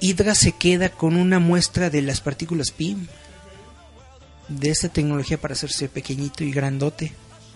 Hydra 0.00 0.34
se 0.34 0.52
queda 0.52 0.88
con 0.88 1.16
una 1.16 1.38
muestra 1.38 1.90
de 1.90 2.00
las 2.00 2.22
partículas 2.22 2.70
PIM, 2.70 3.06
de 4.48 4.70
esta 4.70 4.88
tecnología 4.88 5.38
para 5.38 5.52
hacerse 5.52 5.90
pequeñito 5.90 6.42
y 6.42 6.52
grandote. 6.52 7.12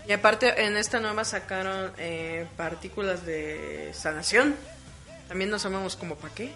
Y 0.07 0.13
aparte, 0.13 0.65
en 0.65 0.77
esta 0.77 1.01
nueva 1.01 1.25
sacaron 1.25 1.91
eh, 1.97 2.47
partículas 2.57 3.25
de 3.25 3.91
sanación. 3.95 4.55
También 5.27 5.49
no 5.49 5.59
sabemos 5.59 5.97
como 5.97 6.17
para 6.17 6.35
qué. 6.35 6.53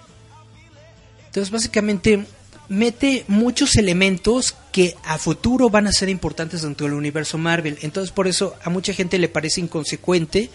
Entonces 1.26 1.50
básicamente 1.50 2.26
mete 2.70 3.24
muchos 3.26 3.74
elementos 3.74 4.54
que 4.70 4.94
a 5.04 5.18
futuro 5.18 5.68
van 5.70 5.88
a 5.88 5.92
ser 5.92 6.08
importantes 6.08 6.62
dentro 6.62 6.86
del 6.86 6.94
universo 6.94 7.36
Marvel. 7.36 7.76
Entonces 7.82 8.12
por 8.12 8.28
eso 8.28 8.54
a 8.62 8.70
mucha 8.70 8.94
gente 8.94 9.18
le 9.18 9.28
parece 9.28 9.60
inconsecuente, 9.60 10.48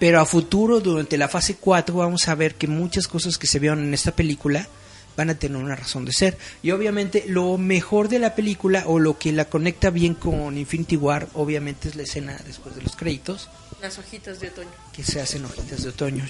pero 0.00 0.20
a 0.20 0.26
futuro 0.26 0.80
durante 0.80 1.16
la 1.16 1.28
fase 1.28 1.54
4 1.54 1.94
vamos 1.94 2.26
a 2.26 2.34
ver 2.34 2.56
que 2.56 2.66
muchas 2.66 3.06
cosas 3.06 3.38
que 3.38 3.46
se 3.46 3.60
vieron 3.60 3.84
en 3.84 3.94
esta 3.94 4.10
película 4.10 4.68
van 5.16 5.30
a 5.30 5.36
tener 5.36 5.62
una 5.62 5.76
razón 5.76 6.04
de 6.04 6.12
ser. 6.12 6.36
Y 6.60 6.72
obviamente 6.72 7.24
lo 7.28 7.56
mejor 7.56 8.08
de 8.08 8.18
la 8.18 8.34
película 8.34 8.82
o 8.86 8.98
lo 8.98 9.16
que 9.16 9.30
la 9.30 9.44
conecta 9.44 9.90
bien 9.90 10.14
con 10.14 10.58
Infinity 10.58 10.96
War 10.96 11.28
obviamente 11.34 11.88
es 11.88 11.94
la 11.94 12.02
escena 12.02 12.36
después 12.46 12.74
de 12.74 12.82
los 12.82 12.96
créditos 12.96 13.48
Las 13.80 13.96
hojitas 13.96 14.40
de 14.40 14.48
otoño. 14.48 14.70
que 14.92 15.04
se 15.04 15.20
hacen 15.20 15.44
hojitas 15.44 15.84
de 15.84 15.90
otoño. 15.90 16.26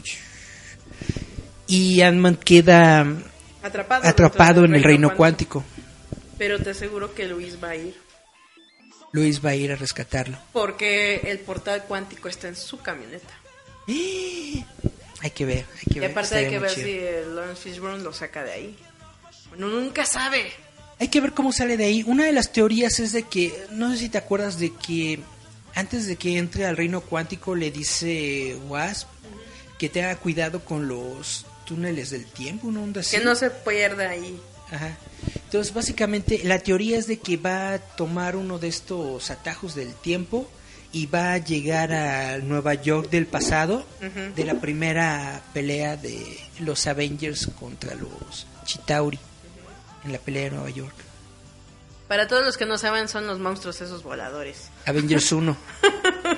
Y 1.67 2.03
Ant-Man 2.03 2.37
queda 2.37 3.07
Atrapado, 3.63 4.65
en 4.65 4.75
el 4.75 4.83
reino 4.83 5.15
cuántico. 5.15 5.65
Pero 6.39 6.59
te 6.61 6.71
aseguro 6.71 7.15
que 7.15 7.27
Luis 7.29 7.63
va 7.63 7.71
a 7.71 7.77
ir. 7.77 7.95
Luis 9.13 9.45
va 9.45 9.51
a 9.51 9.55
ir 9.55 9.73
a 9.73 9.77
rescatarlo. 9.77 10.39
Porque 10.53 11.17
el 11.25 11.41
portal 11.41 11.85
cuántico 11.87 12.29
está 12.29 12.49
en 12.49 12.57
su 12.57 12.79
camioneta. 12.81 13.35
Hay 15.23 15.31
que 15.33 15.45
ver, 15.45 15.67
hay 15.77 15.93
que 15.93 15.99
Y 15.99 16.01
ver. 16.01 16.11
aparte 16.13 16.35
hay 16.37 16.49
que 16.49 16.59
ver 16.59 16.71
chido. 16.71 16.87
si 16.87 16.93
el 16.99 17.37
Lawrence 17.37 17.61
Fishburne 17.61 18.03
lo 18.03 18.11
saca 18.15 18.43
de 18.43 18.53
ahí. 18.53 18.77
Uno 19.55 19.69
nunca 19.69 20.07
sabe. 20.07 20.51
Hay 20.99 21.09
que 21.09 21.21
ver 21.21 21.33
cómo 21.33 21.53
sale 21.53 21.77
de 21.77 21.85
ahí. 21.85 22.03
Una 22.07 22.25
de 22.25 22.33
las 22.33 22.53
teorías 22.53 22.99
es 23.01 23.13
de 23.13 23.25
que, 23.25 23.67
no 23.71 23.91
sé 23.93 23.99
si 23.99 24.09
te 24.09 24.17
acuerdas 24.17 24.59
de 24.59 24.73
que 24.73 25.21
antes 25.75 26.07
de 26.07 26.17
que 26.17 26.39
entre 26.39 26.65
al 26.65 26.77
reino 26.79 27.03
cuántico 27.03 27.55
le 27.55 27.71
dice 27.71 28.57
Wasp 28.69 29.09
que 29.79 29.91
tenga 29.91 30.17
cuidado 30.17 30.65
con 30.65 30.89
los 30.89 31.45
túneles 31.71 32.11
del 32.11 32.25
tiempo, 32.25 32.67
una 32.67 32.81
onda 32.81 33.01
así. 33.01 33.17
Que 33.17 33.25
no 33.25 33.37
se 33.37 33.49
pierda 33.49 34.11
ahí. 34.11 34.41
Ajá. 34.73 34.99
Entonces, 35.45 35.73
básicamente, 35.73 36.41
la 36.43 36.59
teoría 36.59 36.99
es 36.99 37.07
de 37.07 37.21
que 37.21 37.37
va 37.37 37.75
a 37.75 37.79
tomar 37.79 38.35
uno 38.35 38.59
de 38.59 38.67
estos 38.67 39.31
atajos 39.31 39.77
del 39.77 39.95
tiempo 39.95 40.51
y 40.91 41.07
va 41.07 41.35
a 41.35 41.39
llegar 41.39 41.93
a 41.93 42.39
Nueva 42.39 42.75
York 42.75 43.09
del 43.11 43.27
pasado, 43.27 43.87
de 44.35 44.45
la 44.45 44.61
primera 44.61 45.43
pelea 45.55 45.97
de 45.97 46.41
los 46.59 46.89
Avengers 46.89 47.47
contra 47.61 47.95
los 47.95 48.49
Chitauri, 48.65 49.21
en 50.05 50.11
la 50.11 50.19
pelea 50.19 50.45
de 50.45 50.51
Nueva 50.51 50.71
York. 50.71 50.95
Para 52.11 52.27
todos 52.27 52.45
los 52.45 52.57
que 52.57 52.67
no 52.67 52.77
saben, 52.77 53.07
son 53.07 53.29
los 53.29 53.39
monstruos 53.39 53.81
esos 53.81 54.03
voladores. 54.03 54.69
Avengers 54.85 55.31
1. 55.33 55.57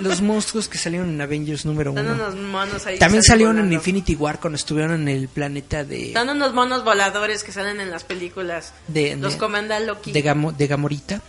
los 0.01 0.21
monstruos 0.21 0.69
que 0.69 0.77
salieron 0.77 1.09
en 1.09 1.19
Avengers 1.19 1.65
número 1.65 1.93
Están 1.93 2.11
1. 2.11 2.15
unos 2.15 2.35
monos 2.37 2.85
ahí. 2.87 2.99
También 2.99 3.23
salieron 3.23 3.59
en. 3.59 3.73
Infinity 3.73 4.15
War 4.15 4.39
cuando 4.39 4.57
estuvieron 4.57 5.01
en 5.01 5.09
el 5.09 5.29
planeta 5.29 5.83
de, 5.83 6.09
Están 6.09 6.29
unos 6.29 6.53
monos 6.53 6.85
voladores 6.85 7.43
que 7.43 7.53
salen 7.53 7.81
en 7.81 7.91
las 7.91 8.05
películas. 8.05 8.75
De- 8.87 9.17
los 9.17 9.33
de- 9.33 9.39
comanda 9.39 9.81
Loki. 9.81 10.13
de, 10.13 10.23
Gamo- 10.23 10.55
de 10.55 10.67
Gamorita. 10.67 11.23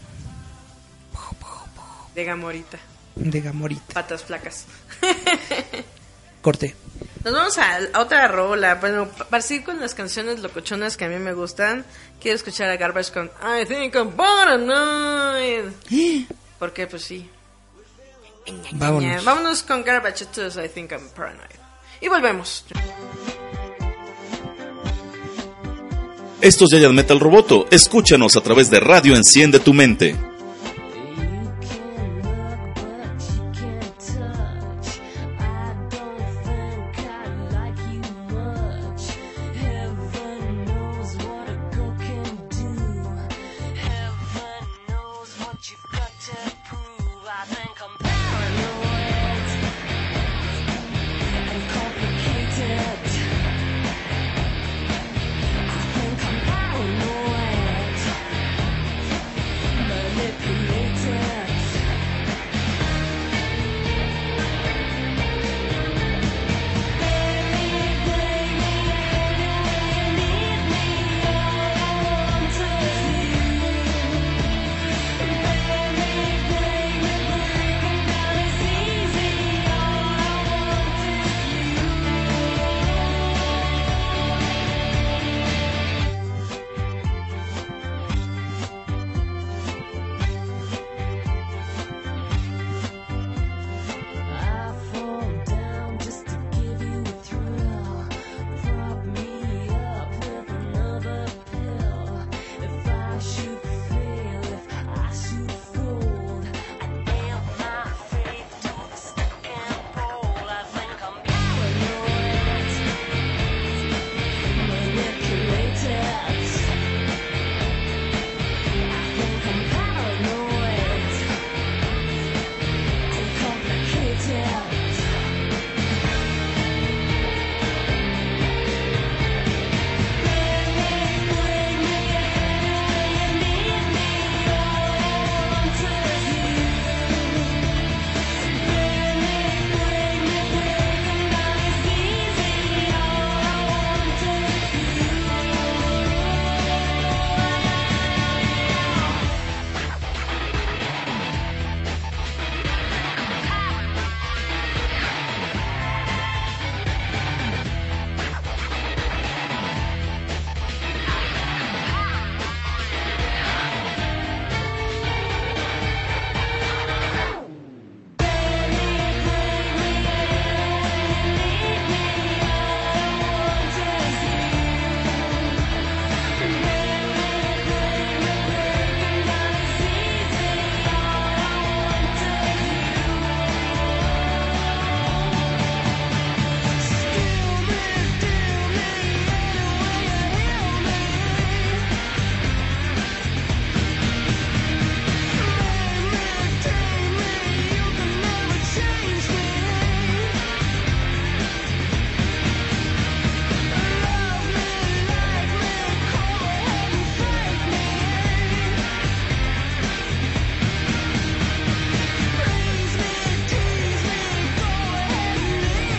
de 2.13 2.25
Gamorita. 2.25 2.77
De 3.15 3.39
Gamorita. 3.39 3.93
Patas 3.93 4.23
flacas. 4.25 4.65
Corte. 6.41 6.75
Nos 7.23 7.33
vamos 7.33 7.57
a, 7.57 7.79
a 7.93 7.99
otra 8.01 8.27
rola. 8.27 8.75
Bueno, 8.75 9.07
pa- 9.07 9.25
para 9.25 9.41
seguir 9.41 9.63
con 9.63 9.79
las 9.79 9.93
canciones 9.93 10.39
locochonas 10.41 10.97
que 10.97 11.05
a 11.05 11.09
mí 11.09 11.17
me 11.19 11.33
gustan, 11.33 11.85
quiero 12.21 12.35
escuchar 12.35 12.69
a 12.69 12.75
Garbage 12.77 13.11
con 13.13 13.31
I 13.41 13.65
think 13.65 13.95
I'm 13.95 14.11
paranoid. 14.11 15.71
Porque, 16.59 16.87
pues 16.87 17.03
sí. 17.03 17.29
Vámonos. 18.73 19.23
Vámonos 19.23 19.63
con 19.63 19.83
Garbage 19.83 20.25
to 20.27 20.47
I 20.61 20.67
think 20.67 20.91
I'm 20.91 21.07
paranoid. 21.15 21.47
Y 22.01 22.09
volvemos. 22.09 22.65
Esto 26.41 26.65
es 26.65 26.71
Giant 26.71 26.93
Metal 26.93 27.19
Roboto. 27.21 27.67
Escúchanos 27.71 28.35
a 28.35 28.41
través 28.41 28.69
de 28.69 28.81
Radio 28.81 29.15
Enciende 29.15 29.59
tu 29.59 29.73
Mente. 29.73 30.13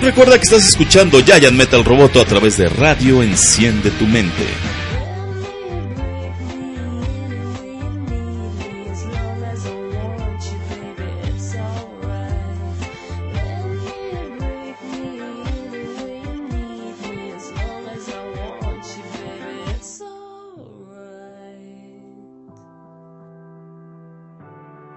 Recuerda 0.05 0.37
que 0.37 0.43
estás 0.43 0.69
escuchando 0.69 1.19
Giant 1.21 1.57
Metal 1.57 1.83
Roboto 1.83 2.21
a 2.21 2.27
través 2.27 2.59
de 2.59 2.69
Radio 2.69 3.23
Enciende 3.23 3.91
tu 3.93 4.07
Mente. 4.07 4.45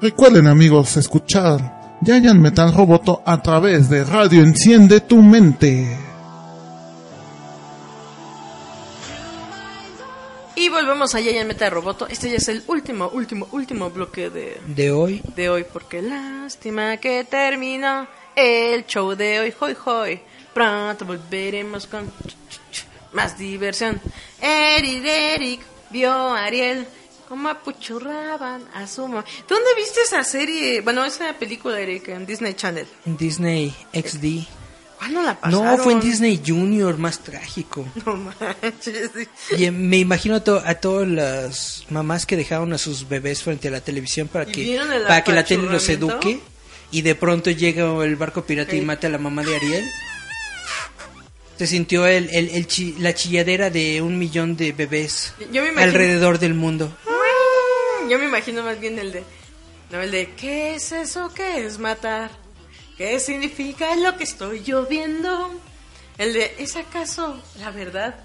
Recuerden 0.01 0.47
amigos 0.47 0.97
escuchar 0.97 1.76
Giant 1.99 2.39
Metal 2.39 2.71
Roboto 2.73 3.23
a 3.25 3.41
través 3.41 3.89
de 3.89 4.03
Radio 4.03 4.43
Enciende 4.43 5.01
tu 5.01 5.21
Mente. 5.21 5.97
Y 10.55 10.69
volvemos 10.69 11.15
a 11.15 11.19
Giant 11.19 11.47
Metal 11.47 11.71
Roboto. 11.71 12.07
Este 12.07 12.29
ya 12.29 12.37
es 12.37 12.47
el 12.49 12.63
último, 12.67 13.09
último, 13.09 13.47
último 13.51 13.89
bloque 13.89 14.29
de, 14.29 14.61
De 14.67 14.91
hoy, 14.91 15.23
de 15.35 15.49
hoy. 15.49 15.65
Porque 15.71 16.03
lástima 16.03 16.97
que 16.97 17.23
terminó 17.23 18.07
el 18.35 18.85
show 18.85 19.15
de 19.15 19.39
hoy. 19.39 19.53
Hoy, 19.59 19.75
hoy. 19.85 20.19
Pronto 20.53 21.03
volveremos 21.05 21.87
con 21.87 22.11
más 23.13 23.37
diversión. 23.39 23.99
Eric, 24.39 25.03
Eric 25.03 25.61
vio 25.89 26.11
a 26.11 26.45
Ariel 26.45 26.87
como 27.27 27.49
apuchurraban 27.49 28.63
a 28.73 28.87
su 28.87 29.07
mamá. 29.07 29.25
¿Dónde 29.47 29.69
viste 29.75 30.01
esa 30.01 30.23
serie? 30.23 30.81
Bueno, 30.81 31.03
esa 31.05 31.33
película, 31.33 31.79
Eric, 31.79 32.07
en 32.09 32.25
Disney 32.25 32.53
Channel. 32.53 32.87
en 33.05 33.17
Disney 33.17 33.75
XD. 33.93 34.47
¿Cuándo 34.97 35.21
la 35.21 35.39
pasaron? 35.39 35.77
No, 35.77 35.83
fue 35.83 35.93
en 35.93 35.99
Disney 35.99 36.41
Junior, 36.45 36.97
más 36.97 37.19
trágico. 37.19 37.85
No 38.05 38.15
manches. 38.15 39.11
Y 39.57 39.65
eh, 39.65 39.71
me 39.71 39.97
imagino 39.97 40.35
a, 40.35 40.43
to- 40.43 40.63
a 40.65 40.73
todas 40.75 41.07
las 41.07 41.85
mamás 41.89 42.25
que 42.25 42.35
dejaron 42.35 42.73
a 42.73 42.77
sus 42.79 43.07
bebés 43.07 43.43
frente 43.43 43.67
a 43.67 43.71
la 43.71 43.81
televisión 43.81 44.27
para 44.27 44.49
¿Y 44.49 44.51
que, 44.53 44.79
para 45.07 45.23
que 45.23 45.31
la 45.33 45.43
tele 45.43 45.63
los 45.69 45.87
eduque. 45.89 46.39
Y 46.89 47.01
de 47.01 47.13
pronto 47.15 47.51
llega 47.51 47.83
el 48.03 48.15
barco 48.15 48.43
pirata 48.45 48.75
y 48.75 48.81
mata 48.81 49.05
a 49.07 49.09
la 49.11 49.17
mamá 49.19 49.43
de 49.43 49.55
Ariel. 49.55 49.85
Se 51.57 51.65
sintió 51.67 52.05
el, 52.07 52.29
el- 52.31 52.49
el 52.49 52.67
chi- 52.67 52.95
la 52.99 53.13
chilladera 53.13 53.69
de 53.69 54.01
un 54.01 54.17
millón 54.19 54.55
de 54.55 54.71
bebés 54.73 55.33
Yo 55.51 55.61
me 55.63 55.69
imagino- 55.69 55.81
alrededor 55.81 56.39
del 56.39 56.53
mundo. 56.53 56.95
Yo 58.09 58.19
me 58.19 58.25
imagino 58.25 58.63
más 58.63 58.79
bien 58.79 58.97
el 58.99 59.11
de. 59.11 59.23
No, 59.91 60.01
el 60.01 60.11
de. 60.11 60.33
¿Qué 60.35 60.75
es 60.75 60.91
eso? 60.91 61.31
¿Qué 61.33 61.65
es 61.65 61.77
matar? 61.77 62.31
¿Qué 62.97 63.19
significa 63.19 63.95
lo 63.95 64.17
que 64.17 64.23
estoy 64.23 64.63
yo 64.63 64.85
viendo? 64.85 65.51
El 66.17 66.33
de. 66.33 66.55
¿Es 66.59 66.75
acaso 66.75 67.41
la 67.59 67.71
verdad? 67.71 68.15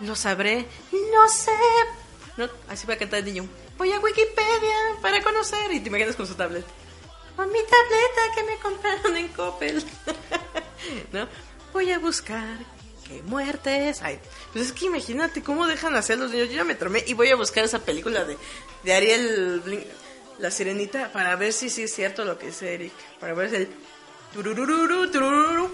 ¿Lo 0.00 0.16
sabré? 0.16 0.66
No 0.92 1.28
sé. 1.28 1.52
No, 2.36 2.48
así 2.68 2.86
va 2.86 2.94
a 2.94 2.98
cantar 2.98 3.20
el 3.20 3.26
niño. 3.26 3.48
Voy 3.78 3.92
a 3.92 4.00
Wikipedia 4.00 5.00
para 5.00 5.22
conocer. 5.22 5.72
Y 5.72 5.80
te 5.80 5.88
imaginas 5.88 6.16
con 6.16 6.26
su 6.26 6.34
tablet. 6.34 6.64
Con 7.36 7.50
mi 7.50 7.58
tableta 7.58 8.34
que 8.34 8.42
me 8.44 8.58
compraron 8.58 9.16
en 9.16 9.28
Coppel. 9.28 9.84
¿No? 11.12 11.28
Voy 11.72 11.92
a 11.92 11.98
buscar. 11.98 12.56
Qué 13.06 13.22
muertes. 13.22 14.00
Ay, 14.02 14.18
pues 14.52 14.66
es 14.66 14.72
que 14.72 14.86
imagínate 14.86 15.42
cómo 15.42 15.66
dejan 15.66 15.94
hacer 15.96 16.18
los 16.18 16.30
niños. 16.30 16.48
Yo 16.48 16.56
ya 16.56 16.64
me 16.64 16.74
tromé 16.74 17.04
y 17.06 17.14
voy 17.14 17.28
a 17.28 17.36
buscar 17.36 17.64
esa 17.64 17.80
película 17.80 18.24
de, 18.24 18.36
de 18.84 18.94
Ariel, 18.94 19.84
la 20.38 20.50
sirenita, 20.50 21.12
para 21.12 21.34
ver 21.36 21.52
si 21.52 21.70
sí 21.70 21.82
es 21.82 21.94
cierto 21.94 22.24
lo 22.24 22.38
que 22.38 22.46
dice 22.46 22.74
Eric. 22.74 22.92
Para 23.20 23.34
ver 23.34 23.50
si 23.50 23.56
el... 23.56 23.68
tururururu, 24.32 25.10
turururu, 25.10 25.70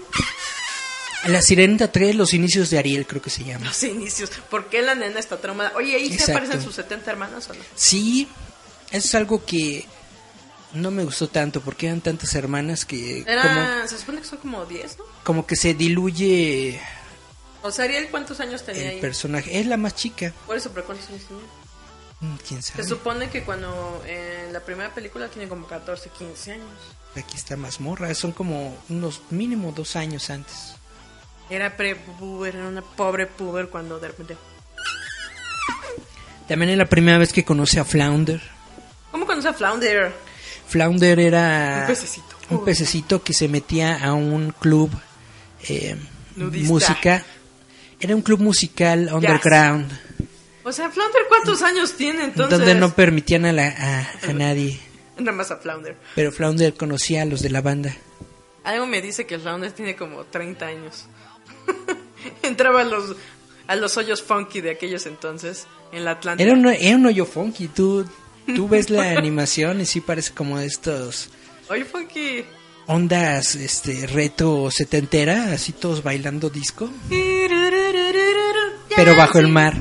La 1.27 1.41
Sirenita 1.41 1.89
3, 1.91 2.15
los 2.15 2.33
inicios 2.33 2.69
de 2.69 2.77
Ariel, 2.79 3.05
creo 3.05 3.21
que 3.21 3.29
se 3.29 3.43
llama. 3.43 3.65
los 3.65 3.83
inicios. 3.83 4.29
¿Por 4.49 4.67
qué 4.69 4.81
la 4.81 4.93
nena 4.93 5.19
está 5.19 5.37
traumada? 5.39 5.71
Oye, 5.75 5.95
¿ahí 5.95 6.17
se 6.17 6.31
aparecen 6.31 6.61
sus 6.61 6.75
70 6.75 7.09
hermanos 7.11 7.49
o 7.49 7.53
no? 7.53 7.63
Sí, 7.75 8.27
eso 8.91 9.07
es 9.07 9.15
algo 9.15 9.45
que 9.45 9.85
no 10.73 10.91
me 10.91 11.03
gustó 11.03 11.29
tanto 11.29 11.61
porque 11.61 11.85
eran 11.87 12.01
tantas 12.01 12.33
hermanas 12.35 12.83
que 12.83 13.23
como, 13.23 13.31
Era, 13.31 13.87
se 13.87 13.97
supone 13.97 14.19
que 14.19 14.27
son 14.27 14.39
como 14.39 14.65
10, 14.65 14.97
¿no? 14.97 15.05
como 15.23 15.45
que 15.45 15.55
se 15.55 15.73
diluye 15.75 16.81
O 17.63 17.71
sea, 17.71 17.85
Ariel, 17.85 18.09
¿cuántos 18.11 18.39
años 18.39 18.63
tenía 18.63 18.83
el 18.83 18.95
ahí? 18.95 19.01
personaje. 19.01 19.59
Es 19.59 19.65
la 19.65 19.77
más 19.77 19.95
chica, 19.95 20.31
Por 20.45 20.57
eso, 20.57 20.69
pero 20.73 20.85
¿cuántos 20.85 21.09
años 21.09 21.21
tenía? 21.23 21.43
Mm, 22.19 22.35
quién 22.47 22.61
Se 22.61 22.71
sabe. 22.73 22.83
supone 22.83 23.29
que 23.29 23.43
cuando 23.43 24.03
en 24.05 24.53
la 24.53 24.59
primera 24.59 24.93
película 24.93 25.27
tiene 25.29 25.47
como 25.49 25.65
14, 25.67 26.09
15 26.09 26.51
años. 26.53 26.69
Aquí 27.15 27.35
está 27.37 27.55
más 27.57 27.79
morra, 27.79 28.13
son 28.13 28.31
como 28.31 28.77
unos 28.89 29.21
mínimo 29.29 29.71
dos 29.71 29.95
años 29.95 30.29
antes. 30.29 30.75
Era 31.49 31.75
pre-puber, 31.77 32.55
era 32.55 32.67
una 32.67 32.81
pobre 32.81 33.27
puber 33.27 33.69
cuando 33.69 33.99
de 33.99 34.07
repente... 34.07 34.37
También 36.47 36.71
es 36.71 36.77
la 36.77 36.85
primera 36.85 37.17
vez 37.17 37.31
que 37.31 37.45
conoce 37.45 37.79
a 37.79 37.85
Flounder. 37.85 38.41
¿Cómo 39.11 39.25
conoce 39.25 39.47
a 39.47 39.53
Flounder? 39.53 40.13
Flounder 40.67 41.19
era 41.19 41.79
Un 41.81 41.87
pececito. 41.87 42.35
un 42.49 42.65
pececito 42.65 43.23
que 43.23 43.33
se 43.33 43.47
metía 43.47 44.03
a 44.03 44.13
un 44.13 44.51
club 44.59 44.91
eh, 45.67 45.95
música. 46.35 47.23
Era 48.03 48.15
un 48.15 48.21
club 48.21 48.39
musical 48.41 49.09
underground 49.11 49.91
O 50.63 50.71
sea, 50.71 50.89
Flounder, 50.91 51.21
¿cuántos 51.29 51.61
años 51.63 51.93
tiene 51.93 52.25
entonces? 52.25 52.57
donde 52.59 52.75
no 52.75 52.93
permitían 52.93 53.45
a, 53.45 53.51
la- 53.53 53.67
a- 53.69 54.29
a 54.29 54.33
nadie. 54.33 54.79
Nada 55.17 55.31
más 55.31 55.49
a 55.51 55.57
Flounder. 55.57 55.97
Pero 56.15 56.31
Flounder 56.31 56.73
conocía 56.75 57.21
a 57.23 57.25
los 57.25 57.41
de 57.41 57.49
la 57.49 57.61
banda. 57.61 57.95
Algo 58.63 58.85
me 58.85 59.01
dice 59.01 59.25
que 59.25 59.37
Flounder 59.39 59.71
tiene 59.71 59.95
como 59.95 60.23
30 60.25 60.65
años. 60.65 61.05
Entraba 62.43 62.81
a 62.81 62.83
los, 62.85 63.15
a 63.67 63.75
los 63.75 63.97
hoyos 63.97 64.21
funky 64.21 64.61
de 64.61 64.71
aquellos 64.71 65.05
entonces, 65.05 65.67
en 65.91 66.05
la 66.05 66.11
Atlántida. 66.11 66.47
Era 66.47 66.57
un, 66.57 66.65
era 66.67 66.95
un 66.95 67.05
hoyo 67.05 67.25
funky. 67.25 67.67
Tú, 67.67 68.05
tú 68.55 68.67
ves 68.67 68.89
la 68.89 69.11
animación 69.17 69.81
y 69.81 69.85
sí 69.85 70.01
parece 70.01 70.33
como 70.33 70.59
estos 70.59 71.29
Hoyo 71.69 71.85
funky. 71.85 72.43
Ondas 72.87 73.55
este 73.55 74.07
reto 74.07 74.69
setentera, 74.71 75.53
así 75.53 75.71
todos 75.71 76.03
bailando 76.03 76.49
disco, 76.49 76.89
pero 78.95 79.15
bajo 79.15 79.39
el 79.39 79.47
mar. 79.47 79.75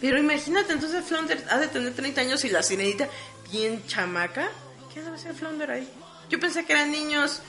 Pero 0.00 0.18
imagínate, 0.18 0.72
entonces 0.72 1.04
Flounder 1.04 1.44
ha 1.50 1.58
de 1.58 1.68
tener 1.68 1.94
30 1.94 2.20
años 2.20 2.44
y 2.44 2.50
la 2.50 2.62
sirenita 2.62 3.08
bien 3.50 3.82
chamaca. 3.86 4.50
¿Qué 4.92 5.02
debe 5.02 5.18
ser 5.18 5.34
Flounder 5.34 5.70
ahí? 5.70 5.88
Yo 6.28 6.38
pensé 6.38 6.64
que 6.64 6.72
eran 6.72 6.90
niños, 6.90 7.40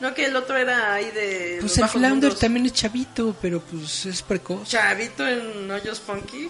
no 0.00 0.14
que 0.14 0.24
el 0.24 0.34
otro 0.36 0.56
era 0.56 0.94
ahí 0.94 1.10
de. 1.10 1.58
Pues 1.60 1.78
el 1.78 1.88
Flounder 1.88 2.12
mundos. 2.12 2.38
también 2.38 2.66
es 2.66 2.72
chavito, 2.72 3.36
pero 3.40 3.60
pues 3.60 4.06
es 4.06 4.22
precoz. 4.22 4.68
Chavito 4.68 5.26
en 5.26 5.70
hoyos 5.70 6.00
funky. 6.00 6.48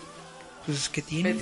Pues 0.64 0.88
que 0.88 1.02
tiene. 1.02 1.36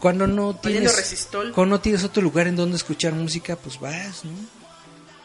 Cuando 0.00 0.26
no 0.26 0.56
tienes 0.56 0.96
resistol. 0.96 1.52
cuando 1.52 1.76
no 1.76 1.80
tienes 1.80 2.04
otro 2.04 2.22
lugar 2.22 2.46
en 2.46 2.56
donde 2.56 2.76
escuchar 2.76 3.12
música, 3.12 3.56
pues 3.56 3.78
vas, 3.78 4.24
¿no? 4.24 4.32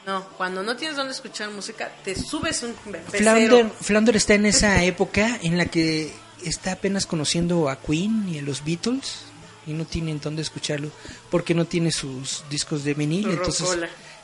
No, 0.06 0.28
cuando 0.38 0.62
no 0.62 0.76
tienes 0.76 0.98
dónde 0.98 1.14
escuchar 1.14 1.50
música, 1.50 1.92
te 2.04 2.16
subes 2.16 2.62
un. 2.62 2.76
Flounder, 2.76 3.70
Flounder 3.82 4.16
está 4.16 4.36
en 4.36 4.46
esa 4.46 4.84
época 4.84 5.40
en 5.42 5.58
la 5.58 5.66
que 5.66 6.14
está 6.44 6.74
apenas 6.74 7.08
conociendo 7.08 7.70
a 7.70 7.80
Queen 7.80 8.30
y 8.30 8.38
a 8.38 8.42
los 8.44 8.64
Beatles 8.64 9.24
y 9.66 9.74
no 9.74 9.86
tiene 9.86 10.12
en 10.12 10.20
dónde 10.20 10.44
escucharlo 10.44 10.92
porque 11.32 11.56
no 11.56 11.66
tiene 11.66 11.92
sus 11.92 12.44
discos 12.50 12.84
de 12.84 12.94
vinil, 12.94 13.32
entonces 13.32 13.68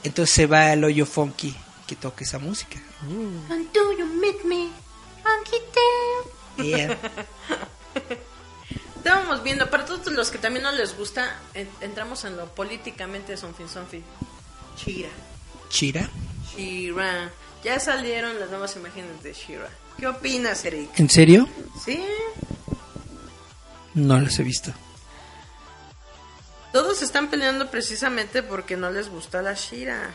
entonces 0.03 0.35
se 0.35 0.45
va 0.45 0.71
al 0.71 0.83
hoyo 0.83 1.05
funky 1.05 1.55
que 1.87 1.95
toca 1.95 2.23
esa 2.23 2.37
música. 2.37 2.79
And 3.49 3.71
do 3.73 3.97
you 3.97 4.05
meet 4.05 4.43
me? 4.43 4.69
Funky. 5.23 5.57
Yeah. 6.57 6.97
Estábamos 9.03 9.41
viendo, 9.41 9.67
para 9.71 9.83
todos 9.83 10.05
los 10.11 10.29
que 10.29 10.37
también 10.37 10.61
no 10.61 10.71
les 10.71 10.95
gusta, 10.95 11.39
en- 11.55 11.67
entramos 11.81 12.23
en 12.23 12.37
lo 12.37 12.45
políticamente 12.53 13.35
sonfin 13.35 13.67
sonfin. 13.67 14.03
Shira. 14.77 15.09
Chira, 15.69 16.07
Shira. 16.55 17.31
Ya 17.63 17.79
salieron 17.79 18.39
las 18.39 18.49
nuevas 18.51 18.75
imágenes 18.75 19.23
de 19.23 19.33
Shira. 19.33 19.69
¿Qué 19.97 20.05
opinas, 20.07 20.63
Eric? 20.65 20.99
¿en 20.99 21.09
serio? 21.09 21.47
Sí. 21.83 22.03
No 23.95 24.19
las 24.19 24.37
he 24.37 24.43
visto. 24.43 24.71
Todos 26.71 27.01
están 27.01 27.29
peleando 27.29 27.69
precisamente 27.71 28.43
porque 28.43 28.77
no 28.77 28.91
les 28.91 29.09
gusta 29.09 29.41
la 29.41 29.53
Shira. 29.55 30.13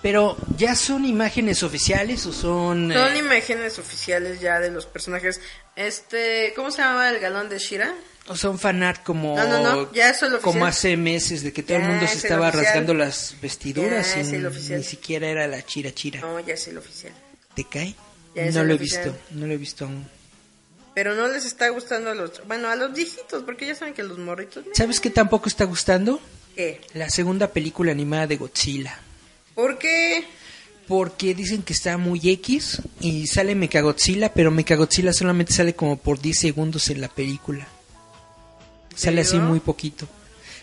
Pero 0.00 0.36
ya 0.56 0.74
son 0.74 1.04
imágenes 1.04 1.62
oficiales 1.62 2.24
o 2.26 2.32
son 2.32 2.90
eh, 2.92 2.94
Son 2.94 3.16
imágenes 3.16 3.78
oficiales 3.78 4.40
ya 4.40 4.58
de 4.60 4.70
los 4.70 4.86
personajes. 4.86 5.40
Este, 5.76 6.52
¿cómo 6.56 6.70
se 6.70 6.78
llamaba 6.82 7.08
el 7.10 7.18
galón 7.20 7.48
de 7.48 7.58
Shira? 7.58 7.94
O 8.28 8.36
son 8.36 8.58
fanart 8.58 9.02
como 9.02 9.36
No, 9.36 9.46
no, 9.46 9.62
no, 9.62 9.92
ya 9.92 10.10
es 10.10 10.20
como 10.40 10.64
hace 10.64 10.96
meses 10.96 11.42
de 11.42 11.52
que 11.52 11.62
todo 11.62 11.78
Ya 11.78 11.84
el 11.84 11.90
mundo 11.90 12.06
se 12.06 12.14
es 12.14 12.24
estaba 12.24 12.50
rasgando 12.50 12.94
las 12.94 13.36
vestiduras 13.42 14.14
Ya 14.14 14.22
y 14.22 14.76
ni 14.76 14.84
siquiera 14.84 15.28
era 15.28 15.46
la 15.48 15.64
chira 15.64 15.92
chira. 15.92 16.20
No, 16.20 16.38
ya 16.40 16.54
es 16.54 16.68
el 16.68 16.78
oficial. 16.78 17.12
¿Te 17.54 17.64
cae? 17.64 17.94
Ya 18.34 18.44
es 18.44 18.54
no 18.54 18.62
el 18.62 18.68
lo 18.68 18.74
he 18.74 18.78
visto, 18.78 19.16
no 19.30 19.46
lo 19.46 19.52
he 19.52 19.56
visto 19.56 19.84
aún. 19.84 20.06
Pero 20.94 21.14
no 21.14 21.26
les 21.28 21.46
está 21.46 21.68
gustando 21.70 22.10
a 22.10 22.14
los, 22.14 22.46
bueno, 22.46 22.68
a 22.68 22.76
los 22.76 22.92
viejitos, 22.92 23.42
porque 23.44 23.66
ya 23.66 23.74
saben 23.74 23.94
que 23.94 24.02
los 24.02 24.18
morritos. 24.18 24.64
¿Sabes 24.74 25.00
qué 25.00 25.10
tampoco 25.10 25.48
está 25.48 25.64
gustando? 25.64 26.20
¿Qué? 26.54 26.80
La 26.92 27.08
segunda 27.08 27.48
película 27.48 27.92
animada 27.92 28.26
de 28.26 28.36
Godzilla. 28.36 28.98
¿Por 29.54 29.78
qué? 29.78 30.24
Porque 30.86 31.34
dicen 31.34 31.62
que 31.62 31.72
está 31.72 31.96
muy 31.96 32.20
X 32.22 32.82
y 33.00 33.26
sale 33.26 33.54
Mechagodzilla, 33.54 34.34
pero 34.34 34.50
Mechagodzilla 34.50 35.12
solamente 35.12 35.52
sale 35.52 35.74
como 35.74 35.96
por 35.96 36.20
10 36.20 36.38
segundos 36.38 36.90
en 36.90 37.00
la 37.00 37.08
película. 37.08 37.66
Sale 38.94 39.22
así 39.22 39.38
muy 39.38 39.60
poquito. 39.60 40.08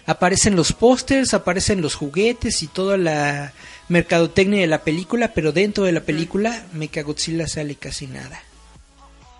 Aparecen 0.05 0.55
los 0.55 0.73
pósters, 0.73 1.33
aparecen 1.33 1.81
los 1.81 1.95
juguetes 1.95 2.63
y 2.63 2.67
toda 2.67 2.97
la 2.97 3.53
mercadotecnia 3.89 4.61
de 4.61 4.67
la 4.67 4.83
película, 4.83 5.33
pero 5.33 5.51
dentro 5.51 5.83
de 5.83 5.91
la 5.91 6.01
película 6.01 6.65
Mechagodzilla 6.73 7.47
sale 7.47 7.75
casi 7.75 8.07
nada. 8.07 8.41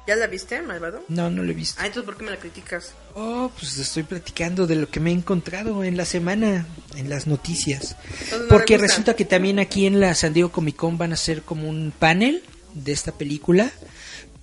¿Ya 0.10 0.16
la 0.16 0.26
viste, 0.26 0.60
malvado? 0.64 1.04
No, 1.08 1.30
no 1.30 1.44
lo 1.44 1.52
he 1.52 1.54
visto. 1.54 1.80
Ah, 1.80 1.86
entonces 1.86 2.06
¿por 2.06 2.18
qué 2.18 2.24
me 2.24 2.32
la 2.32 2.38
criticas? 2.38 2.94
Oh, 3.14 3.52
pues 3.56 3.78
estoy 3.78 4.02
platicando 4.02 4.66
de 4.66 4.76
lo 4.76 4.90
que 4.90 5.00
me 5.00 5.12
he 5.12 5.14
encontrado 5.14 5.84
en 5.84 5.98
la 5.98 6.06
semana, 6.06 6.66
en 6.96 7.12
las 7.12 7.28
noticias. 7.28 7.96
Entonces, 8.24 8.42
¿no 8.42 8.48
Porque 8.48 8.80
resulta 8.80 9.16
que 9.16 9.26
también 9.26 9.60
aquí 9.60 9.86
en 9.86 10.00
la 10.00 10.16
San 10.16 10.34
Diego 10.34 10.52
Comic 10.52 10.78
Con 10.78 10.98
van 10.98 11.12
a 11.12 11.14
hacer 11.14 11.44
como 11.44 11.70
un 11.70 11.94
panel 11.98 12.44
de 12.74 12.92
esta 12.92 13.12
película. 13.12 13.72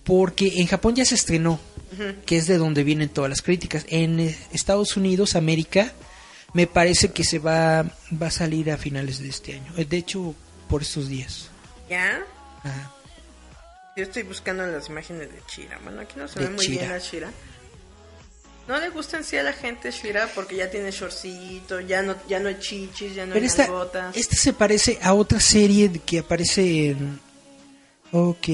Porque 0.06 0.60
en 0.60 0.66
Japón 0.68 0.94
ya 0.94 1.04
se 1.04 1.16
estrenó, 1.16 1.58
que 2.24 2.36
es 2.38 2.46
de 2.46 2.56
donde 2.58 2.84
vienen 2.84 3.08
todas 3.08 3.28
las 3.28 3.42
críticas. 3.42 3.84
En 3.88 4.20
Estados 4.52 4.96
Unidos, 4.96 5.34
América, 5.36 5.92
me 6.52 6.66
parece 6.66 7.10
que 7.10 7.24
se 7.24 7.38
va, 7.40 7.82
va 7.82 8.26
a 8.28 8.30
salir 8.30 8.70
a 8.70 8.78
finales 8.78 9.18
de 9.18 9.28
este 9.28 9.54
año. 9.54 9.72
Eh, 9.76 9.84
De 9.84 9.96
hecho, 9.98 10.34
por 10.68 10.82
estos 10.82 11.08
días. 11.08 11.48
¿Ya? 11.90 12.24
Ajá. 12.62 12.92
Yo 13.96 14.04
estoy 14.04 14.22
buscando 14.22 14.64
las 14.66 14.88
imágenes 14.88 15.28
de 15.32 15.40
Shira. 15.52 15.78
Bueno, 15.82 16.02
aquí 16.02 16.14
no 16.16 16.28
se 16.28 16.38
De 16.38 16.46
ve 16.46 16.52
muy 16.54 16.66
bien 16.68 16.88
la 16.88 16.98
Shira. 16.98 17.30
No 18.68 18.78
le 18.78 18.88
gusta 18.90 19.16
en 19.16 19.24
sí 19.24 19.36
a 19.36 19.42
la 19.42 19.52
gente 19.52 19.90
Shira 19.90 20.28
porque 20.34 20.56
ya 20.56 20.70
tiene 20.70 20.90
shortcito, 20.90 21.80
ya 21.80 22.02
no, 22.02 22.14
ya 22.28 22.38
no 22.40 22.48
hay 22.48 22.58
chichis, 22.58 23.14
ya 23.14 23.24
no 23.24 23.32
Pero 23.32 23.42
hay 23.42 23.46
esta, 23.46 23.62
nalgotas. 23.62 24.16
esta 24.16 24.36
se 24.36 24.52
parece 24.52 24.98
a 25.02 25.14
otra 25.14 25.40
serie 25.40 25.90
que 26.04 26.18
aparece 26.20 26.90
en... 26.90 27.20
Ok. 28.12 28.48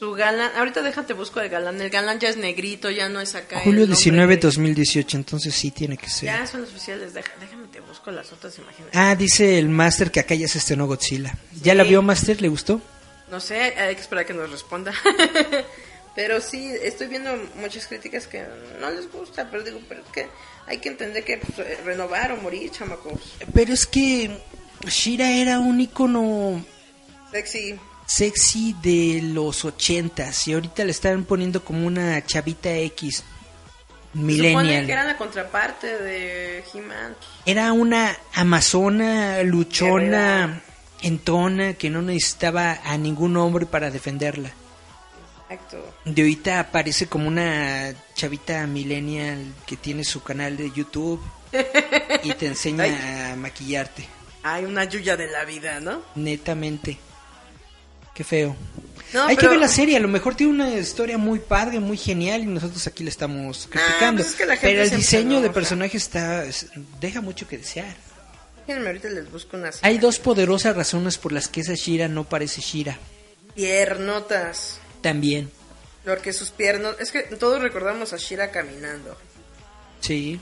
Su 0.00 0.12
galán, 0.12 0.50
ahorita 0.56 0.80
déjate 0.82 1.12
busco 1.12 1.40
el 1.42 1.50
galán. 1.50 1.78
El 1.78 1.90
galán 1.90 2.18
ya 2.18 2.30
es 2.30 2.38
negrito, 2.38 2.90
ya 2.90 3.10
no 3.10 3.20
es 3.20 3.34
acá. 3.34 3.60
Julio 3.60 3.82
hombre 3.82 3.96
19, 3.96 4.36
de- 4.36 4.40
2018, 4.40 5.16
entonces 5.18 5.54
sí 5.54 5.70
tiene 5.70 5.98
que 5.98 6.08
ser. 6.08 6.24
Ya 6.24 6.46
son 6.46 6.62
los 6.62 6.70
oficiales, 6.70 7.12
deja- 7.12 7.30
déjame 7.38 7.68
te 7.68 7.80
busco 7.80 8.10
las 8.10 8.32
otras 8.32 8.56
imágenes. 8.58 8.90
Ah, 8.94 9.14
dice 9.14 9.58
el 9.58 9.68
Master 9.68 10.10
que 10.10 10.20
acá 10.20 10.34
ya 10.34 10.48
se 10.48 10.56
estrenó 10.56 10.86
Godzilla. 10.86 11.34
¿Ya 11.62 11.74
la 11.74 11.82
vio 11.84 12.00
Master? 12.00 12.40
¿Le 12.40 12.48
gustó? 12.48 12.80
No 13.30 13.40
sé, 13.40 13.60
hay 13.60 13.94
que 13.94 14.00
esperar 14.00 14.24
que 14.24 14.32
nos 14.32 14.50
responda. 14.50 14.94
pero 16.16 16.40
sí, 16.40 16.72
estoy 16.82 17.08
viendo 17.08 17.36
muchas 17.56 17.86
críticas 17.86 18.26
que 18.26 18.42
no 18.80 18.90
les 18.90 19.12
gusta, 19.12 19.50
pero 19.50 19.62
digo, 19.62 19.80
pero 19.86 20.00
es 20.00 20.08
que 20.12 20.26
hay 20.66 20.78
que 20.78 20.88
entender 20.88 21.24
que 21.24 21.36
pues, 21.36 21.58
eh, 21.68 21.78
renovar 21.84 22.32
o 22.32 22.38
morir, 22.38 22.70
chamacos. 22.70 23.20
Pero 23.52 23.74
es 23.74 23.84
que 23.86 24.30
Shira 24.86 25.30
era 25.30 25.58
un 25.60 25.78
icono 25.78 26.64
Sexy. 27.30 27.78
Sexy 28.10 28.74
de 28.82 29.20
los 29.22 29.64
ochentas 29.64 30.48
y 30.48 30.52
ahorita 30.52 30.84
le 30.84 30.90
están 30.90 31.22
poniendo 31.24 31.62
como 31.64 31.86
una 31.86 32.26
chavita 32.26 32.74
X 32.74 33.22
supone 34.12 34.24
millennial. 34.24 34.86
que 34.86 34.92
era 34.92 35.04
la 35.04 35.16
contraparte 35.16 35.86
de 35.86 36.64
He-Man. 36.74 37.14
Era 37.46 37.72
una 37.72 38.16
amazona 38.34 39.40
luchona 39.44 40.60
entona, 41.02 41.74
que 41.74 41.88
no 41.88 42.02
necesitaba 42.02 42.80
a 42.84 42.98
ningún 42.98 43.36
hombre 43.36 43.64
para 43.64 43.92
defenderla. 43.92 44.50
Exacto. 45.48 45.94
De 46.04 46.22
ahorita 46.22 46.58
aparece 46.58 47.06
como 47.06 47.28
una 47.28 47.94
chavita 48.14 48.66
millennial 48.66 49.54
que 49.66 49.76
tiene 49.76 50.02
su 50.02 50.20
canal 50.22 50.56
de 50.56 50.72
YouTube 50.72 51.22
y 52.24 52.34
te 52.34 52.48
enseña 52.48 52.84
a 53.32 53.36
maquillarte. 53.36 54.04
Hay 54.42 54.64
una 54.64 54.84
yuya 54.84 55.16
de 55.16 55.28
la 55.28 55.44
vida, 55.44 55.78
¿no? 55.78 56.02
Netamente. 56.16 56.98
Qué 58.14 58.24
feo. 58.24 58.56
No, 59.12 59.24
Hay 59.26 59.34
que 59.36 59.40
pero- 59.40 59.52
ver 59.52 59.60
la 59.60 59.68
serie, 59.68 59.96
a 59.96 60.00
lo 60.00 60.08
mejor 60.08 60.34
tiene 60.36 60.52
una 60.52 60.70
historia 60.74 61.18
muy 61.18 61.38
padre, 61.40 61.80
muy 61.80 61.96
genial 61.96 62.42
y 62.42 62.46
nosotros 62.46 62.86
aquí 62.86 63.02
la 63.02 63.10
estamos 63.10 63.66
criticando. 63.70 64.22
pues 64.22 64.34
es 64.34 64.36
que 64.48 64.56
Pero 64.60 64.82
el 64.82 64.90
diseño 64.90 65.40
de 65.40 65.50
personaje 65.50 65.96
está 65.96 66.44
es- 66.44 66.66
deja 67.00 67.20
mucho 67.20 67.48
que 67.48 67.58
desear. 67.58 67.94
Déjenme 68.66 68.86
ahorita 68.88 69.08
les 69.08 69.30
busco 69.32 69.56
unas 69.56 69.80
Hay 69.82 69.98
dos 69.98 70.18
poderosas 70.20 70.76
razones 70.76 71.18
por 71.18 71.32
las 71.32 71.48
que 71.48 71.60
esa 71.62 71.74
Shira 71.74 72.06
no 72.08 72.24
parece 72.28 72.60
Shira. 72.60 72.98
piernotas. 73.54 74.78
También, 75.02 75.50
Porque 76.04 76.32
sus 76.32 76.50
piernas... 76.50 76.94
Es 76.98 77.10
que 77.12 77.22
todos 77.22 77.60
recordamos 77.60 78.12
a 78.12 78.16
Shira 78.16 78.50
caminando. 78.50 79.16
sí. 80.00 80.40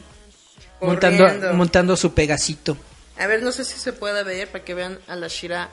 Corriendo. 0.78 1.24
Montando, 1.24 1.52
montando 1.54 1.96
su 1.96 2.14
pegasito. 2.14 2.76
A 3.18 3.26
ver, 3.26 3.42
no 3.42 3.50
sé 3.50 3.64
si 3.64 3.80
se 3.80 3.92
pueda 3.92 4.22
ver 4.22 4.46
para 4.48 4.64
que 4.64 4.74
vean 4.74 5.00
a 5.08 5.16
la 5.16 5.26
Shira 5.26 5.70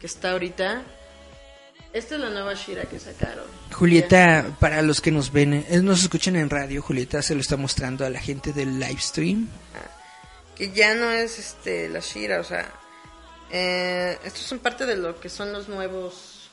que 0.00 0.06
está 0.08 0.32
ahorita. 0.32 0.82
Esta 1.92 2.14
es 2.14 2.20
la 2.20 2.30
nueva 2.30 2.54
Shira 2.54 2.84
que 2.84 2.98
sacaron. 3.00 3.44
Julieta, 3.72 4.56
para 4.60 4.80
los 4.82 5.00
que 5.00 5.10
nos 5.10 5.32
ven, 5.32 5.54
eh, 5.54 5.80
nos 5.82 6.02
escuchan 6.02 6.36
en 6.36 6.48
radio, 6.48 6.82
Julieta 6.82 7.20
se 7.22 7.34
lo 7.34 7.40
está 7.40 7.56
mostrando 7.56 8.06
a 8.06 8.10
la 8.10 8.20
gente 8.20 8.52
del 8.52 8.78
live 8.78 9.00
stream. 9.00 9.48
que 10.56 10.70
ya 10.72 10.94
no 10.94 11.10
es 11.10 11.38
este 11.38 11.88
la 11.88 12.00
Shira, 12.00 12.38
o 12.40 12.44
sea, 12.44 12.70
eh, 13.50 14.18
estos 14.24 14.42
son 14.42 14.60
parte 14.60 14.86
de 14.86 14.96
lo 14.96 15.18
que 15.18 15.28
son 15.28 15.52
los 15.52 15.68
nuevos 15.68 16.50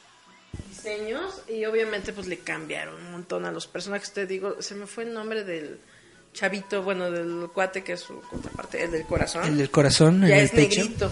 diseños 0.69 1.43
y 1.47 1.65
obviamente 1.65 2.13
pues 2.13 2.25
le 2.27 2.39
cambiaron 2.39 2.95
un 2.95 3.11
montón 3.11 3.45
a 3.45 3.51
los 3.51 3.67
personajes. 3.67 4.11
Te 4.13 4.25
digo, 4.25 4.59
se 4.61 4.73
me 4.75 4.87
fue 4.87 5.03
el 5.03 5.13
nombre 5.13 5.43
del 5.43 5.79
chavito, 6.33 6.81
bueno, 6.81 7.11
del 7.11 7.49
cuate 7.53 7.83
que 7.83 7.93
es 7.93 7.99
su 8.01 8.21
contraparte, 8.21 8.83
el 8.83 8.91
del 8.91 9.05
corazón. 9.05 9.43
El 9.45 9.57
del 9.57 9.69
corazón 9.69 10.23
en 10.23 10.29
ya 10.29 10.37
el 10.37 10.45
es 10.45 10.51
pecho. 10.51 10.81
negrito. 10.81 11.11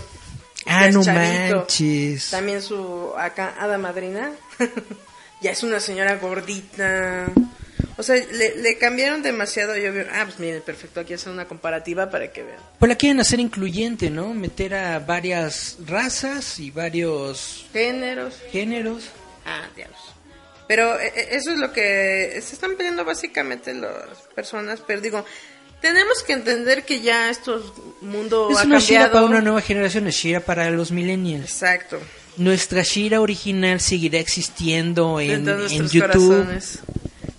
Ah, 0.65 0.89
no 0.89 1.03
manches. 1.03 2.29
También 2.31 2.61
su 2.61 3.13
acá 3.17 3.55
hada 3.59 3.77
madrina 3.77 4.31
ya 5.41 5.51
es 5.51 5.63
una 5.63 5.79
señora 5.79 6.15
gordita. 6.17 7.27
O 7.97 8.03
sea, 8.03 8.15
le, 8.15 8.57
le 8.57 8.77
cambiaron 8.77 9.21
demasiado. 9.21 9.77
Yo 9.77 9.93
vi- 9.93 10.01
ah, 10.11 10.23
pues 10.25 10.39
miren, 10.39 10.61
perfecto. 10.61 10.99
Aquí 10.99 11.13
hacen 11.13 11.31
una 11.33 11.45
comparativa 11.45 12.09
para 12.09 12.31
que 12.31 12.43
vean. 12.43 12.59
Pues 12.79 12.89
la 12.89 12.95
quieren 12.95 13.19
hacer 13.21 13.39
incluyente, 13.39 14.09
¿no? 14.09 14.33
Meter 14.33 14.75
a 14.75 14.99
varias 14.99 15.77
razas 15.85 16.59
y 16.59 16.71
varios 16.71 17.65
Géneros. 17.71 18.35
géneros. 18.51 19.03
Ah, 19.45 19.67
diablos. 19.75 19.99
Pero 20.67 20.99
eh, 20.99 21.13
eh, 21.15 21.27
eso 21.33 21.51
es 21.51 21.59
lo 21.59 21.71
que 21.71 22.39
se 22.41 22.55
están 22.55 22.75
pidiendo 22.75 23.05
básicamente 23.05 23.73
las 23.73 24.17
personas. 24.35 24.81
Pero 24.85 24.99
digo, 24.99 25.23
tenemos 25.85 26.23
que 26.23 26.33
entender 26.33 26.83
que 26.83 27.01
ya 27.01 27.29
estos 27.29 27.73
mundo 28.01 28.49
Es 28.51 28.57
ha 28.57 28.63
una 28.63 28.79
Shira 28.79 29.01
cambiado. 29.01 29.11
para 29.13 29.25
una 29.25 29.41
nueva 29.41 29.61
generación, 29.61 30.07
es 30.07 30.15
Shira 30.15 30.39
para 30.39 30.71
los 30.71 30.91
millennials. 30.91 31.45
Exacto. 31.51 31.99
Nuestra 32.37 32.81
Shira 32.81 33.21
original 33.21 33.79
seguirá 33.79 34.17
existiendo 34.19 35.19
en, 35.19 35.47
en 35.47 35.87
YouTube, 35.87 36.01
corazones. 36.01 36.79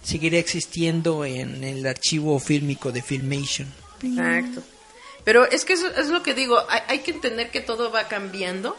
seguirá 0.03 0.39
existiendo 0.39 1.25
en 1.25 1.65
el 1.65 1.85
archivo 1.87 2.39
fílmico 2.39 2.93
de 2.93 3.03
Filmation. 3.03 3.67
Exacto. 4.03 4.63
Pero 5.25 5.45
es 5.51 5.65
que 5.65 5.73
eso 5.73 5.89
es 5.97 6.07
lo 6.09 6.23
que 6.23 6.35
digo, 6.35 6.57
hay, 6.69 6.83
hay 6.87 6.99
que 7.01 7.11
entender 7.11 7.51
que 7.51 7.61
todo 7.61 7.91
va 7.91 8.07
cambiando. 8.07 8.77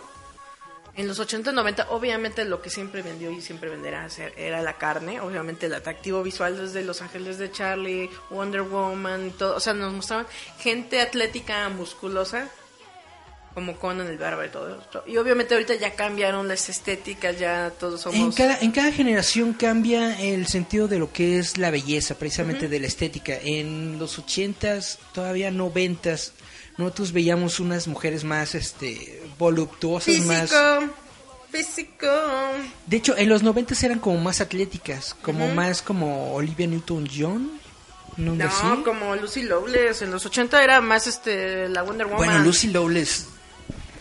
En 0.98 1.08
los 1.08 1.20
80, 1.20 1.52
90, 1.52 1.92
obviamente 1.92 2.44
lo 2.44 2.62
que 2.62 2.70
siempre 2.72 3.02
vendió 3.04 3.30
y 3.32 3.40
siempre 3.42 3.70
venderá 3.70 4.10
ser- 4.10 4.34
era 4.36 4.62
la 4.64 4.74
carne, 4.74 5.22
obviamente 5.22 5.68
el 5.68 5.74
atractivo 5.76 6.24
visual 6.24 6.58
desde 6.58 6.84
Los 6.84 7.02
Ángeles 7.04 7.38
de 7.38 7.52
Charlie, 7.52 8.10
Wonder 8.32 8.64
Woman 8.64 9.32
todo, 9.38 9.56
o 9.56 9.60
sea, 9.60 9.74
nos 9.74 9.94
mostraban 9.94 10.26
gente 10.60 11.00
atlética, 11.00 11.70
musculosa, 11.70 12.50
como 13.54 13.76
Conan 13.80 14.06
el 14.08 14.18
Bárbaro 14.18 14.48
y 14.48 14.52
todo 14.52 14.80
esto. 14.80 15.04
Y 15.08 15.18
obviamente 15.18 15.54
ahorita 15.56 15.74
ya 15.76 15.96
cambiaron 15.96 16.48
las 16.48 16.70
estéticas, 16.70 17.40
ya 17.40 17.72
todos 17.80 18.02
somos... 18.02 18.20
En 18.20 18.32
cada, 18.32 18.60
en 18.60 18.72
cada 18.72 18.92
generación 18.92 19.54
cambia 19.54 20.20
el 20.22 20.46
sentido 20.48 20.88
de 20.88 21.00
lo 21.00 21.12
que 21.12 21.40
es 21.40 21.58
la 21.58 21.72
belleza, 21.72 22.16
precisamente 22.16 22.68
de 22.68 22.80
la 22.80 22.86
estética. 22.88 23.34
En 23.42 23.98
los 23.98 24.20
ochentas, 24.20 25.00
todavía 25.12 25.50
noventas, 25.50 26.34
nosotros 26.78 27.12
veíamos 27.12 27.60
unas 27.60 27.88
mujeres 27.88 28.24
más 28.24 28.56
este 28.56 29.22
voluptuosas, 29.40 30.16
más... 30.26 30.50
Físico, 30.52 30.94
físico. 31.52 32.08
De 32.86 32.98
hecho, 32.98 33.18
en 33.18 33.30
los 33.30 33.44
noventas 33.44 33.82
eran 33.84 34.00
como 34.00 34.18
más 34.20 34.42
atléticas, 34.42 35.16
como 35.22 35.48
más 35.54 35.82
como 35.82 36.34
Olivia 36.34 36.68
Newton-John. 36.68 37.60
¿no? 38.18 38.84
Como 38.84 39.16
Lucy 39.16 39.44
Lowless, 39.44 40.02
en 40.02 40.10
los 40.12 40.26
80 40.26 40.64
era 40.64 40.82
más 40.82 41.06
este 41.08 41.70
la 41.70 41.84
Wonder 41.84 42.08
Woman. 42.08 42.26
Bueno, 42.26 42.40
Lucy 42.44 42.68
Lawless 42.68 43.28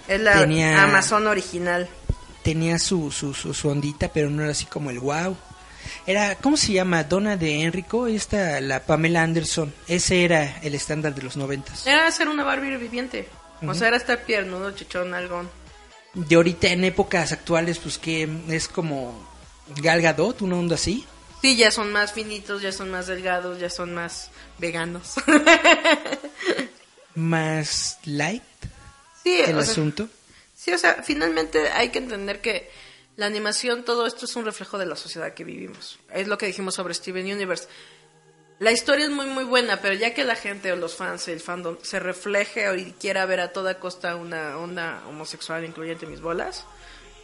es 0.09 0.21
la 0.21 0.41
tenía- 0.41 0.83
Amazon 0.85 1.27
original. 1.27 1.87
tenía 2.43 2.79
su, 2.79 3.11
su, 3.11 3.35
su, 3.35 3.53
su 3.53 3.69
ondita, 3.69 4.09
pero 4.13 4.31
no 4.31 4.43
era 4.43 4.53
así 4.53 4.65
como 4.67 4.91
el 4.91 5.01
wow. 5.01 5.37
Era, 6.07 6.37
¿cómo 6.37 6.57
se 6.57 6.73
llama? 6.73 7.03
Donna 7.05 7.37
de 7.37 7.63
Enrico, 7.63 8.07
esta, 8.07 8.61
la 8.61 8.81
Pamela 8.81 9.23
Anderson. 9.23 9.75
Ese 9.89 10.25
era 10.25 10.59
el 10.63 10.75
estándar 10.75 11.15
de 11.15 11.23
los 11.23 11.37
noventas. 11.37 11.87
Era 11.87 12.11
ser 12.13 12.29
una 12.29 12.45
Barbie 12.45 12.77
viviente. 12.77 13.29
O 13.67 13.75
sea, 13.75 13.89
era 13.89 13.97
estar 13.97 14.23
piernudo, 14.23 14.71
chichón, 14.73 15.15
algón. 15.15 15.51
De 16.15 16.37
ahorita 16.37 16.69
en 16.69 16.85
épocas 16.85 17.33
actuales, 17.33 17.79
pues 17.79 17.99
que 17.99 18.29
es 18.49 18.69
como 18.69 19.27
Gal 19.83 20.01
Gadot, 20.01 20.43
una 20.43 20.57
onda 20.57 20.77
así. 20.77 21.05
Sí, 21.43 21.57
ya 21.57 21.71
son 21.71 21.93
más 21.93 22.13
finitos, 22.13 22.63
ya 22.63 22.73
son 22.73 22.91
más 22.91 23.07
delgados, 23.07 23.59
ya 23.59 23.71
son 23.71 23.95
más 23.95 24.31
veganos. 24.59 25.15
Más 27.15 27.99
light 28.05 28.43
sí, 29.23 29.41
el 29.41 29.57
o 29.57 29.63
sea, 29.63 29.73
asunto. 29.73 30.09
sí, 30.55 30.71
o 30.73 30.79
sea, 30.79 31.03
finalmente 31.03 31.71
hay 31.71 31.89
que 31.89 31.99
entender 31.99 32.43
que 32.43 32.71
la 33.17 33.27
animación, 33.27 33.85
todo 33.85 34.07
esto 34.07 34.25
es 34.27 34.37
un 34.37 34.45
reflejo 34.45 34.79
de 34.79 34.87
la 34.87 34.97
sociedad 34.97 35.33
que 35.35 35.45
vivimos. 35.45 35.99
Es 36.13 36.29
lo 36.29 36.37
que 36.39 36.47
dijimos 36.47 36.75
sobre 36.75 36.95
Steven 36.95 37.25
Universe. 37.25 37.67
La 38.59 38.73
historia 38.73 39.05
es 39.07 39.11
muy 39.11 39.27
muy 39.27 39.45
buena, 39.45 39.81
pero 39.83 39.95
ya 39.95 40.15
que 40.15 40.25
la 40.25 40.35
gente 40.37 40.73
o 40.73 40.77
los 40.77 40.95
fans, 40.97 41.29
el 41.29 41.41
fandom, 41.41 41.77
se 41.83 41.99
refleje 42.01 42.75
y 42.79 42.93
quiera 42.93 43.27
ver 43.27 43.41
a 43.41 43.53
toda 43.53 43.79
costa 43.79 44.17
una 44.17 44.57
onda 44.59 45.03
homosexual 45.09 45.65
incluyente 45.65 46.07
mis 46.07 46.21
bolas, 46.23 46.65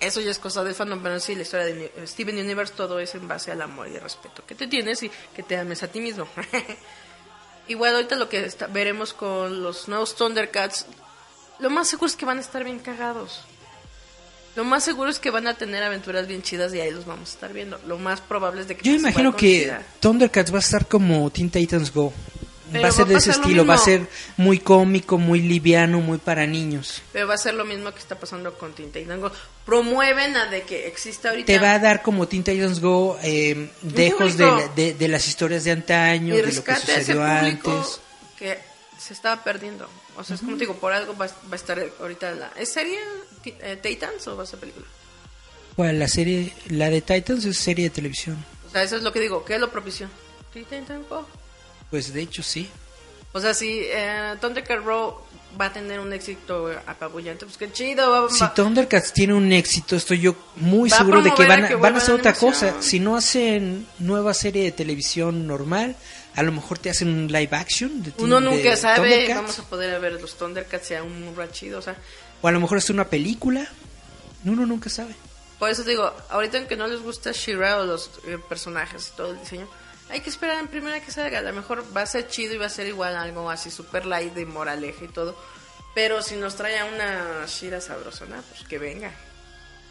eso 0.01 0.21
ya 0.21 0.31
es 0.31 0.39
cosa 0.39 0.63
del 0.65 0.75
fandom, 0.75 1.03
pero 1.03 1.19
sí, 1.21 1.35
la 1.35 1.43
historia 1.43 1.67
de 1.67 1.73
Uni- 1.73 2.07
Steven 2.07 2.37
Universe 2.37 2.75
todo 2.77 2.99
es 2.99 3.15
en 3.15 3.29
base 3.29 3.51
al 3.53 3.63
amor 3.63 3.89
y 3.89 3.95
el 3.95 4.01
respeto 4.03 4.45
que 4.45 4.55
te 4.55 4.67
tienes 4.67 5.03
y 5.03 5.11
que 5.35 5.43
te 5.43 5.57
ames 5.57 5.83
a 5.83 5.89
ti 5.89 6.01
mismo. 6.01 6.27
Igual 7.69 7.95
ahorita 7.95 8.17
lo 8.17 8.29
que 8.29 8.51
veremos 8.71 9.13
con 9.15 9.63
los 9.63 9.89
nuevos 9.89 10.17
Thundercats, 10.17 10.87
lo 11.61 11.71
más 11.71 11.89
seguro 11.89 12.09
es 12.09 12.17
que 12.17 12.25
van 12.27 12.39
a 12.39 12.41
estar 12.41 12.65
bien 12.65 12.81
cagados. 12.81 13.43
Lo 14.55 14.65
más 14.65 14.85
seguro 14.85 15.11
es 15.11 15.19
que 15.19 15.31
van 15.31 15.47
a 15.47 15.55
tener 15.55 15.83
aventuras 15.83 16.27
bien 16.27 16.43
chidas 16.43 16.75
y 16.75 16.81
ahí 16.81 16.91
los 16.91 17.07
vamos 17.07 17.31
a 17.31 17.33
estar 17.33 17.53
viendo. 17.53 17.81
Lo 17.87 17.99
más 17.99 18.21
probable 18.21 18.61
es 18.63 18.69
de 18.69 18.77
que 18.77 18.85
Yo 18.87 18.95
imagino 18.95 19.35
que 19.35 19.61
Shira. 19.61 19.83
Thundercats 20.01 20.53
va 20.53 20.59
a 20.59 20.61
estar 20.61 20.87
como 20.87 21.31
Teen 21.31 21.51
Titans 21.51 21.93
Go. 21.93 22.13
Pero 22.71 22.85
va 22.85 22.89
a 22.89 22.93
ser 22.93 23.05
va 23.05 23.09
de 23.11 23.15
ese 23.17 23.31
estilo, 23.33 23.67
va 23.67 23.75
a 23.75 23.79
ser 23.79 24.07
muy 24.39 24.59
cómico, 24.59 25.19
muy 25.19 25.43
liviano, 25.43 26.01
muy 26.01 26.17
para 26.17 26.47
niños. 26.47 27.03
Pero 27.13 27.27
va 27.29 27.35
a 27.35 27.39
ser 27.39 27.53
lo 27.53 27.67
mismo 27.67 27.93
que 27.93 27.99
está 27.99 28.19
pasando 28.19 28.55
con 28.57 28.73
Teen 28.75 28.91
Titans 28.91 29.21
Go. 29.21 29.31
Promueven 29.67 30.37
a 30.37 30.47
de 30.47 30.63
que 30.63 30.87
exista 30.87 31.31
ahorita. 31.31 31.47
Te 31.47 31.59
va 31.59 31.73
a 31.75 31.79
dar 31.79 32.01
como 32.03 32.27
Teen 32.29 32.43
Titans 32.43 32.81
Go 32.81 33.19
eh, 33.23 33.71
dejos 33.83 34.39
de, 34.39 34.47
la- 34.47 34.69
de, 34.69 34.95
de 34.95 35.09
las 35.09 35.29
historias 35.29 35.65
de 35.65 35.71
antaño, 35.73 36.35
y 36.35 36.39
de 36.43 36.53
lo 36.53 36.65
que 36.65 36.77
sucedió 36.77 37.23
antes. 37.23 38.01
que 38.39 38.59
se 38.99 39.13
estaba 39.13 39.43
perdiendo. 39.45 39.87
O 40.17 40.25
sea, 40.25 40.35
es 40.37 40.41
como 40.41 40.55
te 40.55 40.61
digo, 40.61 40.75
por 40.77 40.93
algo 40.93 41.15
va, 41.17 41.27
va 41.27 41.53
a 41.53 41.57
estar 41.57 41.83
ahorita 42.01 42.31
la... 42.33 42.53
¿Es 42.57 42.73
serie 42.73 42.99
eh, 43.47 43.79
Titans 43.83 44.27
o 44.29 44.37
va 44.37 44.43
a 44.45 44.47
ser 44.47 44.59
película? 44.59 44.87
Bueno, 45.77 45.99
la 45.99 46.09
serie, 46.09 46.53
la 46.69 46.91
de 46.91 47.01
Titans 47.01 47.45
es 47.45 47.57
serie 47.59 47.85
de 47.85 47.91
televisión. 47.91 48.37
O 48.69 48.71
sea, 48.71 48.83
eso 48.83 48.97
es 48.97 49.03
lo 49.03 49.13
que 49.13 49.21
digo. 49.21 49.45
¿Qué 49.45 49.59
lo 49.59 49.71
propició? 49.71 50.09
Go. 51.09 51.27
Pues 51.91 52.13
de 52.13 52.21
hecho 52.23 52.43
sí. 52.43 52.69
O 53.33 53.41
sea, 53.41 53.55
si 53.55 53.81
eh, 53.85 54.35
Thundercat 54.41 54.85
Row 54.85 55.17
va 55.59 55.67
a 55.67 55.73
tener 55.73 55.99
un 56.01 56.13
éxito 56.13 56.71
apabullante, 56.87 57.47
pues 57.47 57.57
qué 57.57 57.73
chido. 57.73 58.11
Va, 58.11 58.29
Si 58.31 58.41
va- 58.41 58.53
Thundercats 58.53 59.13
tiene 59.15 59.33
un 59.35 59.51
éxito, 59.53 59.97
estoy 59.97 60.21
yo 60.21 60.35
muy 60.57 60.91
Va 60.91 60.99
seguro 60.99 61.23
de 61.23 61.33
que 61.33 61.45
van 61.47 61.65
a 61.65 61.69
que 61.69 61.75
van 61.77 61.95
a 61.95 61.99
hacer 61.99 62.15
otra 62.15 62.35
cosa. 62.35 62.83
Si 62.83 63.01
no 63.01 63.17
hacen 63.17 63.87
nueva 63.99 64.35
serie 64.35 64.65
de 64.65 64.73
televisión 64.73 65.47
normal, 65.47 65.97
a 66.35 66.43
lo 66.43 66.53
mejor 66.53 66.79
te 66.79 66.91
hacen 66.91 67.09
un 67.09 67.27
live 67.29 67.49
action. 67.57 68.03
De, 68.03 68.13
Uno 68.19 68.41
de 68.41 68.47
nunca 68.47 68.77
sabe, 68.77 69.09
Thundercats. 69.09 69.37
vamos 69.41 69.59
a 69.59 69.63
poder 69.65 70.01
ver 70.01 70.13
los 70.21 70.35
Thundercats 70.37 70.87
sea 70.87 71.03
un 71.03 71.35
chido, 71.53 71.79
o 71.79 71.83
sea, 71.83 71.97
O 72.43 72.49
a 72.49 72.53
lo 72.53 72.61
mejor 72.61 72.79
es 72.79 72.91
una 72.91 73.07
película. 73.09 73.67
Uno 74.45 74.67
nunca 74.67 74.91
sabe. 74.91 75.15
por 75.59 75.71
eso 75.71 75.85
digo, 75.85 76.13
ahorita 76.29 76.59
aunque 76.59 76.77
no 76.77 76.87
les 76.89 77.01
gusta 77.01 77.31
Shira 77.33 77.79
o 77.79 77.87
los 77.87 78.11
eh, 78.27 78.39
personajes 78.49 79.11
y 79.13 79.17
todo 79.17 79.31
el 79.33 79.39
diseño, 79.39 79.69
hay 80.11 80.21
que 80.21 80.29
esperar 80.31 80.59
en 80.59 80.67
primera 80.69 81.01
que 81.01 81.11
salga, 81.13 81.39
a 81.39 81.43
lo 81.43 81.53
mejor 81.53 81.85
va 81.97 82.03
a 82.03 82.07
ser 82.07 82.27
chido 82.29 82.53
y 82.55 82.59
va 82.59 82.67
a 82.67 82.69
ser 82.69 82.87
igual 82.89 83.17
algo 83.17 83.49
así 83.49 83.71
super 83.71 84.05
light 84.05 84.35
de 84.35 84.45
moraleja 84.45 85.05
y 85.05 85.09
todo, 85.09 85.37
Pero 85.95 86.21
si 86.23 86.35
nos 86.37 86.57
trae 86.57 86.79
a 86.79 86.85
una 86.87 87.47
Shira 87.47 87.81
sabrosona, 87.81 88.43
pues 88.51 88.67
que 88.69 88.79
venga. 88.79 89.13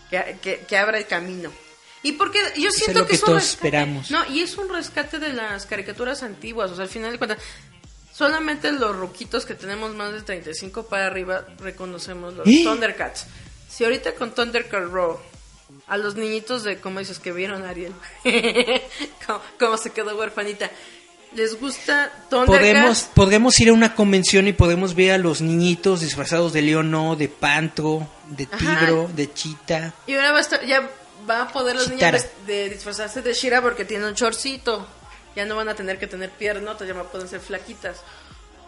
Que, 0.10 0.38
que, 0.42 0.60
que 0.68 0.78
abra 0.78 0.98
el 0.98 1.08
camino. 1.08 1.52
Y 2.04 2.14
porque 2.14 2.40
yo 2.58 2.70
es 2.70 2.76
siento 2.76 3.00
lo 3.00 3.06
que, 3.06 3.12
que 3.12 3.16
es 3.16 3.22
un 3.22 3.28
todos 3.28 3.42
rescate. 3.44 3.68
esperamos. 3.68 4.12
No, 4.12 4.26
y 4.26 4.42
es 4.42 4.58
un 4.58 4.68
rescate 4.70 5.20
de 5.20 5.32
las 5.32 5.66
caricaturas 5.68 6.24
antiguas. 6.24 6.72
O 6.72 6.76
sea, 6.76 6.84
al 6.84 6.90
final 6.90 7.12
de 7.14 7.18
cuentas, 7.20 7.38
solamente 8.28 8.72
los 8.72 8.96
ruquitos 8.96 9.46
que 9.46 9.56
tenemos 9.56 9.96
más 9.96 10.14
de 10.14 10.22
35 10.22 10.84
para 10.86 11.08
arriba 11.08 11.46
reconocemos 11.60 12.34
los 12.36 12.48
¿Eh? 12.48 12.62
Thundercats. 12.64 13.26
Si 13.70 13.84
ahorita 13.84 14.14
con 14.16 14.32
Thundercat 14.36 14.84
Raw 14.92 15.18
a 15.88 15.98
los 15.98 16.16
niñitos 16.16 16.64
de, 16.64 16.78
como 16.78 17.00
dices, 17.00 17.18
que 17.20 17.32
vieron 17.32 17.64
a 17.66 17.70
Ariel, 17.70 17.94
cómo, 19.60 19.78
se 19.78 19.90
quedó 19.92 20.16
huerfanita, 20.18 20.70
les 21.34 21.60
gusta 21.60 22.12
Thundercats. 22.30 22.60
Podemos, 22.60 23.04
podemos 23.16 23.60
ir 23.60 23.70
a 23.70 23.74
una 23.74 23.96
convención 23.96 24.48
y 24.48 24.54
podemos 24.54 24.94
ver 24.96 25.14
a 25.14 25.18
los 25.18 25.42
niñitos 25.42 26.02
disfrazados 26.02 26.54
de 26.54 26.62
león, 26.62 26.92
no, 26.92 27.16
de 27.16 27.30
pantro, 27.30 28.08
de 28.28 28.48
Ajá. 28.52 28.58
tigro, 28.58 29.10
de 29.16 29.34
chita. 29.34 29.94
Y 30.08 30.14
ahora 30.14 30.32
va 30.34 30.38
a 30.40 30.42
estar- 30.42 30.66
ya 30.66 30.90
va 31.30 31.44
a 31.44 31.48
poder 31.48 31.76
los 31.76 31.86
Chitara. 31.90 32.18
niños 32.18 32.30
ves- 32.40 32.48
de 32.48 32.70
disfrazarse 32.70 33.22
de 33.22 33.34
Shira 33.34 33.62
porque 33.62 33.86
tiene 33.86 34.06
un 34.08 34.14
chorcito. 34.16 34.86
Ya 35.36 35.46
no 35.46 35.56
van 35.56 35.70
a 35.70 35.76
tener 35.76 35.98
que 35.98 36.08
tener 36.08 36.30
piernotas, 36.32 36.88
ya 36.88 36.94
pueden 37.04 37.28
ser 37.28 37.40
flaquitas. 37.40 38.02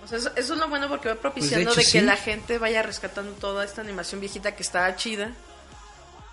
O 0.04 0.08
sea, 0.08 0.18
eso, 0.18 0.32
eso 0.36 0.54
es 0.54 0.60
lo 0.60 0.68
bueno 0.68 0.88
porque 0.90 1.10
va 1.10 1.16
propiciando 1.16 1.74
Pues 1.74 1.76
de 1.78 1.82
de, 1.82 1.92
que 1.92 2.00
sí. 2.00 2.06
la 2.06 2.16
gente 2.18 2.58
vaya 2.58 2.82
rescatando 2.84 3.32
toda 3.34 3.64
esta 3.66 3.82
animación 3.82 4.20
viejita 4.22 4.56
que 4.56 4.64
está 4.64 4.94
chida. 4.96 5.32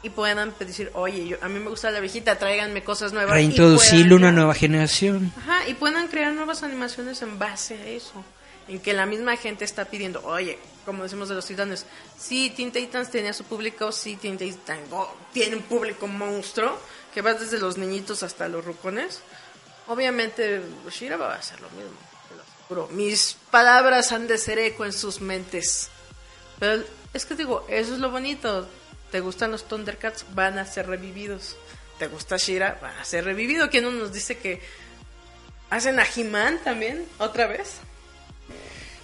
Y 0.03 0.09
puedan 0.11 0.55
decir, 0.59 0.91
oye, 0.95 1.27
yo, 1.29 1.37
a 1.43 1.49
mí 1.49 1.59
me 1.61 1.69
gusta 1.69 1.91
la 1.91 2.01
viejita, 2.01 2.39
tráiganme 2.39 2.83
cosas 2.83 3.13
nuevas. 3.13 3.35
Reintroducirle 3.35 4.15
una 4.15 4.29
crear- 4.29 4.35
nueva 4.35 4.55
generación. 4.55 5.31
Ajá, 5.37 5.69
y 5.69 5.75
puedan 5.75 6.09
crear 6.09 6.33
nuevas 6.33 6.63
animaciones 6.63 7.21
en 7.21 7.39
base 7.39 7.75
a 7.75 7.85
eso. 7.87 8.25
En 8.67 8.81
que 8.81 8.93
la 8.95 9.05
misma 9.05 9.37
gente 9.37 9.65
está 9.65 9.85
pidiendo, 9.87 10.25
oye, 10.25 10.59
como 10.87 11.03
decimos 11.03 11.29
de 11.29 11.35
los 11.35 11.45
titanes, 11.45 11.85
sí, 12.19 12.51
Teen 12.57 12.73
Titans 12.73 13.11
tenía 13.11 13.33
su 13.35 13.45
público, 13.45 13.93
sí, 13.93 14.17
Teen 14.17 14.39
Titans 14.39 14.89
tiene 15.35 15.57
un 15.57 15.63
público 15.63 16.07
monstruo, 16.07 16.79
que 17.13 17.21
va 17.21 17.35
desde 17.35 17.59
los 17.59 17.77
niñitos 17.77 18.23
hasta 18.23 18.49
los 18.49 18.65
rucones. 18.65 19.21
Obviamente, 19.91 20.63
Shira 20.89 21.17
va 21.17 21.35
a 21.35 21.39
hacer 21.39 21.61
lo 21.61 21.69
mismo, 21.71 21.99
te 22.69 22.75
lo. 22.77 22.87
Mis 22.89 23.37
palabras 23.51 24.13
han 24.13 24.29
de 24.29 24.39
ser 24.39 24.61
eco 24.61 24.85
en 24.85 24.93
sus 24.93 25.21
mentes. 25.21 25.91
Pero 26.61 26.85
es 27.13 27.27
que 27.27 27.35
digo, 27.35 27.67
eso 27.69 27.95
es 27.95 27.99
lo 27.99 28.13
bonito. 28.13 28.69
¿Te 29.11 29.19
gustan 29.19 29.51
los 29.51 29.67
Thundercats? 29.67 30.27
Van 30.33 30.61
a 30.61 30.65
ser 30.65 30.87
revividos. 30.87 31.57
¿Te 31.99 32.07
gusta 32.07 32.37
Shira? 32.37 32.79
Van 32.81 32.97
a 32.99 33.05
ser 33.05 33.25
revividos. 33.25 33.69
¿Quién 33.69 33.83
no 33.83 33.91
nos 33.91 34.13
dice 34.13 34.39
que 34.39 34.63
hacen 35.71 35.99
a 35.99 36.05
He-Man 36.05 36.61
también? 36.63 37.05
¿Otra 37.19 37.49
vez? 37.49 37.79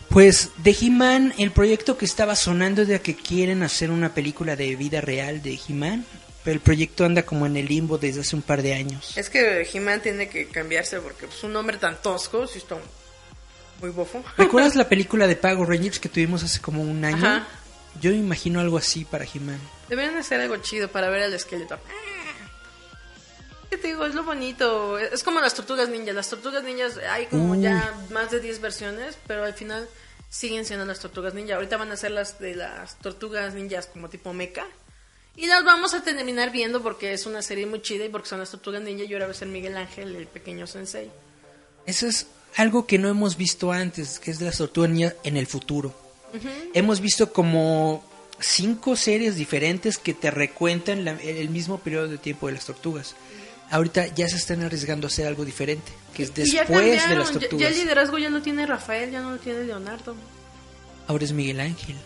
Pues 0.08 0.50
de 0.58 0.70
He-Man, 0.80 1.34
el 1.36 1.50
proyecto 1.50 1.98
que 1.98 2.04
estaba 2.04 2.36
sonando 2.36 2.86
de 2.86 3.00
que 3.00 3.16
quieren 3.16 3.64
hacer 3.64 3.90
una 3.90 4.14
película 4.14 4.54
de 4.54 4.76
vida 4.76 5.00
real 5.00 5.42
de 5.42 5.58
pero 5.66 6.25
el 6.52 6.60
proyecto 6.60 7.04
anda 7.04 7.24
como 7.24 7.46
en 7.46 7.56
el 7.56 7.66
limbo 7.66 7.98
desde 7.98 8.20
hace 8.20 8.36
un 8.36 8.42
par 8.42 8.62
de 8.62 8.74
años. 8.74 9.16
Es 9.16 9.30
que 9.30 9.68
He-Man 9.72 10.00
tiene 10.00 10.28
que 10.28 10.48
cambiarse 10.48 11.00
porque 11.00 11.26
pues, 11.26 11.42
un 11.44 11.52
nombre 11.52 11.76
tan 11.78 12.00
tosco, 12.00 12.46
sí 12.46 12.58
está 12.58 12.76
muy 13.80 13.90
bofo. 13.90 14.22
¿Recuerdas 14.36 14.74
la 14.74 14.88
película 14.88 15.26
de 15.26 15.36
Pago 15.36 15.64
Rangers 15.64 15.98
que 15.98 16.08
tuvimos 16.08 16.42
hace 16.42 16.60
como 16.60 16.82
un 16.82 17.04
año? 17.04 17.26
Ajá. 17.26 17.46
Yo 18.00 18.10
me 18.10 18.18
imagino 18.18 18.60
algo 18.60 18.76
así 18.76 19.04
para 19.04 19.24
He-Man. 19.24 19.58
Deberían 19.88 20.16
hacer 20.16 20.40
algo 20.40 20.56
chido 20.58 20.88
para 20.88 21.08
ver 21.08 21.22
al 21.22 21.34
esqueleto. 21.34 21.78
¿Qué 23.70 23.78
te 23.78 23.88
digo? 23.88 24.04
Es 24.04 24.14
lo 24.14 24.22
bonito. 24.22 24.98
Es 24.98 25.22
como 25.22 25.40
las 25.40 25.54
tortugas 25.54 25.88
ninjas. 25.88 26.14
Las 26.14 26.28
tortugas 26.28 26.62
ninjas 26.62 26.98
hay 27.10 27.26
como 27.26 27.52
Uy. 27.52 27.62
ya 27.62 27.94
más 28.10 28.30
de 28.30 28.40
10 28.40 28.60
versiones, 28.60 29.18
pero 29.26 29.44
al 29.44 29.54
final 29.54 29.88
siguen 30.28 30.64
siendo 30.64 30.84
las 30.84 31.00
tortugas 31.00 31.34
ninja. 31.34 31.54
Ahorita 31.54 31.76
van 31.76 31.90
a 31.90 31.96
ser 31.96 32.12
las 32.12 32.38
de 32.38 32.54
las 32.54 32.98
tortugas 32.98 33.54
ninjas 33.54 33.86
como 33.86 34.08
tipo 34.08 34.32
mecha. 34.32 34.66
Y 35.36 35.46
las 35.46 35.64
vamos 35.64 35.92
a 35.94 36.02
terminar 36.02 36.50
viendo 36.50 36.82
porque 36.82 37.12
es 37.12 37.26
una 37.26 37.42
serie 37.42 37.66
muy 37.66 37.82
chida 37.82 38.04
y 38.06 38.08
porque 38.08 38.28
son 38.28 38.38
las 38.40 38.50
tortugas 38.50 38.80
ninja 38.82 39.04
y 39.04 39.12
ahora 39.12 39.26
va 39.26 39.32
a 39.32 39.34
ser 39.34 39.48
Miguel 39.48 39.76
Ángel, 39.76 40.16
el 40.16 40.26
pequeño 40.26 40.66
sensei. 40.66 41.10
Eso 41.84 42.06
es 42.06 42.26
algo 42.56 42.86
que 42.86 42.98
no 42.98 43.08
hemos 43.08 43.36
visto 43.36 43.70
antes, 43.70 44.18
que 44.18 44.30
es 44.30 44.38
de 44.38 44.46
las 44.46 44.56
tortugas 44.58 44.90
ninja 44.90 45.14
en 45.24 45.36
el 45.36 45.46
futuro. 45.46 45.94
Hemos 46.74 47.00
visto 47.00 47.32
como 47.32 48.04
cinco 48.40 48.96
series 48.96 49.36
diferentes 49.36 49.96
que 49.98 50.12
te 50.14 50.30
recuentan 50.30 51.04
la- 51.04 51.12
el 51.22 51.48
mismo 51.50 51.78
periodo 51.78 52.08
de 52.08 52.18
tiempo 52.18 52.46
de 52.48 52.54
las 52.54 52.66
tortugas. 52.66 53.14
Ahorita 53.70 54.06
ya 54.14 54.28
se 54.28 54.36
están 54.36 54.62
arriesgando 54.62 55.06
a 55.06 55.08
hacer 55.08 55.26
algo 55.26 55.44
diferente, 55.44 55.90
que 56.14 56.22
es 56.24 56.34
ya 56.34 56.60
después 56.62 56.84
de 56.84 56.96
las 56.96 57.28
ya- 57.28 57.32
Ya, 57.34 57.40
tortugas. 57.40 57.70
el 57.72 57.78
liderazgo 57.78 58.18
ya 58.18 58.30
lo 58.30 58.40
tiene 58.42 58.64
Rafael, 58.66 59.10
ya 59.10 59.20
no 59.22 59.32
lo 59.32 59.38
tiene 59.38 59.64
Leonardo. 59.64 60.14
Ahora 61.08 61.24
es 61.24 61.32
Miguel 61.32 61.60
Ángel. 61.60 61.96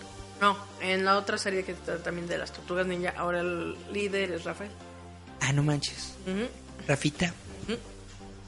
No, 0.41 0.57
en 0.81 1.05
la 1.05 1.17
otra 1.19 1.37
serie 1.39 1.65
que 1.65 1.73
está 1.73 1.99
también 1.99 2.27
de 2.27 2.39
las 2.39 2.53
tortugas 2.53 2.87
ninja, 2.87 3.12
ahora 3.17 3.41
el 3.41 3.77
líder 3.93 4.33
es 4.33 4.45
Rafael. 4.45 4.71
Ah, 5.41 5.53
no 5.53 5.62
manches. 5.62 6.15
Rafita. 6.87 7.33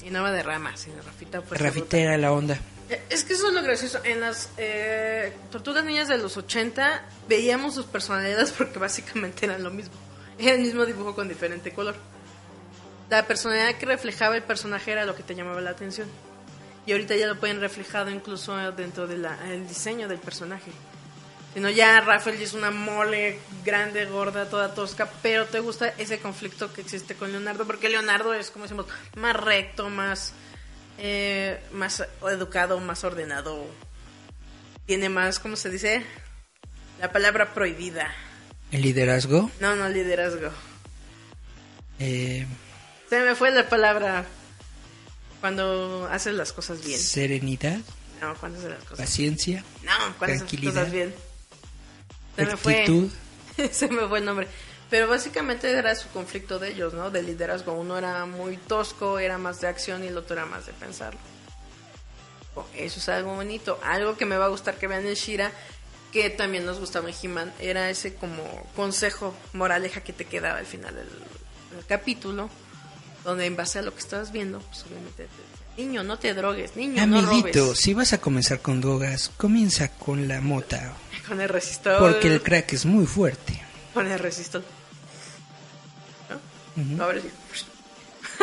Y 0.04 0.10
nada 0.10 0.32
de 0.32 0.42
rama, 0.42 0.76
sino 0.76 1.00
Rafita 1.02 1.42
pues 1.42 1.60
Rafita 1.60 1.96
era 1.96 2.16
la 2.18 2.32
onda. 2.32 2.58
Eh, 2.90 3.00
Es 3.08 3.22
que 3.24 3.34
eso 3.34 3.48
es 3.48 3.54
lo 3.54 3.62
gracioso. 3.62 4.00
En 4.04 4.20
las 4.20 4.48
eh, 4.56 5.32
Tortugas 5.50 5.84
Niñas 5.84 6.08
de 6.08 6.18
los 6.18 6.36
80 6.36 7.02
veíamos 7.28 7.74
sus 7.74 7.86
personalidades 7.86 8.50
porque 8.58 8.78
básicamente 8.78 9.46
eran 9.46 9.62
lo 9.62 9.70
mismo. 9.70 9.94
Era 10.38 10.52
el 10.56 10.62
mismo 10.62 10.84
dibujo 10.86 11.14
con 11.14 11.28
diferente 11.28 11.72
color. 11.72 11.94
La 13.10 13.26
personalidad 13.26 13.74
que 13.78 13.86
reflejaba 13.86 14.34
el 14.34 14.42
personaje 14.42 14.90
era 14.90 15.04
lo 15.04 15.14
que 15.14 15.22
te 15.22 15.34
llamaba 15.34 15.60
la 15.60 15.70
atención. 15.70 16.08
Y 16.84 16.92
ahorita 16.92 17.14
ya 17.14 17.26
lo 17.28 17.38
pueden 17.38 17.60
reflejado 17.60 18.10
incluso 18.10 18.56
dentro 18.72 19.06
del 19.06 19.24
diseño 19.68 20.08
del 20.08 20.18
personaje. 20.18 20.72
Sino 21.54 21.68
ya 21.68 22.00
Rafael 22.00 22.38
ya 22.38 22.44
es 22.44 22.54
una 22.54 22.70
mole 22.70 23.38
grande, 23.64 24.06
gorda, 24.06 24.48
toda 24.48 24.72
tosca, 24.74 25.10
pero 25.22 25.44
te 25.46 25.60
gusta 25.60 25.88
ese 25.98 26.18
conflicto 26.18 26.72
que 26.72 26.80
existe 26.80 27.14
con 27.14 27.30
Leonardo, 27.30 27.66
porque 27.66 27.90
Leonardo 27.90 28.32
es, 28.32 28.50
como 28.50 28.64
decimos, 28.64 28.86
más 29.16 29.36
recto, 29.36 29.90
más, 29.90 30.32
eh, 30.98 31.60
más 31.72 32.02
educado, 32.30 32.80
más 32.80 33.04
ordenado. 33.04 33.66
Tiene 34.86 35.10
más, 35.10 35.38
¿cómo 35.40 35.56
se 35.56 35.68
dice? 35.68 36.02
La 36.98 37.12
palabra 37.12 37.52
prohibida. 37.52 38.10
El 38.70 38.80
liderazgo. 38.82 39.50
No, 39.60 39.76
no, 39.76 39.88
liderazgo. 39.90 40.50
eh, 41.98 42.46
Se 43.10 43.20
me 43.20 43.34
fue 43.34 43.50
la 43.50 43.68
palabra 43.68 44.24
cuando 45.40 46.08
haces 46.10 46.32
las 46.34 46.52
cosas 46.54 46.82
bien. 46.82 46.98
serenidad. 46.98 47.78
No, 48.22 48.34
cuando 48.36 48.58
haces 48.58 48.70
las 48.70 48.84
cosas 48.84 48.98
Paciencia. 49.06 49.64
No, 49.82 49.92
cuando 50.18 50.36
haces 50.44 50.52
las 50.62 50.72
cosas 50.74 50.90
bien. 50.92 51.14
Se 52.36 52.44
me 52.44 52.56
fue. 52.56 53.10
Se 53.72 53.88
me 53.88 54.06
fue 54.08 54.18
el 54.18 54.24
nombre. 54.24 54.48
Pero 54.90 55.08
básicamente 55.08 55.70
era 55.70 55.94
su 55.94 56.08
conflicto 56.08 56.58
de 56.58 56.70
ellos, 56.70 56.92
¿no? 56.92 57.10
De 57.10 57.22
liderazgo. 57.22 57.72
Uno 57.72 57.96
era 57.96 58.26
muy 58.26 58.56
tosco, 58.56 59.18
era 59.18 59.38
más 59.38 59.60
de 59.60 59.68
acción 59.68 60.04
y 60.04 60.08
el 60.08 60.18
otro 60.18 60.36
era 60.36 60.44
más 60.46 60.66
de 60.66 60.72
pensarlo. 60.72 61.18
Oh, 62.54 62.66
Eso 62.76 62.98
es 62.98 63.08
algo 63.08 63.34
bonito. 63.34 63.78
Algo 63.82 64.16
que 64.16 64.26
me 64.26 64.36
va 64.36 64.46
a 64.46 64.48
gustar 64.48 64.76
que 64.76 64.86
vean 64.86 65.06
en 65.06 65.14
Shira, 65.14 65.50
que 66.12 66.28
también 66.28 66.66
nos 66.66 66.78
gustaba 66.78 67.08
en 67.08 67.14
He-Man, 67.20 67.54
era 67.58 67.88
ese 67.88 68.14
como 68.14 68.44
consejo, 68.76 69.34
moraleja 69.54 70.02
que 70.02 70.12
te 70.12 70.26
quedaba 70.26 70.58
al 70.58 70.66
final 70.66 70.94
del, 70.94 71.08
del 71.08 71.86
capítulo, 71.86 72.50
donde 73.24 73.46
en 73.46 73.56
base 73.56 73.78
a 73.78 73.82
lo 73.82 73.92
que 73.92 74.00
estabas 74.00 74.32
viendo, 74.32 74.60
pues 74.60 74.84
obviamente 74.84 75.24
te 75.24 75.52
niño, 75.76 76.04
no 76.04 76.18
te 76.18 76.34
drogues, 76.34 76.76
niño, 76.76 77.06
no 77.06 77.18
Amiguito, 77.18 77.66
robes. 77.66 77.78
si 77.78 77.94
vas 77.94 78.12
a 78.12 78.18
comenzar 78.18 78.60
con 78.60 78.80
drogas, 78.80 79.30
comienza 79.36 79.88
con 79.88 80.28
la 80.28 80.40
mota. 80.40 80.94
Con 81.26 81.40
el 81.40 81.48
resistor. 81.48 82.00
Porque 82.00 82.26
el 82.26 82.42
crack 82.42 82.72
es 82.72 82.84
muy 82.84 83.06
fuerte. 83.06 83.62
Con 83.94 84.10
el 84.10 84.18
resistor. 84.18 84.62
¿No? 86.76 87.04
Ahora 87.04 87.20
sí. 87.20 87.28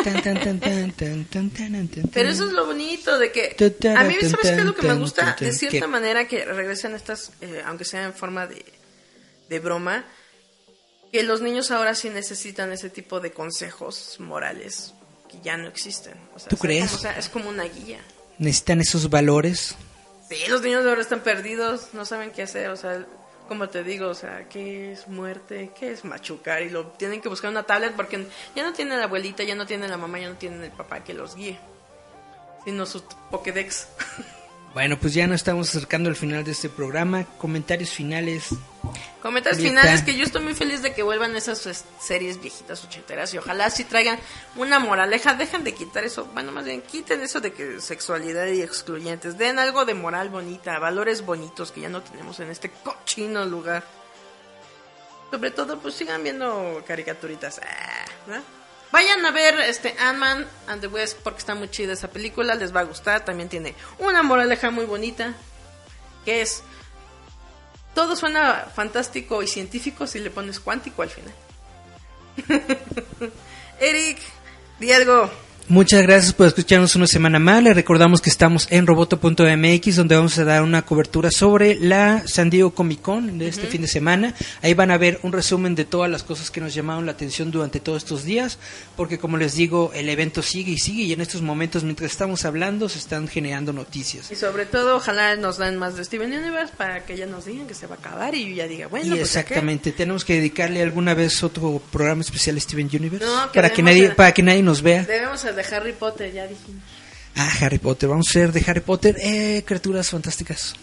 Tan, 0.02 0.22
tan, 0.22 0.60
tan, 0.60 1.24
tan, 1.26 1.88
Pero 2.12 2.28
eso 2.30 2.46
es 2.46 2.52
lo 2.52 2.64
bonito 2.64 3.18
de 3.18 3.30
que 3.30 3.54
a 3.94 4.04
mí 4.04 4.14
sabes 4.22 4.36
qué 4.40 4.48
es 4.48 4.64
lo 4.64 4.74
que 4.74 4.86
me 4.86 4.94
gusta 4.94 5.36
de 5.38 5.52
cierta 5.52 5.80
¿qué? 5.80 5.86
manera 5.86 6.26
que 6.26 6.44
regresen 6.44 6.94
estas 6.94 7.32
eh, 7.42 7.62
aunque 7.66 7.84
sea 7.84 8.04
en 8.04 8.14
forma 8.14 8.46
de, 8.46 8.64
de 9.50 9.58
broma 9.58 10.06
que 11.12 11.22
los 11.22 11.40
niños 11.40 11.70
ahora 11.70 11.94
sí 11.94 12.08
necesitan 12.10 12.72
ese 12.72 12.90
tipo 12.90 13.20
de 13.20 13.32
consejos 13.32 14.16
morales 14.20 14.94
que 15.28 15.40
ya 15.42 15.56
no 15.56 15.68
existen 15.68 16.14
o 16.34 16.38
sea, 16.38 16.48
¿Tú 16.48 16.56
es 16.56 16.60
crees? 16.62 16.84
como- 16.86 16.96
o 16.96 17.00
sea, 17.00 17.18
es 17.18 17.28
como 17.28 17.48
una 17.50 17.64
guía 17.64 18.00
Necesitan 18.38 18.80
esos 18.80 19.10
valores. 19.10 19.74
sí 20.28 20.36
los 20.48 20.62
niños 20.62 20.84
ahora 20.86 21.00
están 21.00 21.20
perdidos 21.20 21.88
no 21.92 22.04
saben 22.04 22.30
qué 22.32 22.42
hacer 22.42 22.70
o 22.70 22.76
sea 22.76 23.06
como 23.48 23.68
te 23.68 23.82
digo, 23.82 24.06
o 24.06 24.14
sea, 24.14 24.48
¿qué 24.48 24.92
es 24.92 25.08
muerte? 25.08 25.72
¿Qué 25.76 25.90
es 25.90 26.04
machucar? 26.04 26.62
Y 26.62 26.70
lo 26.70 26.86
tienen 26.92 27.20
que 27.20 27.28
buscar 27.28 27.50
una 27.50 27.64
tablet 27.64 27.96
porque 27.96 28.28
ya 28.54 28.62
no 28.62 28.72
tienen 28.72 28.96
la 29.00 29.06
abuelita, 29.06 29.42
ya 29.42 29.56
no 29.56 29.66
tienen 29.66 29.90
la 29.90 29.96
mamá, 29.96 30.20
ya 30.20 30.28
no 30.28 30.36
tienen 30.36 30.62
el 30.62 30.70
papá 30.70 31.02
que 31.02 31.14
los 31.14 31.34
guíe, 31.34 31.58
sino 32.64 32.86
su 32.86 33.02
Pokédex. 33.28 33.88
Bueno, 34.72 34.96
pues 35.00 35.14
ya 35.14 35.26
nos 35.26 35.36
estamos 35.36 35.68
acercando 35.68 36.08
al 36.08 36.14
final 36.14 36.44
de 36.44 36.52
este 36.52 36.68
programa. 36.68 37.24
Comentarios 37.38 37.90
finales. 37.90 38.50
Comentarios 39.20 39.60
finales 39.60 40.02
que 40.02 40.16
yo 40.16 40.22
estoy 40.22 40.42
muy 40.44 40.54
feliz 40.54 40.80
de 40.80 40.94
que 40.94 41.02
vuelvan 41.02 41.34
esas 41.34 41.84
series 41.98 42.40
viejitas 42.40 42.84
ochenteras 42.84 43.34
y 43.34 43.38
ojalá 43.38 43.68
sí 43.70 43.82
traigan 43.82 44.18
una 44.54 44.78
moraleja. 44.78 45.34
Dejen 45.34 45.64
de 45.64 45.74
quitar 45.74 46.04
eso, 46.04 46.26
bueno, 46.34 46.52
más 46.52 46.64
bien 46.64 46.82
quiten 46.82 47.20
eso 47.20 47.40
de 47.40 47.52
que 47.52 47.80
sexualidad 47.80 48.46
y 48.46 48.62
excluyentes. 48.62 49.36
Den 49.36 49.58
algo 49.58 49.84
de 49.84 49.94
moral 49.94 50.28
bonita, 50.28 50.78
valores 50.78 51.26
bonitos 51.26 51.72
que 51.72 51.80
ya 51.80 51.88
no 51.88 52.02
tenemos 52.02 52.38
en 52.38 52.50
este 52.50 52.70
cochino 52.70 53.44
lugar. 53.44 53.82
Sobre 55.32 55.50
todo, 55.50 55.80
pues 55.80 55.94
sigan 55.94 56.22
viendo 56.22 56.82
caricaturitas. 56.86 57.60
Ah, 57.62 58.04
¿verdad? 58.26 58.42
Vayan 58.92 59.24
a 59.24 59.30
ver 59.30 59.60
este 59.60 59.94
Ant-Man 59.98 60.46
and 60.66 60.80
the 60.80 60.88
West 60.88 61.18
porque 61.22 61.38
está 61.38 61.54
muy 61.54 61.70
chida 61.70 61.92
esa 61.92 62.10
película, 62.10 62.54
les 62.56 62.74
va 62.74 62.80
a 62.80 62.84
gustar. 62.84 63.24
También 63.24 63.48
tiene 63.48 63.74
una 63.98 64.22
moraleja 64.22 64.70
muy 64.70 64.84
bonita 64.84 65.34
que 66.24 66.42
es 66.42 66.62
todo 67.94 68.16
suena 68.16 68.66
fantástico 68.74 69.42
y 69.42 69.46
científico 69.46 70.06
si 70.06 70.18
le 70.18 70.30
pones 70.30 70.60
cuántico 70.60 71.02
al 71.02 71.10
final. 71.10 71.34
Eric, 73.80 74.18
di 74.78 74.92
algo. 74.92 75.30
Muchas 75.68 76.02
gracias 76.02 76.32
por 76.32 76.48
escucharnos 76.48 76.96
una 76.96 77.06
semana 77.06 77.38
más. 77.38 77.62
Les 77.62 77.76
recordamos 77.76 78.20
que 78.20 78.30
estamos 78.30 78.66
en 78.70 78.86
roboto.mx 78.86 79.96
donde 79.96 80.16
vamos 80.16 80.36
a 80.38 80.44
dar 80.44 80.62
una 80.62 80.82
cobertura 80.82 81.30
sobre 81.30 81.76
la 81.76 82.24
San 82.26 82.50
Diego 82.50 82.74
Comic 82.74 83.00
Con 83.00 83.38
de 83.38 83.48
este 83.48 83.68
fin 83.68 83.82
de 83.82 83.88
semana. 83.88 84.34
Ahí 84.62 84.74
van 84.74 84.90
a 84.90 84.98
ver 84.98 85.20
un 85.22 85.32
resumen 85.32 85.74
de 85.76 85.84
todas 85.84 86.10
las 86.10 86.24
cosas 86.24 86.50
que 86.50 86.60
nos 86.60 86.74
llamaron 86.74 87.06
la 87.06 87.12
atención 87.12 87.52
durante 87.52 87.78
todos 87.78 88.02
estos 88.02 88.24
días, 88.24 88.58
porque 88.96 89.18
como 89.18 89.36
les 89.36 89.54
digo, 89.54 89.92
el 89.94 90.08
evento 90.08 90.42
sigue 90.42 90.72
y 90.72 90.78
sigue 90.78 91.04
y 91.04 91.12
en 91.12 91.20
estos 91.20 91.40
momentos 91.40 91.84
mientras 91.84 92.10
estamos 92.10 92.44
hablando 92.44 92.88
se 92.88 92.98
están 92.98 93.28
generando 93.28 93.72
noticias. 93.72 94.30
Y 94.30 94.34
sobre 94.34 94.66
todo, 94.66 94.96
ojalá 94.96 95.36
nos 95.36 95.58
den 95.58 95.76
más 95.76 95.96
de 95.96 96.04
Steven 96.04 96.32
Universe 96.32 96.74
para 96.76 97.04
que 97.04 97.16
ya 97.16 97.26
nos 97.26 97.44
digan 97.44 97.66
que 97.66 97.74
se 97.74 97.86
va 97.86 97.94
a 97.94 97.98
acabar 97.98 98.34
y 98.34 98.48
yo 98.50 98.56
ya 98.56 98.66
diga, 98.66 98.88
bueno, 98.88 99.06
y 99.06 99.10
pues, 99.10 99.22
exactamente, 99.22 99.92
tenemos 99.92 100.24
que 100.24 100.34
dedicarle 100.34 100.82
alguna 100.82 101.14
vez 101.14 101.44
otro 101.44 101.80
programa 101.92 102.22
especial 102.22 102.56
a 102.56 102.60
Steven 102.60 102.90
Universe 102.92 103.24
No, 103.24 103.52
que 103.52 103.58
para 103.58 103.70
que 103.70 103.82
nadie 103.82 104.10
para 104.10 104.32
que 104.32 104.42
nadie 104.42 104.62
nos 104.62 104.82
vea. 104.82 105.04
Debemos 105.04 105.44
de 105.62 105.76
Harry 105.76 105.92
Potter, 105.92 106.32
ya 106.32 106.46
dijimos. 106.46 106.82
Ah, 107.36 107.50
Harry 107.60 107.78
Potter, 107.78 108.08
vamos 108.08 108.26
a 108.26 108.30
hacer 108.30 108.52
de 108.52 108.64
Harry 108.66 108.80
Potter 108.80 109.16
eh, 109.20 109.62
criaturas 109.66 110.10
fantásticas. 110.10 110.74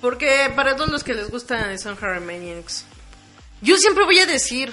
Porque 0.00 0.50
para 0.56 0.76
todos 0.76 0.90
los 0.90 1.04
que 1.04 1.12
les 1.14 1.30
gustan 1.30 1.78
son 1.78 1.96
Harry 2.00 2.20
Maniacs, 2.20 2.84
yo 3.60 3.76
siempre 3.76 4.04
voy 4.04 4.18
a 4.18 4.26
decir, 4.26 4.72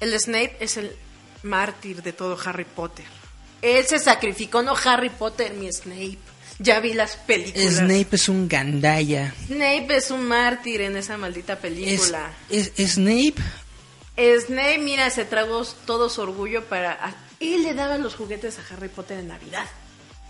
el 0.00 0.18
Snape 0.18 0.56
es 0.60 0.76
el 0.76 0.94
mártir 1.42 2.02
de 2.02 2.12
todo 2.12 2.38
Harry 2.44 2.64
Potter. 2.64 3.04
Él 3.60 3.84
se 3.86 3.98
sacrificó, 3.98 4.62
no 4.62 4.74
Harry 4.84 5.10
Potter, 5.10 5.52
mi 5.54 5.72
Snape. 5.72 6.18
Ya 6.58 6.78
vi 6.78 6.92
las 6.94 7.16
películas. 7.16 7.74
Snape 7.76 8.08
es 8.12 8.28
un 8.28 8.46
gandaya. 8.46 9.34
Snape 9.46 9.96
es 9.96 10.10
un 10.12 10.26
mártir 10.28 10.82
en 10.82 10.96
esa 10.96 11.16
maldita 11.16 11.54
Es, 11.54 11.58
película. 11.58 12.30
es- 12.48 12.70
Snape 12.76 13.34
Snape, 14.16 14.78
mira, 14.78 15.10
se 15.10 15.24
tragó 15.24 15.64
todo 15.86 16.08
su 16.08 16.20
orgullo 16.20 16.64
para... 16.66 17.16
Él 17.42 17.62
le 17.62 17.74
daba 17.74 17.98
los 17.98 18.14
juguetes 18.14 18.58
a 18.58 18.74
Harry 18.74 18.88
Potter 18.88 19.18
en 19.18 19.28
Navidad. 19.28 19.66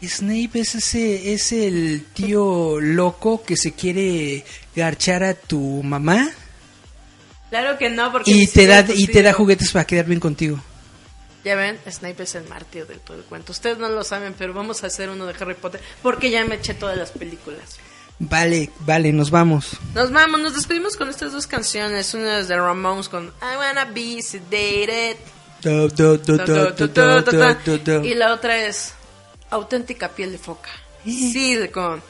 Snape 0.02 0.60
es 0.60 0.74
ese 0.74 1.32
es 1.32 1.52
el 1.52 2.06
tío 2.12 2.80
loco 2.80 3.44
que 3.44 3.56
se 3.56 3.72
quiere 3.72 4.44
garchar 4.74 5.22
a 5.22 5.34
tu 5.34 5.60
mamá 5.84 6.28
Claro 7.52 7.76
que 7.76 7.90
no, 7.90 8.10
porque... 8.10 8.30
y 8.30 8.46
te 8.46 8.66
da 8.66 8.82
y 8.88 9.06
te 9.08 9.20
da 9.20 9.34
juguetes 9.34 9.72
para 9.72 9.84
quedar 9.84 10.06
bien 10.06 10.20
contigo. 10.20 10.58
Ya 11.44 11.54
ven, 11.54 11.78
Snape 11.86 12.22
es 12.22 12.34
el 12.34 12.48
mártir 12.48 12.86
del 12.86 12.98
todo 13.00 13.18
el 13.18 13.24
cuento. 13.24 13.52
Ustedes 13.52 13.76
no 13.76 13.90
lo 13.90 14.02
saben, 14.04 14.34
pero 14.38 14.54
vamos 14.54 14.82
a 14.82 14.86
hacer 14.86 15.10
uno 15.10 15.26
de 15.26 15.34
Harry 15.38 15.52
Potter 15.52 15.82
porque 16.02 16.30
ya 16.30 16.42
me 16.46 16.54
eché 16.54 16.72
todas 16.72 16.96
las 16.96 17.10
películas. 17.10 17.76
Vale, 18.18 18.70
vale, 18.86 19.12
nos 19.12 19.30
vamos. 19.30 19.76
Nos 19.94 20.10
vamos, 20.10 20.40
nos 20.40 20.54
despedimos 20.54 20.96
con 20.96 21.10
estas 21.10 21.32
dos 21.32 21.46
canciones. 21.46 22.14
Una 22.14 22.38
es 22.38 22.48
de 22.48 22.56
Ramones 22.56 23.10
con 23.10 23.26
I 23.26 23.56
Wanna 23.58 23.84
Be 23.84 24.22
Sedated. 24.22 25.18
Y 28.04 28.14
la 28.14 28.32
otra 28.32 28.56
es 28.66 28.94
auténtica 29.50 30.08
piel 30.08 30.32
de 30.32 30.38
foca. 30.38 30.70
Sí, 31.04 31.58
con 31.72 32.02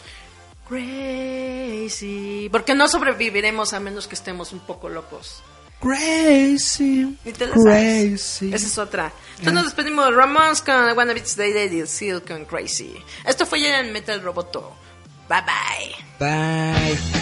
crazy. 0.69 2.49
Porque 2.51 2.75
no 2.75 2.89
sobreviviremos 2.89 3.73
a 3.73 3.81
menos 3.81 4.07
que 4.07 4.15
estemos 4.15 4.53
un 4.53 4.61
poco 4.61 4.89
locos. 4.89 5.43
Crazy. 5.81 7.19
Crazy. 7.25 8.55
Esa 8.55 8.67
es 8.67 8.79
otra. 8.79 9.13
Entonces 9.31 9.53
nos 9.53 9.65
despedimos. 9.65 10.15
Ramones 10.15 10.63
con 10.63 10.97
Wanna 10.97 11.13
Beats 11.13 11.37
Day 11.37 11.53
Day 11.53 11.87
Seal 11.87 12.23
con 12.23 12.45
Crazy. 12.45 12.95
Esto 13.27 13.47
fue 13.47 13.61
ya 13.61 13.81
en 13.81 13.93
Metal 13.93 14.23
Roboto. 14.23 14.77
Bye 15.29 15.43
bye. 15.43 15.95
Bye. 16.21 17.22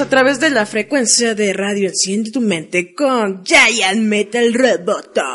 a 0.00 0.08
través 0.08 0.40
de 0.40 0.50
la 0.50 0.66
frecuencia 0.66 1.34
de 1.34 1.52
radio 1.52 1.88
Enciende 1.88 2.30
tu 2.30 2.40
mente 2.40 2.92
con 2.94 3.42
Giant 3.44 4.02
Metal 4.02 4.52
Roboto. 4.52 5.25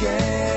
Yeah. 0.00 0.49